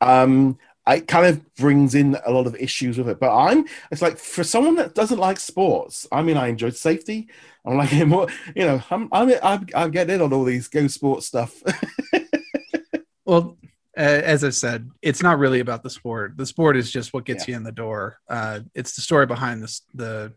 um, 0.00 0.58
it 0.88 1.06
kind 1.06 1.26
of 1.26 1.54
brings 1.54 1.94
in 1.94 2.18
a 2.26 2.32
lot 2.32 2.46
of 2.46 2.56
issues 2.56 2.98
with 2.98 3.08
it. 3.08 3.20
But 3.20 3.34
I'm. 3.34 3.64
It's 3.90 4.02
like 4.02 4.18
for 4.18 4.44
someone 4.44 4.74
that 4.76 4.94
doesn't 4.94 5.18
like 5.18 5.38
sports. 5.38 6.06
I 6.10 6.22
mean, 6.22 6.36
I 6.36 6.48
enjoyed 6.48 6.76
safety. 6.76 7.28
I'm 7.64 7.76
like, 7.76 7.92
you 7.92 8.06
know, 8.06 8.82
I'm, 8.90 9.08
I'm, 9.12 9.32
I'm, 9.42 9.66
I'm 9.74 9.90
getting 9.90 10.16
in 10.16 10.22
on 10.22 10.32
all 10.32 10.44
these 10.44 10.68
go 10.68 10.86
sports 10.88 11.26
stuff. 11.26 11.62
well, 13.24 13.56
as 13.96 14.44
I 14.44 14.50
said, 14.50 14.90
it's 15.02 15.22
not 15.22 15.38
really 15.38 15.60
about 15.60 15.82
the 15.82 15.90
sport. 15.90 16.36
The 16.36 16.46
sport 16.46 16.76
is 16.76 16.90
just 16.90 17.12
what 17.14 17.24
gets 17.24 17.46
yeah. 17.46 17.52
you 17.52 17.56
in 17.58 17.64
the 17.64 17.72
door. 17.72 18.18
Uh, 18.28 18.60
it's 18.74 18.96
the 18.96 19.02
story 19.02 19.26
behind 19.26 19.62
this, 19.62 19.82
the 19.94 20.32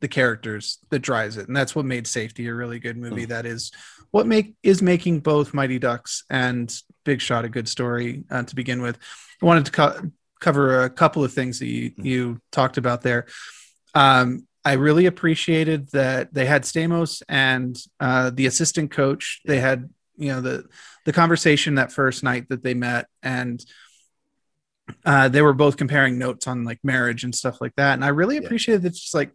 the 0.00 0.06
characters 0.06 0.78
that 0.90 1.00
drives 1.00 1.36
it, 1.36 1.48
and 1.48 1.56
that's 1.56 1.74
what 1.74 1.84
made 1.84 2.06
Safety 2.06 2.46
a 2.46 2.54
really 2.54 2.78
good 2.78 2.96
movie. 2.96 3.26
Mm. 3.26 3.30
That 3.30 3.46
is 3.46 3.72
what 4.12 4.26
make 4.26 4.54
is 4.62 4.80
making 4.80 5.20
both 5.20 5.54
Mighty 5.54 5.78
Ducks 5.78 6.24
and 6.30 6.72
Big 7.04 7.20
Shot 7.20 7.44
a 7.44 7.48
good 7.48 7.68
story 7.68 8.24
uh, 8.30 8.44
to 8.44 8.54
begin 8.54 8.82
with. 8.82 8.98
I 9.42 9.46
wanted 9.46 9.66
to 9.66 9.72
co- 9.72 10.10
cover 10.40 10.84
a 10.84 10.90
couple 10.90 11.24
of 11.24 11.32
things 11.32 11.58
that 11.58 11.66
you, 11.66 11.90
mm. 11.90 12.04
you 12.04 12.40
talked 12.52 12.76
about 12.76 13.02
there. 13.02 13.26
Um, 13.94 14.46
I 14.64 14.74
really 14.74 15.06
appreciated 15.06 15.90
that 15.90 16.32
they 16.32 16.46
had 16.46 16.62
Stamos 16.62 17.22
and 17.28 17.76
uh, 17.98 18.30
the 18.30 18.46
assistant 18.46 18.92
coach. 18.92 19.40
They 19.44 19.58
had 19.58 19.90
you 20.16 20.28
know 20.28 20.40
the 20.40 20.64
the 21.04 21.12
conversation 21.12 21.76
that 21.76 21.92
first 21.92 22.22
night 22.22 22.48
that 22.48 22.62
they 22.62 22.74
met, 22.74 23.06
and 23.22 23.64
uh, 25.04 25.28
they 25.28 25.42
were 25.42 25.52
both 25.52 25.76
comparing 25.76 26.18
notes 26.18 26.46
on 26.46 26.64
like 26.64 26.80
marriage 26.82 27.24
and 27.24 27.34
stuff 27.34 27.60
like 27.60 27.74
that. 27.76 27.94
And 27.94 28.04
I 28.04 28.08
really 28.08 28.36
appreciated 28.36 28.82
that 28.82 28.88
it's 28.88 29.00
just 29.00 29.14
like 29.14 29.32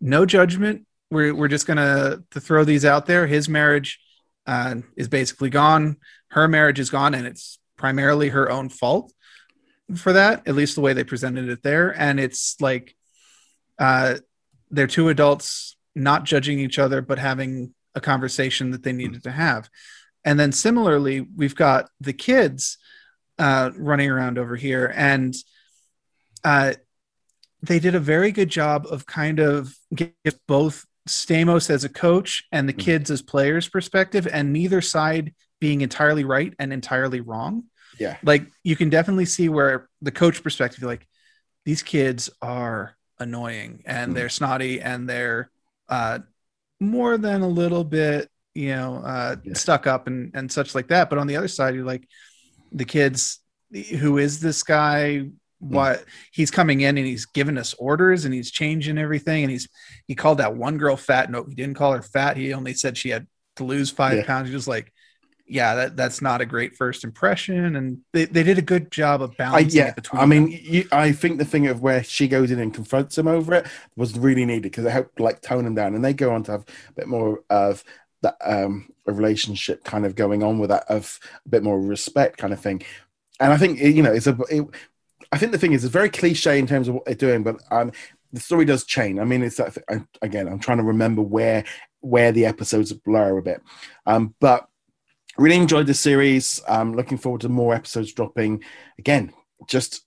no 0.00 0.26
judgment. 0.26 0.86
We're 1.10 1.34
we're 1.34 1.48
just 1.48 1.66
gonna 1.66 2.22
to 2.30 2.40
throw 2.40 2.64
these 2.64 2.84
out 2.84 3.06
there. 3.06 3.26
His 3.26 3.48
marriage 3.48 4.00
uh, 4.46 4.76
is 4.96 5.08
basically 5.08 5.50
gone. 5.50 5.96
Her 6.28 6.48
marriage 6.48 6.80
is 6.80 6.90
gone, 6.90 7.14
and 7.14 7.26
it's 7.26 7.58
primarily 7.76 8.30
her 8.30 8.50
own 8.50 8.68
fault 8.68 9.12
for 9.96 10.12
that. 10.12 10.46
At 10.46 10.54
least 10.54 10.74
the 10.74 10.80
way 10.80 10.92
they 10.92 11.04
presented 11.04 11.48
it 11.48 11.62
there, 11.62 11.90
and 11.98 12.18
it's 12.20 12.60
like. 12.60 12.94
Uh, 13.76 14.18
they're 14.70 14.86
two 14.86 15.08
adults 15.08 15.76
not 15.94 16.24
judging 16.24 16.58
each 16.58 16.78
other 16.78 17.00
but 17.00 17.18
having 17.18 17.72
a 17.94 18.00
conversation 18.00 18.70
that 18.70 18.82
they 18.82 18.92
needed 18.92 19.22
to 19.22 19.30
have 19.30 19.68
and 20.24 20.38
then 20.38 20.52
similarly 20.52 21.26
we've 21.36 21.54
got 21.54 21.88
the 22.00 22.12
kids 22.12 22.78
uh, 23.38 23.70
running 23.76 24.10
around 24.10 24.38
over 24.38 24.56
here 24.56 24.92
and 24.94 25.34
uh, 26.44 26.72
they 27.62 27.78
did 27.78 27.94
a 27.94 28.00
very 28.00 28.30
good 28.30 28.48
job 28.48 28.86
of 28.90 29.06
kind 29.06 29.40
of 29.40 29.74
give 29.94 30.14
both 30.46 30.84
stamos 31.08 31.68
as 31.70 31.84
a 31.84 31.88
coach 31.88 32.44
and 32.52 32.68
the 32.68 32.72
mm-hmm. 32.72 32.80
kids 32.80 33.10
as 33.10 33.22
players 33.22 33.68
perspective 33.68 34.26
and 34.30 34.52
neither 34.52 34.80
side 34.80 35.34
being 35.60 35.80
entirely 35.80 36.24
right 36.24 36.54
and 36.58 36.72
entirely 36.72 37.20
wrong 37.20 37.64
yeah 37.98 38.16
like 38.22 38.46
you 38.62 38.76
can 38.76 38.90
definitely 38.90 39.24
see 39.24 39.48
where 39.48 39.88
the 40.02 40.12
coach 40.12 40.42
perspective 40.42 40.82
like 40.82 41.06
these 41.64 41.82
kids 41.82 42.30
are 42.42 42.96
annoying 43.18 43.82
and 43.86 44.12
mm. 44.12 44.14
they're 44.14 44.28
snotty 44.28 44.80
and 44.80 45.08
they're 45.08 45.50
uh, 45.88 46.18
more 46.80 47.18
than 47.18 47.42
a 47.42 47.48
little 47.48 47.84
bit, 47.84 48.30
you 48.54 48.68
know, 48.68 48.96
uh, 49.04 49.36
yeah. 49.44 49.54
stuck 49.54 49.86
up 49.86 50.06
and, 50.06 50.30
and 50.34 50.50
such 50.50 50.74
like 50.74 50.88
that. 50.88 51.10
But 51.10 51.18
on 51.18 51.26
the 51.26 51.36
other 51.36 51.48
side, 51.48 51.74
you're 51.74 51.84
like, 51.84 52.08
the 52.72 52.84
kids, 52.84 53.40
who 53.98 54.18
is 54.18 54.40
this 54.40 54.62
guy? 54.62 55.18
Hmm. 55.18 55.30
What 55.58 56.00
mm. 56.00 56.04
he's 56.32 56.50
coming 56.50 56.80
in 56.82 56.98
and 56.98 57.06
he's 57.06 57.26
giving 57.26 57.58
us 57.58 57.74
orders 57.74 58.24
and 58.24 58.34
he's 58.34 58.50
changing 58.50 58.98
everything. 58.98 59.44
And 59.44 59.50
he's, 59.50 59.68
he 60.06 60.14
called 60.14 60.38
that 60.38 60.56
one 60.56 60.78
girl 60.78 60.96
fat. 60.96 61.30
No, 61.30 61.44
he 61.44 61.54
didn't 61.54 61.76
call 61.76 61.92
her 61.92 62.02
fat. 62.02 62.36
He 62.36 62.52
only 62.52 62.74
said 62.74 62.96
she 62.96 63.10
had 63.10 63.26
to 63.56 63.64
lose 63.64 63.90
five 63.90 64.18
yeah. 64.18 64.26
pounds. 64.26 64.48
He 64.48 64.54
was 64.54 64.68
like, 64.68 64.92
yeah, 65.46 65.74
that, 65.74 65.96
that's 65.96 66.22
not 66.22 66.40
a 66.40 66.46
great 66.46 66.74
first 66.74 67.04
impression, 67.04 67.76
and 67.76 67.98
they, 68.14 68.24
they 68.24 68.42
did 68.42 68.56
a 68.56 68.62
good 68.62 68.90
job 68.90 69.20
of 69.20 69.36
balancing 69.36 69.82
I, 69.82 69.84
yeah, 69.84 69.92
between. 69.92 70.22
I 70.22 70.24
mean, 70.24 70.48
you, 70.48 70.88
I 70.90 71.12
think 71.12 71.36
the 71.36 71.44
thing 71.44 71.66
of 71.66 71.82
where 71.82 72.02
she 72.02 72.28
goes 72.28 72.50
in 72.50 72.58
and 72.58 72.72
confronts 72.72 73.18
him 73.18 73.28
over 73.28 73.52
it 73.52 73.66
was 73.94 74.18
really 74.18 74.46
needed 74.46 74.62
because 74.62 74.86
it 74.86 74.90
helped 74.90 75.20
like 75.20 75.42
tone 75.42 75.66
him 75.66 75.74
down, 75.74 75.94
and 75.94 76.02
they 76.02 76.14
go 76.14 76.32
on 76.32 76.44
to 76.44 76.52
have 76.52 76.62
a 76.62 76.92
bit 76.96 77.08
more 77.08 77.44
of 77.50 77.84
that 78.24 78.36
um, 78.44 78.92
a 79.06 79.12
relationship 79.12 79.84
kind 79.84 80.04
of 80.04 80.16
going 80.16 80.42
on 80.42 80.58
with 80.58 80.70
that 80.70 80.84
of 80.88 81.20
a 81.46 81.48
bit 81.48 81.62
more 81.62 81.80
respect 81.80 82.38
kind 82.38 82.52
of 82.52 82.60
thing. 82.60 82.82
And 83.38 83.52
I 83.52 83.56
think 83.56 83.78
you 83.80 84.02
know 84.02 84.12
it's 84.12 84.26
a. 84.26 84.36
It, 84.50 84.66
I 85.32 85.38
think 85.38 85.52
the 85.52 85.58
thing 85.58 85.72
is 85.72 85.84
it's 85.84 85.92
very 85.92 86.10
cliche 86.10 86.58
in 86.58 86.66
terms 86.66 86.86
of 86.86 86.94
what 86.94 87.04
they're 87.04 87.14
doing, 87.14 87.42
but 87.42 87.56
um, 87.70 87.92
the 88.32 88.40
story 88.40 88.64
does 88.64 88.84
change. 88.84 89.18
I 89.18 89.24
mean, 89.24 89.42
it's 89.42 89.56
that 89.56 89.76
again. 90.22 90.48
I'm 90.48 90.58
trying 90.58 90.78
to 90.78 90.84
remember 90.84 91.22
where 91.22 91.64
where 92.00 92.32
the 92.32 92.46
episodes 92.46 92.92
blur 92.92 93.38
a 93.38 93.42
bit, 93.42 93.62
um, 94.06 94.34
but 94.40 94.68
really 95.38 95.56
enjoyed 95.56 95.86
the 95.86 95.94
series. 95.94 96.60
Um, 96.68 96.94
looking 96.94 97.18
forward 97.18 97.42
to 97.42 97.48
more 97.48 97.74
episodes 97.74 98.12
dropping. 98.12 98.62
Again, 98.98 99.32
just 99.66 100.04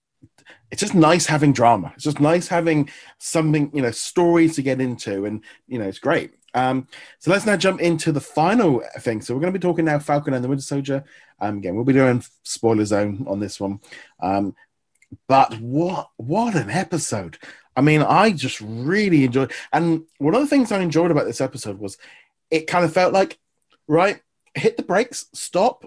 it's 0.71 0.81
just 0.81 0.95
nice 0.95 1.25
having 1.25 1.53
drama. 1.53 1.91
It's 1.95 2.03
just 2.03 2.19
nice 2.19 2.47
having 2.47 2.89
something, 3.17 3.71
you 3.73 3.81
know, 3.81 3.91
stories 3.91 4.55
to 4.55 4.61
get 4.61 4.81
into, 4.81 5.25
and 5.25 5.43
you 5.67 5.79
know, 5.79 5.85
it's 5.85 5.99
great. 5.99 6.31
Um, 6.57 6.87
so 7.19 7.29
let's 7.29 7.45
now 7.45 7.55
jump 7.55 7.81
into 7.81 8.11
the 8.11 8.19
final 8.19 8.81
thing. 8.99 9.21
So 9.21 9.33
we're 9.33 9.41
going 9.41 9.53
to 9.53 9.59
be 9.59 9.61
talking 9.61 9.85
now 9.85 9.99
Falcon 9.99 10.33
and 10.33 10.43
the 10.43 10.49
Winter 10.49 10.63
Soldier. 10.63 11.03
Um, 11.39 11.59
again, 11.59 11.75
we'll 11.75 11.85
be 11.85 11.93
doing 11.93 12.23
spoiler 12.41 12.85
zone 12.85 13.25
on 13.27 13.39
this 13.39 13.59
one. 13.59 13.79
Um, 14.19 14.55
but 15.27 15.59
what 15.59 16.09
what 16.17 16.55
an 16.55 16.69
episode! 16.69 17.37
I 17.75 17.81
mean, 17.81 18.01
I 18.01 18.31
just 18.31 18.59
really 18.59 19.23
enjoyed. 19.23 19.53
And 19.71 20.05
one 20.17 20.33
of 20.33 20.41
the 20.41 20.47
things 20.47 20.71
I 20.71 20.79
enjoyed 20.79 21.11
about 21.11 21.27
this 21.27 21.41
episode 21.41 21.77
was 21.79 21.97
it 22.49 22.65
kind 22.65 22.83
of 22.83 22.91
felt 22.91 23.13
like, 23.13 23.37
right, 23.87 24.19
hit 24.55 24.77
the 24.77 24.83
brakes, 24.83 25.27
stop, 25.33 25.85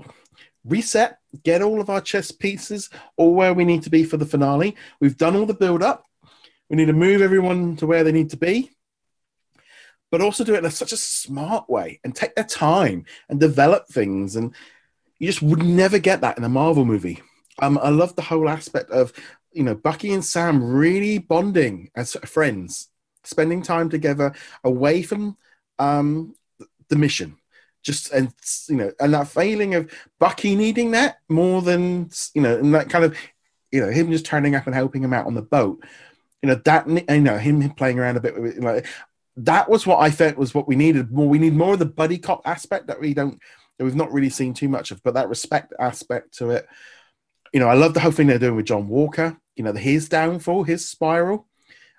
reset, 0.64 1.18
get 1.42 1.62
all 1.62 1.80
of 1.80 1.90
our 1.90 2.00
chess 2.00 2.30
pieces 2.30 2.90
all 3.16 3.34
where 3.34 3.52
we 3.54 3.64
need 3.64 3.82
to 3.82 3.90
be 3.90 4.04
for 4.04 4.18
the 4.18 4.24
finale. 4.24 4.76
We've 5.00 5.16
done 5.16 5.34
all 5.34 5.46
the 5.46 5.54
build 5.54 5.82
up. 5.82 6.06
We 6.68 6.76
need 6.76 6.86
to 6.86 6.92
move 6.92 7.20
everyone 7.20 7.76
to 7.76 7.86
where 7.86 8.04
they 8.04 8.12
need 8.12 8.30
to 8.30 8.36
be, 8.36 8.70
but 10.10 10.20
also 10.20 10.44
do 10.44 10.54
it 10.54 10.64
in 10.64 10.70
such 10.70 10.92
a 10.92 10.96
smart 10.96 11.68
way 11.68 12.00
and 12.04 12.14
take 12.14 12.34
their 12.34 12.44
time 12.44 13.04
and 13.28 13.38
develop 13.38 13.88
things. 13.88 14.36
And 14.36 14.54
you 15.18 15.26
just 15.26 15.42
would 15.42 15.62
never 15.62 15.98
get 15.98 16.20
that 16.20 16.38
in 16.38 16.44
a 16.44 16.48
Marvel 16.48 16.84
movie. 16.84 17.20
Um, 17.60 17.78
I 17.82 17.90
love 17.90 18.16
the 18.16 18.22
whole 18.22 18.48
aspect 18.48 18.90
of 18.90 19.12
you 19.52 19.62
know 19.62 19.74
Bucky 19.74 20.12
and 20.12 20.24
Sam 20.24 20.62
really 20.62 21.18
bonding 21.18 21.90
as 21.94 22.14
friends, 22.24 22.88
spending 23.24 23.62
time 23.62 23.88
together 23.88 24.34
away 24.64 25.02
from 25.02 25.36
um, 25.78 26.34
the 26.88 26.96
mission 26.96 27.36
just 27.82 28.12
and 28.12 28.32
you 28.68 28.76
know 28.76 28.92
and 29.00 29.14
that 29.14 29.28
failing 29.28 29.74
of 29.74 29.90
Bucky 30.18 30.54
needing 30.54 30.90
that 30.90 31.18
more 31.28 31.62
than 31.62 32.10
you 32.34 32.42
know 32.42 32.58
and 32.58 32.74
that 32.74 32.90
kind 32.90 33.04
of 33.04 33.16
you 33.70 33.80
know 33.80 33.90
him 33.90 34.10
just 34.10 34.26
turning 34.26 34.54
up 34.54 34.66
and 34.66 34.74
helping 34.74 35.02
him 35.02 35.12
out 35.12 35.26
on 35.26 35.34
the 35.34 35.42
boat 35.42 35.82
you 36.42 36.48
know 36.48 36.54
that 36.56 36.88
you 36.88 37.20
know 37.20 37.38
him 37.38 37.68
playing 37.70 37.98
around 37.98 38.16
a 38.16 38.20
bit 38.20 38.38
with 38.40 38.56
it, 38.56 38.62
like 38.62 38.86
that 39.44 39.68
was 39.68 39.86
what 39.86 40.00
I 40.00 40.10
felt 40.10 40.36
was 40.36 40.54
what 40.54 40.68
we 40.68 40.76
needed. 40.76 41.10
More 41.10 41.28
we 41.28 41.38
need 41.38 41.54
more 41.54 41.74
of 41.74 41.78
the 41.78 41.86
buddy 41.86 42.18
cop 42.18 42.42
aspect 42.44 42.86
that 42.88 43.00
we 43.00 43.14
don't 43.14 43.40
that 43.78 43.84
we've 43.84 43.96
not 43.96 44.12
really 44.12 44.30
seen 44.30 44.54
too 44.54 44.68
much 44.68 44.90
of 44.90 45.02
but 45.02 45.14
that 45.14 45.28
respect 45.28 45.72
aspect 45.78 46.36
to 46.38 46.50
it. 46.50 46.66
You 47.52 47.60
know 47.60 47.68
I 47.68 47.74
love 47.74 47.94
the 47.94 48.00
whole 48.00 48.12
thing 48.12 48.26
they're 48.26 48.38
doing 48.38 48.56
with 48.56 48.66
John 48.66 48.88
Walker 48.88 49.36
you 49.56 49.64
know 49.64 49.72
his 49.72 50.08
downfall 50.08 50.64
his 50.64 50.88
spiral. 50.88 51.46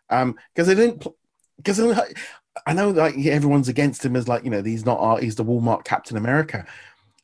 Um 0.10 0.38
because 0.54 0.68
they 0.68 0.76
didn't 0.76 1.06
because 1.58 1.80
I 2.66 2.74
know 2.74 2.90
like 2.90 3.18
everyone's 3.26 3.70
against 3.70 4.06
him 4.06 4.16
as 4.16 4.28
like 4.28 4.44
you 4.44 4.50
know 4.50 4.62
he's 4.62 4.86
not 4.86 5.00
our, 5.00 5.20
he's 5.20 5.36
the 5.36 5.46
Walmart 5.46 5.84
Captain 5.84 6.18
America, 6.18 6.66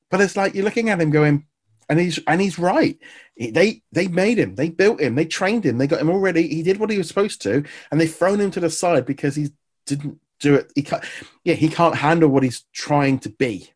but 0.10 0.22
it's 0.22 0.38
like 0.38 0.54
you're 0.54 0.64
looking 0.64 0.90
at 0.90 1.02
him 1.02 1.10
going, 1.10 1.46
and 1.90 2.00
he's 2.00 2.20
and 2.28 2.40
he's 2.40 2.58
right. 2.58 2.98
They 3.38 3.82
they 3.92 4.08
made 4.08 4.38
him, 4.38 4.56
they 4.56 4.70
built 4.70 5.02
him, 5.02 5.16
they 5.16 5.26
trained 5.26 5.66
him, 5.66 5.78
they 5.78 5.88
got 5.88 6.02
him 6.02 6.10
already. 6.10 6.48
He 6.48 6.64
did 6.64 6.80
what 6.80 6.90
he 6.90 6.98
was 6.98 7.08
supposed 7.08 7.42
to, 7.44 7.64
and 7.92 8.00
they've 8.00 8.14
thrown 8.14 8.40
him 8.40 8.52
to 8.52 8.60
the 8.60 8.70
side 8.70 9.06
because 9.06 9.36
he 9.36 9.50
didn't 9.88 10.20
do 10.40 10.56
it. 10.56 10.72
He 10.76 10.84
can't, 10.84 11.04
yeah, 11.44 11.56
he 11.56 11.70
can't 11.70 11.96
handle 11.96 12.30
what 12.30 12.44
he's 12.44 12.66
trying 12.74 13.20
to 13.20 13.30
be. 13.30 13.72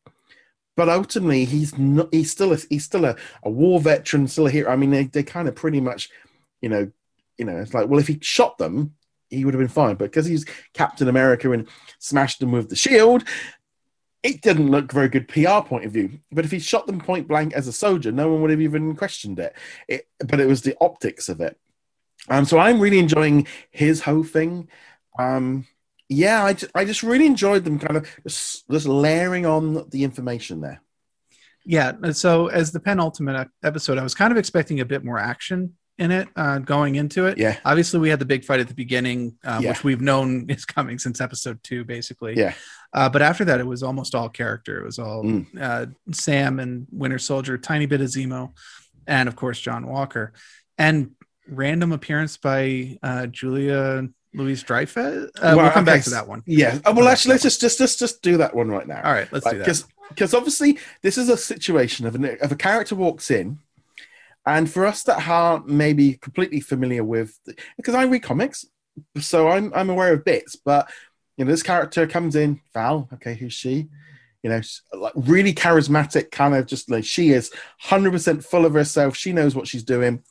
But 0.78 0.90
ultimately, 0.90 1.46
he's 1.46 1.78
not. 1.78 2.10
He's 2.14 2.32
still 2.32 2.54
a 2.54 2.58
he's 2.70 2.86
still 2.86 3.06
a, 3.06 3.16
a 3.44 3.50
war 3.50 3.80
veteran, 3.80 4.28
still 4.28 4.48
a 4.48 4.52
hero. 4.52 4.72
I 4.72 4.76
mean, 4.76 4.92
they 4.92 5.06
they 5.06 5.24
kind 5.24 5.48
of 5.48 5.56
pretty 5.56 5.82
much, 5.82 6.10
you 6.62 6.70
know, 6.70 6.92
you 7.38 7.46
know, 7.46 7.58
it's 7.58 7.74
like 7.74 7.88
well, 7.88 8.00
if 8.00 8.08
he 8.08 8.20
shot 8.22 8.58
them, 8.58 8.96
he 9.30 9.44
would 9.44 9.54
have 9.54 9.60
been 9.60 9.68
fine. 9.68 9.96
But 9.96 10.12
because 10.12 10.26
he's 10.26 10.46
Captain 10.74 11.08
America 11.08 11.52
and 11.52 11.68
smashed 12.00 12.40
them 12.40 12.52
with 12.52 12.70
the 12.70 12.76
shield, 12.76 13.26
it 14.24 14.42
didn't 14.42 14.72
look 14.72 14.92
very 14.92 15.10
good 15.10 15.28
PR 15.28 15.62
point 15.62 15.86
of 15.86 15.92
view. 15.92 16.20
But 16.32 16.46
if 16.46 16.52
he 16.52 16.60
shot 16.60 16.88
them 16.88 17.00
point 17.00 17.28
blank 17.28 17.54
as 17.54 17.68
a 17.68 17.74
soldier, 17.74 18.12
no 18.12 18.32
one 18.32 18.42
would 18.42 18.52
have 18.52 18.62
even 18.62 18.96
questioned 18.96 19.40
it. 19.40 19.56
it 19.88 20.08
but 20.26 20.40
it 20.40 20.48
was 20.48 20.62
the 20.62 20.78
optics 20.80 21.28
of 21.28 21.42
it. 21.42 21.60
Um, 22.30 22.46
so 22.46 22.60
I'm 22.60 22.80
really 22.80 23.00
enjoying 23.00 23.48
his 23.72 24.02
whole 24.02 24.24
thing. 24.24 24.70
Um, 25.18 25.66
yeah, 26.12 26.44
I 26.44 26.54
just, 26.54 26.72
I 26.76 26.84
just 26.86 27.04
really 27.04 27.26
enjoyed 27.26 27.64
them 27.64 27.80
kind 27.80 27.96
of 27.98 28.08
just, 28.28 28.70
just 28.70 28.86
layering 28.86 29.46
on 29.46 29.90
the 29.90 30.04
information 30.04 30.60
there. 30.62 30.82
Yeah. 31.66 31.94
So 32.12 32.48
as 32.48 32.72
the 32.72 32.80
penultimate 32.82 33.48
episode, 33.64 33.98
I 33.98 34.04
was 34.04 34.14
kind 34.14 34.32
of 34.32 34.38
expecting 34.38 34.80
a 34.82 34.86
bit 34.86 35.06
more 35.06 35.18
action 35.18 35.74
in 35.98 36.12
it 36.12 36.28
uh, 36.36 36.58
going 36.58 36.96
into 36.96 37.28
it. 37.28 37.38
Yeah. 37.38 37.58
Obviously, 37.64 38.00
we 38.00 38.10
had 38.10 38.20
the 38.20 38.26
big 38.26 38.44
fight 38.44 38.60
at 38.60 38.68
the 38.68 38.74
beginning, 38.74 39.38
uh, 39.46 39.60
Yeah. 39.62 39.70
which 39.70 39.84
we've 39.84 40.02
known 40.02 40.46
is 40.50 40.66
coming 40.66 41.00
since 41.00 41.22
episode 41.22 41.60
two, 41.64 41.84
basically. 41.86 42.36
Yeah. 42.36 42.56
Uh, 42.94 43.08
but 43.08 43.22
after 43.22 43.46
that, 43.46 43.60
it 43.62 43.68
was 43.68 43.84
almost 43.84 44.14
all 44.16 44.28
character. 44.28 44.82
It 44.82 44.86
was 44.86 45.00
all 45.00 45.24
Mm. 45.24 45.46
uh, 45.62 45.86
Sam 46.12 46.60
and 46.60 46.88
Winter 46.92 47.20
Soldier, 47.20 47.58
tiny 47.58 47.86
bit 47.86 48.02
of 48.02 48.08
Zemo, 48.08 48.52
and 49.08 49.30
of 49.30 49.36
course 49.38 49.60
John 49.62 49.88
Walker, 49.88 50.34
and 50.78 51.12
random 51.48 51.92
appearance 51.92 52.36
by 52.38 52.98
uh, 53.04 53.28
Julia 53.28 54.10
Louise 54.34 54.64
Dreyfus. 54.64 55.26
Uh, 55.26 55.30
Well, 55.42 55.58
we'll 55.58 55.72
come 55.72 55.84
okay, 55.84 55.98
back 55.98 56.04
to 56.04 56.10
that 56.12 56.28
one. 56.28 56.44
Yeah. 56.46 56.80
Oh, 56.86 56.94
well, 56.94 57.08
actually, 57.08 57.32
let's 57.32 57.44
just 57.44 57.62
just 57.62 57.78
just 57.78 58.00
just 58.00 58.22
do 58.22 58.38
that 58.38 58.56
one 58.56 58.70
right 58.70 58.88
now. 58.88 59.02
All 59.04 59.12
right, 59.12 59.32
let's 59.32 59.46
do 59.46 59.58
that. 59.58 59.66
because 59.66 59.86
because 60.10 60.34
obviously 60.34 60.78
this 61.02 61.18
is 61.18 61.30
a 61.30 61.38
situation 61.38 62.06
of, 62.06 62.16
an, 62.16 62.38
of 62.42 62.52
a 62.52 62.56
character 62.56 62.96
walks 62.96 63.32
in 63.32 63.60
and 64.46 64.70
for 64.70 64.86
us 64.86 65.04
that 65.04 65.26
aren't 65.28 65.68
maybe 65.68 66.16
completely 66.16 66.60
familiar 66.60 67.04
with 67.04 67.40
because 67.78 67.96
i 67.96 68.04
read 68.04 68.22
comics 68.22 68.66
so 69.20 69.48
i'm 69.48 69.72
i'm 69.74 69.90
aware 69.90 70.12
of 70.14 70.26
bits 70.26 70.56
but 70.58 70.92
you 71.38 71.46
know 71.46 71.52
this 71.52 71.64
character 71.64 72.06
comes 72.08 72.36
in 72.36 72.60
val 72.74 73.08
okay 73.14 73.36
who's 73.36 73.54
she 73.54 73.88
you 74.44 74.50
know 74.50 74.60
like 74.94 75.14
really 75.16 75.54
charismatic 75.54 76.30
kind 76.32 76.56
of 76.56 76.66
just 76.66 76.90
like 76.90 77.06
she 77.06 77.30
is 77.30 77.52
100% 77.86 78.44
full 78.44 78.66
of 78.66 78.74
herself 78.74 79.16
she 79.16 79.32
knows 79.32 79.56
what 79.56 79.68
she's 79.68 79.84
doing 79.84 80.22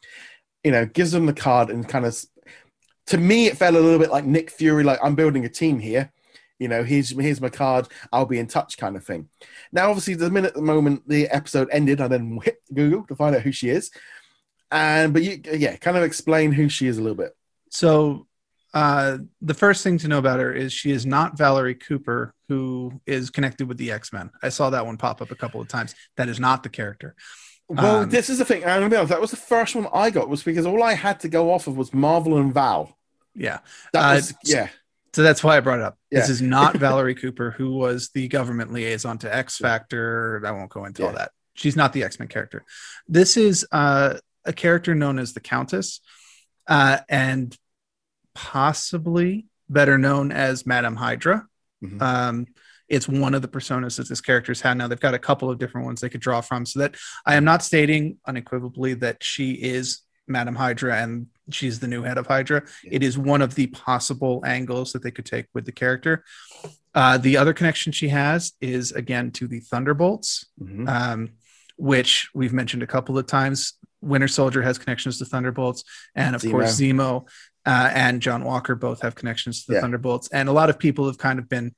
you 0.65 0.73
know 0.73 0.85
gives 0.85 1.13
them 1.13 1.27
the 1.27 1.33
card 1.33 1.71
and 1.71 1.89
kind 1.89 2.05
of 2.05 2.23
to 3.11 3.19
me 3.19 3.47
it 3.47 3.57
felt 3.57 3.75
a 3.75 3.81
little 3.81 3.99
bit 3.99 4.11
like 4.11 4.25
nick 4.25 4.51
fury 4.51 4.83
like 4.85 4.99
i'm 5.03 5.15
building 5.15 5.45
a 5.45 5.49
team 5.49 5.79
here 5.79 6.13
you 6.59 6.69
know 6.69 6.83
here's 6.85 7.11
here's 7.11 7.41
my 7.41 7.49
card 7.49 7.87
i'll 8.13 8.27
be 8.27 8.39
in 8.39 8.47
touch 8.47 8.77
kind 8.79 8.97
of 8.97 9.05
thing 9.05 9.29
now, 9.73 9.89
obviously, 9.89 10.15
the 10.15 10.31
minute 10.31 10.55
the 10.55 10.63
moment 10.63 11.09
the 11.09 11.29
episode 11.29 11.69
ended, 11.71 12.01
I 12.01 12.09
then 12.09 12.41
hit 12.45 12.59
Google 12.75 13.07
to 13.07 13.15
find 13.15 13.37
out 13.37 13.43
who 13.43 13.53
she 13.53 13.69
is. 13.71 13.91
And 14.71 15.13
but 15.13 15.23
you, 15.23 15.41
yeah, 15.53 15.77
kind 15.77 15.97
of 15.97 16.03
explain 16.03 16.53
who 16.53 16.69
she 16.69 16.87
is 16.87 16.99
a 16.99 17.03
little 17.03 17.17
bit. 17.17 17.33
So, 17.71 18.27
uh, 18.75 19.19
the 19.41 19.55
first 19.55 19.83
thing 19.83 19.99
to 19.99 20.09
know 20.09 20.19
about 20.19 20.41
her 20.41 20.53
is 20.53 20.73
she 20.73 20.91
is 20.91 21.07
not 21.07 21.37
Valerie 21.39 21.75
Cooper, 21.75 22.35
who 22.49 23.01
is 23.07 23.31
connected 23.31 23.69
with 23.69 23.79
the 23.79 23.93
X 23.93 24.13
Men. 24.13 24.31
I 24.43 24.49
saw 24.49 24.71
that 24.71 24.87
one 24.87 24.97
pop 24.97 25.23
up 25.23 25.31
a 25.31 25.37
couple 25.37 25.61
of 25.61 25.69
times. 25.69 25.95
That 26.17 26.29
is 26.29 26.41
not 26.41 26.63
the 26.63 26.69
character. 26.69 27.15
Well, 27.69 28.03
Um, 28.03 28.11
this 28.11 28.29
is 28.29 28.39
the 28.39 28.45
thing. 28.45 28.65
I'm 28.65 28.81
gonna 28.81 28.91
be 28.91 28.97
honest. 28.97 29.11
That 29.11 29.21
was 29.21 29.31
the 29.31 29.37
first 29.37 29.75
one 29.77 29.87
I 29.95 30.11
got 30.11 30.29
was 30.29 30.43
because 30.43 30.67
all 30.67 30.83
I 30.83 30.95
had 30.95 31.21
to 31.21 31.29
go 31.29 31.53
off 31.53 31.69
of 31.69 31.77
was 31.77 31.95
Marvel 31.95 32.39
and 32.39 32.53
Val. 32.53 32.97
Yeah. 33.35 33.61
That 33.93 34.01
Uh, 34.01 34.35
yeah, 34.45 34.69
So 35.15 35.23
that's 35.23 35.43
why 35.43 35.57
I 35.57 35.61
brought 35.61 35.79
it 35.79 35.85
up. 35.85 35.99
This 36.11 36.29
is 36.31 36.43
not 36.43 36.77
Valerie 36.87 37.15
Cooper, 37.15 37.51
who 37.53 37.73
was 37.73 38.11
the 38.11 38.29
government 38.29 38.73
liaison 38.73 39.19
to 39.19 39.35
X 39.35 39.59
Factor. 39.59 40.43
I 40.45 40.51
won't 40.53 40.71
go 40.71 40.85
into 40.85 41.07
all 41.07 41.13
that. 41.13 41.33
She's 41.55 41.77
not 41.77 41.93
the 41.93 42.05
X 42.05 42.19
Men 42.19 42.29
character. 42.29 42.65
This 43.09 43.37
is 43.37 43.67
uh, 43.73 44.19
a 44.45 44.53
character 44.53 44.95
known 44.95 45.19
as 45.19 45.33
the 45.33 45.41
Countess, 45.41 46.01
uh, 46.67 46.99
and 47.09 47.57
possibly 48.35 49.47
better 49.69 49.99
known 49.99 50.33
as 50.33 50.67
Madame 50.67 50.97
Hydra. 50.97 51.47
Mhm. 51.85 52.03
Um, 52.03 52.47
it's 52.89 53.09
one 53.09 53.35
of 53.35 53.43
the 53.43 53.49
personas 53.49 53.97
that 53.97 54.09
this 54.09 54.21
character's 54.21 54.61
had. 54.61 54.77
Now 54.77 54.89
they've 54.89 54.99
got 54.99 55.15
a 55.15 55.19
couple 55.19 55.51
of 55.51 55.59
different 55.59 55.87
ones 55.87 56.01
they 56.01 56.09
could 56.09 56.21
draw 56.21 56.41
from. 56.41 56.67
So 56.67 56.81
that 56.81 56.97
I 57.25 57.37
am 57.37 57.45
not 57.45 57.63
stating 57.63 58.19
unequivocally 58.27 58.95
that 58.95 59.23
she 59.23 59.53
is 59.53 60.01
Madame 60.27 60.57
Hydra 60.57 60.97
and 61.01 61.27
she's 61.55 61.81
the 61.81 61.89
new 61.89 62.03
head 62.03 62.19
of 62.19 62.27
Hydra. 62.27 62.63
Yeah. 62.85 62.91
It 62.95 63.03
is 63.03 63.17
one 63.19 63.43
of 63.43 63.55
the 63.55 63.67
possible 63.69 64.43
angles 64.47 64.93
that 64.93 65.03
they 65.03 65.11
could 65.11 65.27
take 65.27 65.47
with 65.55 65.65
the 65.67 65.73
character. 65.73 66.25
Uh, 66.95 67.19
the 67.19 67.37
other 67.37 67.53
connection 67.53 67.93
she 67.93 68.09
has 68.09 68.53
is 68.61 68.93
again 68.93 69.31
to 69.33 69.47
the 69.47 69.61
Thunderbolts, 69.61 70.47
Mhm. 70.63 70.89
um, 70.89 71.29
which 71.77 72.29
we've 72.35 72.53
mentioned 72.53 72.83
a 72.83 72.87
couple 72.87 73.17
of 73.19 73.27
times. 73.27 73.75
Winter 74.03 74.29
Soldier 74.29 74.63
has 74.63 74.79
connections 74.79 75.19
to 75.19 75.25
Thunderbolts, 75.25 75.85
and 76.15 76.35
of 76.35 76.43
Zemo. 76.43 76.51
course 76.51 76.81
Zemo 76.81 77.29
uh, 77.67 77.91
and 77.95 78.23
John 78.23 78.43
Walker 78.45 78.75
both 78.75 79.03
have 79.03 79.15
connections 79.15 79.61
to 79.65 79.73
the 79.73 79.75
Yeah. 79.75 79.81
Thunderbolts. 79.83 80.29
And 80.33 80.49
a 80.49 80.53
lot 80.53 80.71
of 80.71 80.79
people 80.79 81.07
have 81.07 81.19
kind 81.19 81.39
of 81.39 81.47
been, 81.49 81.75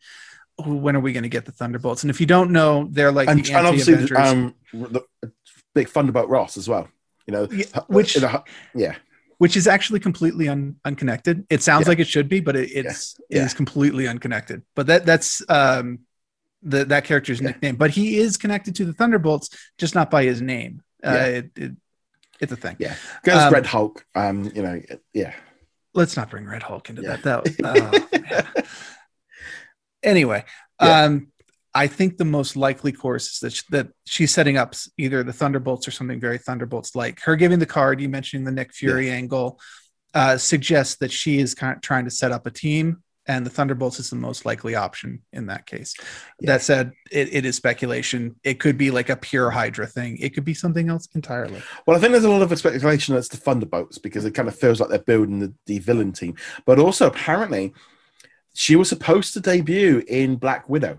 "Oh, 0.59 0.75
when 0.75 0.95
are 0.95 1.01
we 1.01 1.12
going 1.12 1.25
to 1.25 1.29
get 1.29 1.45
the 1.45 1.51
Thunderbolts? 1.53 2.05
And 2.05 2.11
if 2.11 2.20
you 2.20 2.27
don't 2.27 2.53
know, 2.53 2.87
they're 2.91 3.11
like 3.11 3.29
and, 3.29 3.45
the 3.45 3.53
and 3.53 3.66
obviously 3.66 3.95
um, 4.14 4.55
the 4.73 5.03
big 5.75 5.89
Thunderbolt 5.89 6.29
Ross 6.29 6.57
as 6.57 6.68
well. 6.68 6.89
You 7.27 7.33
know, 7.33 7.49
Yeah, 7.51 7.64
which- 7.89 8.16
a- 8.16 8.45
yeah, 8.75 8.95
which 9.43 9.57
is 9.57 9.66
actually 9.66 9.99
completely 9.99 10.49
un- 10.49 10.76
unconnected. 10.84 11.45
It 11.51 11.64
sounds 11.64 11.82
Yeah. 11.86 11.88
like 11.88 11.99
it 11.99 12.07
should 12.07 12.28
be, 12.28 12.38
but 12.38 12.55
it, 12.55 12.70
it's 12.70 13.16
it 13.28 13.38
Yeah. 13.38 13.45
is 13.45 13.55
completely 13.55 14.07
unconnected. 14.07 14.62
But 14.76 14.86
that 14.86 15.05
that's 15.05 15.43
um 15.49 15.99
the 16.62 16.84
that 16.84 17.03
character's 17.03 17.40
Yeah. 17.40 17.49
nickname. 17.49 17.74
But 17.74 17.90
he 17.90 18.18
is 18.18 18.36
connected 18.36 18.76
to 18.76 18.84
the 18.84 18.93
Thunderbolts, 18.93 19.49
just 19.78 19.97
not 19.97 20.12
by 20.12 20.22
his 20.22 20.40
name. 20.40 20.82
Uh, 21.05 21.11
it, 21.38 21.51
it, 21.57 21.72
it's 22.38 22.53
a 22.53 22.57
thing. 22.57 22.76
Yeah. 22.78 22.95
goes 23.24 23.34
Um, 23.43 23.53
Red 23.53 23.66
Hulk. 23.66 24.07
Um, 24.14 24.45
you 24.55 24.62
know, 24.62 24.80
yeah, 25.12 25.34
Let's 25.93 26.16
not 26.16 26.30
bring 26.30 26.47
Red 26.47 26.62
Hulk 26.62 26.88
into 26.88 27.03
that. 27.03 27.24
That 27.24 28.47
oh, 28.57 28.62
anyway, 30.05 30.45
um, 30.78 31.32
I 31.75 31.87
think 31.87 32.18
the 32.18 32.25
most 32.25 32.57
likely 32.57 32.93
course 32.93 33.33
is 33.33 33.39
that, 33.41 33.53
sh- 33.53 33.62
that 33.70 33.89
she's 34.05 34.33
setting 34.33 34.59
up 34.59 34.75
either 34.99 35.23
the 35.23 35.33
Thunderbolts 35.33 35.89
or 35.89 35.91
something 35.91 36.20
very 36.20 36.39
Thunderbolts 36.39 36.95
like. 36.95 37.20
Her 37.20 37.37
giving 37.37 37.59
the 37.59 37.66
card, 37.66 38.01
you 38.01 38.09
mentioning 38.09 38.45
the 38.45 38.53
Nick 38.53 38.75
Fury 38.75 39.11
angle, 39.11 39.59
uh, 40.14 40.37
suggests 40.37 40.97
that 40.97 41.11
she 41.11 41.39
is 41.39 41.55
kind 41.55 41.75
of 41.75 41.83
trying 41.83 42.05
to 42.05 42.11
set 42.11 42.33
up 42.33 42.47
a 42.47 42.51
team, 42.51 43.03
and 43.27 43.47
the 43.47 43.51
Thunderbolts 43.51 44.01
is 44.01 44.11
the 44.11 44.16
most 44.16 44.45
likely 44.45 44.75
option 44.75 45.23
in 45.33 45.47
that 45.47 45.64
case. 45.64 45.95
Yeah. 46.41 46.53
That 46.53 46.62
said, 46.62 46.93
it, 47.11 47.33
it 47.33 47.45
is 47.47 47.57
speculation. 47.57 48.37
It 48.45 48.61
could 48.61 48.77
be 48.77 48.91
like 48.91 49.09
a 49.09 49.16
pure 49.16 49.51
Hydra 49.51 49.87
thing. 49.87 50.18
It 50.18 50.35
could 50.35 50.45
be 50.45 50.55
something 50.55 50.91
else 50.91 51.09
entirely. 51.14 51.62
Well, 51.87 51.97
I 51.97 52.01
think 52.01 52.12
there's 52.12 52.25
a 52.25 52.31
lot 52.31 52.43
of 52.43 52.59
speculation 52.59 53.14
that's 53.14 53.29
the 53.29 53.37
Thunderbolts 53.37 53.99
because 53.99 54.25
it 54.25 54.35
kind 54.35 54.49
of 54.49 54.59
feels 54.59 54.81
like 54.81 54.91
they're 54.91 54.99
building 54.99 55.39
the, 55.39 55.55
the 55.66 55.79
villain 55.79 56.12
team. 56.12 56.35
But 56.66 56.79
also, 56.79 57.07
apparently, 57.07 57.73
she 58.55 58.77
was 58.77 58.89
supposed 58.89 59.33
to 59.35 59.41
debut 59.41 60.03
in 60.07 60.37
Black 60.37 60.68
Widow. 60.68 60.99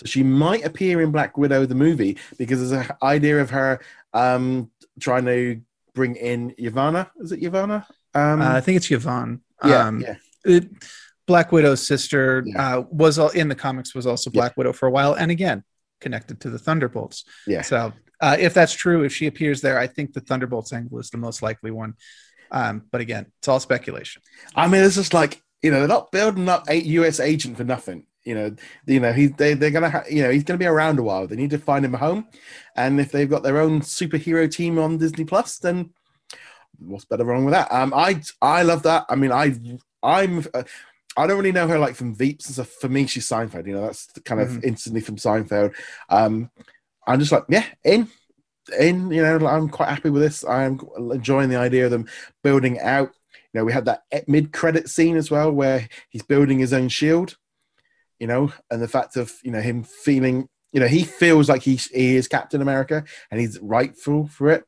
So 0.00 0.06
she 0.06 0.22
might 0.22 0.64
appear 0.64 1.02
in 1.02 1.10
Black 1.10 1.36
Widow, 1.36 1.66
the 1.66 1.74
movie, 1.74 2.16
because 2.38 2.58
there's 2.70 2.88
an 2.88 2.94
idea 3.02 3.38
of 3.40 3.50
her 3.50 3.80
um, 4.14 4.70
trying 4.98 5.26
to 5.26 5.60
bring 5.94 6.16
in 6.16 6.54
Yvonne. 6.56 7.06
Is 7.20 7.32
it 7.32 7.42
Yvonne? 7.42 7.84
Um, 8.14 8.40
Uh, 8.40 8.52
I 8.54 8.60
think 8.62 8.76
it's 8.76 8.90
Yvonne. 8.90 9.42
yeah, 9.64 9.86
Um, 9.86 10.00
yeah. 10.00 10.14
it, 10.44 10.70
Black 11.26 11.52
Widow's 11.52 11.86
sister 11.86 12.42
Yeah. 12.46 12.78
uh, 12.78 12.84
was 12.90 13.18
all, 13.18 13.28
in 13.28 13.48
the 13.48 13.54
comics 13.54 13.94
was 13.94 14.06
also 14.06 14.30
Yeah. 14.32 14.40
Black 14.40 14.56
Widow 14.56 14.72
for 14.72 14.86
a 14.86 14.90
while, 14.90 15.12
and 15.14 15.30
again 15.30 15.64
connected 16.00 16.40
to 16.40 16.48
the 16.50 16.58
Thunderbolts. 16.58 17.24
Yeah. 17.46 17.60
So 17.60 17.92
uh, 18.22 18.36
if 18.40 18.54
that's 18.54 18.72
true, 18.72 19.04
if 19.04 19.12
she 19.14 19.26
appears 19.26 19.60
there, 19.60 19.78
I 19.78 19.86
think 19.86 20.14
the 20.14 20.20
Thunderbolts 20.20 20.72
angle 20.72 20.98
is 20.98 21.10
the 21.10 21.18
most 21.18 21.42
likely 21.42 21.70
one. 21.70 21.92
Um, 22.50 22.82
but 22.90 23.02
again, 23.02 23.26
it's 23.38 23.48
all 23.48 23.60
speculation. 23.60 24.22
I 24.56 24.66
mean, 24.66 24.82
it's 24.82 24.94
just 24.96 25.12
like 25.12 25.42
you 25.62 25.70
know, 25.70 25.80
they're 25.80 25.88
not 25.88 26.10
building 26.10 26.48
up 26.48 26.70
a 26.70 26.76
U.S. 26.98 27.20
agent 27.20 27.58
for 27.58 27.64
nothing. 27.64 28.06
You 28.24 28.34
know, 28.34 28.54
you 28.86 29.00
know, 29.00 29.12
he 29.12 29.28
they 29.28 29.54
they're 29.54 29.70
gonna 29.70 29.90
ha- 29.90 30.04
you 30.10 30.22
know 30.22 30.30
he's 30.30 30.44
gonna 30.44 30.58
be 30.58 30.66
around 30.66 30.98
a 30.98 31.02
while. 31.02 31.26
They 31.26 31.36
need 31.36 31.50
to 31.50 31.58
find 31.58 31.84
him 31.84 31.94
a 31.94 31.98
home, 31.98 32.28
and 32.76 33.00
if 33.00 33.10
they've 33.12 33.30
got 33.30 33.42
their 33.42 33.58
own 33.58 33.80
superhero 33.80 34.50
team 34.50 34.78
on 34.78 34.98
Disney 34.98 35.24
Plus, 35.24 35.58
then 35.58 35.90
what's 36.78 37.04
better 37.06 37.24
wrong 37.24 37.44
with 37.44 37.52
that? 37.52 37.72
Um, 37.72 37.92
I 37.94 38.20
I 38.42 38.62
love 38.62 38.82
that. 38.82 39.06
I 39.08 39.14
mean, 39.16 39.32
I 39.32 39.54
I'm. 40.02 40.44
Uh, 40.52 40.64
I 41.16 41.26
don't 41.26 41.38
really 41.38 41.52
know 41.52 41.66
her 41.66 41.78
like 41.78 41.96
from 41.96 42.14
Veeps 42.14 42.46
and 42.46 42.54
stuff. 42.54 42.68
For 42.70 42.88
me, 42.88 43.06
she's 43.06 43.28
Seinfeld. 43.28 43.66
You 43.66 43.74
know, 43.74 43.82
that's 43.82 44.06
kind 44.24 44.40
of 44.40 44.48
Mhm. 44.48 44.64
instantly 44.64 45.00
from 45.00 45.16
Seinfeld. 45.16 45.74
Um, 46.08 46.50
I'm 47.06 47.18
just 47.18 47.32
like, 47.32 47.44
yeah, 47.48 47.64
in, 47.84 48.08
in. 48.78 49.10
You 49.10 49.22
know, 49.22 49.46
I'm 49.46 49.68
quite 49.68 49.88
happy 49.88 50.10
with 50.10 50.22
this. 50.22 50.44
I'm 50.44 50.78
enjoying 50.96 51.48
the 51.48 51.56
idea 51.56 51.86
of 51.86 51.90
them 51.90 52.06
building 52.44 52.78
out. 52.80 53.12
You 53.52 53.60
know, 53.60 53.64
we 53.64 53.72
had 53.72 53.86
that 53.86 54.04
mid-credit 54.28 54.88
scene 54.88 55.16
as 55.16 55.30
well 55.30 55.50
where 55.50 55.88
he's 56.10 56.22
building 56.22 56.60
his 56.60 56.72
own 56.72 56.88
shield. 56.88 57.36
You 58.20 58.28
know, 58.28 58.52
and 58.70 58.80
the 58.80 58.88
fact 58.88 59.16
of 59.16 59.32
you 59.42 59.50
know 59.50 59.60
him 59.60 59.82
feeling 59.82 60.48
you 60.72 60.80
know, 60.80 60.86
he 60.86 61.02
feels 61.02 61.48
like 61.48 61.62
he, 61.62 61.76
he 61.92 62.16
is 62.16 62.28
Captain 62.28 62.62
America 62.62 63.04
and 63.30 63.40
he's 63.40 63.58
rightful 63.58 64.28
for 64.28 64.50
it, 64.50 64.64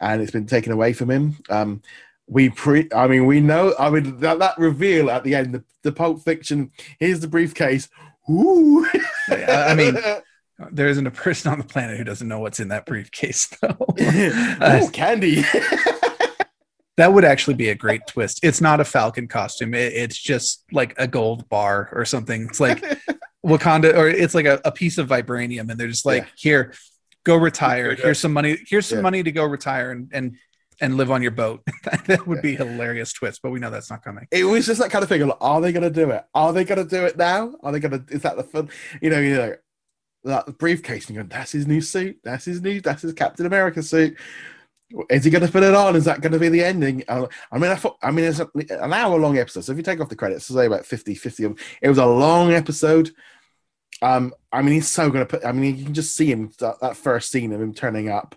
and 0.00 0.20
it's 0.20 0.32
been 0.32 0.46
taken 0.46 0.72
away 0.72 0.92
from 0.92 1.10
him. 1.10 1.36
Um, 1.48 1.82
we 2.26 2.48
pre, 2.48 2.88
I 2.94 3.06
mean, 3.06 3.26
we 3.26 3.40
know. 3.40 3.74
I 3.78 3.90
mean, 3.90 4.18
that, 4.20 4.38
that 4.38 4.58
reveal 4.58 5.10
at 5.10 5.24
the 5.24 5.34
end, 5.34 5.54
the, 5.54 5.64
the 5.82 5.92
Pulp 5.92 6.22
Fiction. 6.22 6.70
Here's 6.98 7.20
the 7.20 7.28
briefcase. 7.28 7.88
Ooh. 8.30 8.86
I 9.28 9.74
mean, 9.74 9.96
there 10.70 10.88
isn't 10.88 11.06
a 11.06 11.10
person 11.10 11.50
on 11.50 11.58
the 11.58 11.64
planet 11.64 11.98
who 11.98 12.04
doesn't 12.04 12.28
know 12.28 12.38
what's 12.38 12.60
in 12.60 12.68
that 12.68 12.86
briefcase, 12.86 13.48
though. 13.60 13.76
Ooh, 14.00 14.90
candy. 14.90 15.44
that 17.00 17.14
would 17.14 17.24
actually 17.24 17.54
be 17.54 17.70
a 17.70 17.74
great 17.74 18.06
twist. 18.06 18.40
It's 18.42 18.60
not 18.60 18.78
a 18.78 18.84
Falcon 18.84 19.26
costume. 19.26 19.72
It, 19.72 19.94
it's 19.94 20.18
just 20.18 20.64
like 20.70 20.94
a 20.98 21.08
gold 21.08 21.48
bar 21.48 21.88
or 21.92 22.04
something. 22.04 22.42
It's 22.42 22.60
like 22.60 22.84
Wakanda, 23.46 23.96
or 23.96 24.06
it's 24.06 24.34
like 24.34 24.44
a, 24.44 24.60
a 24.66 24.70
piece 24.70 24.98
of 24.98 25.08
vibranium, 25.08 25.70
and 25.70 25.80
they're 25.80 25.88
just 25.88 26.04
like, 26.04 26.24
Yeah. 26.24 26.28
here, 26.36 26.74
go 27.24 27.36
retire. 27.36 27.94
Here's 27.94 28.18
some 28.18 28.34
money. 28.34 28.58
Here's 28.68 28.84
some 28.84 28.98
Yeah. 28.98 29.02
money 29.02 29.22
to 29.22 29.32
go 29.32 29.44
retire 29.46 29.92
and 29.92 30.10
and 30.12 30.36
and 30.82 30.98
live 30.98 31.10
on 31.10 31.22
your 31.22 31.30
boat. 31.30 31.62
that 32.06 32.26
would 32.26 32.42
be 32.42 32.54
a 32.54 32.58
hilarious 32.58 33.14
twist, 33.14 33.40
but 33.42 33.50
we 33.50 33.60
know 33.60 33.70
that's 33.70 33.90
not 33.90 34.04
coming. 34.04 34.26
it 34.30 34.44
was 34.44 34.66
just 34.66 34.80
that 34.80 34.90
kind 34.90 35.02
of 35.02 35.08
thing. 35.08 35.26
Like, 35.26 35.38
are 35.40 35.60
they 35.62 35.72
going 35.72 35.82
to 35.82 35.90
do 35.90 36.10
it? 36.10 36.24
Are 36.34 36.52
they 36.52 36.64
going 36.64 36.86
to 36.86 36.88
do 36.96 37.06
it 37.06 37.16
now? 37.16 37.54
Are 37.62 37.72
they 37.72 37.80
going 37.80 38.04
to? 38.04 38.14
Is 38.14 38.22
that 38.22 38.36
the 38.36 38.44
fun? 38.44 38.68
You 39.00 39.08
know, 39.08 39.20
you 39.20 39.34
know, 39.36 39.54
that 40.24 40.58
briefcase, 40.58 41.06
and 41.08 41.16
you 41.16 41.22
go, 41.22 41.28
that's 41.30 41.52
his 41.52 41.66
new 41.66 41.80
suit. 41.80 42.18
That's 42.24 42.44
his 42.44 42.60
new. 42.60 42.82
That's 42.82 43.00
his 43.02 43.14
Captain 43.14 43.46
America 43.46 43.82
suit. 43.82 44.18
Is 45.08 45.24
he 45.24 45.30
going 45.30 45.46
to 45.46 45.52
put 45.52 45.62
it 45.62 45.74
on? 45.74 45.94
Is 45.94 46.04
that 46.06 46.20
going 46.20 46.32
to 46.32 46.38
be 46.38 46.48
the 46.48 46.64
ending? 46.64 47.04
I 47.08 47.20
mean, 47.52 47.70
I 47.70 47.76
thought. 47.76 47.96
I 48.02 48.10
mean, 48.10 48.24
it's 48.24 48.40
an 48.40 48.92
hour 48.92 49.18
long 49.18 49.38
episode. 49.38 49.64
So 49.64 49.72
if 49.72 49.78
you 49.78 49.84
take 49.84 50.00
off 50.00 50.08
the 50.08 50.16
credits, 50.16 50.46
say 50.46 50.66
about 50.66 50.84
50, 50.84 51.14
50 51.14 51.44
of 51.44 51.60
it 51.80 51.88
was 51.88 51.98
a 51.98 52.06
long 52.06 52.52
episode. 52.52 53.10
Um, 54.02 54.32
I 54.50 54.62
mean, 54.62 54.74
he's 54.74 54.88
so 54.88 55.10
going 55.10 55.24
to 55.24 55.30
put. 55.30 55.44
I 55.44 55.52
mean, 55.52 55.76
you 55.76 55.84
can 55.84 55.94
just 55.94 56.16
see 56.16 56.30
him 56.30 56.50
that, 56.58 56.80
that 56.80 56.96
first 56.96 57.30
scene 57.30 57.52
of 57.52 57.60
him 57.60 57.72
turning 57.72 58.08
up 58.08 58.34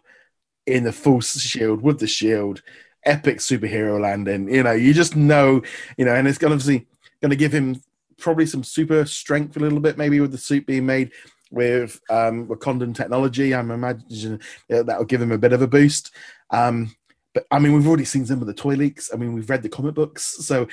in 0.65 0.83
the 0.83 0.91
full 0.91 1.21
shield 1.21 1.81
with 1.81 1.99
the 1.99 2.07
shield, 2.07 2.61
epic 3.03 3.37
superhero 3.37 3.99
landing. 3.99 4.53
You 4.53 4.63
know, 4.63 4.73
you 4.73 4.93
just 4.93 5.15
know, 5.15 5.61
you 5.97 6.05
know, 6.05 6.13
and 6.13 6.27
it's 6.27 6.37
going 6.37 6.51
to 6.51 6.55
obviously 6.55 6.87
going 7.21 7.31
to 7.31 7.35
give 7.35 7.53
him 7.53 7.81
probably 8.19 8.45
some 8.45 8.63
super 8.63 9.05
strength 9.05 9.57
a 9.57 9.59
little 9.59 9.79
bit, 9.79 9.97
maybe 9.97 10.19
with 10.19 10.31
the 10.31 10.37
suit 10.37 10.67
being 10.67 10.85
made 10.85 11.11
with 11.53 12.01
um, 12.09 12.47
Wakandan 12.47 12.95
technology. 12.95 13.53
I'm 13.53 13.71
imagining 13.71 14.41
that 14.69 14.97
will 14.97 15.05
give 15.05 15.21
him 15.21 15.31
a 15.31 15.37
bit 15.37 15.53
of 15.53 15.61
a 15.61 15.67
boost. 15.67 16.11
Um, 16.49 16.95
but 17.33 17.45
I 17.51 17.59
mean, 17.59 17.73
we've 17.73 17.87
already 17.87 18.05
seen 18.05 18.25
some 18.25 18.41
of 18.41 18.47
the 18.47 18.53
toy 18.53 18.73
leaks. 18.73 19.11
I 19.13 19.17
mean, 19.17 19.33
we've 19.33 19.49
read 19.49 19.63
the 19.63 19.69
comic 19.69 19.95
books, 19.95 20.45
so 20.45 20.67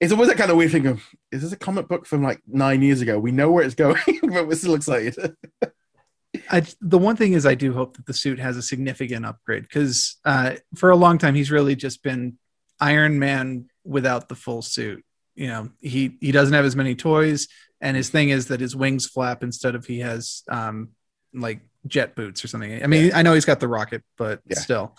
it's 0.00 0.12
always 0.12 0.28
that 0.28 0.38
kind 0.38 0.50
of 0.50 0.56
weird 0.56 0.70
thing 0.70 0.86
of 0.86 1.02
is 1.32 1.42
this 1.42 1.52
a 1.52 1.56
comic 1.56 1.88
book 1.88 2.06
from 2.06 2.22
like 2.22 2.40
nine 2.46 2.82
years 2.82 3.00
ago? 3.00 3.18
We 3.18 3.32
know 3.32 3.50
where 3.50 3.64
it's 3.64 3.74
going, 3.74 4.00
but 4.22 4.46
we're 4.46 4.54
still 4.54 4.74
excited. 4.74 5.34
I, 6.50 6.62
the 6.80 6.98
one 6.98 7.16
thing 7.16 7.32
is, 7.32 7.46
I 7.46 7.54
do 7.54 7.72
hope 7.72 7.96
that 7.96 8.06
the 8.06 8.12
suit 8.12 8.38
has 8.38 8.56
a 8.56 8.62
significant 8.62 9.24
upgrade 9.24 9.62
because 9.62 10.16
uh, 10.24 10.56
for 10.76 10.90
a 10.90 10.96
long 10.96 11.18
time 11.18 11.34
he's 11.34 11.50
really 11.50 11.74
just 11.74 12.02
been 12.02 12.38
Iron 12.80 13.18
Man 13.18 13.70
without 13.84 14.28
the 14.28 14.34
full 14.34 14.62
suit. 14.62 15.04
You 15.38 15.46
know, 15.46 15.70
he 15.80 16.16
he 16.20 16.32
doesn't 16.32 16.52
have 16.52 16.64
as 16.64 16.74
many 16.74 16.96
toys, 16.96 17.46
and 17.80 17.96
his 17.96 18.10
thing 18.10 18.30
is 18.30 18.48
that 18.48 18.58
his 18.58 18.74
wings 18.74 19.06
flap 19.06 19.44
instead 19.44 19.76
of 19.76 19.86
he 19.86 20.00
has 20.00 20.42
um, 20.50 20.88
like 21.32 21.60
jet 21.86 22.16
boots 22.16 22.44
or 22.44 22.48
something. 22.48 22.82
I 22.82 22.88
mean, 22.88 23.12
I 23.14 23.22
know 23.22 23.34
he's 23.34 23.44
got 23.44 23.60
the 23.60 23.68
rocket, 23.68 24.02
but 24.16 24.40
Yeah. 24.48 24.58
still, 24.58 24.96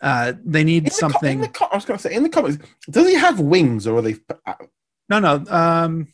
uh, 0.00 0.34
they 0.44 0.62
need 0.62 0.84
In 0.84 0.90
something. 0.92 1.42
in 1.42 1.50
the 1.52 1.68
I 1.72 1.74
was 1.74 1.84
to 1.84 1.98
say 1.98 2.14
in 2.14 2.22
the 2.22 2.28
comics, 2.28 2.58
does 2.88 3.08
he 3.08 3.14
have 3.14 3.40
wings 3.40 3.88
or 3.88 3.96
are 3.98 4.02
they? 4.02 4.18
No, 5.08 5.18
no. 5.18 5.44
Um, 5.48 6.06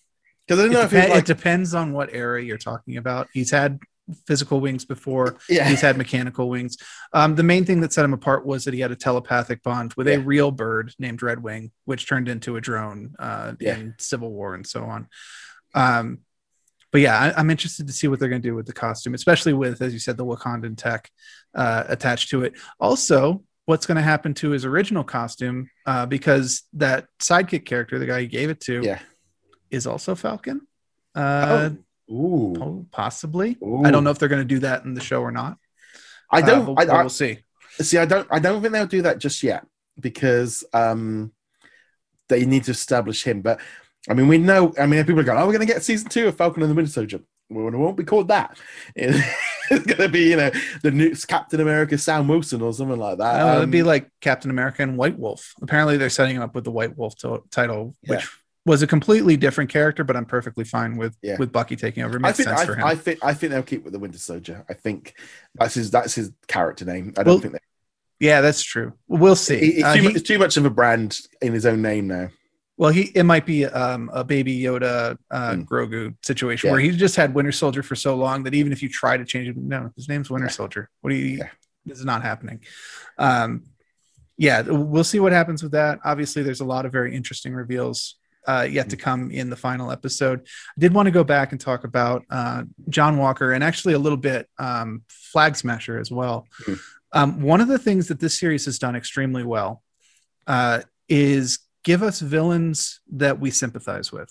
I 0.51 0.55
don't 0.55 0.71
know 0.73 0.81
if 0.81 0.93
like, 0.95 1.13
it 1.13 1.27
depends 1.27 1.75
on 1.75 1.93
what 1.93 2.09
era 2.15 2.43
you're 2.43 2.57
talking 2.57 2.97
about. 2.97 3.29
He's 3.35 3.51
had 3.51 3.79
physical 4.27 4.61
wings 4.61 4.85
before. 4.85 5.37
yeah, 5.49 5.69
he's 5.69 5.81
had 5.81 5.97
mechanical 5.97 6.49
wings. 6.49 6.77
Um, 7.13 7.35
the 7.35 7.43
main 7.43 7.65
thing 7.65 7.81
that 7.81 7.93
set 7.93 8.05
him 8.05 8.13
apart 8.13 8.47
was 8.47 8.65
that 8.65 8.75
he 8.75 8.81
had 8.81 8.91
a 8.91 8.97
telepathic 8.97 9.63
bond 9.63 9.95
with 9.95 10.07
Yeah. 10.09 10.15
a 10.15 10.21
real 10.21 10.51
bird 10.51 10.95
named 10.99 11.21
Redwing, 11.21 11.71
which 11.85 12.09
turned 12.09 12.29
into 12.29 12.57
a 12.57 12.61
drone 12.61 13.15
uh, 13.19 13.53
Yeah. 13.61 13.77
in 13.77 13.95
Civil 13.99 14.31
War 14.33 14.55
and 14.55 14.67
so 14.67 14.85
on. 14.85 15.09
Um, 15.75 16.19
but 16.91 17.03
yeah, 17.03 17.19
I, 17.19 17.39
I'm 17.39 17.51
interested 17.51 17.87
to 17.87 17.93
see 17.93 18.09
what 18.09 18.19
they're 18.19 18.31
going 18.31 18.41
to 18.43 18.49
do 18.49 18.55
with 18.55 18.67
the 18.67 18.73
costume, 18.73 19.13
especially 19.15 19.53
with, 19.53 19.83
as 19.83 19.93
you 19.93 19.99
said, 19.99 20.17
the 20.17 20.25
Wakandan 20.25 20.77
tech 20.77 21.11
uh, 21.55 21.85
attached 21.87 22.31
to 22.31 22.45
it. 22.45 22.55
Also, 22.81 23.45
what's 23.67 23.85
going 23.85 23.97
to 23.97 24.03
happen 24.03 24.33
to 24.33 24.49
his 24.51 24.65
original 24.65 25.05
costume 25.05 25.69
uh, 25.85 26.07
because 26.07 26.63
that 26.73 27.07
sidekick 27.21 27.67
character, 27.67 27.99
the 27.99 28.07
guy 28.07 28.23
he 28.23 28.27
gave 28.27 28.49
it 28.49 28.61
to, 28.61 28.81
yeah. 28.83 29.01
is 29.71 29.87
also 29.87 30.15
Falcon. 30.15 30.63
Uh, 31.15 31.71
Ooh. 32.11 32.55
oh, 32.61 32.87
possibly. 32.91 33.57
Ooh. 33.63 33.83
I 33.85 33.91
don't 33.91 34.05
know 34.05 34.11
if 34.11 34.19
they're 34.19 34.29
going 34.29 34.43
to 34.43 34.55
do 34.55 34.61
that 34.61 34.85
in 34.85 34.95
the 34.95 35.01
show 35.01 35.21
or 35.21 35.31
not. 35.31 35.59
I 36.31 36.41
Uh, 36.43 36.47
don't. 36.47 36.65
but- 36.67 36.73
I, 36.83 36.85
but 36.87 36.95
I, 36.95 37.01
we'll 37.01 37.09
see. 37.11 37.39
see. 37.81 37.99
I 37.99 38.05
don't. 38.05 38.27
I 38.31 38.39
don't 38.39 38.61
think 38.63 38.73
they'll 38.73 38.87
do 38.87 39.03
that 39.03 39.19
just 39.19 39.43
yet 39.43 39.67
because 40.01 40.65
um, 40.73 41.33
they 42.29 42.45
need 42.47 42.65
to 42.65 42.71
establish 42.73 43.25
him. 43.25 43.41
But 43.43 43.61
I 44.09 44.15
mean, 44.15 44.29
we 44.29 44.39
know. 44.39 44.73
I 44.79 44.87
mean, 44.87 45.05
people 45.05 45.21
are 45.21 45.25
going, 45.25 45.39
"Oh, 45.39 45.47
we're 45.47 45.53
going 45.53 45.67
to 45.67 45.73
get 45.73 45.83
season 45.83 46.09
two 46.09 46.29
of 46.29 46.37
Falcon 46.37 46.63
and 46.63 46.71
the 46.71 46.75
Winter 46.75 46.91
Soldier." 46.91 47.21
Well, 47.51 47.69
it 47.69 47.75
won't 47.77 47.97
be 47.97 48.05
called 48.05 48.29
that. 48.29 48.59
It's 49.71 49.85
going 49.85 49.99
to 49.99 50.09
be, 50.09 50.31
you 50.31 50.37
know, 50.37 50.51
the 50.83 50.91
new 50.91 51.15
Captain 51.15 51.61
America 51.61 51.99
Sam 51.99 52.27
Wilson 52.27 52.63
or 52.63 52.73
something 52.73 52.99
like 52.99 53.19
that. 53.19 53.37
No, 53.39 53.51
it'd 53.53 53.65
Um, 53.65 53.71
be 53.71 53.83
like 53.83 54.11
Captain 54.23 54.51
America 54.51 54.83
and 54.83 54.97
White 54.97 55.19
Wolf. 55.19 55.53
Apparently, 55.61 55.99
they're 55.99 56.09
setting 56.09 56.37
him 56.37 56.43
up 56.43 56.55
with 56.55 56.65
the 56.65 56.71
White 56.71 56.97
Wolf 56.97 57.15
to- 57.17 57.43
title, 57.51 57.95
Yeah. 58.03 58.15
which 58.17 58.29
was 58.67 58.83
a 58.83 58.87
completely 58.87 59.37
different 59.37 59.71
character, 59.71 60.05
but 60.05 60.17
I'm 60.17 60.27
perfectly 60.27 60.65
fine 60.65 60.97
with 60.97 61.17
Yeah. 61.23 61.37
with 61.39 61.53
Bucky 61.53 61.77
taking 61.77 62.03
over. 62.03 62.17
It 62.17 62.21
I 62.21 62.29
makes 62.29 62.37
think. 62.39 62.49
sense 62.49 62.61
I, 62.61 62.67
for 62.67 62.75
him. 62.75 62.85
I 62.85 62.95
think. 62.95 63.19
I 63.23 63.35
think 63.35 63.53
they'll 63.53 63.63
keep 63.63 63.85
with 63.85 63.93
the 63.93 63.99
Winter 63.99 64.19
Soldier. 64.19 64.65
I 64.69 64.75
think 64.75 65.15
that's 65.55 65.75
his. 65.75 65.91
That's 65.91 66.15
his 66.15 66.33
character 66.49 66.85
name. 66.85 67.15
I 67.17 67.23
don't 67.23 67.35
Well, 67.35 67.39
think 67.41 67.53
they, 67.55 68.27
yeah, 68.27 68.41
that's 68.41 68.63
true. 68.63 68.93
We'll 69.07 69.37
see. 69.37 69.55
it's, 69.57 69.85
Uh, 69.85 69.95
too 69.95 70.01
he- 70.01 70.07
much, 70.09 70.17
it's 70.17 70.29
too 70.29 70.39
much 70.39 70.57
of 70.57 70.65
a 70.65 70.71
brand 70.71 71.19
in 71.41 71.53
his 71.55 71.65
own 71.65 71.81
name 71.83 72.09
now. 72.09 72.29
well, 72.77 72.91
he 72.91 73.11
it 73.15 73.25
might 73.25 73.47
be 73.47 73.65
um, 73.65 74.11
a 74.13 74.23
baby 74.23 74.61
Yoda 74.61 75.17
uh, 75.31 75.53
Mm. 75.53 75.65
Grogu 75.65 76.15
situation 76.25 76.69
Yeah. 76.69 76.73
where 76.73 76.81
he's 76.81 76.97
just 76.97 77.17
had 77.17 77.35
Winter 77.35 77.53
Soldier 77.53 77.83
for 77.83 77.97
so 77.97 78.15
long 78.17 78.43
that 78.45 78.55
even 78.55 78.71
if 78.73 78.83
you 78.83 78.89
try 78.89 79.17
to 79.17 79.25
change 79.25 79.49
it, 79.49 79.57
no, 79.57 79.91
his 79.97 80.09
name's 80.09 80.31
Winter 80.31 80.47
Yeah. 80.47 80.53
Soldier. 80.53 80.91
What 81.01 81.11
do 81.11 81.17
you? 81.17 81.43
This 81.87 81.99
is 82.01 82.05
not 82.05 82.23
happening. 82.23 82.61
Um, 83.17 83.63
yeah, 84.37 84.61
we'll 84.63 85.05
see 85.05 85.19
what 85.21 85.33
happens 85.33 85.63
with 85.63 85.73
that. 85.73 85.99
Obviously, 86.05 86.43
there's 86.43 86.61
a 86.61 86.65
lot 86.65 86.85
of 86.87 86.93
very 86.93 87.17
interesting 87.17 87.55
reveals 87.55 88.17
uh, 88.47 88.67
yet 88.71 88.89
to 88.91 88.97
Mm. 88.97 89.01
come 89.01 89.31
in 89.31 89.51
the 89.51 89.57
final 89.57 89.91
episode. 89.91 90.41
I 90.45 90.81
did 90.81 90.95
want 90.95 91.07
to 91.07 91.11
go 91.13 91.25
back 91.25 91.53
and 91.53 91.61
talk 91.61 91.85
about 91.85 92.25
uh, 92.31 92.65
John 92.89 93.19
Walker 93.19 93.53
and 93.53 93.63
actually 93.65 93.95
a 93.95 93.99
little 93.99 94.19
bit 94.19 94.49
um, 94.59 95.03
Flag 95.09 95.57
Smasher 95.57 95.99
as 95.99 96.11
well. 96.11 96.47
Mhm. 96.65 96.79
Um, 97.13 97.41
one 97.43 97.61
of 97.61 97.69
the 97.69 97.79
things 97.79 98.09
that 98.09 98.21
this 98.21 98.39
series 98.39 98.67
has 98.67 98.79
done 98.79 98.95
extremely 98.95 99.43
well 99.43 99.83
uh, 100.47 100.81
is 101.09 101.59
give 101.85 102.03
us 102.03 102.21
villains 102.21 103.01
that 103.13 103.41
we 103.41 103.51
sympathize 103.51 104.13
with. 104.13 104.31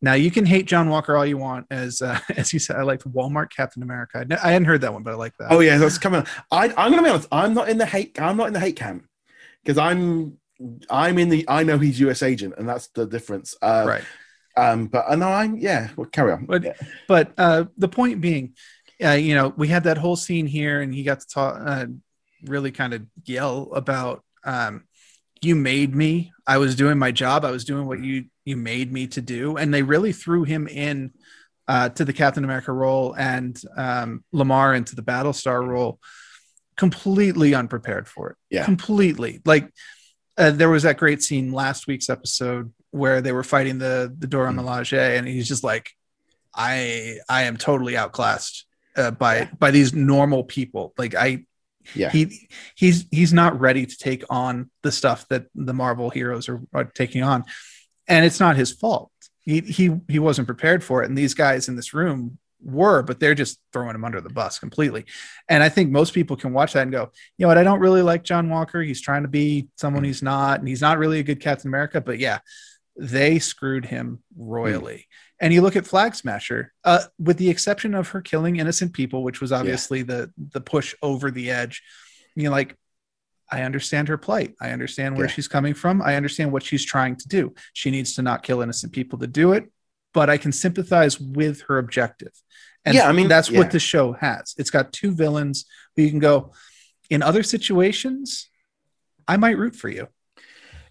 Now 0.00 0.14
you 0.14 0.30
can 0.30 0.46
hate 0.46 0.66
John 0.66 0.88
Walker 0.88 1.16
all 1.16 1.26
you 1.26 1.38
want, 1.38 1.66
as 1.70 2.02
uh, 2.02 2.18
as 2.36 2.52
you 2.52 2.58
said. 2.60 2.76
I 2.76 2.82
liked 2.82 3.04
Walmart 3.12 3.50
Captain 3.50 3.82
America. 3.82 4.24
I, 4.42 4.52
hadn't 4.52 4.66
heard 4.66 4.80
that 4.82 4.92
one, 4.92 5.02
but 5.02 5.12
I 5.12 5.16
like 5.16 5.36
that. 5.38 5.48
Oh 5.50 5.60
yeah, 5.60 5.78
that's 5.78 5.98
coming. 5.98 6.24
I, 6.52 6.66
I'm 6.76 6.90
gonna 6.92 7.02
be 7.02 7.08
honest. 7.08 7.28
I'm 7.32 7.54
not 7.54 7.68
in 7.68 7.78
the 7.78 7.86
hate. 7.86 8.20
I'm 8.20 8.36
not 8.36 8.46
in 8.48 8.52
the 8.52 8.60
hate 8.60 8.76
camp 8.76 9.04
because 9.64 9.78
I'm. 9.78 10.38
I'm 10.90 11.18
in 11.18 11.28
the. 11.28 11.44
I 11.48 11.62
know 11.62 11.78
he's 11.78 12.00
U.S. 12.00 12.22
agent, 12.22 12.54
and 12.58 12.68
that's 12.68 12.88
the 12.88 13.06
difference. 13.06 13.54
Uh, 13.62 13.84
right. 13.86 14.04
Um. 14.56 14.86
But 14.88 15.04
I 15.08 15.14
know 15.14 15.28
I'm. 15.28 15.56
Yeah. 15.56 15.90
Well, 15.96 16.06
carry 16.06 16.32
on. 16.32 16.46
But- 16.46 16.64
Yeah. 16.64 16.72
But 17.06 17.32
uh, 17.38 17.64
the 17.76 17.88
point 17.88 18.20
being, 18.20 18.54
uh, 19.02 19.10
you 19.12 19.34
know, 19.34 19.52
we 19.56 19.68
had 19.68 19.84
that 19.84 19.98
whole 19.98 20.16
scene 20.16 20.46
here, 20.46 20.80
and 20.80 20.92
he 20.92 21.02
got 21.04 21.20
to 21.20 21.26
talk, 21.28 21.60
uh, 21.64 21.86
really 22.44 22.70
kind 22.72 22.92
of 22.94 23.02
yell 23.24 23.70
about, 23.72 24.24
um, 24.44 24.84
"You 25.42 25.54
made 25.54 25.94
me. 25.94 26.32
I 26.46 26.58
was 26.58 26.74
doing 26.74 26.98
my 26.98 27.12
job. 27.12 27.44
I 27.44 27.50
was 27.52 27.64
doing 27.64 27.86
what 27.86 28.02
you 28.02 28.24
you 28.44 28.56
made 28.56 28.92
me 28.92 29.06
to 29.08 29.20
do." 29.20 29.56
And 29.56 29.72
they 29.72 29.82
really 29.82 30.12
threw 30.12 30.42
him 30.42 30.66
in 30.66 31.12
uh, 31.68 31.90
to 31.90 32.04
the 32.04 32.12
Captain 32.12 32.42
America 32.44 32.72
role 32.72 33.14
and 33.16 33.60
um, 33.76 34.24
Lamar 34.32 34.74
into 34.74 34.96
the 34.96 35.02
Battlestar 35.02 35.64
role, 35.64 36.00
completely 36.76 37.54
unprepared 37.54 38.08
for 38.08 38.30
it. 38.30 38.36
Yeah. 38.50 38.64
completely. 38.64 39.40
Like 39.44 39.70
uh, 40.38 40.50
there 40.52 40.70
was 40.70 40.84
that 40.84 40.96
great 40.96 41.22
scene 41.22 41.52
last 41.52 41.86
week's 41.86 42.08
episode 42.08 42.72
where 42.90 43.20
they 43.20 43.32
were 43.32 43.44
fighting 43.44 43.78
the 43.78 44.14
the 44.18 44.26
Dora 44.26 44.50
Mm. 44.52 44.60
Milaje, 44.60 45.18
and 45.18 45.26
he's 45.28 45.48
just 45.48 45.64
like, 45.64 45.90
I 46.54 47.18
I 47.28 47.42
am 47.42 47.56
totally 47.56 47.96
outclassed 47.96 48.64
uh, 48.96 49.10
by 49.10 49.36
Yeah. 49.40 49.48
by 49.58 49.70
these 49.70 49.92
normal 49.94 50.44
people. 50.44 50.94
Like 50.96 51.14
I 51.14 51.44
Yeah. 51.94 52.10
he 52.10 52.48
he's 52.74 53.06
he's 53.10 53.32
not 53.32 53.58
ready 53.60 53.84
to 53.86 53.96
take 53.96 54.24
on 54.30 54.70
the 54.82 54.92
stuff 54.92 55.26
that 55.28 55.46
the 55.54 55.74
Marvel 55.74 56.10
heroes 56.10 56.48
are, 56.48 56.60
are 56.72 56.84
taking 56.84 57.22
on, 57.22 57.44
and 58.06 58.24
it's 58.24 58.40
not 58.40 58.56
his 58.56 58.72
fault. 58.72 59.10
He 59.40 59.60
he 59.60 59.96
he 60.08 60.18
wasn't 60.18 60.46
prepared 60.48 60.82
for 60.84 61.02
it, 61.02 61.08
and 61.08 61.16
these 61.18 61.34
guys 61.34 61.68
in 61.68 61.76
this 61.76 61.92
room 61.94 62.38
were, 62.62 63.02
but 63.02 63.20
they're 63.20 63.34
just 63.34 63.60
throwing 63.72 63.94
him 63.94 64.04
under 64.04 64.20
the 64.20 64.28
bus 64.28 64.58
completely. 64.58 65.04
And 65.48 65.62
I 65.62 65.68
think 65.68 65.90
most 65.90 66.12
people 66.12 66.36
can 66.36 66.52
watch 66.52 66.72
that 66.72 66.82
and 66.82 66.92
go, 66.92 67.10
you 67.36 67.44
know 67.44 67.48
what? 67.48 67.58
I 67.58 67.64
don't 67.64 67.80
really 67.80 68.02
like 68.02 68.24
John 68.24 68.50
Walker. 68.50 68.82
He's 68.82 69.00
trying 69.00 69.22
to 69.22 69.28
be 69.28 69.68
someone 69.76 70.04
he's 70.04 70.22
not, 70.22 70.58
and 70.58 70.68
he's 70.68 70.80
not 70.80 70.98
really 70.98 71.20
a 71.20 71.24
good 71.24 71.40
Captain 71.40 71.68
America. 71.68 72.00
But 72.00 72.18
yeah, 72.18 72.38
they 72.96 73.38
screwed 73.38 73.84
him 73.84 74.22
royally. 74.36 75.06
And 75.40 75.54
you 75.54 75.62
look 75.62 75.76
at 75.76 75.86
Flag 75.86 76.16
Smasher, 76.16 76.72
uh, 76.84 77.04
with 77.18 77.38
the 77.38 77.48
exception 77.48 77.94
of 77.94 78.08
her 78.08 78.20
killing 78.20 78.56
innocent 78.56 78.92
people, 78.92 79.22
which 79.22 79.40
was 79.40 79.52
obviously 79.52 79.98
yeah. 79.98 80.04
the 80.04 80.32
the 80.52 80.60
push 80.60 80.96
over 81.00 81.30
the 81.30 81.50
edge. 81.50 81.82
You 82.34 82.44
know, 82.44 82.50
like, 82.50 82.76
I 83.50 83.62
understand 83.62 84.08
her 84.08 84.18
plight. 84.18 84.54
I 84.60 84.70
understand 84.70 85.16
where 85.16 85.26
yeah. 85.26 85.32
she's 85.32 85.48
coming 85.48 85.74
from. 85.74 86.02
I 86.02 86.16
understand 86.16 86.52
what 86.52 86.62
she's 86.64 86.84
trying 86.84 87.16
to 87.16 87.28
do. 87.28 87.54
She 87.72 87.90
needs 87.90 88.14
to 88.14 88.22
not 88.22 88.42
kill 88.42 88.62
innocent 88.62 88.92
people 88.92 89.18
to 89.20 89.26
do 89.26 89.52
it, 89.52 89.70
but 90.14 90.30
I 90.30 90.36
can 90.36 90.52
sympathize 90.52 91.20
with 91.20 91.62
her 91.62 91.78
objective. 91.78 92.32
And 92.84 92.94
yeah, 92.94 93.08
I 93.08 93.12
mean 93.12 93.28
that's 93.28 93.50
yeah. 93.50 93.58
what 93.58 93.70
the 93.70 93.80
show 93.80 94.12
has. 94.12 94.54
It's 94.56 94.70
got 94.70 94.92
two 94.92 95.12
villains 95.12 95.66
who 95.96 96.02
you 96.02 96.10
can 96.10 96.20
go 96.20 96.52
in 97.10 97.22
other 97.22 97.42
situations. 97.42 98.48
I 99.26 99.36
might 99.36 99.58
root 99.58 99.76
for 99.76 99.88
you. 99.88 100.08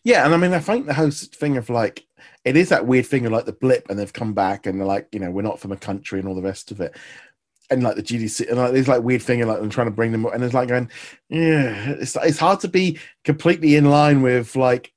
Yeah, 0.03 0.25
and 0.25 0.33
I 0.33 0.37
mean 0.37 0.53
I 0.53 0.59
think 0.59 0.85
the 0.85 0.93
whole 0.93 1.11
thing 1.11 1.57
of 1.57 1.69
like 1.69 2.05
it 2.45 2.55
is 2.55 2.69
that 2.69 2.85
weird 2.85 3.05
thing 3.05 3.25
of 3.25 3.31
like 3.31 3.45
the 3.45 3.53
blip 3.53 3.89
and 3.89 3.97
they've 3.97 4.13
come 4.13 4.33
back 4.33 4.65
and 4.65 4.79
they're 4.79 4.87
like, 4.87 5.07
you 5.11 5.19
know, 5.19 5.31
we're 5.31 5.41
not 5.41 5.59
from 5.59 5.71
a 5.71 5.77
country 5.77 6.19
and 6.19 6.27
all 6.27 6.35
the 6.35 6.41
rest 6.41 6.71
of 6.71 6.79
it 6.81 6.95
and 7.69 7.83
like 7.83 7.95
the 7.95 8.03
GDC 8.03 8.47
and 8.49 8.57
like 8.57 8.71
there's 8.71 8.87
like 8.87 9.03
weird 9.03 9.21
thing 9.21 9.41
and 9.41 9.49
like 9.49 9.59
I'm 9.59 9.69
trying 9.69 9.87
to 9.87 9.91
bring 9.91 10.11
them 10.11 10.25
up 10.25 10.33
and 10.33 10.43
it's 10.43 10.53
like 10.53 10.69
going, 10.69 10.89
yeah, 11.29 11.95
it's 11.99 12.15
it's 12.15 12.39
hard 12.39 12.59
to 12.61 12.67
be 12.67 12.99
completely 13.23 13.75
in 13.75 13.85
line 13.85 14.21
with 14.21 14.55
like 14.55 14.93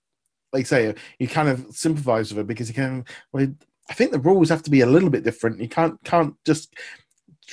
like 0.53 0.67
say 0.67 0.95
you 1.19 1.29
kind 1.29 1.49
of 1.49 1.67
sympathize 1.71 2.33
with 2.33 2.41
it 2.41 2.47
because 2.47 2.69
you 2.69 2.75
can 2.75 3.05
well, 3.33 3.49
I 3.91 3.95
think 3.95 4.13
the 4.13 4.21
rules 4.21 4.49
have 4.49 4.63
to 4.63 4.71
be 4.71 4.81
a 4.81 4.87
little 4.87 5.11
bit 5.11 5.25
different. 5.25 5.61
You 5.61 5.69
can't 5.69 6.03
can't 6.05 6.35
just 6.47 6.75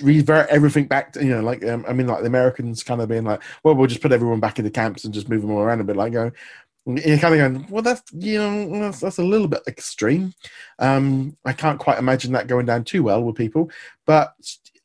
revert 0.01 0.47
everything 0.49 0.85
back 0.85 1.11
to 1.13 1.23
you 1.23 1.31
know 1.31 1.41
like 1.41 1.65
um, 1.65 1.83
I 1.87 1.93
mean 1.93 2.05
like 2.05 2.21
the 2.21 2.27
Americans 2.27 2.83
kind 2.83 3.01
of 3.01 3.09
being 3.09 3.23
like, 3.23 3.41
well, 3.63 3.75
we'll 3.75 3.87
just 3.87 4.01
put 4.01 4.11
everyone 4.11 4.39
back 4.39 4.59
in 4.59 4.65
the 4.65 4.71
camps 4.71 5.03
and 5.03 5.13
just 5.13 5.29
move 5.29 5.41
them 5.41 5.51
all 5.51 5.61
around 5.61 5.81
a 5.81 5.83
bit, 5.83 5.97
like. 5.97 6.13
You're 6.13 7.17
kind 7.17 7.35
of 7.35 7.39
going, 7.39 7.67
well, 7.69 7.81
that's 7.81 8.01
you 8.13 8.37
know 8.37 8.79
that's, 8.79 9.01
that's 9.01 9.17
a 9.17 9.23
little 9.23 9.49
bit 9.49 9.61
extreme. 9.67 10.33
Um, 10.79 11.35
I 11.43 11.51
can't 11.51 11.79
quite 11.79 11.99
imagine 11.99 12.31
that 12.31 12.47
going 12.47 12.65
down 12.65 12.85
too 12.85 13.03
well 13.03 13.21
with 13.21 13.35
people, 13.35 13.69
but 14.05 14.33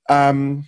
um, 0.09 0.67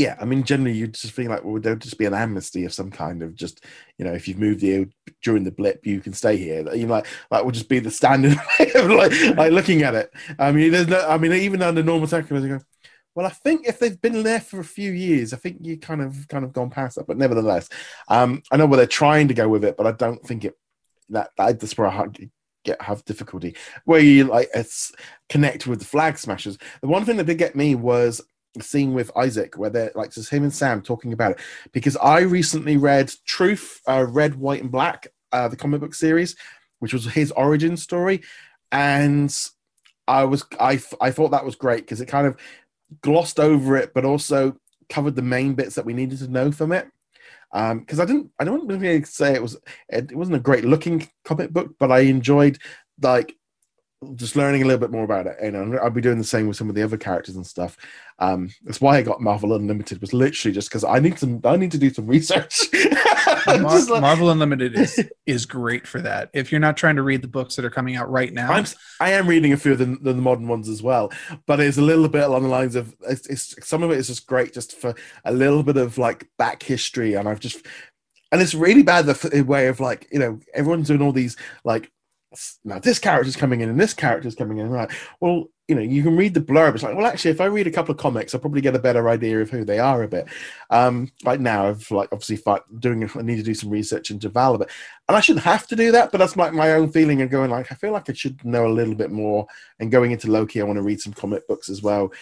yeah, 0.00 0.16
I 0.18 0.24
mean, 0.24 0.44
generally, 0.44 0.76
you 0.76 0.86
just 0.86 1.12
feel 1.12 1.30
like, 1.30 1.44
well, 1.44 1.60
there'll 1.60 1.78
just 1.78 1.98
be 1.98 2.06
an 2.06 2.14
amnesty 2.14 2.64
of 2.64 2.72
some 2.72 2.90
kind 2.90 3.22
of 3.22 3.34
just, 3.34 3.62
you 3.98 4.04
know, 4.06 4.14
if 4.14 4.26
you've 4.26 4.38
moved 4.38 4.62
here 4.62 4.88
during 5.22 5.44
the 5.44 5.50
blip, 5.50 5.84
you 5.84 6.00
can 6.00 6.14
stay 6.14 6.38
here. 6.38 6.74
You 6.74 6.86
know, 6.86 6.94
like 6.94 7.06
that 7.30 7.44
would 7.44 7.54
just 7.54 7.68
be 7.68 7.80
the 7.80 7.90
standard 7.90 8.38
way 8.58 8.72
of 8.74 8.90
like, 8.90 9.12
like 9.36 9.52
looking 9.52 9.82
at 9.82 9.94
it. 9.94 10.10
I 10.38 10.52
mean, 10.52 10.72
there's 10.72 10.88
no, 10.88 11.06
I 11.06 11.18
mean, 11.18 11.34
even 11.34 11.60
under 11.60 11.82
normal 11.82 12.08
circumstances, 12.08 12.64
well, 13.14 13.26
I 13.26 13.30
think 13.30 13.68
if 13.68 13.78
they've 13.78 14.00
been 14.00 14.22
there 14.22 14.40
for 14.40 14.58
a 14.60 14.64
few 14.64 14.90
years, 14.90 15.34
I 15.34 15.36
think 15.36 15.58
you 15.60 15.76
kind 15.76 16.00
of 16.00 16.26
kind 16.28 16.46
of 16.46 16.54
gone 16.54 16.70
past 16.70 16.96
that. 16.96 17.06
But 17.06 17.18
nevertheless, 17.18 17.68
um, 18.08 18.42
I 18.50 18.56
know 18.56 18.64
where 18.64 18.78
they're 18.78 18.86
trying 18.86 19.28
to 19.28 19.34
go 19.34 19.50
with 19.50 19.64
it, 19.64 19.76
but 19.76 19.86
I 19.86 19.92
don't 19.92 20.22
think 20.26 20.46
it 20.46 20.54
that, 21.10 21.30
that 21.36 21.60
that's 21.60 21.76
where 21.76 21.88
I 21.88 22.06
get 22.64 22.80
have 22.82 23.04
difficulty 23.06 23.56
where 23.84 24.00
you 24.00 24.24
like 24.24 24.48
it's 24.54 24.92
connect 25.28 25.66
with 25.66 25.80
the 25.80 25.84
flag 25.84 26.18
smashers. 26.18 26.58
The 26.80 26.88
one 26.88 27.04
thing 27.04 27.16
that 27.16 27.24
did 27.24 27.38
get 27.38 27.56
me 27.56 27.74
was 27.74 28.20
scene 28.60 28.94
with 28.94 29.16
Isaac 29.16 29.56
where 29.56 29.70
they're 29.70 29.92
like 29.94 30.12
just 30.12 30.30
him 30.30 30.42
and 30.42 30.52
Sam 30.52 30.82
talking 30.82 31.12
about 31.12 31.32
it 31.32 31.40
because 31.72 31.96
I 31.96 32.20
recently 32.20 32.76
read 32.76 33.12
Truth, 33.24 33.80
uh, 33.86 34.06
Red, 34.08 34.34
White, 34.34 34.62
and 34.62 34.72
Black, 34.72 35.06
uh, 35.32 35.48
the 35.48 35.56
comic 35.56 35.80
book 35.80 35.94
series, 35.94 36.36
which 36.80 36.92
was 36.92 37.06
his 37.06 37.30
origin 37.32 37.76
story, 37.76 38.22
and 38.72 39.34
I 40.08 40.24
was 40.24 40.44
I 40.58 40.80
I 41.00 41.10
thought 41.10 41.30
that 41.30 41.44
was 41.44 41.54
great 41.54 41.84
because 41.84 42.00
it 42.00 42.06
kind 42.06 42.26
of 42.26 42.36
glossed 43.02 43.38
over 43.38 43.76
it, 43.76 43.92
but 43.94 44.04
also 44.04 44.56
covered 44.88 45.14
the 45.14 45.22
main 45.22 45.54
bits 45.54 45.76
that 45.76 45.86
we 45.86 45.94
needed 45.94 46.18
to 46.18 46.28
know 46.28 46.50
from 46.50 46.72
it. 46.72 46.88
Because 47.52 47.98
um, 47.98 48.00
I 48.00 48.04
didn't, 48.04 48.30
I 48.38 48.44
don't 48.44 48.66
really 48.66 49.02
say 49.04 49.34
it 49.34 49.42
was, 49.42 49.54
it, 49.88 50.12
it 50.12 50.16
wasn't 50.16 50.36
a 50.36 50.40
great 50.40 50.64
looking 50.64 51.08
comic 51.24 51.52
book, 51.52 51.74
but 51.78 51.90
I 51.90 52.00
enjoyed 52.00 52.58
like 53.02 53.34
just 54.14 54.34
learning 54.34 54.62
a 54.62 54.64
little 54.64 54.80
bit 54.80 54.90
more 54.90 55.04
about 55.04 55.26
it. 55.26 55.36
You 55.42 55.50
know, 55.50 55.78
I'll 55.78 55.90
be 55.90 56.00
doing 56.00 56.16
the 56.16 56.24
same 56.24 56.46
with 56.46 56.56
some 56.56 56.70
of 56.70 56.74
the 56.74 56.82
other 56.82 56.96
characters 56.96 57.36
and 57.36 57.46
stuff. 57.46 57.76
Um, 58.18 58.50
that's 58.62 58.80
why 58.80 58.96
I 58.96 59.02
got 59.02 59.20
Marvel 59.20 59.54
Unlimited 59.54 60.00
was 60.00 60.14
literally 60.14 60.54
just 60.54 60.70
because 60.70 60.84
I 60.84 61.00
need 61.00 61.18
some 61.18 61.40
I 61.44 61.56
need 61.56 61.72
to 61.72 61.78
do 61.78 61.92
some 61.92 62.06
research. 62.06 62.60
Mar- 63.46 63.84
like, 63.86 64.00
Marvel 64.00 64.30
Unlimited 64.30 64.74
is 64.74 65.10
is 65.26 65.44
great 65.44 65.86
for 65.86 66.00
that. 66.00 66.30
If 66.32 66.50
you're 66.50 66.60
not 66.60 66.78
trying 66.78 66.96
to 66.96 67.02
read 67.02 67.20
the 67.20 67.28
books 67.28 67.56
that 67.56 67.64
are 67.64 67.70
coming 67.70 67.96
out 67.96 68.10
right 68.10 68.32
now, 68.32 68.50
I'm 68.50 68.64
I 69.00 69.10
am 69.12 69.26
reading 69.26 69.52
a 69.52 69.56
few 69.58 69.72
of 69.72 69.78
the, 69.78 69.86
the, 69.86 70.14
the 70.14 70.14
modern 70.14 70.48
ones 70.48 70.68
as 70.68 70.82
well, 70.82 71.12
but 71.46 71.60
it's 71.60 71.78
a 71.78 71.82
little 71.82 72.08
bit 72.08 72.22
along 72.22 72.44
the 72.44 72.48
lines 72.48 72.76
of 72.76 72.94
it's, 73.06 73.26
it's 73.26 73.66
some 73.66 73.82
of 73.82 73.90
it 73.90 73.98
is 73.98 74.06
just 74.06 74.26
great 74.26 74.54
just 74.54 74.76
for 74.76 74.94
a 75.24 75.32
little 75.32 75.62
bit 75.62 75.76
of 75.76 75.98
like 75.98 76.28
back 76.38 76.62
history, 76.62 77.14
and 77.14 77.28
I've 77.28 77.40
just 77.40 77.66
and 78.32 78.40
it's 78.40 78.54
really 78.54 78.82
bad 78.82 79.06
the 79.06 79.42
way 79.42 79.66
of 79.66 79.80
like 79.80 80.08
you 80.10 80.18
know 80.18 80.40
everyone's 80.54 80.88
doing 80.88 81.02
all 81.02 81.12
these 81.12 81.36
like 81.64 81.90
now 82.64 82.78
this 82.78 82.98
character's 82.98 83.36
coming 83.36 83.60
in 83.60 83.68
and 83.68 83.80
this 83.80 83.94
character's 83.94 84.34
coming 84.34 84.58
in 84.58 84.70
right? 84.70 84.90
Well 85.20 85.46
you 85.66 85.74
know 85.74 85.82
you 85.82 86.02
can 86.02 86.16
read 86.16 86.34
the 86.34 86.40
blurb. 86.40 86.74
It's 86.74 86.82
like 86.82 86.96
well 86.96 87.06
actually 87.06 87.32
if 87.32 87.40
i 87.40 87.46
read 87.46 87.66
a 87.66 87.70
couple 87.72 87.92
of 87.92 87.98
comics 87.98 88.34
i'll 88.34 88.40
probably 88.40 88.60
get 88.60 88.74
a 88.74 88.80
better 88.80 89.08
idea 89.08 89.40
of 89.40 89.50
who 89.50 89.64
they 89.64 89.78
are 89.78 90.02
a 90.02 90.08
bit. 90.08 90.26
Um 90.68 91.10
like 91.24 91.40
now 91.40 91.68
i've 91.68 91.90
like 91.90 92.08
obviously 92.12 92.36
fight, 92.36 92.62
doing 92.78 93.08
i 93.14 93.22
need 93.22 93.36
to 93.36 93.42
do 93.42 93.54
some 93.54 93.70
research 93.70 94.10
into 94.10 94.28
val 94.28 94.54
a 94.54 94.58
bit. 94.58 94.70
And 95.08 95.16
i 95.16 95.20
shouldn't 95.20 95.44
have 95.44 95.66
to 95.68 95.76
do 95.76 95.92
that 95.92 96.12
but 96.12 96.18
that's 96.18 96.36
like 96.36 96.52
my 96.52 96.72
own 96.72 96.90
feeling 96.90 97.20
and 97.20 97.30
going 97.30 97.50
like 97.50 97.70
i 97.72 97.74
feel 97.74 97.92
like 97.92 98.08
i 98.08 98.12
should 98.12 98.44
know 98.44 98.66
a 98.66 98.68
little 98.68 98.94
bit 98.94 99.10
more. 99.10 99.46
And 99.78 99.90
going 99.90 100.12
into 100.12 100.30
loki 100.30 100.60
i 100.60 100.64
want 100.64 100.76
to 100.76 100.82
read 100.82 101.00
some 101.00 101.12
comic 101.12 101.46
books 101.48 101.68
as 101.68 101.82
well 101.82 102.12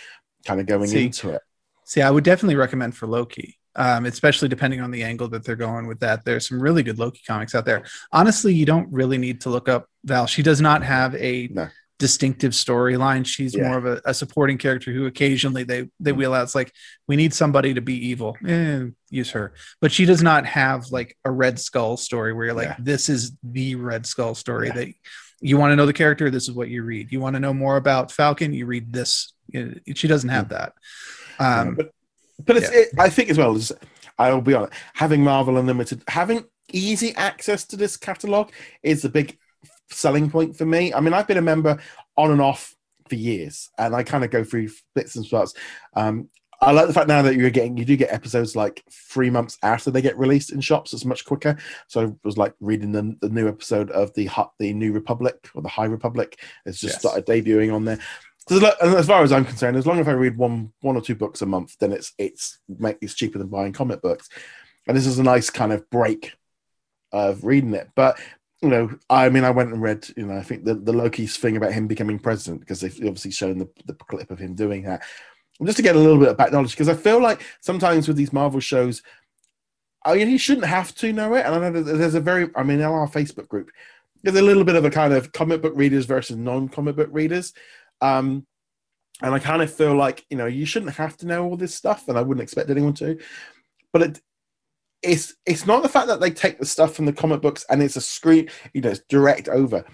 kind 0.47 0.61
of 0.61 0.67
going 0.67 0.87
see, 0.87 1.07
into 1.07 1.31
it. 1.31 1.43
see 1.85 2.01
i 2.01 2.11
would 2.11 2.25
definitely 2.25 2.57
recommend 2.57 2.97
for 2.97 3.07
loki 3.07 3.59
um, 3.77 4.07
especially 4.07 4.49
depending 4.49 4.81
on 4.81 4.91
the 4.91 5.03
angle 5.05 5.29
that 5.29 5.45
they're 5.45 5.57
going 5.57 5.87
with 5.87 6.01
that. 6.01 6.25
There's 6.25 6.49
some 6.49 6.61
really 6.61 6.83
good 6.83 6.99
Loki 6.99 7.21
comics 7.27 7.55
out 7.55 7.65
there. 7.65 7.85
Honestly, 8.13 8.53
you 8.53 8.67
don't 8.67 8.91
really 8.93 9.19
need 9.19 9.41
to 9.43 9.51
look 9.51 9.69
up 9.69 9.87
Val. 10.05 10.27
She 10.27 10.43
does 10.43 10.61
not 10.61 10.83
have 10.83 11.15
a 11.15 11.49
no. 11.49 11.69
distinctive 11.99 12.53
storyline. 12.53 13.25
She's 13.25 13.55
yeah. 13.55 13.69
more 13.69 13.79
of 13.79 13.87
a, 13.87 14.01
a, 14.05 14.15
supporting 14.15 14.59
character 14.59 14.93
who 14.93 15.07
occasionally 15.07 15.63
they 15.63 15.89
they 16.01 16.13
wheel 16.13 16.35
out. 16.35 16.43
It's 16.43 16.55
like 16.55 16.73
we 17.07 17.17
need 17.17 17.33
somebody 17.35 17.75
to 17.75 17.81
be 17.81 18.09
evil. 18.09 18.37
Eh, 18.47 18.87
use 19.11 19.31
her, 19.31 19.55
but 19.81 19.93
she 19.93 20.05
does 20.05 20.23
not 20.23 20.45
have 20.47 20.87
like 20.91 21.17
a 21.25 21.31
Red 21.31 21.61
Skull 21.61 21.97
story 21.97 22.33
where 22.33 22.47
you're 22.47 22.55
like, 22.55 22.69
yeah. 22.69 22.77
this 22.81 23.09
is 23.09 23.33
the 23.43 23.77
Red 23.77 24.07
Skull 24.07 24.35
story 24.35 24.69
yeah. 24.69 24.75
that. 24.75 24.89
You 25.41 25.57
want 25.57 25.71
to 25.71 25.77
know 25.77 25.87
the 25.87 25.93
character? 25.93 26.31
This 26.31 26.49
is 26.49 26.53
what 26.53 26.69
you 26.69 26.83
read. 26.83 27.13
You 27.13 27.21
want 27.21 27.35
to 27.35 27.41
know 27.41 27.55
more 27.55 27.77
about 27.77 28.11
Falcon? 28.11 28.53
You 28.53 28.67
read 28.67 28.93
this. 28.93 29.35
She 29.95 30.09
doesn't 30.09 30.31
have 30.31 30.49
that. 30.49 30.73
Um, 31.39 31.77
but 31.77 31.93
but 32.45 32.57
it's, 32.57 32.71
yeah. 32.73 32.81
it, 32.81 32.89
I 32.99 33.09
think 33.09 33.31
as 33.31 33.39
well 33.39 33.55
as 33.55 33.73
I'll 34.19 34.41
be 34.41 34.55
honest, 34.55 34.73
having 34.95 35.23
Marvel 35.23 35.59
Unlimited, 35.59 36.03
having 36.09 36.45
easy 36.73 37.15
access 37.17 37.65
to 37.67 37.77
this 37.77 37.97
catalog 37.97 38.51
is 38.83 39.05
a 39.05 39.09
big 39.09 39.39
selling 39.91 40.31
point 40.31 40.57
for 40.57 40.67
me. 40.67 40.93
I 40.93 41.01
mean, 41.01 41.15
I've 41.15 41.27
been 41.29 41.39
a 41.39 41.43
member 41.43 41.79
on 42.17 42.31
and 42.31 42.41
off 42.41 42.75
for 43.09 43.15
years, 43.15 43.71
and 43.79 43.95
I 43.95 44.03
kind 44.03 44.25
of 44.25 44.31
go 44.31 44.45
through 44.45 44.71
bits 44.95 45.17
and 45.17 45.25
spots. 45.25 45.55
Um, 45.95 46.29
I 46.61 46.73
like 46.73 46.89
the 46.89 46.93
fact 46.93 47.07
now 47.07 47.23
that 47.23 47.37
you're 47.37 47.51
getting 47.51 47.77
you 47.77 47.85
do 47.85 47.97
get 47.97 48.13
episodes 48.13 48.57
like 48.57 48.83
three 48.91 49.31
months 49.31 49.57
after 49.63 49.93
they 49.93 50.03
get 50.03 50.19
released 50.19 50.51
in 50.51 50.61
shops. 50.61 50.93
It's 50.93 51.05
much 51.05 51.25
quicker. 51.25 51.57
So 51.87 52.01
I 52.01 52.13
was 52.25 52.37
like 52.37 52.53
reading 52.59 52.91
the, 52.91 53.17
the 53.21 53.29
new 53.29 53.47
episode 53.47 53.93
of 53.93 54.13
the 54.15 54.29
the 54.59 54.73
New 54.73 54.93
Republic 54.93 55.49
or 55.55 55.63
the 55.63 55.69
High 55.69 55.85
Republic. 55.85 56.41
It's 56.67 56.81
just 56.81 56.95
yes. 56.95 57.01
started 57.01 57.27
debuting 57.27 57.73
on 57.73 57.85
there 57.85 58.01
as 58.51 59.07
far 59.07 59.23
as 59.23 59.33
I'm 59.33 59.45
concerned, 59.45 59.77
as 59.77 59.87
long 59.87 60.01
as 60.01 60.09
I 60.09 60.13
read 60.13 60.37
one 60.37 60.73
one 60.81 60.97
or 60.97 61.03
two 61.03 61.15
books 61.15 61.43
a 61.43 61.47
month, 61.47 61.77
then 61.79 61.93
it's 61.93 62.13
it's 62.19 62.59
make 62.69 62.99
it's 63.01 63.15
cheaper 63.15 63.39
than 63.39 63.49
buying 63.49 63.73
comic 63.73 64.03
books. 64.03 64.29
And 64.87 64.97
this 64.97 65.07
is 65.07 65.19
a 65.19 65.23
nice 65.23 65.51
kind 65.51 65.73
of 65.73 65.89
break 65.91 66.33
of 67.13 67.45
reading 67.45 67.75
it. 67.75 67.89
But 67.95 68.19
you 68.63 68.69
know, 68.69 68.91
I 69.09 69.29
mean, 69.29 69.45
I 69.45 69.51
went 69.51 69.73
and 69.73 69.81
read, 69.81 70.09
you 70.17 70.27
know, 70.27 70.37
I 70.37 70.43
think 70.43 70.65
the, 70.65 70.75
the 70.75 70.93
Loki's 70.93 71.37
thing 71.37 71.57
about 71.57 71.73
him 71.73 71.87
becoming 71.87 72.19
president 72.19 72.61
because 72.61 72.81
they've 72.81 72.97
obviously 72.97 73.31
shown 73.31 73.59
the, 73.59 73.69
the 73.87 73.95
clip 73.95 74.31
of 74.31 74.39
him 74.39 74.55
doing 74.55 74.83
that. 74.83 75.03
Just 75.65 75.77
to 75.77 75.83
get 75.83 75.97
a 75.97 75.99
little 75.99 76.19
bit 76.19 76.29
of 76.29 76.37
back 76.37 76.53
knowledge, 76.53 76.73
because 76.73 76.89
I 76.89 76.95
feel 76.95 77.21
like 77.21 77.43
sometimes 77.61 78.09
with 78.09 78.17
these 78.17 78.33
Marvel 78.33 78.61
shows, 78.61 79.03
I 80.05 80.15
mean, 80.15 80.29
you 80.29 80.39
shouldn't 80.39 80.67
have 80.67 80.95
to 80.97 81.13
know 81.13 81.35
it. 81.35 81.45
And 81.45 81.55
I 81.55 81.71
know 81.71 81.83
there's 81.83 82.15
a 82.15 82.21
very, 82.21 82.49
I 82.57 82.63
mean, 82.63 82.79
in 82.79 82.85
our 82.85 83.09
Facebook 83.09 83.49
group, 83.49 83.71
there's 84.23 84.37
a 84.37 84.43
little 84.43 84.65
bit 84.65 84.77
of 84.77 84.85
a 84.85 84.91
kind 84.91 85.13
of 85.13 85.33
comic 85.33 85.63
book 85.63 85.75
readers 85.77 86.07
versus 86.07 86.37
non 86.37 86.69
comic 86.69 86.97
book 86.97 87.09
readers. 87.13 87.53
Um, 88.01 88.47
and 89.23 89.35
I 89.35 89.39
kind 89.39 89.63
of 89.63 89.73
feel 89.73 89.95
like 89.97 90.25
you 90.31 90.37
know 90.37 90.47
you 90.47 90.65
shouldn't 90.65 90.95
have 90.95 91.17
to 91.19 91.27
know 91.27 91.45
all 91.45 91.57
this 91.57 91.75
stuff, 91.75 92.09
and 92.09 92.17
I 92.17 92.23
wouldn't 92.23 92.43
expect 92.43 92.71
anyone 92.71 92.95
to. 92.95 93.19
But 93.93 94.03
it, 94.03 94.21
it's 95.03 95.35
it's 95.47 95.67
not 95.67 95.83
the 95.83 95.89
fact 95.89 96.09
that 96.09 96.21
they 96.21 96.31
take 96.31 96.59
the 96.59 96.67
stuff 96.67 96.95
from 96.95 97.07
the 97.07 97.13
comic 97.13 97.41
books 97.41 97.65
and 97.71 97.83
it's 97.83 97.97
a 97.97 98.01
screen, 98.01 98.49
you 98.75 98.81
know, 98.81 98.91
it's 98.91 99.01
direct 99.09 99.49
over. 99.49 99.85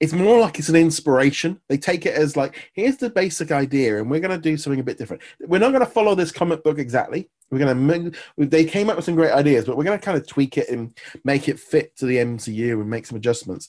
It's 0.00 0.12
more 0.12 0.38
like 0.38 0.58
it's 0.58 0.68
an 0.68 0.76
inspiration. 0.76 1.60
They 1.68 1.78
take 1.78 2.04
it 2.04 2.14
as 2.14 2.36
like, 2.36 2.70
here's 2.74 2.98
the 2.98 3.08
basic 3.08 3.52
idea, 3.52 3.98
and 3.98 4.10
we're 4.10 4.20
going 4.20 4.38
to 4.38 4.38
do 4.38 4.56
something 4.56 4.80
a 4.80 4.84
bit 4.84 4.98
different. 4.98 5.22
We're 5.40 5.58
not 5.58 5.72
going 5.72 5.84
to 5.84 5.90
follow 5.90 6.14
this 6.14 6.32
comic 6.32 6.62
book 6.62 6.78
exactly. 6.78 7.30
We're 7.50 7.58
going 7.58 8.12
to. 8.12 8.12
They 8.36 8.64
came 8.64 8.90
up 8.90 8.96
with 8.96 9.04
some 9.04 9.16
great 9.16 9.32
ideas, 9.32 9.64
but 9.64 9.76
we're 9.76 9.84
going 9.84 9.98
to 9.98 10.04
kind 10.04 10.18
of 10.18 10.26
tweak 10.26 10.58
it 10.58 10.68
and 10.68 10.96
make 11.24 11.48
it 11.48 11.58
fit 11.58 11.96
to 11.96 12.06
the 12.06 12.16
MCU 12.16 12.72
and 12.80 12.88
make 12.88 13.06
some 13.06 13.16
adjustments. 13.16 13.68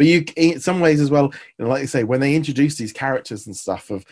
But 0.00 0.06
you, 0.06 0.24
in 0.34 0.60
some 0.60 0.80
ways 0.80 0.98
as 0.98 1.10
well, 1.10 1.24
you 1.24 1.62
know, 1.62 1.68
like 1.68 1.82
I 1.82 1.84
say, 1.84 2.04
when 2.04 2.20
they 2.20 2.34
introduce 2.34 2.76
these 2.76 2.90
characters 2.90 3.46
and 3.46 3.54
stuff 3.54 3.90
of, 3.90 4.02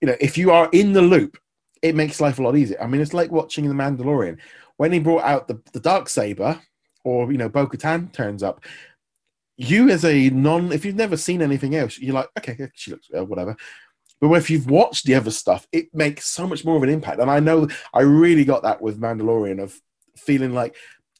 you 0.00 0.08
know, 0.08 0.16
if 0.20 0.36
you 0.36 0.50
are 0.50 0.68
in 0.72 0.92
the 0.92 1.02
loop, 1.02 1.38
it 1.82 1.94
makes 1.94 2.20
life 2.20 2.40
a 2.40 2.42
lot 2.42 2.56
easier. 2.56 2.82
I 2.82 2.88
mean, 2.88 3.00
it's 3.00 3.14
like 3.14 3.30
watching 3.30 3.68
The 3.68 3.76
Mandalorian. 3.76 4.38
When 4.76 4.90
he 4.90 4.98
brought 4.98 5.22
out 5.22 5.46
the, 5.46 5.62
the 5.72 5.78
dark 5.78 6.08
saber, 6.08 6.60
or 7.04 7.30
you 7.30 7.38
know, 7.38 7.48
Bo 7.48 7.68
Katan 7.68 8.12
turns 8.12 8.42
up, 8.42 8.64
you 9.56 9.88
as 9.88 10.04
a 10.04 10.30
non, 10.30 10.72
if 10.72 10.84
you've 10.84 10.96
never 10.96 11.16
seen 11.16 11.42
anything 11.42 11.76
else, 11.76 11.96
you're 11.96 12.12
like, 12.12 12.30
okay, 12.36 12.68
she 12.74 12.90
looks 12.90 13.06
uh, 13.16 13.24
whatever. 13.24 13.54
But 14.20 14.32
if 14.32 14.50
you've 14.50 14.68
watched 14.68 15.06
the 15.06 15.14
other 15.14 15.30
stuff, 15.30 15.68
it 15.70 15.94
makes 15.94 16.26
so 16.26 16.48
much 16.48 16.64
more 16.64 16.76
of 16.76 16.82
an 16.82 16.88
impact. 16.88 17.20
And 17.20 17.30
I 17.30 17.38
know 17.38 17.68
I 17.92 18.00
really 18.00 18.44
got 18.44 18.64
that 18.64 18.82
with 18.82 19.00
Mandalorian 19.00 19.62
of 19.62 19.80
feeling 20.16 20.52
like 20.52 20.74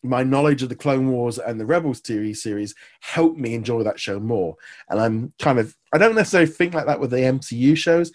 my 0.05 0.23
knowledge 0.23 0.63
of 0.63 0.69
the 0.69 0.77
Clone 0.77 1.11
Wars 1.11 1.39
and 1.39 1.59
the 1.59 1.67
Rebels 1.67 2.01
TV 2.01 2.37
series 2.37 2.75
helped 3.01 3.39
me 3.39 3.55
enjoy 3.55 3.83
that 3.83 3.99
show 3.99 4.21
more. 4.21 4.55
And 4.89 5.01
I'm 5.01 5.33
kind 5.41 5.59
of, 5.59 5.75
I 5.93 5.99
don't 5.99 6.15
necessarily 6.15 6.51
think 6.51 6.75
like 6.75 6.87
that 6.87 7.01
with 7.01 7.11
the 7.11 7.17
MCU 7.17 7.77
shows, 7.77 8.13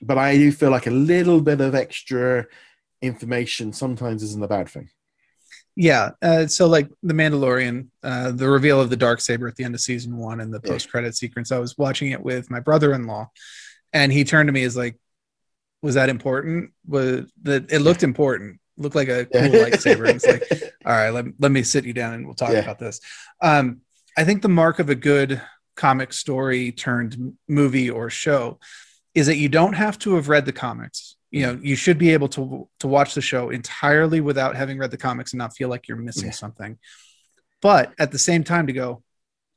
but 0.00 0.16
I 0.18 0.36
do 0.36 0.50
feel 0.50 0.70
like 0.70 0.86
a 0.86 0.90
little 0.90 1.40
bit 1.42 1.60
of 1.60 1.74
extra 1.74 2.46
information 3.02 3.72
sometimes 3.72 4.22
isn't 4.22 4.42
a 4.42 4.48
bad 4.48 4.68
thing. 4.68 4.88
Yeah. 5.76 6.12
Uh, 6.22 6.46
so, 6.46 6.66
like 6.66 6.88
the 7.02 7.12
Mandalorian, 7.12 7.88
uh, 8.02 8.30
the 8.32 8.48
reveal 8.48 8.80
of 8.80 8.88
the 8.88 8.96
dark 8.96 9.20
saber 9.20 9.46
at 9.46 9.56
the 9.56 9.64
end 9.64 9.74
of 9.74 9.80
season 9.82 10.16
one 10.16 10.40
and 10.40 10.52
the 10.52 10.60
Yeah. 10.64 10.70
post 10.70 10.88
credit 10.90 11.14
sequence. 11.14 11.52
I 11.52 11.58
was 11.58 11.76
watching 11.76 12.12
it 12.12 12.22
with 12.22 12.50
my 12.50 12.60
brother 12.60 12.94
in 12.94 13.06
law, 13.06 13.30
and 13.92 14.10
he 14.10 14.24
turned 14.24 14.48
to 14.48 14.52
me 14.54 14.64
as 14.64 14.74
like, 14.74 14.96
"Was 15.82 15.94
that 15.96 16.08
important? 16.08 16.70
Was 16.86 17.30
that 17.42 17.70
it 17.70 17.80
looked 17.80 18.02
important? 18.02 18.58
Looked 18.76 18.94
like 18.96 19.08
a 19.08 19.24
cool 19.26 19.40
lightsaber?" 19.42 20.08
And 20.08 20.16
it's 20.22 20.26
like, 20.26 20.44
all 20.86 20.92
right, 20.92 21.10
let, 21.10 21.26
let 21.38 21.50
me 21.52 21.62
sit 21.62 21.84
you 21.84 21.92
down 21.92 22.14
and 22.14 22.26
we'll 22.26 22.34
talk 22.34 22.50
Yeah. 22.52 22.58
about 22.60 22.78
this. 22.78 23.00
Um, 23.40 23.80
I 24.16 24.24
think 24.24 24.42
the 24.42 24.48
mark 24.48 24.78
of 24.78 24.88
a 24.90 24.94
good 24.94 25.40
comic 25.76 26.12
story 26.12 26.72
turned 26.72 27.34
movie 27.48 27.90
or 27.90 28.08
show 28.10 28.58
is 29.14 29.26
that 29.26 29.36
you 29.36 29.48
don't 29.48 29.74
have 29.74 29.98
to 30.00 30.14
have 30.14 30.28
read 30.28 30.44
the 30.46 30.52
comics. 30.52 31.16
You 31.30 31.46
know, 31.46 31.58
you 31.62 31.76
should 31.76 31.98
be 31.98 32.10
able 32.12 32.28
to 32.28 32.68
to 32.80 32.86
watch 32.88 33.14
the 33.14 33.20
show 33.20 33.50
entirely 33.50 34.20
without 34.20 34.56
having 34.56 34.78
read 34.78 34.90
the 34.90 34.96
comics 34.96 35.32
and 35.32 35.38
not 35.38 35.54
feel 35.56 35.68
like 35.68 35.88
you're 35.88 35.96
missing 35.98 36.26
Yeah. 36.26 36.32
something. 36.32 36.78
But 37.62 37.92
at 37.98 38.12
the 38.12 38.18
same 38.18 38.44
time, 38.44 38.66
to 38.68 38.72
go, 38.72 39.02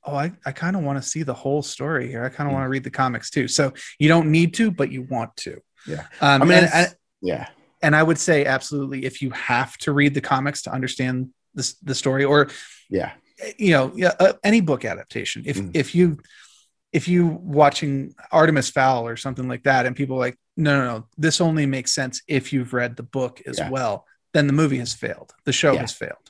oh, 0.05 0.15
I, 0.15 0.31
I 0.45 0.51
kind 0.53 0.75
of 0.75 0.83
want 0.83 1.01
to 1.01 1.07
see 1.07 1.23
the 1.23 1.33
whole 1.33 1.61
story 1.61 2.07
here. 2.07 2.23
I 2.23 2.29
kind 2.29 2.47
of 2.49 2.51
Mm. 2.51 2.55
want 2.55 2.65
to 2.65 2.69
read 2.69 2.83
the 2.85 2.89
comics 2.89 3.29
too. 3.29 3.47
So 3.47 3.73
you 3.99 4.07
don't 4.07 4.31
need 4.31 4.53
to, 4.55 4.71
but 4.71 4.91
you 4.91 5.03
want 5.03 5.35
to. 5.37 5.61
Yeah. 5.87 6.05
Um, 6.21 6.41
I 6.41 6.45
mean, 6.45 6.57
it's- 6.63 6.95
yeah. 7.21 7.49
And 7.81 7.95
I 7.95 8.03
would 8.03 8.17
say 8.17 8.45
absolutely 8.45 9.05
if 9.05 9.21
you 9.21 9.29
have 9.31 9.77
to 9.79 9.91
read 9.91 10.13
the 10.13 10.21
comics 10.21 10.61
to 10.63 10.71
understand 10.71 11.29
the, 11.55 11.73
the 11.83 11.95
story 11.95 12.23
or 12.25 12.49
Yeah. 12.89 13.11
you 13.57 13.71
know 13.71 13.91
yeah, 13.95 14.13
uh, 14.19 14.33
any 14.43 14.61
book 14.61 14.85
adaptation 14.85 15.43
if 15.45 15.57
Mm. 15.57 15.71
if 15.73 15.95
you 15.95 16.19
if 16.91 17.07
you 17.07 17.27
watching 17.27 18.15
Artemis 18.31 18.69
Fowl 18.69 19.07
or 19.07 19.15
something 19.15 19.47
like 19.47 19.63
that 19.63 19.85
and 19.85 19.95
people 19.95 20.15
are 20.17 20.19
like 20.27 20.37
no 20.57 20.77
no 20.79 20.85
no 20.85 21.07
this 21.17 21.39
only 21.41 21.65
makes 21.65 21.93
sense 21.93 22.21
if 22.27 22.51
you've 22.53 22.73
read 22.73 22.95
the 22.95 23.03
book 23.03 23.41
as 23.45 23.57
Yeah. 23.59 23.69
well 23.69 24.05
then 24.33 24.47
the 24.47 24.53
movie 24.53 24.79
has 24.79 24.93
failed 24.93 25.33
the 25.45 25.53
show 25.53 25.73
Yeah. 25.73 25.81
has 25.81 25.93
failed 25.93 26.25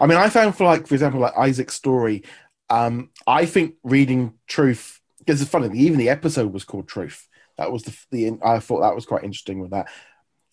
I 0.00 0.06
mean, 0.06 0.18
I 0.18 0.28
found 0.28 0.56
for 0.56 0.64
like, 0.64 0.88
for 0.88 0.94
example, 0.94 1.20
like 1.20 1.38
Isaac's 1.38 1.74
story, 1.74 2.24
um, 2.70 3.10
I 3.24 3.46
think 3.46 3.76
reading 3.84 4.34
Truth, 4.48 5.00
because 5.20 5.40
it's 5.40 5.48
funny, 5.50 5.78
even 5.78 5.96
the 5.96 6.08
episode 6.08 6.52
was 6.52 6.64
called 6.64 6.88
Truth. 6.88 7.28
That 7.56 7.70
was 7.70 7.84
the, 7.84 7.96
the, 8.10 8.38
I 8.44 8.58
thought 8.58 8.80
that 8.80 8.96
was 8.96 9.06
quite 9.06 9.22
interesting 9.22 9.60
with 9.60 9.70
that. 9.70 9.86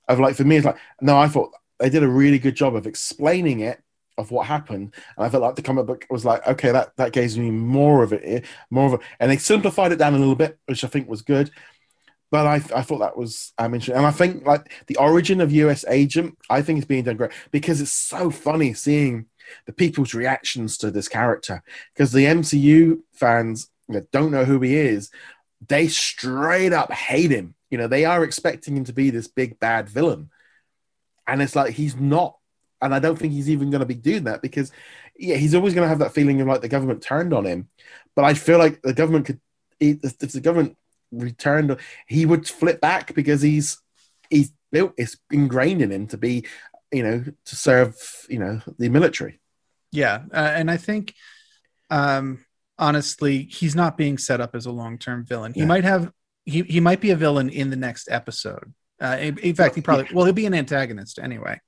Of 0.08 0.20
like, 0.20 0.36
for 0.36 0.44
me, 0.44 0.58
it's 0.58 0.66
like, 0.66 0.78
no, 1.02 1.18
I 1.18 1.28
thought 1.28 1.52
they 1.80 1.90
did 1.90 2.04
a 2.04 2.08
really 2.08 2.40
good 2.40 2.56
job 2.56 2.76
of 2.76 2.88
explaining 2.88 3.60
it, 3.62 3.82
of 4.18 4.32
what 4.32 4.48
happened. 4.48 4.94
And 5.16 5.26
I 5.26 5.30
felt 5.30 5.44
like 5.44 5.56
the 5.56 5.62
comic 5.62 5.86
book 5.86 6.06
was 6.10 6.26
like, 6.26 6.46
okay, 6.48 6.72
that, 6.72 6.96
that 6.98 7.12
gives 7.12 7.38
me 7.38 7.52
more 7.52 8.04
of 8.04 8.14
it, 8.14 8.46
more 8.70 8.88
of 8.88 8.94
it. 8.94 9.02
And 9.20 9.32
they 9.32 9.38
simplified 9.38 9.92
it 9.92 10.00
down 10.00 10.16
a 10.16 10.20
little 10.20 10.36
bit, 10.36 10.58
which 10.66 10.84
I 10.84 10.88
think 10.88 11.08
was 11.08 11.22
good. 11.22 11.52
But 12.30 12.46
I, 12.46 12.56
I 12.56 12.82
thought 12.82 13.00
that 13.00 13.18
was 13.18 13.54
um, 13.58 13.74
interesting. 13.74 13.96
And 13.96 14.06
I 14.06 14.12
think 14.12 14.46
like 14.46 14.72
the 14.88 14.98
origin 14.98 15.40
of 15.40 15.52
US 15.52 15.86
Agent, 15.88 16.38
I 16.50 16.62
think 16.62 16.80
is 16.80 16.86
being 16.86 17.04
done 17.04 17.16
great 17.16 17.32
because 17.52 17.80
it's 17.80 17.94
so 17.94 18.30
funny 18.30 18.74
seeing 18.74 19.28
the 19.66 19.72
people's 19.72 20.14
reactions 20.14 20.78
to 20.80 20.92
this 20.92 21.08
character. 21.08 21.64
Because 21.94 22.12
the 22.12 22.26
MCU 22.26 23.00
fans 23.14 23.70
don't 24.12 24.32
know 24.32 24.44
who 24.44 24.60
he 24.60 24.76
is, 24.76 25.10
they 25.66 25.88
straight 25.88 26.74
up 26.74 26.92
hate 26.92 27.32
him. 27.32 27.56
You 27.70 27.78
know, 27.78 27.88
they 27.88 28.06
are 28.06 28.24
expecting 28.24 28.78
him 28.78 28.84
to 28.86 28.94
be 28.94 29.10
this 29.10 29.28
big 29.28 29.60
bad 29.60 29.90
villain. 29.90 30.30
And 31.28 31.42
it's 31.42 31.56
like 31.56 31.74
he's 31.74 31.96
not. 31.96 32.38
And 32.82 32.94
I 32.94 33.00
don't 33.00 33.18
think 33.18 33.34
he's 33.34 33.50
even 33.50 33.72
going 33.72 33.80
to 33.80 33.86
be 33.88 33.96
doing 33.96 34.26
that 34.26 34.42
because, 34.42 34.72
yeah, 35.18 35.36
he's 35.36 35.56
always 35.56 35.74
going 35.74 35.86
to 35.86 35.90
have 35.90 36.00
that 36.00 36.14
feeling 36.14 36.40
of 36.40 36.48
like 36.48 36.62
the 36.62 36.68
government 36.68 37.02
turned 37.02 37.34
on 37.34 37.46
him. 37.46 37.70
But 38.16 38.26
I 38.26 38.34
feel 38.36 38.60
like 38.60 38.82
the 38.82 38.94
government 38.94 39.26
could, 39.26 39.40
if 39.80 40.18
the 40.18 40.40
government 40.40 40.78
returned, 41.12 41.76
he 42.08 42.26
would 42.26 42.48
flip 42.48 42.80
back 42.80 43.14
because 43.16 43.42
he's 43.42 43.82
he's 44.30 44.52
built, 44.72 44.94
it's 44.98 45.18
ingrained 45.32 45.82
in 45.82 45.92
him 45.92 46.08
to 46.08 46.18
be, 46.18 46.46
you 46.92 47.04
know, 47.04 47.24
to 47.46 47.56
serve, 47.56 47.96
you 48.30 48.40
know, 48.40 48.62
the 48.78 48.90
military. 48.90 49.40
yeah 49.92 50.24
uh, 50.34 50.52
and 50.56 50.70
I 50.70 50.78
think 50.78 51.16
um 51.90 52.46
honestly 52.80 53.44
he's 53.44 53.76
not 53.76 53.98
being 53.98 54.18
set 54.18 54.40
up 54.42 54.56
as 54.56 54.66
a 54.66 54.72
long-term 54.72 55.26
villain 55.26 55.54
he 55.54 55.62
Yeah. 55.62 55.66
might 55.66 55.84
have 55.84 56.12
he, 56.46 56.62
he 56.64 56.80
might 56.80 57.02
be 57.02 57.12
a 57.12 57.16
villain 57.16 57.50
in 57.50 57.70
the 57.70 57.76
next 57.76 58.08
episode 58.10 58.74
uh, 59.02 59.18
in, 59.20 59.38
in 59.40 59.54
fact 59.56 59.76
he 59.76 59.82
probably 59.82 60.08
well 60.14 60.26
he'll 60.26 60.34
be 60.34 60.46
an 60.46 60.54
antagonist 60.54 61.20
anyway 61.20 61.60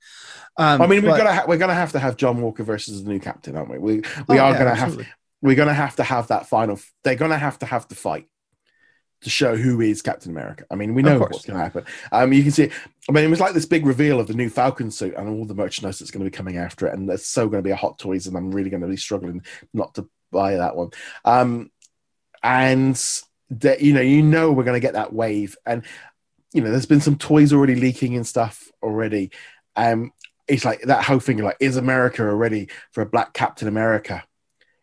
um 0.57 0.81
I 0.81 0.87
mean, 0.87 1.03
we're 1.03 1.11
but- 1.11 1.17
gonna 1.17 1.33
ha- 1.33 1.45
we're 1.47 1.57
gonna 1.57 1.73
have 1.73 1.91
to 1.93 1.99
have 1.99 2.17
John 2.17 2.41
Walker 2.41 2.63
versus 2.63 3.03
the 3.03 3.09
new 3.09 3.19
captain, 3.19 3.55
aren't 3.55 3.69
we? 3.71 3.77
We 3.77 3.93
we 3.97 4.03
Oh, 4.29 4.43
are 4.43 4.51
yeah, 4.51 4.57
gonna 4.57 4.75
have 4.75 4.99
we're 5.41 5.55
gonna 5.55 5.73
have 5.73 5.95
to 5.97 6.03
have 6.03 6.27
that 6.27 6.47
final. 6.49 6.77
They're 7.03 7.15
gonna 7.15 7.37
have 7.37 7.59
to 7.59 7.65
have 7.65 7.87
the 7.87 7.95
fight 7.95 8.27
to 9.21 9.29
show 9.29 9.55
who 9.55 9.79
is 9.79 10.01
Captain 10.01 10.31
America. 10.31 10.65
I 10.71 10.75
mean, 10.75 10.95
we 10.95 11.01
know 11.01 11.17
what's 11.19 11.45
gonna 11.45 11.59
happen. 11.59 11.85
Um, 12.11 12.33
you 12.33 12.41
can 12.43 12.51
see. 12.51 12.71
I 13.07 13.11
mean, 13.13 13.23
it 13.23 13.29
was 13.29 13.39
like 13.39 13.53
this 13.53 13.65
big 13.65 13.85
reveal 13.85 14.19
of 14.19 14.27
the 14.27 14.33
new 14.33 14.49
Falcon 14.49 14.91
suit 14.91 15.13
and 15.15 15.29
all 15.29 15.45
the 15.45 15.53
merchandise 15.55 15.99
that's 15.99 16.11
going 16.11 16.23
to 16.25 16.29
be 16.29 16.35
coming 16.35 16.57
after 16.57 16.87
it, 16.87 16.93
and 16.93 17.07
there's 17.07 17.25
so 17.25 17.47
going 17.47 17.63
to 17.63 17.67
be 17.67 17.71
a 17.71 17.75
hot 17.77 17.99
toys, 17.99 18.27
and 18.27 18.35
I'm 18.35 18.51
really 18.51 18.69
going 18.69 18.81
to 18.81 18.87
be 18.87 18.97
struggling 18.97 19.43
not 19.73 19.93
to 19.95 20.09
buy 20.31 20.55
that 20.55 20.75
one. 20.75 20.91
Um, 21.25 21.71
and 22.43 23.01
that 23.49 23.81
you 23.81 23.93
know, 23.93 24.01
you 24.01 24.21
know, 24.21 24.51
we're 24.51 24.63
going 24.63 24.79
to 24.79 24.85
get 24.85 24.93
that 24.93 25.13
wave, 25.13 25.57
and 25.65 25.83
you 26.53 26.61
know, 26.61 26.71
there's 26.71 26.85
been 26.85 27.01
some 27.01 27.17
toys 27.17 27.53
already 27.53 27.75
leaking 27.75 28.15
and 28.15 28.25
stuff 28.25 28.71
already. 28.81 29.31
Um, 29.75 30.11
it's 30.47 30.65
like 30.65 30.81
that 30.81 31.03
whole 31.03 31.19
thing, 31.19 31.37
like, 31.37 31.57
is 31.59 31.77
America 31.77 32.23
ready 32.33 32.69
for 32.91 33.01
a 33.01 33.05
Black 33.05 33.33
Captain 33.33 33.67
America? 33.67 34.23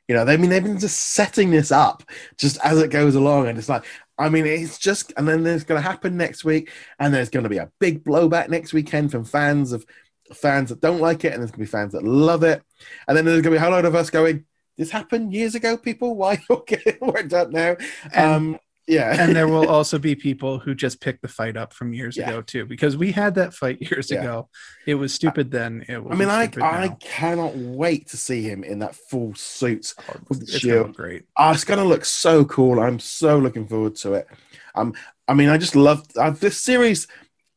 You 0.09 0.15
know, 0.15 0.25
they 0.25 0.35
I 0.35 0.37
mean 0.37 0.51
they've 0.51 0.63
been 0.63 0.79
just 0.79 1.01
setting 1.15 1.51
this 1.51 1.73
up 1.73 2.05
just 2.39 2.59
as 2.65 2.81
it 2.81 2.91
goes 2.91 3.15
along, 3.15 3.49
and 3.49 3.59
it's 3.59 3.69
like, 3.69 3.85
I 4.19 4.29
mean, 4.29 4.47
it's 4.47 4.79
just, 4.79 5.13
and 5.17 5.27
then 5.27 5.43
there's 5.43 5.65
going 5.65 5.81
to 5.81 5.89
happen 5.89 6.17
next 6.17 6.45
week, 6.45 6.71
and 6.99 7.13
there's 7.13 7.29
going 7.31 7.43
to 7.43 7.51
be 7.51 7.59
a 7.59 7.71
big 7.81 8.05
blowback 8.05 8.49
next 8.49 8.73
weekend 8.73 9.11
from 9.11 9.25
fans 9.25 9.73
of 9.73 9.85
fans 10.33 10.71
that 10.71 10.81
don't 10.81 11.01
like 11.01 11.25
it, 11.25 11.33
and 11.33 11.43
there's 11.43 11.51
going 11.51 11.65
to 11.65 11.71
be 11.71 11.79
fans 11.79 11.93
that 11.93 12.05
love 12.05 12.45
it, 12.45 12.63
and 13.09 13.17
then 13.17 13.25
there's 13.25 13.43
going 13.43 13.45
to 13.45 13.51
be 13.51 13.57
a 13.57 13.61
whole 13.61 13.73
load 13.73 13.85
of 13.85 13.97
us 13.97 14.11
going, 14.11 14.45
"This 14.77 14.91
happened 14.91 15.33
years 15.33 15.55
ago, 15.55 15.77
people. 15.77 16.17
Why 16.17 16.39
you 16.49 16.63
get 16.67 16.87
it 16.87 17.01
worked 17.01 17.33
out 17.33 17.51
now?" 17.53 17.77
And- 18.13 18.33
um, 18.55 18.59
yeah, 18.89 19.21
and 19.21 19.35
there 19.35 19.49
will 19.49 19.69
also 19.69 19.99
be 19.99 20.15
people 20.15 20.61
who 20.61 20.73
just 20.73 21.01
pick 21.01 21.21
the 21.21 21.27
fight 21.27 21.57
up 21.57 21.73
from 21.73 21.93
years 21.93 22.17
Yeah. 22.17 22.29
ago 22.29 22.41
too 22.41 22.67
because 22.67 22.97
we 22.97 23.11
had 23.11 23.35
that 23.35 23.53
fight 23.53 23.79
years 23.91 24.13
Yeah. 24.13 24.21
ago 24.21 24.49
it 24.87 24.95
was 24.95 25.13
stupid 25.13 25.51
then 25.51 25.85
it 25.89 26.01
was 26.05 26.13
I 26.13 26.17
mean, 26.17 26.29
I 26.29 26.49
I 26.63 26.87
now. 26.87 26.97
cannot 27.01 27.57
wait 27.57 28.07
to 28.11 28.17
see 28.17 28.43
him 28.43 28.63
in 28.63 28.79
that 28.79 28.95
full 28.95 29.35
suit. 29.35 29.93
Oh, 30.09 30.21
it's 30.31 30.65
gonna 30.65 30.83
look 30.85 30.95
great 30.95 31.25
Oh, 31.37 31.51
it's 31.51 31.65
going 31.65 31.81
to 31.81 31.85
look 31.85 32.05
so 32.05 32.45
cool. 32.45 32.79
I'm 32.79 33.01
so 33.01 33.39
looking 33.41 33.67
forward 33.67 33.97
to 33.97 34.15
it. 34.15 34.29
Um, 34.77 34.95
I 35.27 35.35
mean, 35.35 35.49
I 35.49 35.59
just 35.59 35.75
love 35.75 36.05
uh, 36.17 36.31
this 36.31 36.57
series. 36.63 37.09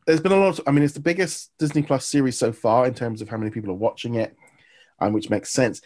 There's 0.08 0.22
been 0.22 0.32
a 0.32 0.36
lot. 0.38 0.58
Of, 0.58 0.62
I 0.68 0.72
mean, 0.72 0.84
it's 0.84 0.96
the 0.96 1.00
biggest 1.00 1.52
Disney 1.60 1.84
Plus 1.84 2.08
series 2.08 2.40
so 2.40 2.52
far 2.52 2.88
in 2.88 2.96
terms 2.96 3.22
of 3.22 3.30
how 3.30 3.38
many 3.38 3.52
people 3.52 3.70
are 3.70 3.76
watching 3.76 4.16
it, 4.16 4.36
um, 5.00 5.14
which 5.14 5.30
makes 5.30 5.52
sense. 5.52 5.80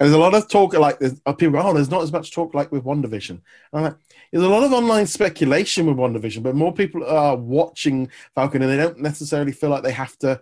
There's 0.00 0.12
a 0.14 0.18
lot 0.18 0.34
of 0.34 0.48
talk 0.48 0.72
like 0.72 0.98
there's 0.98 1.20
people. 1.36 1.50
go, 1.50 1.60
Oh, 1.62 1.74
there's 1.74 1.90
not 1.90 2.02
as 2.02 2.10
much 2.10 2.32
talk 2.32 2.54
like 2.54 2.72
with 2.72 2.84
WandaVision. 2.84 3.40
I'm 3.72 3.82
like, 3.82 3.96
there's 4.32 4.44
a 4.44 4.48
lot 4.48 4.62
of 4.64 4.72
online 4.72 5.06
speculation 5.06 5.86
with 5.86 5.96
WandaVision, 5.98 6.42
but 6.42 6.54
more 6.56 6.72
people 6.72 7.04
are 7.04 7.36
watching 7.36 8.10
Falcon, 8.34 8.62
and 8.62 8.70
they 8.70 8.78
don't 8.78 8.98
necessarily 9.00 9.52
feel 9.52 9.68
like 9.70 9.82
they 9.82 9.92
have 9.92 10.16
to 10.18 10.40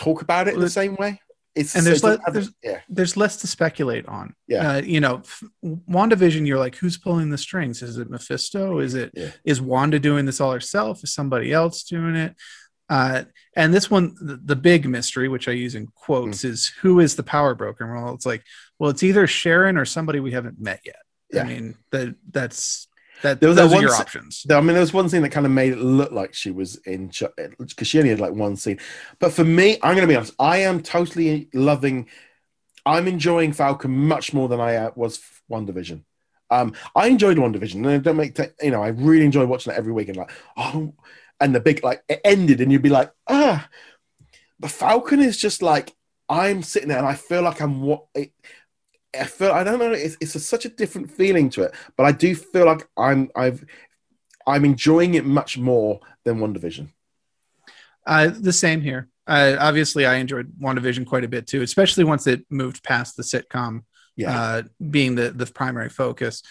talk 0.00 0.22
about 0.22 0.48
it 0.48 0.54
in 0.54 0.60
the 0.60 0.68
same 0.70 0.96
way. 0.96 1.20
It's 1.54 1.74
and 1.74 1.84
there's 1.86 2.04
le- 2.04 2.18
there's- 2.32 2.52
yeah, 2.62 2.80
there's 2.88 3.16
less 3.16 3.36
to 3.38 3.46
speculate 3.48 4.06
on 4.06 4.34
Yeah. 4.46 4.72
uh, 4.74 4.80
you 4.82 5.00
know 5.00 5.22
wandavision 5.64 6.46
you're 6.46 6.58
like 6.58 6.76
who's 6.76 6.96
pulling 6.98 7.30
the 7.30 7.38
strings 7.38 7.82
is 7.82 7.98
it 7.98 8.08
mephisto 8.08 8.78
is 8.78 8.94
it 8.94 9.10
is 9.44 9.58
Yeah. 9.58 9.64
wanda 9.64 9.98
doing 9.98 10.24
this 10.26 10.40
all 10.40 10.52
herself 10.52 11.02
is 11.02 11.12
somebody 11.12 11.52
else 11.52 11.82
doing 11.82 12.14
it 12.14 12.36
uh, 12.90 13.24
and 13.56 13.72
this 13.74 13.90
one 13.90 14.14
the, 14.20 14.36
the 14.44 14.56
big 14.56 14.88
mystery 14.88 15.28
which 15.28 15.48
i 15.48 15.52
use 15.52 15.74
in 15.74 15.86
quotes 15.88 16.42
Hmm. 16.42 16.48
is 16.48 16.72
who 16.82 17.00
is 17.00 17.16
the 17.16 17.22
power 17.22 17.54
broker 17.54 17.84
And 17.84 18.02
well 18.02 18.14
it's 18.14 18.26
like 18.26 18.42
well 18.78 18.90
it's 18.90 19.02
either 19.02 19.26
sharon 19.26 19.76
or 19.76 19.84
somebody 19.84 20.20
we 20.20 20.32
haven't 20.32 20.60
met 20.60 20.80
yet 20.84 21.02
Yeah. 21.32 21.42
i 21.42 21.44
mean 21.46 21.74
that 21.90 22.14
that's 22.30 22.86
that 23.22 23.40
There 23.40 23.48
was 23.48 23.56
those 23.56 23.70
that 23.70 23.76
are 23.76 23.78
one 23.78 23.82
your 23.82 23.90
se- 23.90 24.02
options 24.02 24.46
I 24.50 24.60
mean, 24.60 24.68
there 24.68 24.80
was 24.80 24.92
one 24.92 25.08
scene 25.08 25.22
that 25.22 25.30
kind 25.30 25.44
of 25.44 25.50
made 25.50 25.72
it 25.72 25.78
look 25.80 26.12
like 26.12 26.34
she 26.34 26.52
was 26.52 26.76
in 26.86 27.08
because 27.08 27.88
she 27.88 27.98
only 27.98 28.10
had 28.10 28.20
like 28.20 28.32
one 28.32 28.54
scene. 28.54 28.78
But 29.18 29.32
for 29.32 29.42
me, 29.42 29.76
I'm 29.82 29.96
going 29.96 30.06
to 30.06 30.12
be 30.12 30.14
honest. 30.14 30.34
I 30.38 30.58
am 30.58 30.80
totally 30.84 31.48
loving. 31.52 32.06
I'm 32.86 33.08
enjoying 33.08 33.52
Falcon 33.54 33.90
much 33.90 34.32
more 34.32 34.48
than 34.48 34.60
I 34.60 34.76
uh, 34.76 34.90
was 34.94 35.20
WandaVision. 35.50 36.04
Um, 36.48 36.74
I 36.94 37.08
enjoyed 37.08 37.38
WandaVision, 37.38 37.74
and 37.74 37.88
I 37.88 37.98
don't 37.98 38.16
make 38.16 38.36
t- 38.36 38.44
you 38.62 38.70
know. 38.70 38.84
I 38.84 38.88
really 38.88 39.24
enjoy 39.24 39.44
watching 39.46 39.72
it 39.72 39.76
every 39.76 39.92
week, 39.92 40.06
and 40.08 40.16
like 40.18 40.30
oh, 40.56 40.94
and 41.40 41.54
the 41.54 41.60
big 41.60 41.84
like 41.84 42.02
it 42.08 42.20
ended, 42.24 42.60
and 42.60 42.70
you'd 42.72 42.82
be 42.82 42.88
like 42.88 43.12
ah. 43.28 43.68
The 44.60 44.68
Falcon 44.68 45.20
is 45.20 45.36
just 45.36 45.62
like 45.62 45.94
I'm 46.28 46.62
sitting 46.62 46.88
there, 46.88 46.98
and 46.98 47.06
I 47.06 47.14
feel 47.14 47.42
like 47.42 47.60
I'm 47.60 47.80
what. 47.80 48.06
It, 48.14 48.32
I 49.18 49.24
feel 49.24 49.52
I 49.52 49.64
don't 49.64 49.78
know. 49.78 49.92
It's, 49.92 50.16
it's 50.20 50.34
a, 50.34 50.40
such 50.40 50.64
a 50.64 50.68
different 50.68 51.10
feeling 51.10 51.48
to 51.50 51.62
it, 51.62 51.74
but 51.96 52.04
I 52.04 52.12
do 52.12 52.34
feel 52.34 52.66
like 52.66 52.88
I'm 52.96 53.30
I've 53.36 53.64
I'm 54.46 54.64
enjoying 54.64 55.14
it 55.14 55.24
much 55.24 55.58
more 55.58 56.00
than 56.24 56.38
WandaVision. 56.38 56.88
Uh, 58.06 58.30
the 58.36 58.52
same 58.52 58.80
here. 58.80 59.08
Uh, 59.26 59.56
obviously, 59.60 60.06
I 60.06 60.16
enjoyed 60.16 60.52
WandaVision 60.58 61.06
quite 61.06 61.24
a 61.24 61.28
bit 61.28 61.46
too, 61.46 61.62
especially 61.62 62.04
once 62.04 62.26
it 62.26 62.44
moved 62.50 62.82
past 62.82 63.16
the 63.16 63.22
sitcom 63.22 63.82
Yeah, 64.16 64.38
uh, 64.38 64.62
being 64.90 65.14
the 65.14 65.30
the 65.30 65.46
primary 65.46 65.90
focus. 65.90 66.42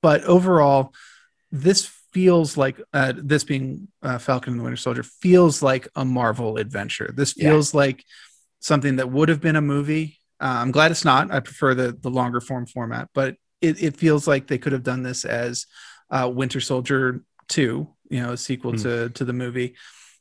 But 0.00 0.22
overall, 0.24 0.94
this 1.50 1.90
feels 2.12 2.56
like 2.56 2.80
uh, 2.92 3.12
this 3.16 3.44
being 3.44 3.88
uh, 4.02 4.18
Falcon 4.18 4.52
and 4.54 4.60
the 4.60 4.64
Winter 4.64 4.76
Soldier 4.76 5.02
feels 5.02 5.62
like 5.62 5.88
a 5.94 6.04
Marvel 6.04 6.56
adventure. 6.56 7.12
This 7.14 7.34
Yeah. 7.36 7.50
feels 7.50 7.74
like 7.74 8.04
something 8.60 8.96
that 8.96 9.10
would 9.10 9.28
have 9.28 9.40
been 9.40 9.56
a 9.56 9.60
movie. 9.60 10.18
Uh, 10.40 10.58
I'm 10.62 10.70
glad 10.70 10.90
it's 10.90 11.04
not. 11.04 11.30
I 11.30 11.40
prefer 11.40 11.74
the 11.74 11.92
the 12.00 12.10
longer 12.10 12.40
form 12.40 12.66
format, 12.66 13.08
but 13.14 13.36
it, 13.60 13.82
it 13.82 13.96
feels 13.96 14.26
like 14.28 14.46
they 14.46 14.58
could 14.58 14.72
have 14.72 14.84
done 14.84 15.02
this 15.02 15.24
as 15.24 15.66
uh, 16.10 16.30
Winter 16.32 16.60
Soldier 16.60 17.22
two, 17.48 17.88
you 18.10 18.22
know, 18.22 18.32
a 18.32 18.36
sequel 18.36 18.72
Hmm. 18.72 18.82
to 18.82 19.08
to 19.10 19.24
the 19.24 19.32
movie. 19.32 19.74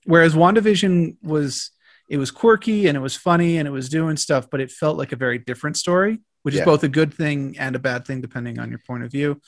Whereas 0.05 0.33
WandaVision 0.35 1.17
was 1.21 1.71
it 2.09 2.17
was 2.17 2.31
quirky 2.31 2.87
and 2.87 2.95
it 2.97 3.01
was 3.01 3.15
funny 3.15 3.57
and 3.57 3.67
it 3.67 3.71
was 3.71 3.89
doing 3.89 4.17
stuff, 4.17 4.49
but 4.49 4.61
it 4.61 4.71
felt 4.71 4.97
like 4.97 5.11
a 5.11 5.17
very 5.17 5.37
different 5.37 5.77
story, 5.77 6.19
which 6.43 6.55
Yeah. 6.55 6.61
is 6.61 6.65
both 6.65 6.83
a 6.83 6.87
good 6.89 7.13
thing 7.13 7.57
and 7.59 7.75
a 7.75 7.79
bad 7.79 8.05
thing 8.05 8.21
depending 8.21 8.59
on 8.59 8.69
your 8.69 8.79
point 8.87 9.03
of 9.03 9.11
view. 9.11 9.41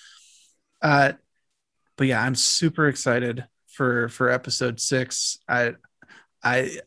Uh, 0.81 1.13
but 1.99 2.07
yeah, 2.07 2.23
I'm 2.23 2.33
super 2.33 2.87
excited 2.87 3.45
for 3.67 4.07
for 4.07 4.29
episode 4.29 4.79
six. 4.79 5.37
I 5.49 5.73
I 6.41 6.79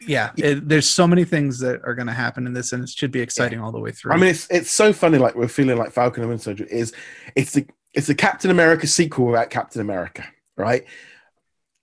yeah, 0.00 0.32
it, 0.36 0.68
there's 0.68 0.88
so 0.88 1.06
many 1.06 1.24
things 1.24 1.60
that 1.60 1.80
are 1.84 1.94
going 1.94 2.08
to 2.08 2.12
happen 2.12 2.46
in 2.46 2.52
this, 2.52 2.72
and 2.72 2.82
it 2.82 2.90
should 2.90 3.12
be 3.12 3.20
exciting 3.20 3.60
all 3.60 3.70
the 3.70 3.78
way 3.78 3.92
through. 3.92 4.12
I 4.12 4.16
mean 4.16 4.30
it's 4.30 4.48
it's 4.50 4.72
so 4.72 4.92
funny. 4.92 5.18
Like 5.18 5.36
we're 5.36 5.46
feeling 5.46 5.78
like 5.78 5.92
Falcon 5.92 6.24
and 6.24 6.30
Winter 6.30 6.42
Soldier 6.42 6.64
is 6.64 6.92
it's 7.36 7.52
the 7.52 7.66
it's 7.94 8.08
the 8.08 8.14
Captain 8.16 8.50
America 8.50 8.88
sequel 8.88 9.28
about 9.28 9.50
Captain 9.50 9.80
America, 9.80 10.24
right? 10.56 10.84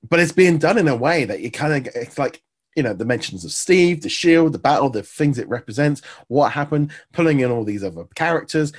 But 0.03 0.19
it's 0.19 0.33
being 0.33 0.57
done 0.57 0.77
in 0.77 0.89
a 0.89 0.95
way 0.95 1.23
that 1.23 1.39
you 1.39 1.51
kind 1.51 1.87
of 1.87 1.95
it's 1.95 2.17
like 2.17 2.43
you 2.75 2.83
know 2.83 2.93
the 2.93 3.05
mentions 3.05 3.45
of 3.45 3.53
Steve, 3.53 4.01
the 4.01 4.09
Shield, 4.09 4.51
the 4.51 4.59
battle, 4.59 4.89
the 4.89 5.03
things 5.03 5.39
it 5.39 5.47
represents, 5.47 6.01
what 6.27 6.51
happened, 6.51 6.91
pulling 7.13 7.39
in 7.39 7.49
all 7.49 7.63
these 7.63 7.83
other 7.83 8.03
characters. 8.13 8.73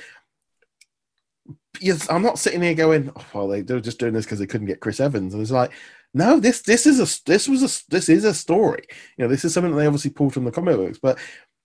Yes, 1.81 2.09
I'm 2.09 2.23
not 2.23 2.39
sitting 2.39 2.61
here 2.61 2.73
going, 2.73 3.11
oh, 3.15 3.25
well, 3.33 3.47
they, 3.47 3.61
they 3.61 3.73
were 3.73 3.79
just 3.79 3.99
doing 3.99 4.13
this 4.13 4.25
because 4.25 4.39
they 4.39 4.47
couldn't 4.47 4.67
get 4.67 4.79
Chris 4.79 4.99
Evans, 4.99 5.33
and 5.33 5.41
it's 5.41 5.51
like, 5.51 5.71
no, 6.13 6.39
this 6.39 6.61
this 6.61 6.85
is 6.85 6.99
a 6.99 7.23
this 7.25 7.47
was 7.47 7.63
a 7.63 7.83
this 7.89 8.09
is 8.09 8.23
a 8.23 8.33
story. 8.33 8.85
You 9.17 9.25
know, 9.25 9.27
this 9.27 9.45
is 9.45 9.53
something 9.53 9.71
that 9.71 9.77
they 9.77 9.85
obviously 9.85 10.11
pulled 10.11 10.33
from 10.33 10.45
the 10.45 10.51
comic 10.51 10.75
books, 10.75 10.99
but 11.01 11.19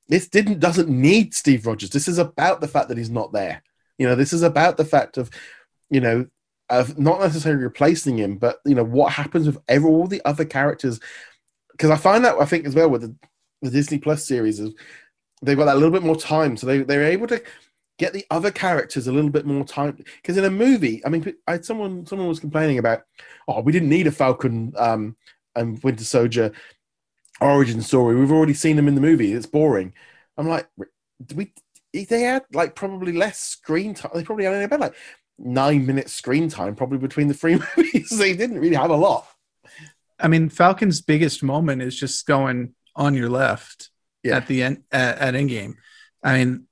this 0.08 0.28
didn't 0.28 0.60
doesn't 0.60 0.88
need 0.88 1.34
Steve 1.34 1.66
Rogers. 1.66 1.90
This 1.90 2.08
is 2.08 2.18
about 2.18 2.60
the 2.60 2.68
fact 2.68 2.88
that 2.88 2.98
he's 2.98 3.10
not 3.10 3.32
there. 3.32 3.62
You 3.98 4.06
know, 4.06 4.14
this 4.14 4.32
is 4.32 4.42
about 4.42 4.76
the 4.76 4.84
fact 4.84 5.16
of, 5.16 5.30
you 5.90 6.00
know, 6.00 6.26
of 6.68 6.98
not 6.98 7.20
necessarily 7.20 7.62
replacing 7.62 8.18
him, 8.18 8.36
but 8.36 8.58
you 8.64 8.74
know 8.74 8.84
what 8.84 9.12
happens 9.12 9.46
with 9.46 9.58
all 9.68 10.06
the 10.06 10.22
other 10.24 10.44
characters. 10.44 11.00
Because 11.70 11.90
I 11.90 11.96
find 11.96 12.24
that 12.24 12.36
I 12.40 12.44
think 12.44 12.66
as 12.66 12.74
well 12.74 12.90
with 12.90 13.02
the, 13.02 13.14
the 13.62 13.70
Disney 13.70 13.98
Plus 13.98 14.26
series 14.26 14.60
is 14.60 14.74
they've 15.40 15.56
got 15.56 15.66
that 15.66 15.76
little 15.76 15.90
bit 15.90 16.02
more 16.02 16.16
time, 16.16 16.56
so 16.56 16.66
they 16.66 16.78
they're 16.82 17.04
able 17.04 17.28
to 17.28 17.42
get 18.02 18.12
the 18.12 18.26
other 18.30 18.50
characters 18.50 19.06
a 19.06 19.12
little 19.12 19.30
bit 19.30 19.46
more 19.46 19.64
time. 19.64 19.96
Because 20.16 20.36
in 20.36 20.44
a 20.44 20.50
movie, 20.50 21.00
I 21.04 21.08
mean, 21.08 21.34
I 21.46 21.60
someone 21.60 22.04
someone 22.06 22.28
was 22.28 22.40
complaining 22.40 22.78
about, 22.78 23.02
oh, 23.48 23.60
we 23.60 23.72
didn't 23.72 23.88
need 23.88 24.06
a 24.06 24.12
Falcon 24.12 24.72
um, 24.76 25.16
and 25.54 25.82
Winter 25.82 26.04
Soldier 26.04 26.52
origin 27.40 27.80
story. 27.82 28.14
We've 28.16 28.32
already 28.32 28.54
seen 28.54 28.76
them 28.76 28.88
in 28.88 28.94
the 28.94 29.00
movie. 29.00 29.32
It's 29.32 29.46
boring. 29.46 29.92
I'm 30.36 30.48
like, 30.48 30.68
do 31.24 31.36
we? 31.36 31.52
They 31.92 32.22
had 32.22 32.44
like 32.52 32.74
probably 32.74 33.12
less 33.12 33.38
screen 33.38 33.94
time. 33.94 34.12
They 34.14 34.24
probably 34.24 34.46
only 34.46 34.64
about 34.64 34.80
like 34.80 34.94
nine 35.38 35.86
minutes 35.86 36.12
screen 36.12 36.48
time, 36.48 36.74
probably 36.74 36.98
between 36.98 37.28
the 37.28 37.34
three 37.34 37.58
movies. 37.76 38.10
they 38.18 38.34
didn't 38.34 38.58
really 38.60 38.76
have 38.76 38.90
a 38.90 38.96
lot. 38.96 39.26
I 40.18 40.28
mean, 40.28 40.48
Falcon's 40.48 41.00
biggest 41.00 41.42
moment 41.42 41.82
is 41.82 41.98
just 41.98 42.26
going 42.26 42.74
on 42.94 43.14
your 43.14 43.28
left 43.28 43.90
Yeah. 44.22 44.36
at 44.36 44.46
the 44.46 44.62
end 44.62 44.84
at, 44.92 45.18
at 45.18 45.34
Endgame. 45.34 45.74
I 46.22 46.38
mean, 46.38 46.66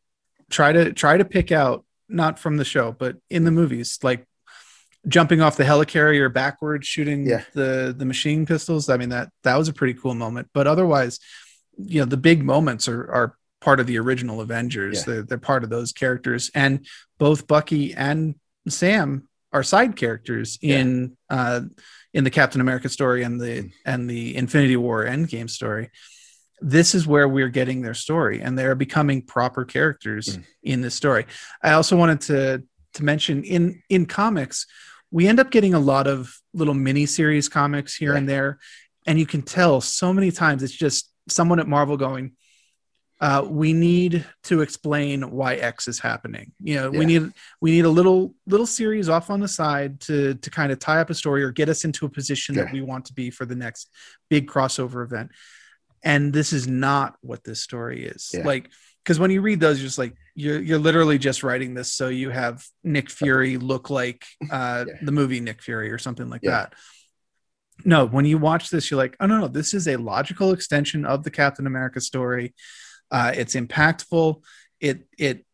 try 0.51 0.73
to 0.73 0.93
try 0.93 1.17
to 1.17 1.25
pick 1.25 1.51
out 1.53 1.85
not 2.09 2.39
from 2.39 2.57
the 2.57 2.65
show, 2.65 2.93
but 2.93 3.17
in 3.31 3.45
the 3.45 3.51
movies, 3.51 3.99
like 4.03 4.27
jumping 5.09 5.41
off 5.41 5.57
the 5.57 5.65
helicarrier 5.65 6.33
backwards, 6.33 6.87
shooting 6.87 7.27
Yeah. 7.27 7.43
the 7.55 7.95
the 7.97 8.05
machine 8.05 8.45
pistols. 8.47 8.89
I 8.89 8.97
mean 8.97 9.09
that 9.11 9.31
that 9.45 9.57
was 9.57 9.69
a 9.69 9.73
pretty 9.73 9.95
cool 9.95 10.15
moment. 10.15 10.49
But 10.53 10.67
otherwise, 10.67 11.19
you 11.79 12.01
know, 12.01 12.05
the 12.07 12.17
big 12.17 12.43
moments 12.45 12.89
are 12.89 13.11
are 13.11 13.37
part 13.61 13.81
of 13.81 13.87
the 13.87 13.99
original 13.99 14.41
Avengers. 14.41 14.99
Yeah. 14.99 15.05
They're 15.07 15.23
they're 15.23 15.39
part 15.39 15.65
of 15.65 15.71
those 15.71 15.93
characters, 15.93 16.51
and 16.55 16.87
both 17.19 17.47
Bucky 17.47 17.95
and 17.95 18.35
Sam 18.69 19.29
are 19.53 19.63
side 19.63 19.97
characters 19.97 20.59
Yeah. 20.61 20.79
in 20.81 21.17
uh 21.31 21.63
in 22.13 22.25
the 22.25 22.31
Captain 22.31 22.61
America 22.61 22.89
story 22.89 23.23
and 23.23 23.41
the 23.41 23.63
Mm. 23.63 23.73
and 23.87 24.11
the 24.11 24.37
Infinity 24.37 24.77
War 24.77 25.05
Endgame 25.05 25.49
story. 25.49 25.91
This 26.61 26.95
is 26.95 27.07
where 27.07 27.29
we're 27.29 27.49
getting 27.49 27.81
their 27.83 27.95
story, 27.95 28.41
and 28.43 28.59
they're 28.59 28.75
becoming 28.75 29.23
proper 29.23 29.65
characters 29.65 30.37
Mm. 30.37 30.45
in 30.63 30.81
this 30.83 30.95
story. 30.95 31.27
I 31.63 31.73
also 31.73 31.97
wanted 31.97 32.21
to 32.23 32.63
to 32.95 33.05
mention 33.05 33.45
in 33.45 33.83
in 33.89 34.05
comics, 34.05 34.67
we 35.13 35.29
end 35.29 35.39
up 35.41 35.51
getting 35.51 35.75
a 35.75 35.79
lot 35.79 36.07
of 36.09 36.37
little 36.53 36.75
mini 36.75 37.07
series 37.07 37.49
comics 37.49 37.95
here 37.95 38.13
Yeah. 38.13 38.19
and 38.19 38.29
there, 38.29 38.59
and 39.07 39.19
you 39.19 39.27
can 39.27 39.43
tell 39.43 39.81
so 39.81 40.13
many 40.13 40.31
times 40.33 40.63
it's 40.63 40.73
just 40.75 41.11
someone 41.29 41.61
at 41.61 41.69
Marvel 41.69 41.97
going, 41.97 42.33
uh, 43.21 43.47
"We 43.49 43.73
need 43.73 44.25
to 44.45 44.61
explain 44.61 45.31
why 45.31 45.55
X 45.55 45.87
is 45.89 46.01
happening." 46.01 46.53
You 46.63 46.75
know, 46.75 46.93
Yeah. 46.93 46.99
we 46.99 47.07
need 47.07 47.33
we 47.61 47.71
need 47.71 47.85
a 47.85 47.91
little 47.91 48.35
little 48.47 48.67
series 48.67 49.09
off 49.09 49.31
on 49.31 49.41
the 49.41 49.49
side 49.49 50.01
to 50.03 50.35
to 50.35 50.51
kind 50.51 50.73
of 50.73 50.79
tie 50.81 51.01
up 51.01 51.11
a 51.11 51.15
story 51.15 51.43
or 51.45 51.53
get 51.53 51.69
us 51.69 51.85
into 51.85 52.05
a 52.07 52.11
position 52.11 52.55
Yeah. 52.57 52.65
that 52.65 52.73
we 52.73 52.81
want 52.83 53.05
to 53.07 53.13
be 53.15 53.31
for 53.31 53.47
the 53.47 53.55
next 53.57 53.89
big 54.29 54.47
crossover 54.49 55.05
event. 55.05 55.31
And 56.03 56.33
this 56.33 56.53
is 56.53 56.67
not 56.67 57.17
what 57.21 57.45
this 57.45 57.63
story 57.63 58.05
is. 58.07 58.31
Yeah. 58.33 58.45
Like 58.47 58.71
because 59.05 59.19
when 59.19 59.31
you 59.31 59.41
read 59.41 59.61
those, 59.61 59.79
you're 59.79 59.87
just 59.87 59.99
like 59.99 60.15
you're 60.35 60.61
you're 60.61 60.79
literally 60.79 61.19
just 61.19 61.43
writing 61.43 61.75
this 61.75 61.93
so 61.93 62.09
you 62.09 62.31
have 62.31 62.65
Nick 62.85 63.11
Fury 63.11 63.57
look 63.57 63.91
like 63.91 64.25
uh, 64.51 64.85
Yeah. 64.89 64.95
the 65.03 65.13
movie 65.13 65.41
Nick 65.41 65.63
Fury 65.63 65.91
or 65.91 65.99
something 65.99 66.29
like 66.29 66.43
Yeah. 66.43 66.51
that. 66.51 66.75
No, 67.85 68.05
when 68.05 68.27
you 68.27 68.37
watch 68.39 68.69
this, 68.69 68.91
you're 68.91 68.99
like, 68.99 69.17
oh 69.21 69.27
no, 69.27 69.39
no, 69.41 69.49
this 69.49 69.73
is 69.73 69.89
a 69.89 69.97
logical 69.97 70.53
extension 70.53 71.07
of 71.07 71.25
the 71.25 71.31
Captain 71.31 71.67
America 71.67 72.01
story. 72.01 72.55
Uh, 73.11 73.33
it's 73.35 73.55
impactful. 73.55 74.43
It 74.81 75.07
it 75.19 75.47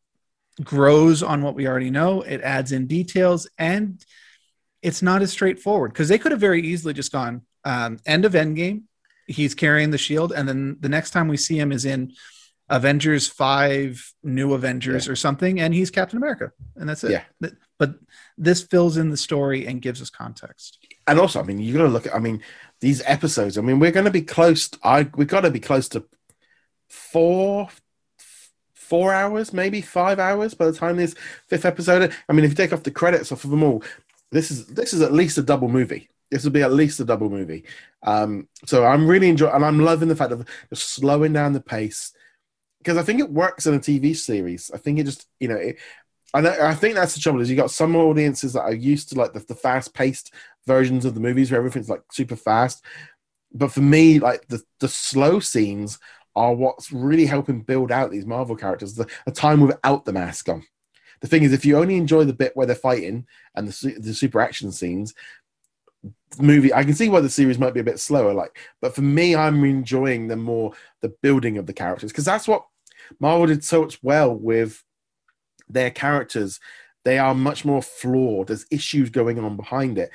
grows 0.63 1.23
on 1.23 1.43
what 1.43 1.55
we 1.55 1.67
already 1.69 1.91
know. 1.91 2.23
It 2.23 2.41
adds 2.41 2.73
in 2.73 2.87
details, 2.87 3.49
and 3.59 4.05
it's 4.83 5.03
not 5.03 5.23
as 5.23 5.31
straightforward 5.31 5.93
because 5.93 6.09
they 6.09 6.19
could 6.19 6.33
have 6.33 6.41
very 6.41 6.63
easily 6.63 6.95
just 6.95 7.13
gone 7.13 7.43
um, 7.65 7.99
end 8.07 8.25
of 8.25 8.33
Endgame. 8.33 8.83
He's 9.27 9.55
carrying 9.55 9.91
the 9.91 9.99
shield, 9.99 10.33
and 10.33 10.49
then 10.49 10.77
the 10.81 10.89
next 10.89 11.11
time 11.11 11.29
we 11.29 11.37
see 11.37 11.59
him 11.59 11.73
is 11.73 11.85
in 11.85 12.13
Avengers 12.69 13.29
Five, 13.29 14.13
New 14.23 14.55
Avengers, 14.55 15.09
or 15.09 15.17
something, 15.17 15.61
and 15.61 15.73
he's 15.73 15.91
Captain 15.91 16.17
America, 16.17 16.53
and 16.77 16.89
that's 16.89 17.05
it. 17.05 17.13
Yeah. 17.13 17.51
But 17.79 17.95
this 18.39 18.63
fills 18.63 18.97
in 18.97 19.11
the 19.11 19.17
story 19.17 19.67
and 19.67 19.83
gives 19.83 20.01
us 20.01 20.11
context. 20.11 20.79
And 21.07 21.19
also, 21.19 21.41
I 21.41 21.43
mean, 21.45 21.59
you 21.59 21.77
got 21.77 21.85
to 21.85 21.89
look 21.89 22.07
at. 22.07 22.15
I 22.15 22.19
mean, 22.19 22.43
these 22.81 23.03
episodes. 23.05 23.59
I 23.59 23.61
mean, 23.61 23.79
we're 23.79 23.93
going 23.93 24.07
to 24.07 24.11
be 24.11 24.23
close. 24.23 24.71
I 24.83 25.09
we 25.15 25.25
got 25.25 25.43
to 25.43 25.51
be 25.51 25.61
close 25.61 25.89
to 25.91 26.05
four, 26.89 27.69
four 28.75 29.13
hours, 29.13 29.53
maybe 29.53 29.81
five 29.81 30.19
hours 30.19 30.55
by 30.55 30.67
the 30.67 30.73
time 30.73 30.97
this 30.97 31.15
fifth 31.49 31.65
episode. 31.65 32.13
I 32.29 32.33
mean, 32.33 32.45
if 32.45 32.51
you 32.51 32.57
take 32.57 32.73
off 32.73 32.83
the 32.83 32.91
credits 32.91 33.31
off 33.31 33.45
of 33.45 33.51
them 33.51 33.63
all, 33.63 33.85
this 34.33 34.51
is 34.51 34.67
this 34.67 34.93
is 34.93 35.03
at 35.03 35.13
least 35.13 35.39
a 35.39 35.43
double 35.43 35.69
movie. 35.69 36.09
This 36.31 36.45
will 36.45 36.51
be 36.51 36.63
at 36.63 36.73
least 36.73 37.01
a 37.01 37.05
double 37.05 37.31
movie. 37.31 37.65
Um, 38.03 38.49
so 38.65 38.85
I'm 38.85 39.07
really 39.07 39.29
enjoying, 39.29 39.55
and 39.55 39.65
I'm 39.65 39.81
loving 39.81 40.09
the 40.09 40.17
fact 40.17 40.33
of 40.33 40.47
just 40.71 40.91
slowing 40.95 41.33
down 41.33 41.53
the 41.53 41.61
pace 41.61 42.13
because 42.79 42.99
I 42.99 43.03
think 43.03 43.21
it 43.21 43.31
works 43.31 43.67
in 43.67 43.75
a 43.75 43.81
TV 43.81 44.15
series. 44.15 44.71
I 44.73 44.79
think 44.79 44.99
it 44.99 45.05
just, 45.05 45.27
you 45.41 45.49
know, 45.49 45.57
it, 45.57 45.77
I 46.35 46.69
I 46.69 46.75
think 46.75 46.95
that's 46.95 47.15
the 47.15 47.21
trouble 47.21 47.41
is 47.41 47.51
you 47.51 47.57
got 47.57 47.71
some 47.71 47.97
audiences 47.97 48.53
that 48.53 48.63
are 48.63 48.75
used 48.75 49.09
to 49.11 49.19
like 49.19 49.33
the, 49.33 49.41
the 49.41 49.55
fast 49.55 49.95
paced 49.95 50.33
versions 50.67 51.05
of 51.05 51.15
the 51.15 51.21
movies 51.21 51.51
where 51.51 51.59
everything's 51.59 51.89
like 51.89 52.03
super 52.13 52.37
fast. 52.37 52.85
But 53.53 53.73
for 53.73 53.81
me, 53.81 54.19
like 54.19 54.47
the, 54.49 54.63
the 54.81 54.89
slow 54.89 55.41
scenes 55.41 55.99
are 56.35 56.55
what's 56.55 56.93
really 56.93 57.27
helping 57.27 57.63
build 57.63 57.91
out 57.91 58.11
these 58.11 58.27
Marvel 58.27 58.55
characters, 58.55 58.95
the, 58.95 59.09
time 59.33 59.61
without 59.61 60.05
the 60.05 60.13
mask 60.13 60.49
on. 60.49 60.63
The 61.23 61.27
thing 61.29 61.45
is, 61.45 61.53
if 61.55 61.65
you 61.65 61.79
only 61.79 61.97
enjoy 61.97 62.25
the 62.25 62.35
bit 62.35 62.55
where 62.55 62.67
they're 62.67 62.77
fighting 62.77 63.27
and 63.55 63.67
the, 63.67 63.95
the 63.99 64.13
super 64.13 64.41
action 64.41 64.71
scenes, 64.71 65.15
movie, 66.39 66.73
I 66.73 66.85
can 66.85 66.95
see 66.95 67.09
why 67.09 67.21
the 67.21 67.31
series 67.31 67.59
might 67.59 67.75
be 67.75 67.81
a 67.81 67.85
bit 67.85 68.01
slower. 68.01 68.33
Like, 68.33 68.59
but 68.81 68.95
for 68.95 69.03
me, 69.03 69.35
I'm 69.35 69.65
enjoying 69.65 70.29
the 70.29 70.37
more 70.37 70.73
the 71.03 71.15
building 71.23 71.59
of 71.59 71.67
the 71.67 71.73
characters 71.73 72.13
because 72.13 72.25
that's 72.25 72.49
what 72.49 72.67
Marvel 73.21 73.47
did 73.47 73.65
so 73.65 73.89
well 74.03 74.35
with 74.35 74.83
their 75.69 75.91
characters. 75.91 76.61
They 77.05 77.19
are 77.19 77.35
much 77.35 77.65
more 77.65 77.83
flawed. 77.83 78.49
There's 78.49 78.67
issues 78.71 79.11
going 79.11 79.39
on 79.39 79.57
behind 79.57 79.99
it, 79.99 80.11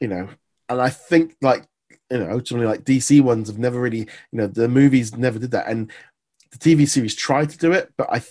you 0.00 0.08
know. 0.08 0.28
And 0.68 0.80
I 0.80 0.88
think 0.88 1.36
like 1.42 1.66
you 2.10 2.18
know, 2.18 2.30
ultimately 2.30 2.66
like 2.66 2.84
DC 2.84 3.20
ones 3.20 3.48
have 3.48 3.58
never 3.58 3.80
really, 3.80 4.00
you 4.00 4.06
know, 4.32 4.46
the 4.46 4.68
movies 4.68 5.16
never 5.16 5.38
did 5.38 5.52
that, 5.52 5.68
and 5.68 5.90
the 6.50 6.58
TV 6.58 6.88
series 6.88 7.14
tried 7.14 7.50
to 7.50 7.58
do 7.58 7.72
it, 7.72 7.92
but 7.96 8.08
I 8.12 8.22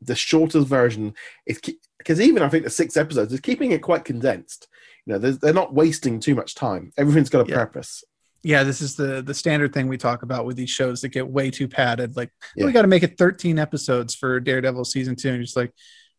the 0.00 0.14
shorter 0.14 0.60
version 0.60 1.14
is 1.46 1.60
because 1.98 2.20
even 2.20 2.42
I 2.42 2.48
think 2.48 2.64
the 2.64 2.70
six 2.70 2.96
episodes 2.96 3.32
is 3.32 3.40
keeping 3.40 3.72
it 3.72 3.82
quite 3.82 4.04
condensed. 4.04 4.68
Know, 5.08 5.18
they're 5.18 5.52
not 5.54 5.72
wasting 5.74 6.20
too 6.20 6.34
much 6.34 6.54
time. 6.54 6.92
Everything's 6.96 7.30
got 7.30 7.46
a 7.46 7.50
Yeah. 7.50 7.56
purpose. 7.56 8.04
yeah, 8.44 8.62
this 8.62 8.80
is 8.80 8.94
the 8.94 9.20
the 9.20 9.34
standard 9.34 9.72
thing 9.72 9.88
we 9.88 9.96
talk 9.98 10.22
about 10.22 10.44
with 10.46 10.56
these 10.56 10.70
shows 10.70 11.00
that 11.00 11.08
get 11.08 11.26
way 11.26 11.50
too 11.50 11.66
padded. 11.66 12.16
Like 12.16 12.30
Yeah. 12.54 12.66
we 12.66 12.72
got 12.72 12.82
to 12.82 12.88
make 12.88 13.02
it 13.02 13.18
13 13.18 13.58
episodes 13.58 14.14
for 14.14 14.38
Daredevil 14.38 14.84
season 14.84 15.16
two, 15.16 15.30
and 15.30 15.42
just 15.42 15.56
like 15.56 15.72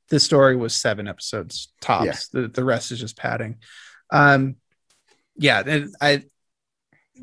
this 0.10 0.24
story 0.24 0.56
was 0.56 0.74
seven 0.76 1.08
episodes 1.08 1.72
tops. 1.82 2.06
Yeah. 2.34 2.42
The 2.42 2.48
the 2.50 2.64
rest 2.66 2.92
is 2.92 3.00
just 3.00 3.16
padding. 3.16 3.60
Um, 4.12 4.56
yeah, 5.38 5.64
and 5.66 5.96
I 6.02 6.24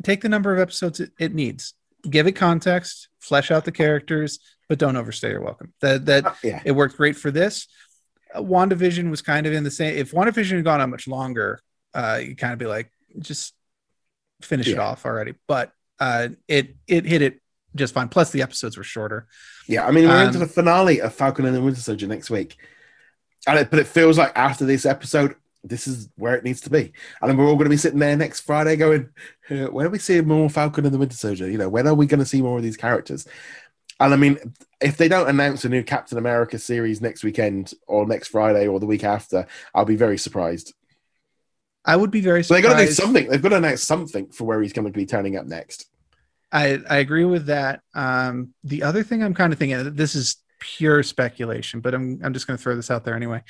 take 0.02 0.20
the 0.22 0.28
number 0.28 0.52
of 0.54 0.60
episodes 0.60 1.00
it, 1.00 1.10
it 1.18 1.34
needs, 1.34 1.74
give 2.08 2.26
it 2.26 2.32
context, 2.32 3.08
flesh 3.20 3.50
out 3.50 3.64
the 3.64 3.72
characters, 3.72 4.38
but 4.68 4.78
don't 4.78 4.96
overstay 4.96 5.30
your 5.30 5.42
welcome. 5.42 5.74
That 5.82 6.06
that 6.06 6.36
yeah, 6.42 6.62
it 6.64 6.72
worked 6.72 6.96
great 6.96 7.16
for 7.16 7.30
this. 7.30 7.66
WandaVision 8.34 9.10
was 9.10 9.22
kind 9.22 9.46
of 9.46 9.52
in 9.52 9.64
the 9.64 9.70
same. 9.70 9.96
If 9.96 10.12
WandaVision 10.12 10.56
had 10.56 10.64
gone 10.64 10.80
on 10.80 10.90
much 10.90 11.06
longer, 11.08 11.60
uh, 11.94 12.20
you 12.22 12.36
kind 12.36 12.52
of 12.52 12.58
be 12.58 12.66
like, 12.66 12.90
just 13.18 13.54
finish 14.42 14.68
it 14.68 14.78
off 14.78 15.06
already. 15.06 15.34
But 15.46 15.72
uh, 15.98 16.28
it 16.48 16.76
it 16.86 17.06
hit 17.06 17.22
it 17.22 17.40
just 17.74 17.94
fine. 17.94 18.08
Plus, 18.08 18.30
the 18.30 18.42
episodes 18.42 18.76
were 18.76 18.84
shorter. 18.84 19.26
yeah. 19.66 19.86
I 19.86 19.90
mean, 19.90 20.08
we're 20.08 20.22
into 20.24 20.38
Um, 20.38 20.40
the 20.40 20.52
finale 20.52 21.00
of 21.00 21.14
Falcon 21.14 21.46
and 21.46 21.54
the 21.54 21.60
Winter 21.62 21.80
Soldier 21.80 22.06
next 22.06 22.30
week, 22.30 22.56
and 23.46 23.58
it, 23.58 23.70
but 23.70 23.78
it 23.78 23.86
feels 23.86 24.18
like 24.18 24.32
after 24.36 24.64
this 24.64 24.84
episode, 24.84 25.36
this 25.64 25.86
is 25.86 26.08
where 26.16 26.34
it 26.36 26.44
needs 26.44 26.60
to 26.62 26.70
be. 26.70 26.92
And 27.20 27.30
then 27.30 27.36
we're 27.36 27.46
all 27.46 27.54
going 27.56 27.64
to 27.64 27.70
be 27.70 27.76
sitting 27.76 27.98
there 27.98 28.16
next 28.16 28.40
Friday 28.40 28.76
going, 28.76 29.08
"Uh, 29.50 29.66
"When 29.66 29.86
are 29.86 29.90
we 29.90 29.98
seeing 29.98 30.26
more 30.26 30.48
Falcon 30.50 30.84
and 30.84 30.94
the 30.94 30.98
Winter 30.98 31.16
Soldier? 31.16 31.50
You 31.50 31.58
know, 31.58 31.68
when 31.68 31.86
are 31.86 31.94
we 31.94 32.06
going 32.06 32.20
to 32.20 32.26
see 32.26 32.42
more 32.42 32.58
of 32.58 32.62
these 32.64 32.76
characters?" 32.76 33.26
And 33.98 34.12
I 34.12 34.16
mean, 34.16 34.38
if 34.80 34.96
they 34.96 35.08
don't 35.08 35.28
announce 35.28 35.64
a 35.64 35.68
new 35.68 35.82
Captain 35.82 36.18
America 36.18 36.58
series 36.58 37.00
next 37.00 37.24
weekend 37.24 37.72
or 37.86 38.06
next 38.06 38.28
Friday 38.28 38.66
or 38.66 38.78
the 38.78 38.86
week 38.86 39.04
after, 39.04 39.46
I'll 39.74 39.86
be 39.86 39.96
very 39.96 40.18
surprised. 40.18 40.74
I 41.84 41.96
would 41.96 42.10
be 42.10 42.20
very 42.20 42.42
So 42.44 42.54
they've 42.54 42.62
got 42.62 42.78
to 42.78 42.86
do 42.86 42.92
something. 42.92 43.28
They've 43.28 43.40
got 43.40 43.50
to 43.50 43.56
announce 43.56 43.82
something 43.82 44.28
for 44.28 44.44
where 44.44 44.60
he's 44.60 44.72
going 44.72 44.86
to 44.86 44.92
be 44.92 45.06
turning 45.06 45.36
up 45.36 45.46
next. 45.46 45.86
I, 46.52 46.80
I 46.88 46.98
agree 46.98 47.24
with 47.24 47.46
that. 47.46 47.80
Um, 47.94 48.54
the 48.64 48.82
other 48.82 49.02
thing 49.02 49.22
I'm 49.22 49.34
kind 49.34 49.52
of 49.52 49.58
thinking, 49.58 49.94
this 49.94 50.14
is 50.14 50.36
pure 50.58 51.02
speculation, 51.02 51.80
but 51.80 51.94
I'm, 51.94 52.20
I'm 52.22 52.32
just 52.34 52.46
going 52.46 52.56
to 52.56 52.62
throw 52.62 52.76
this 52.76 52.90
out 52.90 53.04
there 53.04 53.14
anyway. 53.14 53.42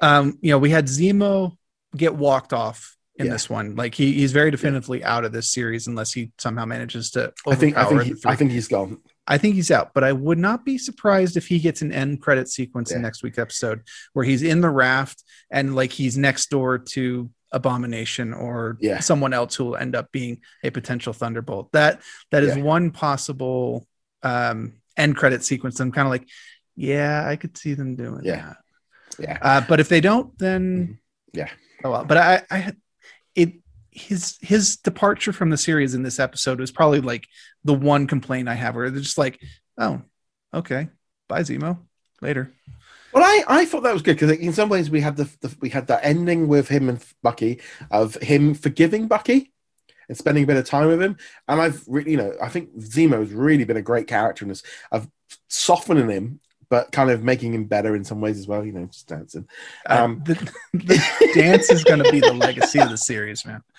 Um, 0.00 0.38
you 0.42 0.50
know, 0.50 0.58
we 0.58 0.70
had 0.70 0.86
Zemo 0.86 1.56
get 1.96 2.14
walked 2.14 2.52
off 2.52 2.96
in 3.18 3.26
Yeah. 3.26 3.32
this 3.32 3.48
one. 3.48 3.76
Like 3.76 3.94
he, 3.94 4.12
he's 4.12 4.32
very 4.32 4.50
definitively 4.50 5.02
out 5.02 5.24
of 5.24 5.32
this 5.32 5.50
series 5.50 5.86
unless 5.86 6.12
he 6.12 6.32
somehow 6.38 6.66
manages 6.66 7.12
to. 7.12 7.32
I 7.46 7.54
think. 7.54 7.76
I 7.76 7.84
think. 7.86 8.02
He. 8.02 8.14
I 8.26 8.36
think 8.36 8.50
he's 8.50 8.68
gone. 8.68 8.98
I 9.26 9.38
think 9.38 9.54
he's 9.56 9.70
out, 9.70 9.92
but 9.94 10.04
I 10.04 10.12
would 10.12 10.38
not 10.38 10.64
be 10.64 10.78
surprised 10.78 11.36
if 11.36 11.48
he 11.48 11.58
gets 11.58 11.82
an 11.82 11.92
end 11.92 12.20
credit 12.22 12.48
sequence 12.48 12.92
in 12.92 13.02
next 13.02 13.22
week's 13.22 13.38
episode 13.38 13.82
where 14.12 14.24
he's 14.24 14.42
in 14.42 14.60
the 14.60 14.70
raft 14.70 15.22
and 15.50 15.74
like 15.74 15.92
he's 15.92 16.16
next 16.16 16.48
door 16.50 16.78
to 16.78 17.30
Abomination 17.52 18.32
or 18.34 18.76
Yeah. 18.80 19.00
someone 19.00 19.32
else 19.32 19.54
who 19.54 19.64
will 19.66 19.76
end 19.76 19.94
up 19.96 20.10
being 20.12 20.40
a 20.62 20.70
potential 20.70 21.12
Thunderbolt. 21.12 21.72
That 21.72 22.02
that 22.30 22.42
is 22.42 22.56
Yeah. 22.56 22.62
one 22.62 22.90
possible 22.90 23.86
um, 24.22 24.74
end 24.96 25.16
credit 25.16 25.44
sequence. 25.44 25.78
I'm 25.80 25.92
kind 25.92 26.06
of 26.06 26.10
like, 26.10 26.28
yeah, 26.74 27.24
I 27.26 27.36
could 27.36 27.56
see 27.56 27.74
them 27.74 27.94
doing 27.96 28.22
Yeah. 28.24 28.36
that. 28.36 28.56
Yeah. 29.18 29.38
Uh, 29.40 29.60
but 29.66 29.78
if 29.80 29.88
they 29.88 30.00
don't, 30.00 30.36
then 30.38 30.98
Yeah. 31.32 31.50
Oh 31.84 31.90
well. 31.92 32.04
But 32.04 32.16
I, 32.16 32.42
I, 32.50 32.72
it 33.34 33.54
his 33.96 34.36
his 34.42 34.76
departure 34.76 35.32
from 35.32 35.50
the 35.50 35.56
series 35.56 35.94
in 35.94 36.02
this 36.02 36.20
episode 36.20 36.60
was 36.60 36.70
probably 36.70 37.00
like 37.00 37.26
the 37.64 37.74
one 37.74 38.06
complaint 38.06 38.48
I 38.48 38.54
have, 38.54 38.74
where 38.74 38.90
they're 38.90 39.00
just 39.00 39.18
like, 39.18 39.40
oh, 39.78 40.02
okay, 40.52 40.88
bye 41.28 41.40
Zemo, 41.40 41.78
later. 42.20 42.52
Well, 43.12 43.24
I, 43.24 43.44
I 43.48 43.64
thought 43.64 43.82
that 43.84 43.94
was 43.94 44.02
good 44.02 44.18
because 44.18 44.30
in 44.30 44.52
some 44.52 44.68
ways 44.68 44.90
we 44.90 45.00
had 45.00 45.16
the, 45.16 45.24
the 45.40 45.56
we 45.60 45.70
had 45.70 45.86
that 45.86 46.04
ending 46.04 46.46
with 46.46 46.68
him 46.68 46.90
and 46.90 47.02
Bucky 47.22 47.60
of 47.90 48.16
him 48.16 48.54
forgiving 48.54 49.08
Bucky 49.08 49.52
and 50.08 50.18
spending 50.18 50.44
a 50.44 50.46
bit 50.46 50.58
of 50.58 50.66
time 50.66 50.88
with 50.88 51.00
him, 51.02 51.16
and 51.48 51.60
I've 51.60 51.82
really 51.88 52.10
you 52.10 52.18
know 52.18 52.34
I 52.42 52.50
think 52.50 52.76
Zemo's 52.78 53.32
really 53.32 53.64
been 53.64 53.78
a 53.78 53.82
great 53.82 54.06
character 54.06 54.44
in 54.44 54.50
this 54.50 54.62
of 54.92 55.08
softening 55.48 56.10
him 56.10 56.40
but 56.68 56.90
kind 56.92 57.10
of 57.10 57.22
making 57.22 57.54
him 57.54 57.64
better 57.64 57.94
in 57.94 58.04
some 58.04 58.20
ways 58.20 58.38
as 58.38 58.46
well. 58.48 58.64
You 58.64 58.72
know, 58.72 58.86
just 58.86 59.06
dancing. 59.08 59.46
Uh, 59.88 60.04
Um, 60.04 60.22
the, 60.24 60.34
the 60.72 61.30
dance 61.34 61.70
is 61.70 61.84
going 61.84 62.02
to 62.02 62.10
be 62.10 62.20
the 62.20 62.34
legacy 62.34 62.78
of 62.78 62.90
the 62.90 62.98
series, 62.98 63.44
man. 63.44 63.62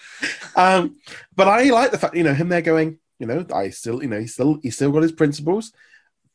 Um, 0.55 0.95
but 1.35 1.47
I 1.47 1.65
like 1.69 1.91
the 1.91 1.99
fact, 1.99 2.15
you 2.15 2.23
know, 2.23 2.33
him 2.33 2.49
there 2.49 2.63
going, 2.63 2.97
you 3.19 3.27
know, 3.27 3.45
I 3.53 3.69
still, 3.69 4.01
you 4.01 4.09
know, 4.09 4.19
he's 4.19 4.33
still, 4.33 4.57
he's 4.63 4.73
still 4.75 4.91
got 4.91 5.03
his 5.03 5.11
principles, 5.11 5.71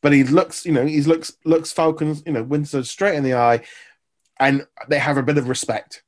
but 0.01 0.13
he 0.13 0.23
looks, 0.23 0.65
you 0.65 0.71
know, 0.71 0.85
he 0.85 1.01
looks, 1.01 1.35
looks 1.43 1.73
Falcons, 1.73 2.23
you 2.25 2.31
know, 2.31 2.43
Windsor 2.43 2.83
straight 2.85 3.15
in 3.15 3.23
the 3.23 3.33
eye, 3.33 3.65
and 4.39 4.65
they 4.87 4.99
have 4.99 5.17
a 5.17 5.23
bit 5.23 5.37
of 5.37 5.49
respect 5.49 6.03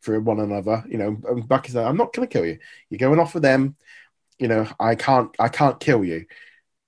for 0.00 0.20
one 0.20 0.38
another. 0.38 0.84
You 0.86 0.98
know, 0.98 1.16
and 1.28 1.48
Bucky's 1.48 1.74
like, 1.74 1.86
I'm 1.86 1.96
not 1.96 2.12
going 2.12 2.28
to 2.28 2.32
kill 2.32 2.44
you. 2.44 2.58
You're 2.90 2.98
going 2.98 3.18
off 3.18 3.32
with 3.32 3.42
them. 3.42 3.76
You 4.38 4.48
know, 4.48 4.68
I 4.78 4.94
can't, 4.94 5.34
I 5.38 5.48
can't 5.48 5.80
kill 5.80 6.04
you. 6.04 6.26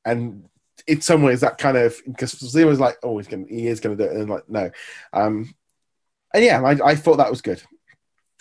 And 0.05 0.45
in 0.89 1.01
some 1.01 1.23
ways, 1.23 1.43
that 1.43 1.59
kind 1.59 1.77
of 1.77 2.01
because 2.07 2.35
Zemo's 2.35 2.81
like, 2.81 2.97
oh, 3.05 3.19
he's 3.19 3.29
going, 3.29 3.47
to 3.47 3.55
he 3.55 3.67
is 3.69 3.79
going 3.81 3.97
to 3.97 4.03
do 4.05 4.11
it, 4.11 4.15
and 4.15 4.23
I'm 4.23 4.29
like, 4.29 4.49
no. 4.49 4.71
Um, 5.13 5.55
and 6.35 6.45
yeah, 6.45 6.61
I, 6.63 6.91
I 6.91 6.95
thought 6.97 7.19
that 7.19 7.31
was 7.31 7.43
good. 7.43 7.63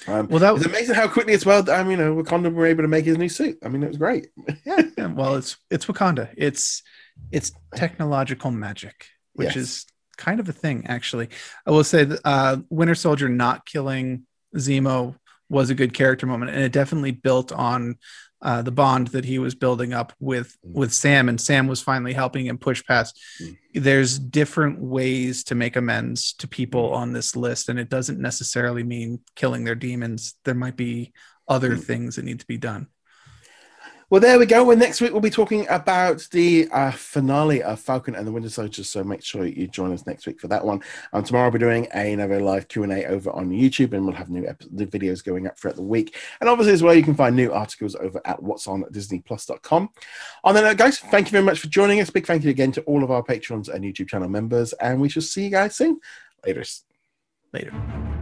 Um, 0.07 0.27
Well, 0.27 0.39
that 0.39 0.53
was 0.53 0.65
amazing 0.65 0.95
how 0.95 1.07
quickly 1.07 1.33
as 1.33 1.45
well. 1.45 1.67
Um, 1.69 1.89
you 1.91 1.97
know, 1.97 2.15
Wakanda 2.15 2.53
were 2.53 2.65
able 2.65 2.83
to 2.83 2.87
make 2.87 3.05
his 3.05 3.17
new 3.17 3.29
suit. 3.29 3.57
I 3.63 3.69
mean, 3.69 3.83
it 3.83 3.87
was 3.89 3.97
great. 3.97 4.27
yeah, 4.65 4.81
yeah, 4.97 5.07
well, 5.07 5.35
it's 5.35 5.57
it's 5.69 5.85
Wakanda. 5.85 6.29
It's 6.37 6.83
it's 7.31 7.51
technological 7.75 8.51
magic, 8.51 9.07
which 9.33 9.55
Yes. 9.55 9.57
is 9.57 9.85
kind 10.17 10.39
of 10.39 10.47
a 10.49 10.53
thing, 10.53 10.85
actually. 10.87 11.29
I 11.65 11.71
will 11.71 11.83
say 11.83 12.03
that 12.05 12.19
uh, 12.25 12.57
Winter 12.69 12.95
Soldier 12.95 13.27
not 13.29 13.65
killing 13.65 14.25
Zemo 14.55 15.15
was 15.49 15.69
a 15.69 15.75
good 15.75 15.93
character 15.93 16.25
moment, 16.27 16.51
and 16.51 16.61
it 16.61 16.71
definitely 16.71 17.11
built 17.11 17.51
on 17.51 17.97
uh, 18.41 18.61
the 18.61 18.71
bond 18.71 19.07
that 19.07 19.25
he 19.25 19.39
was 19.39 19.55
building 19.55 19.93
up 19.93 20.13
with 20.19 20.55
Mm. 20.65 20.73
with 20.73 20.93
Sam, 20.93 21.27
and 21.29 21.39
Sam 21.41 21.67
was 21.67 21.81
finally 21.81 22.13
helping 22.13 22.45
him 22.45 22.57
push 22.57 22.83
past. 22.85 23.19
Mm. 23.41 23.57
There's 23.73 24.19
different 24.19 24.79
ways 24.79 25.43
to 25.45 25.55
make 25.55 25.75
amends 25.75 26.33
to 26.33 26.47
Mm. 26.47 26.51
people 26.51 26.93
on 26.93 27.13
this 27.13 27.35
list, 27.35 27.69
and 27.69 27.79
it 27.79 27.89
doesn't 27.89 28.19
necessarily 28.19 28.83
mean 28.83 29.19
killing 29.35 29.63
their 29.63 29.75
demons. 29.75 30.35
There 30.45 30.53
might 30.55 30.77
be 30.77 31.13
other 31.47 31.75
Mm. 31.77 31.83
things 31.83 32.15
that 32.15 32.25
need 32.25 32.39
to 32.39 32.47
be 32.47 32.57
done. 32.57 32.87
Well, 34.09 34.21
there 34.21 34.39
we 34.39 34.45
go. 34.45 34.71
And 34.71 34.79
next 34.79 35.01
week 35.01 35.11
we'll 35.11 35.19
be 35.19 35.29
talking 35.29 35.67
about 35.67 36.25
the 36.31 36.69
uh, 36.71 36.91
finale 36.91 37.61
of 37.61 37.77
Falcon 37.77 38.15
and 38.15 38.25
the 38.25 38.31
Winter 38.31 38.49
Soldier. 38.49 38.85
So 38.85 39.03
make 39.03 39.21
sure 39.21 39.45
you 39.45 39.67
join 39.67 39.91
us 39.91 40.07
next 40.07 40.25
week 40.25 40.39
for 40.39 40.47
that 40.47 40.63
one. 40.63 40.81
And 41.11 41.25
tomorrow 41.25 41.47
we'll 41.47 41.59
be 41.59 41.59
doing 41.59 41.89
another 41.91 42.39
live 42.39 42.69
Q 42.69 42.83
and 42.83 42.93
A 42.93 43.05
over 43.05 43.31
on 43.31 43.49
YouTube, 43.49 43.91
and 43.91 44.05
we'll 44.05 44.15
have 44.15 44.29
new 44.29 44.47
ep- 44.47 44.59
videos 44.59 45.21
going 45.21 45.45
up 45.45 45.59
throughout 45.59 45.75
the 45.75 45.81
week. 45.81 46.15
And 46.39 46.49
obviously 46.49 46.71
as 46.71 46.81
well, 46.81 46.95
you 46.95 47.03
can 47.03 47.15
find 47.15 47.35
new 47.35 47.51
articles 47.51 47.95
over 47.95 48.21
at 48.23 48.41
what's 48.41 48.65
on 48.65 48.83
DisneyPlus.com. 48.83 49.89
On 50.45 50.55
that 50.55 50.63
note, 50.63 50.77
guys, 50.77 50.99
thank 50.99 51.27
you 51.27 51.31
very 51.31 51.43
much 51.43 51.59
for 51.59 51.67
joining 51.67 51.99
us. 51.99 52.09
Big 52.09 52.25
thank 52.25 52.45
you 52.45 52.49
again 52.49 52.71
to 52.71 52.81
all 52.83 53.03
of 53.03 53.11
our 53.11 53.23
patrons 53.23 53.67
and 53.67 53.83
YouTube 53.83 54.07
channel 54.07 54.29
members, 54.29 54.71
and 54.73 55.01
we 55.01 55.09
shall 55.09 55.21
see 55.21 55.43
you 55.43 55.49
guys 55.49 55.75
soon. 55.75 55.99
Later. 56.45 56.63
Later. 57.51 58.16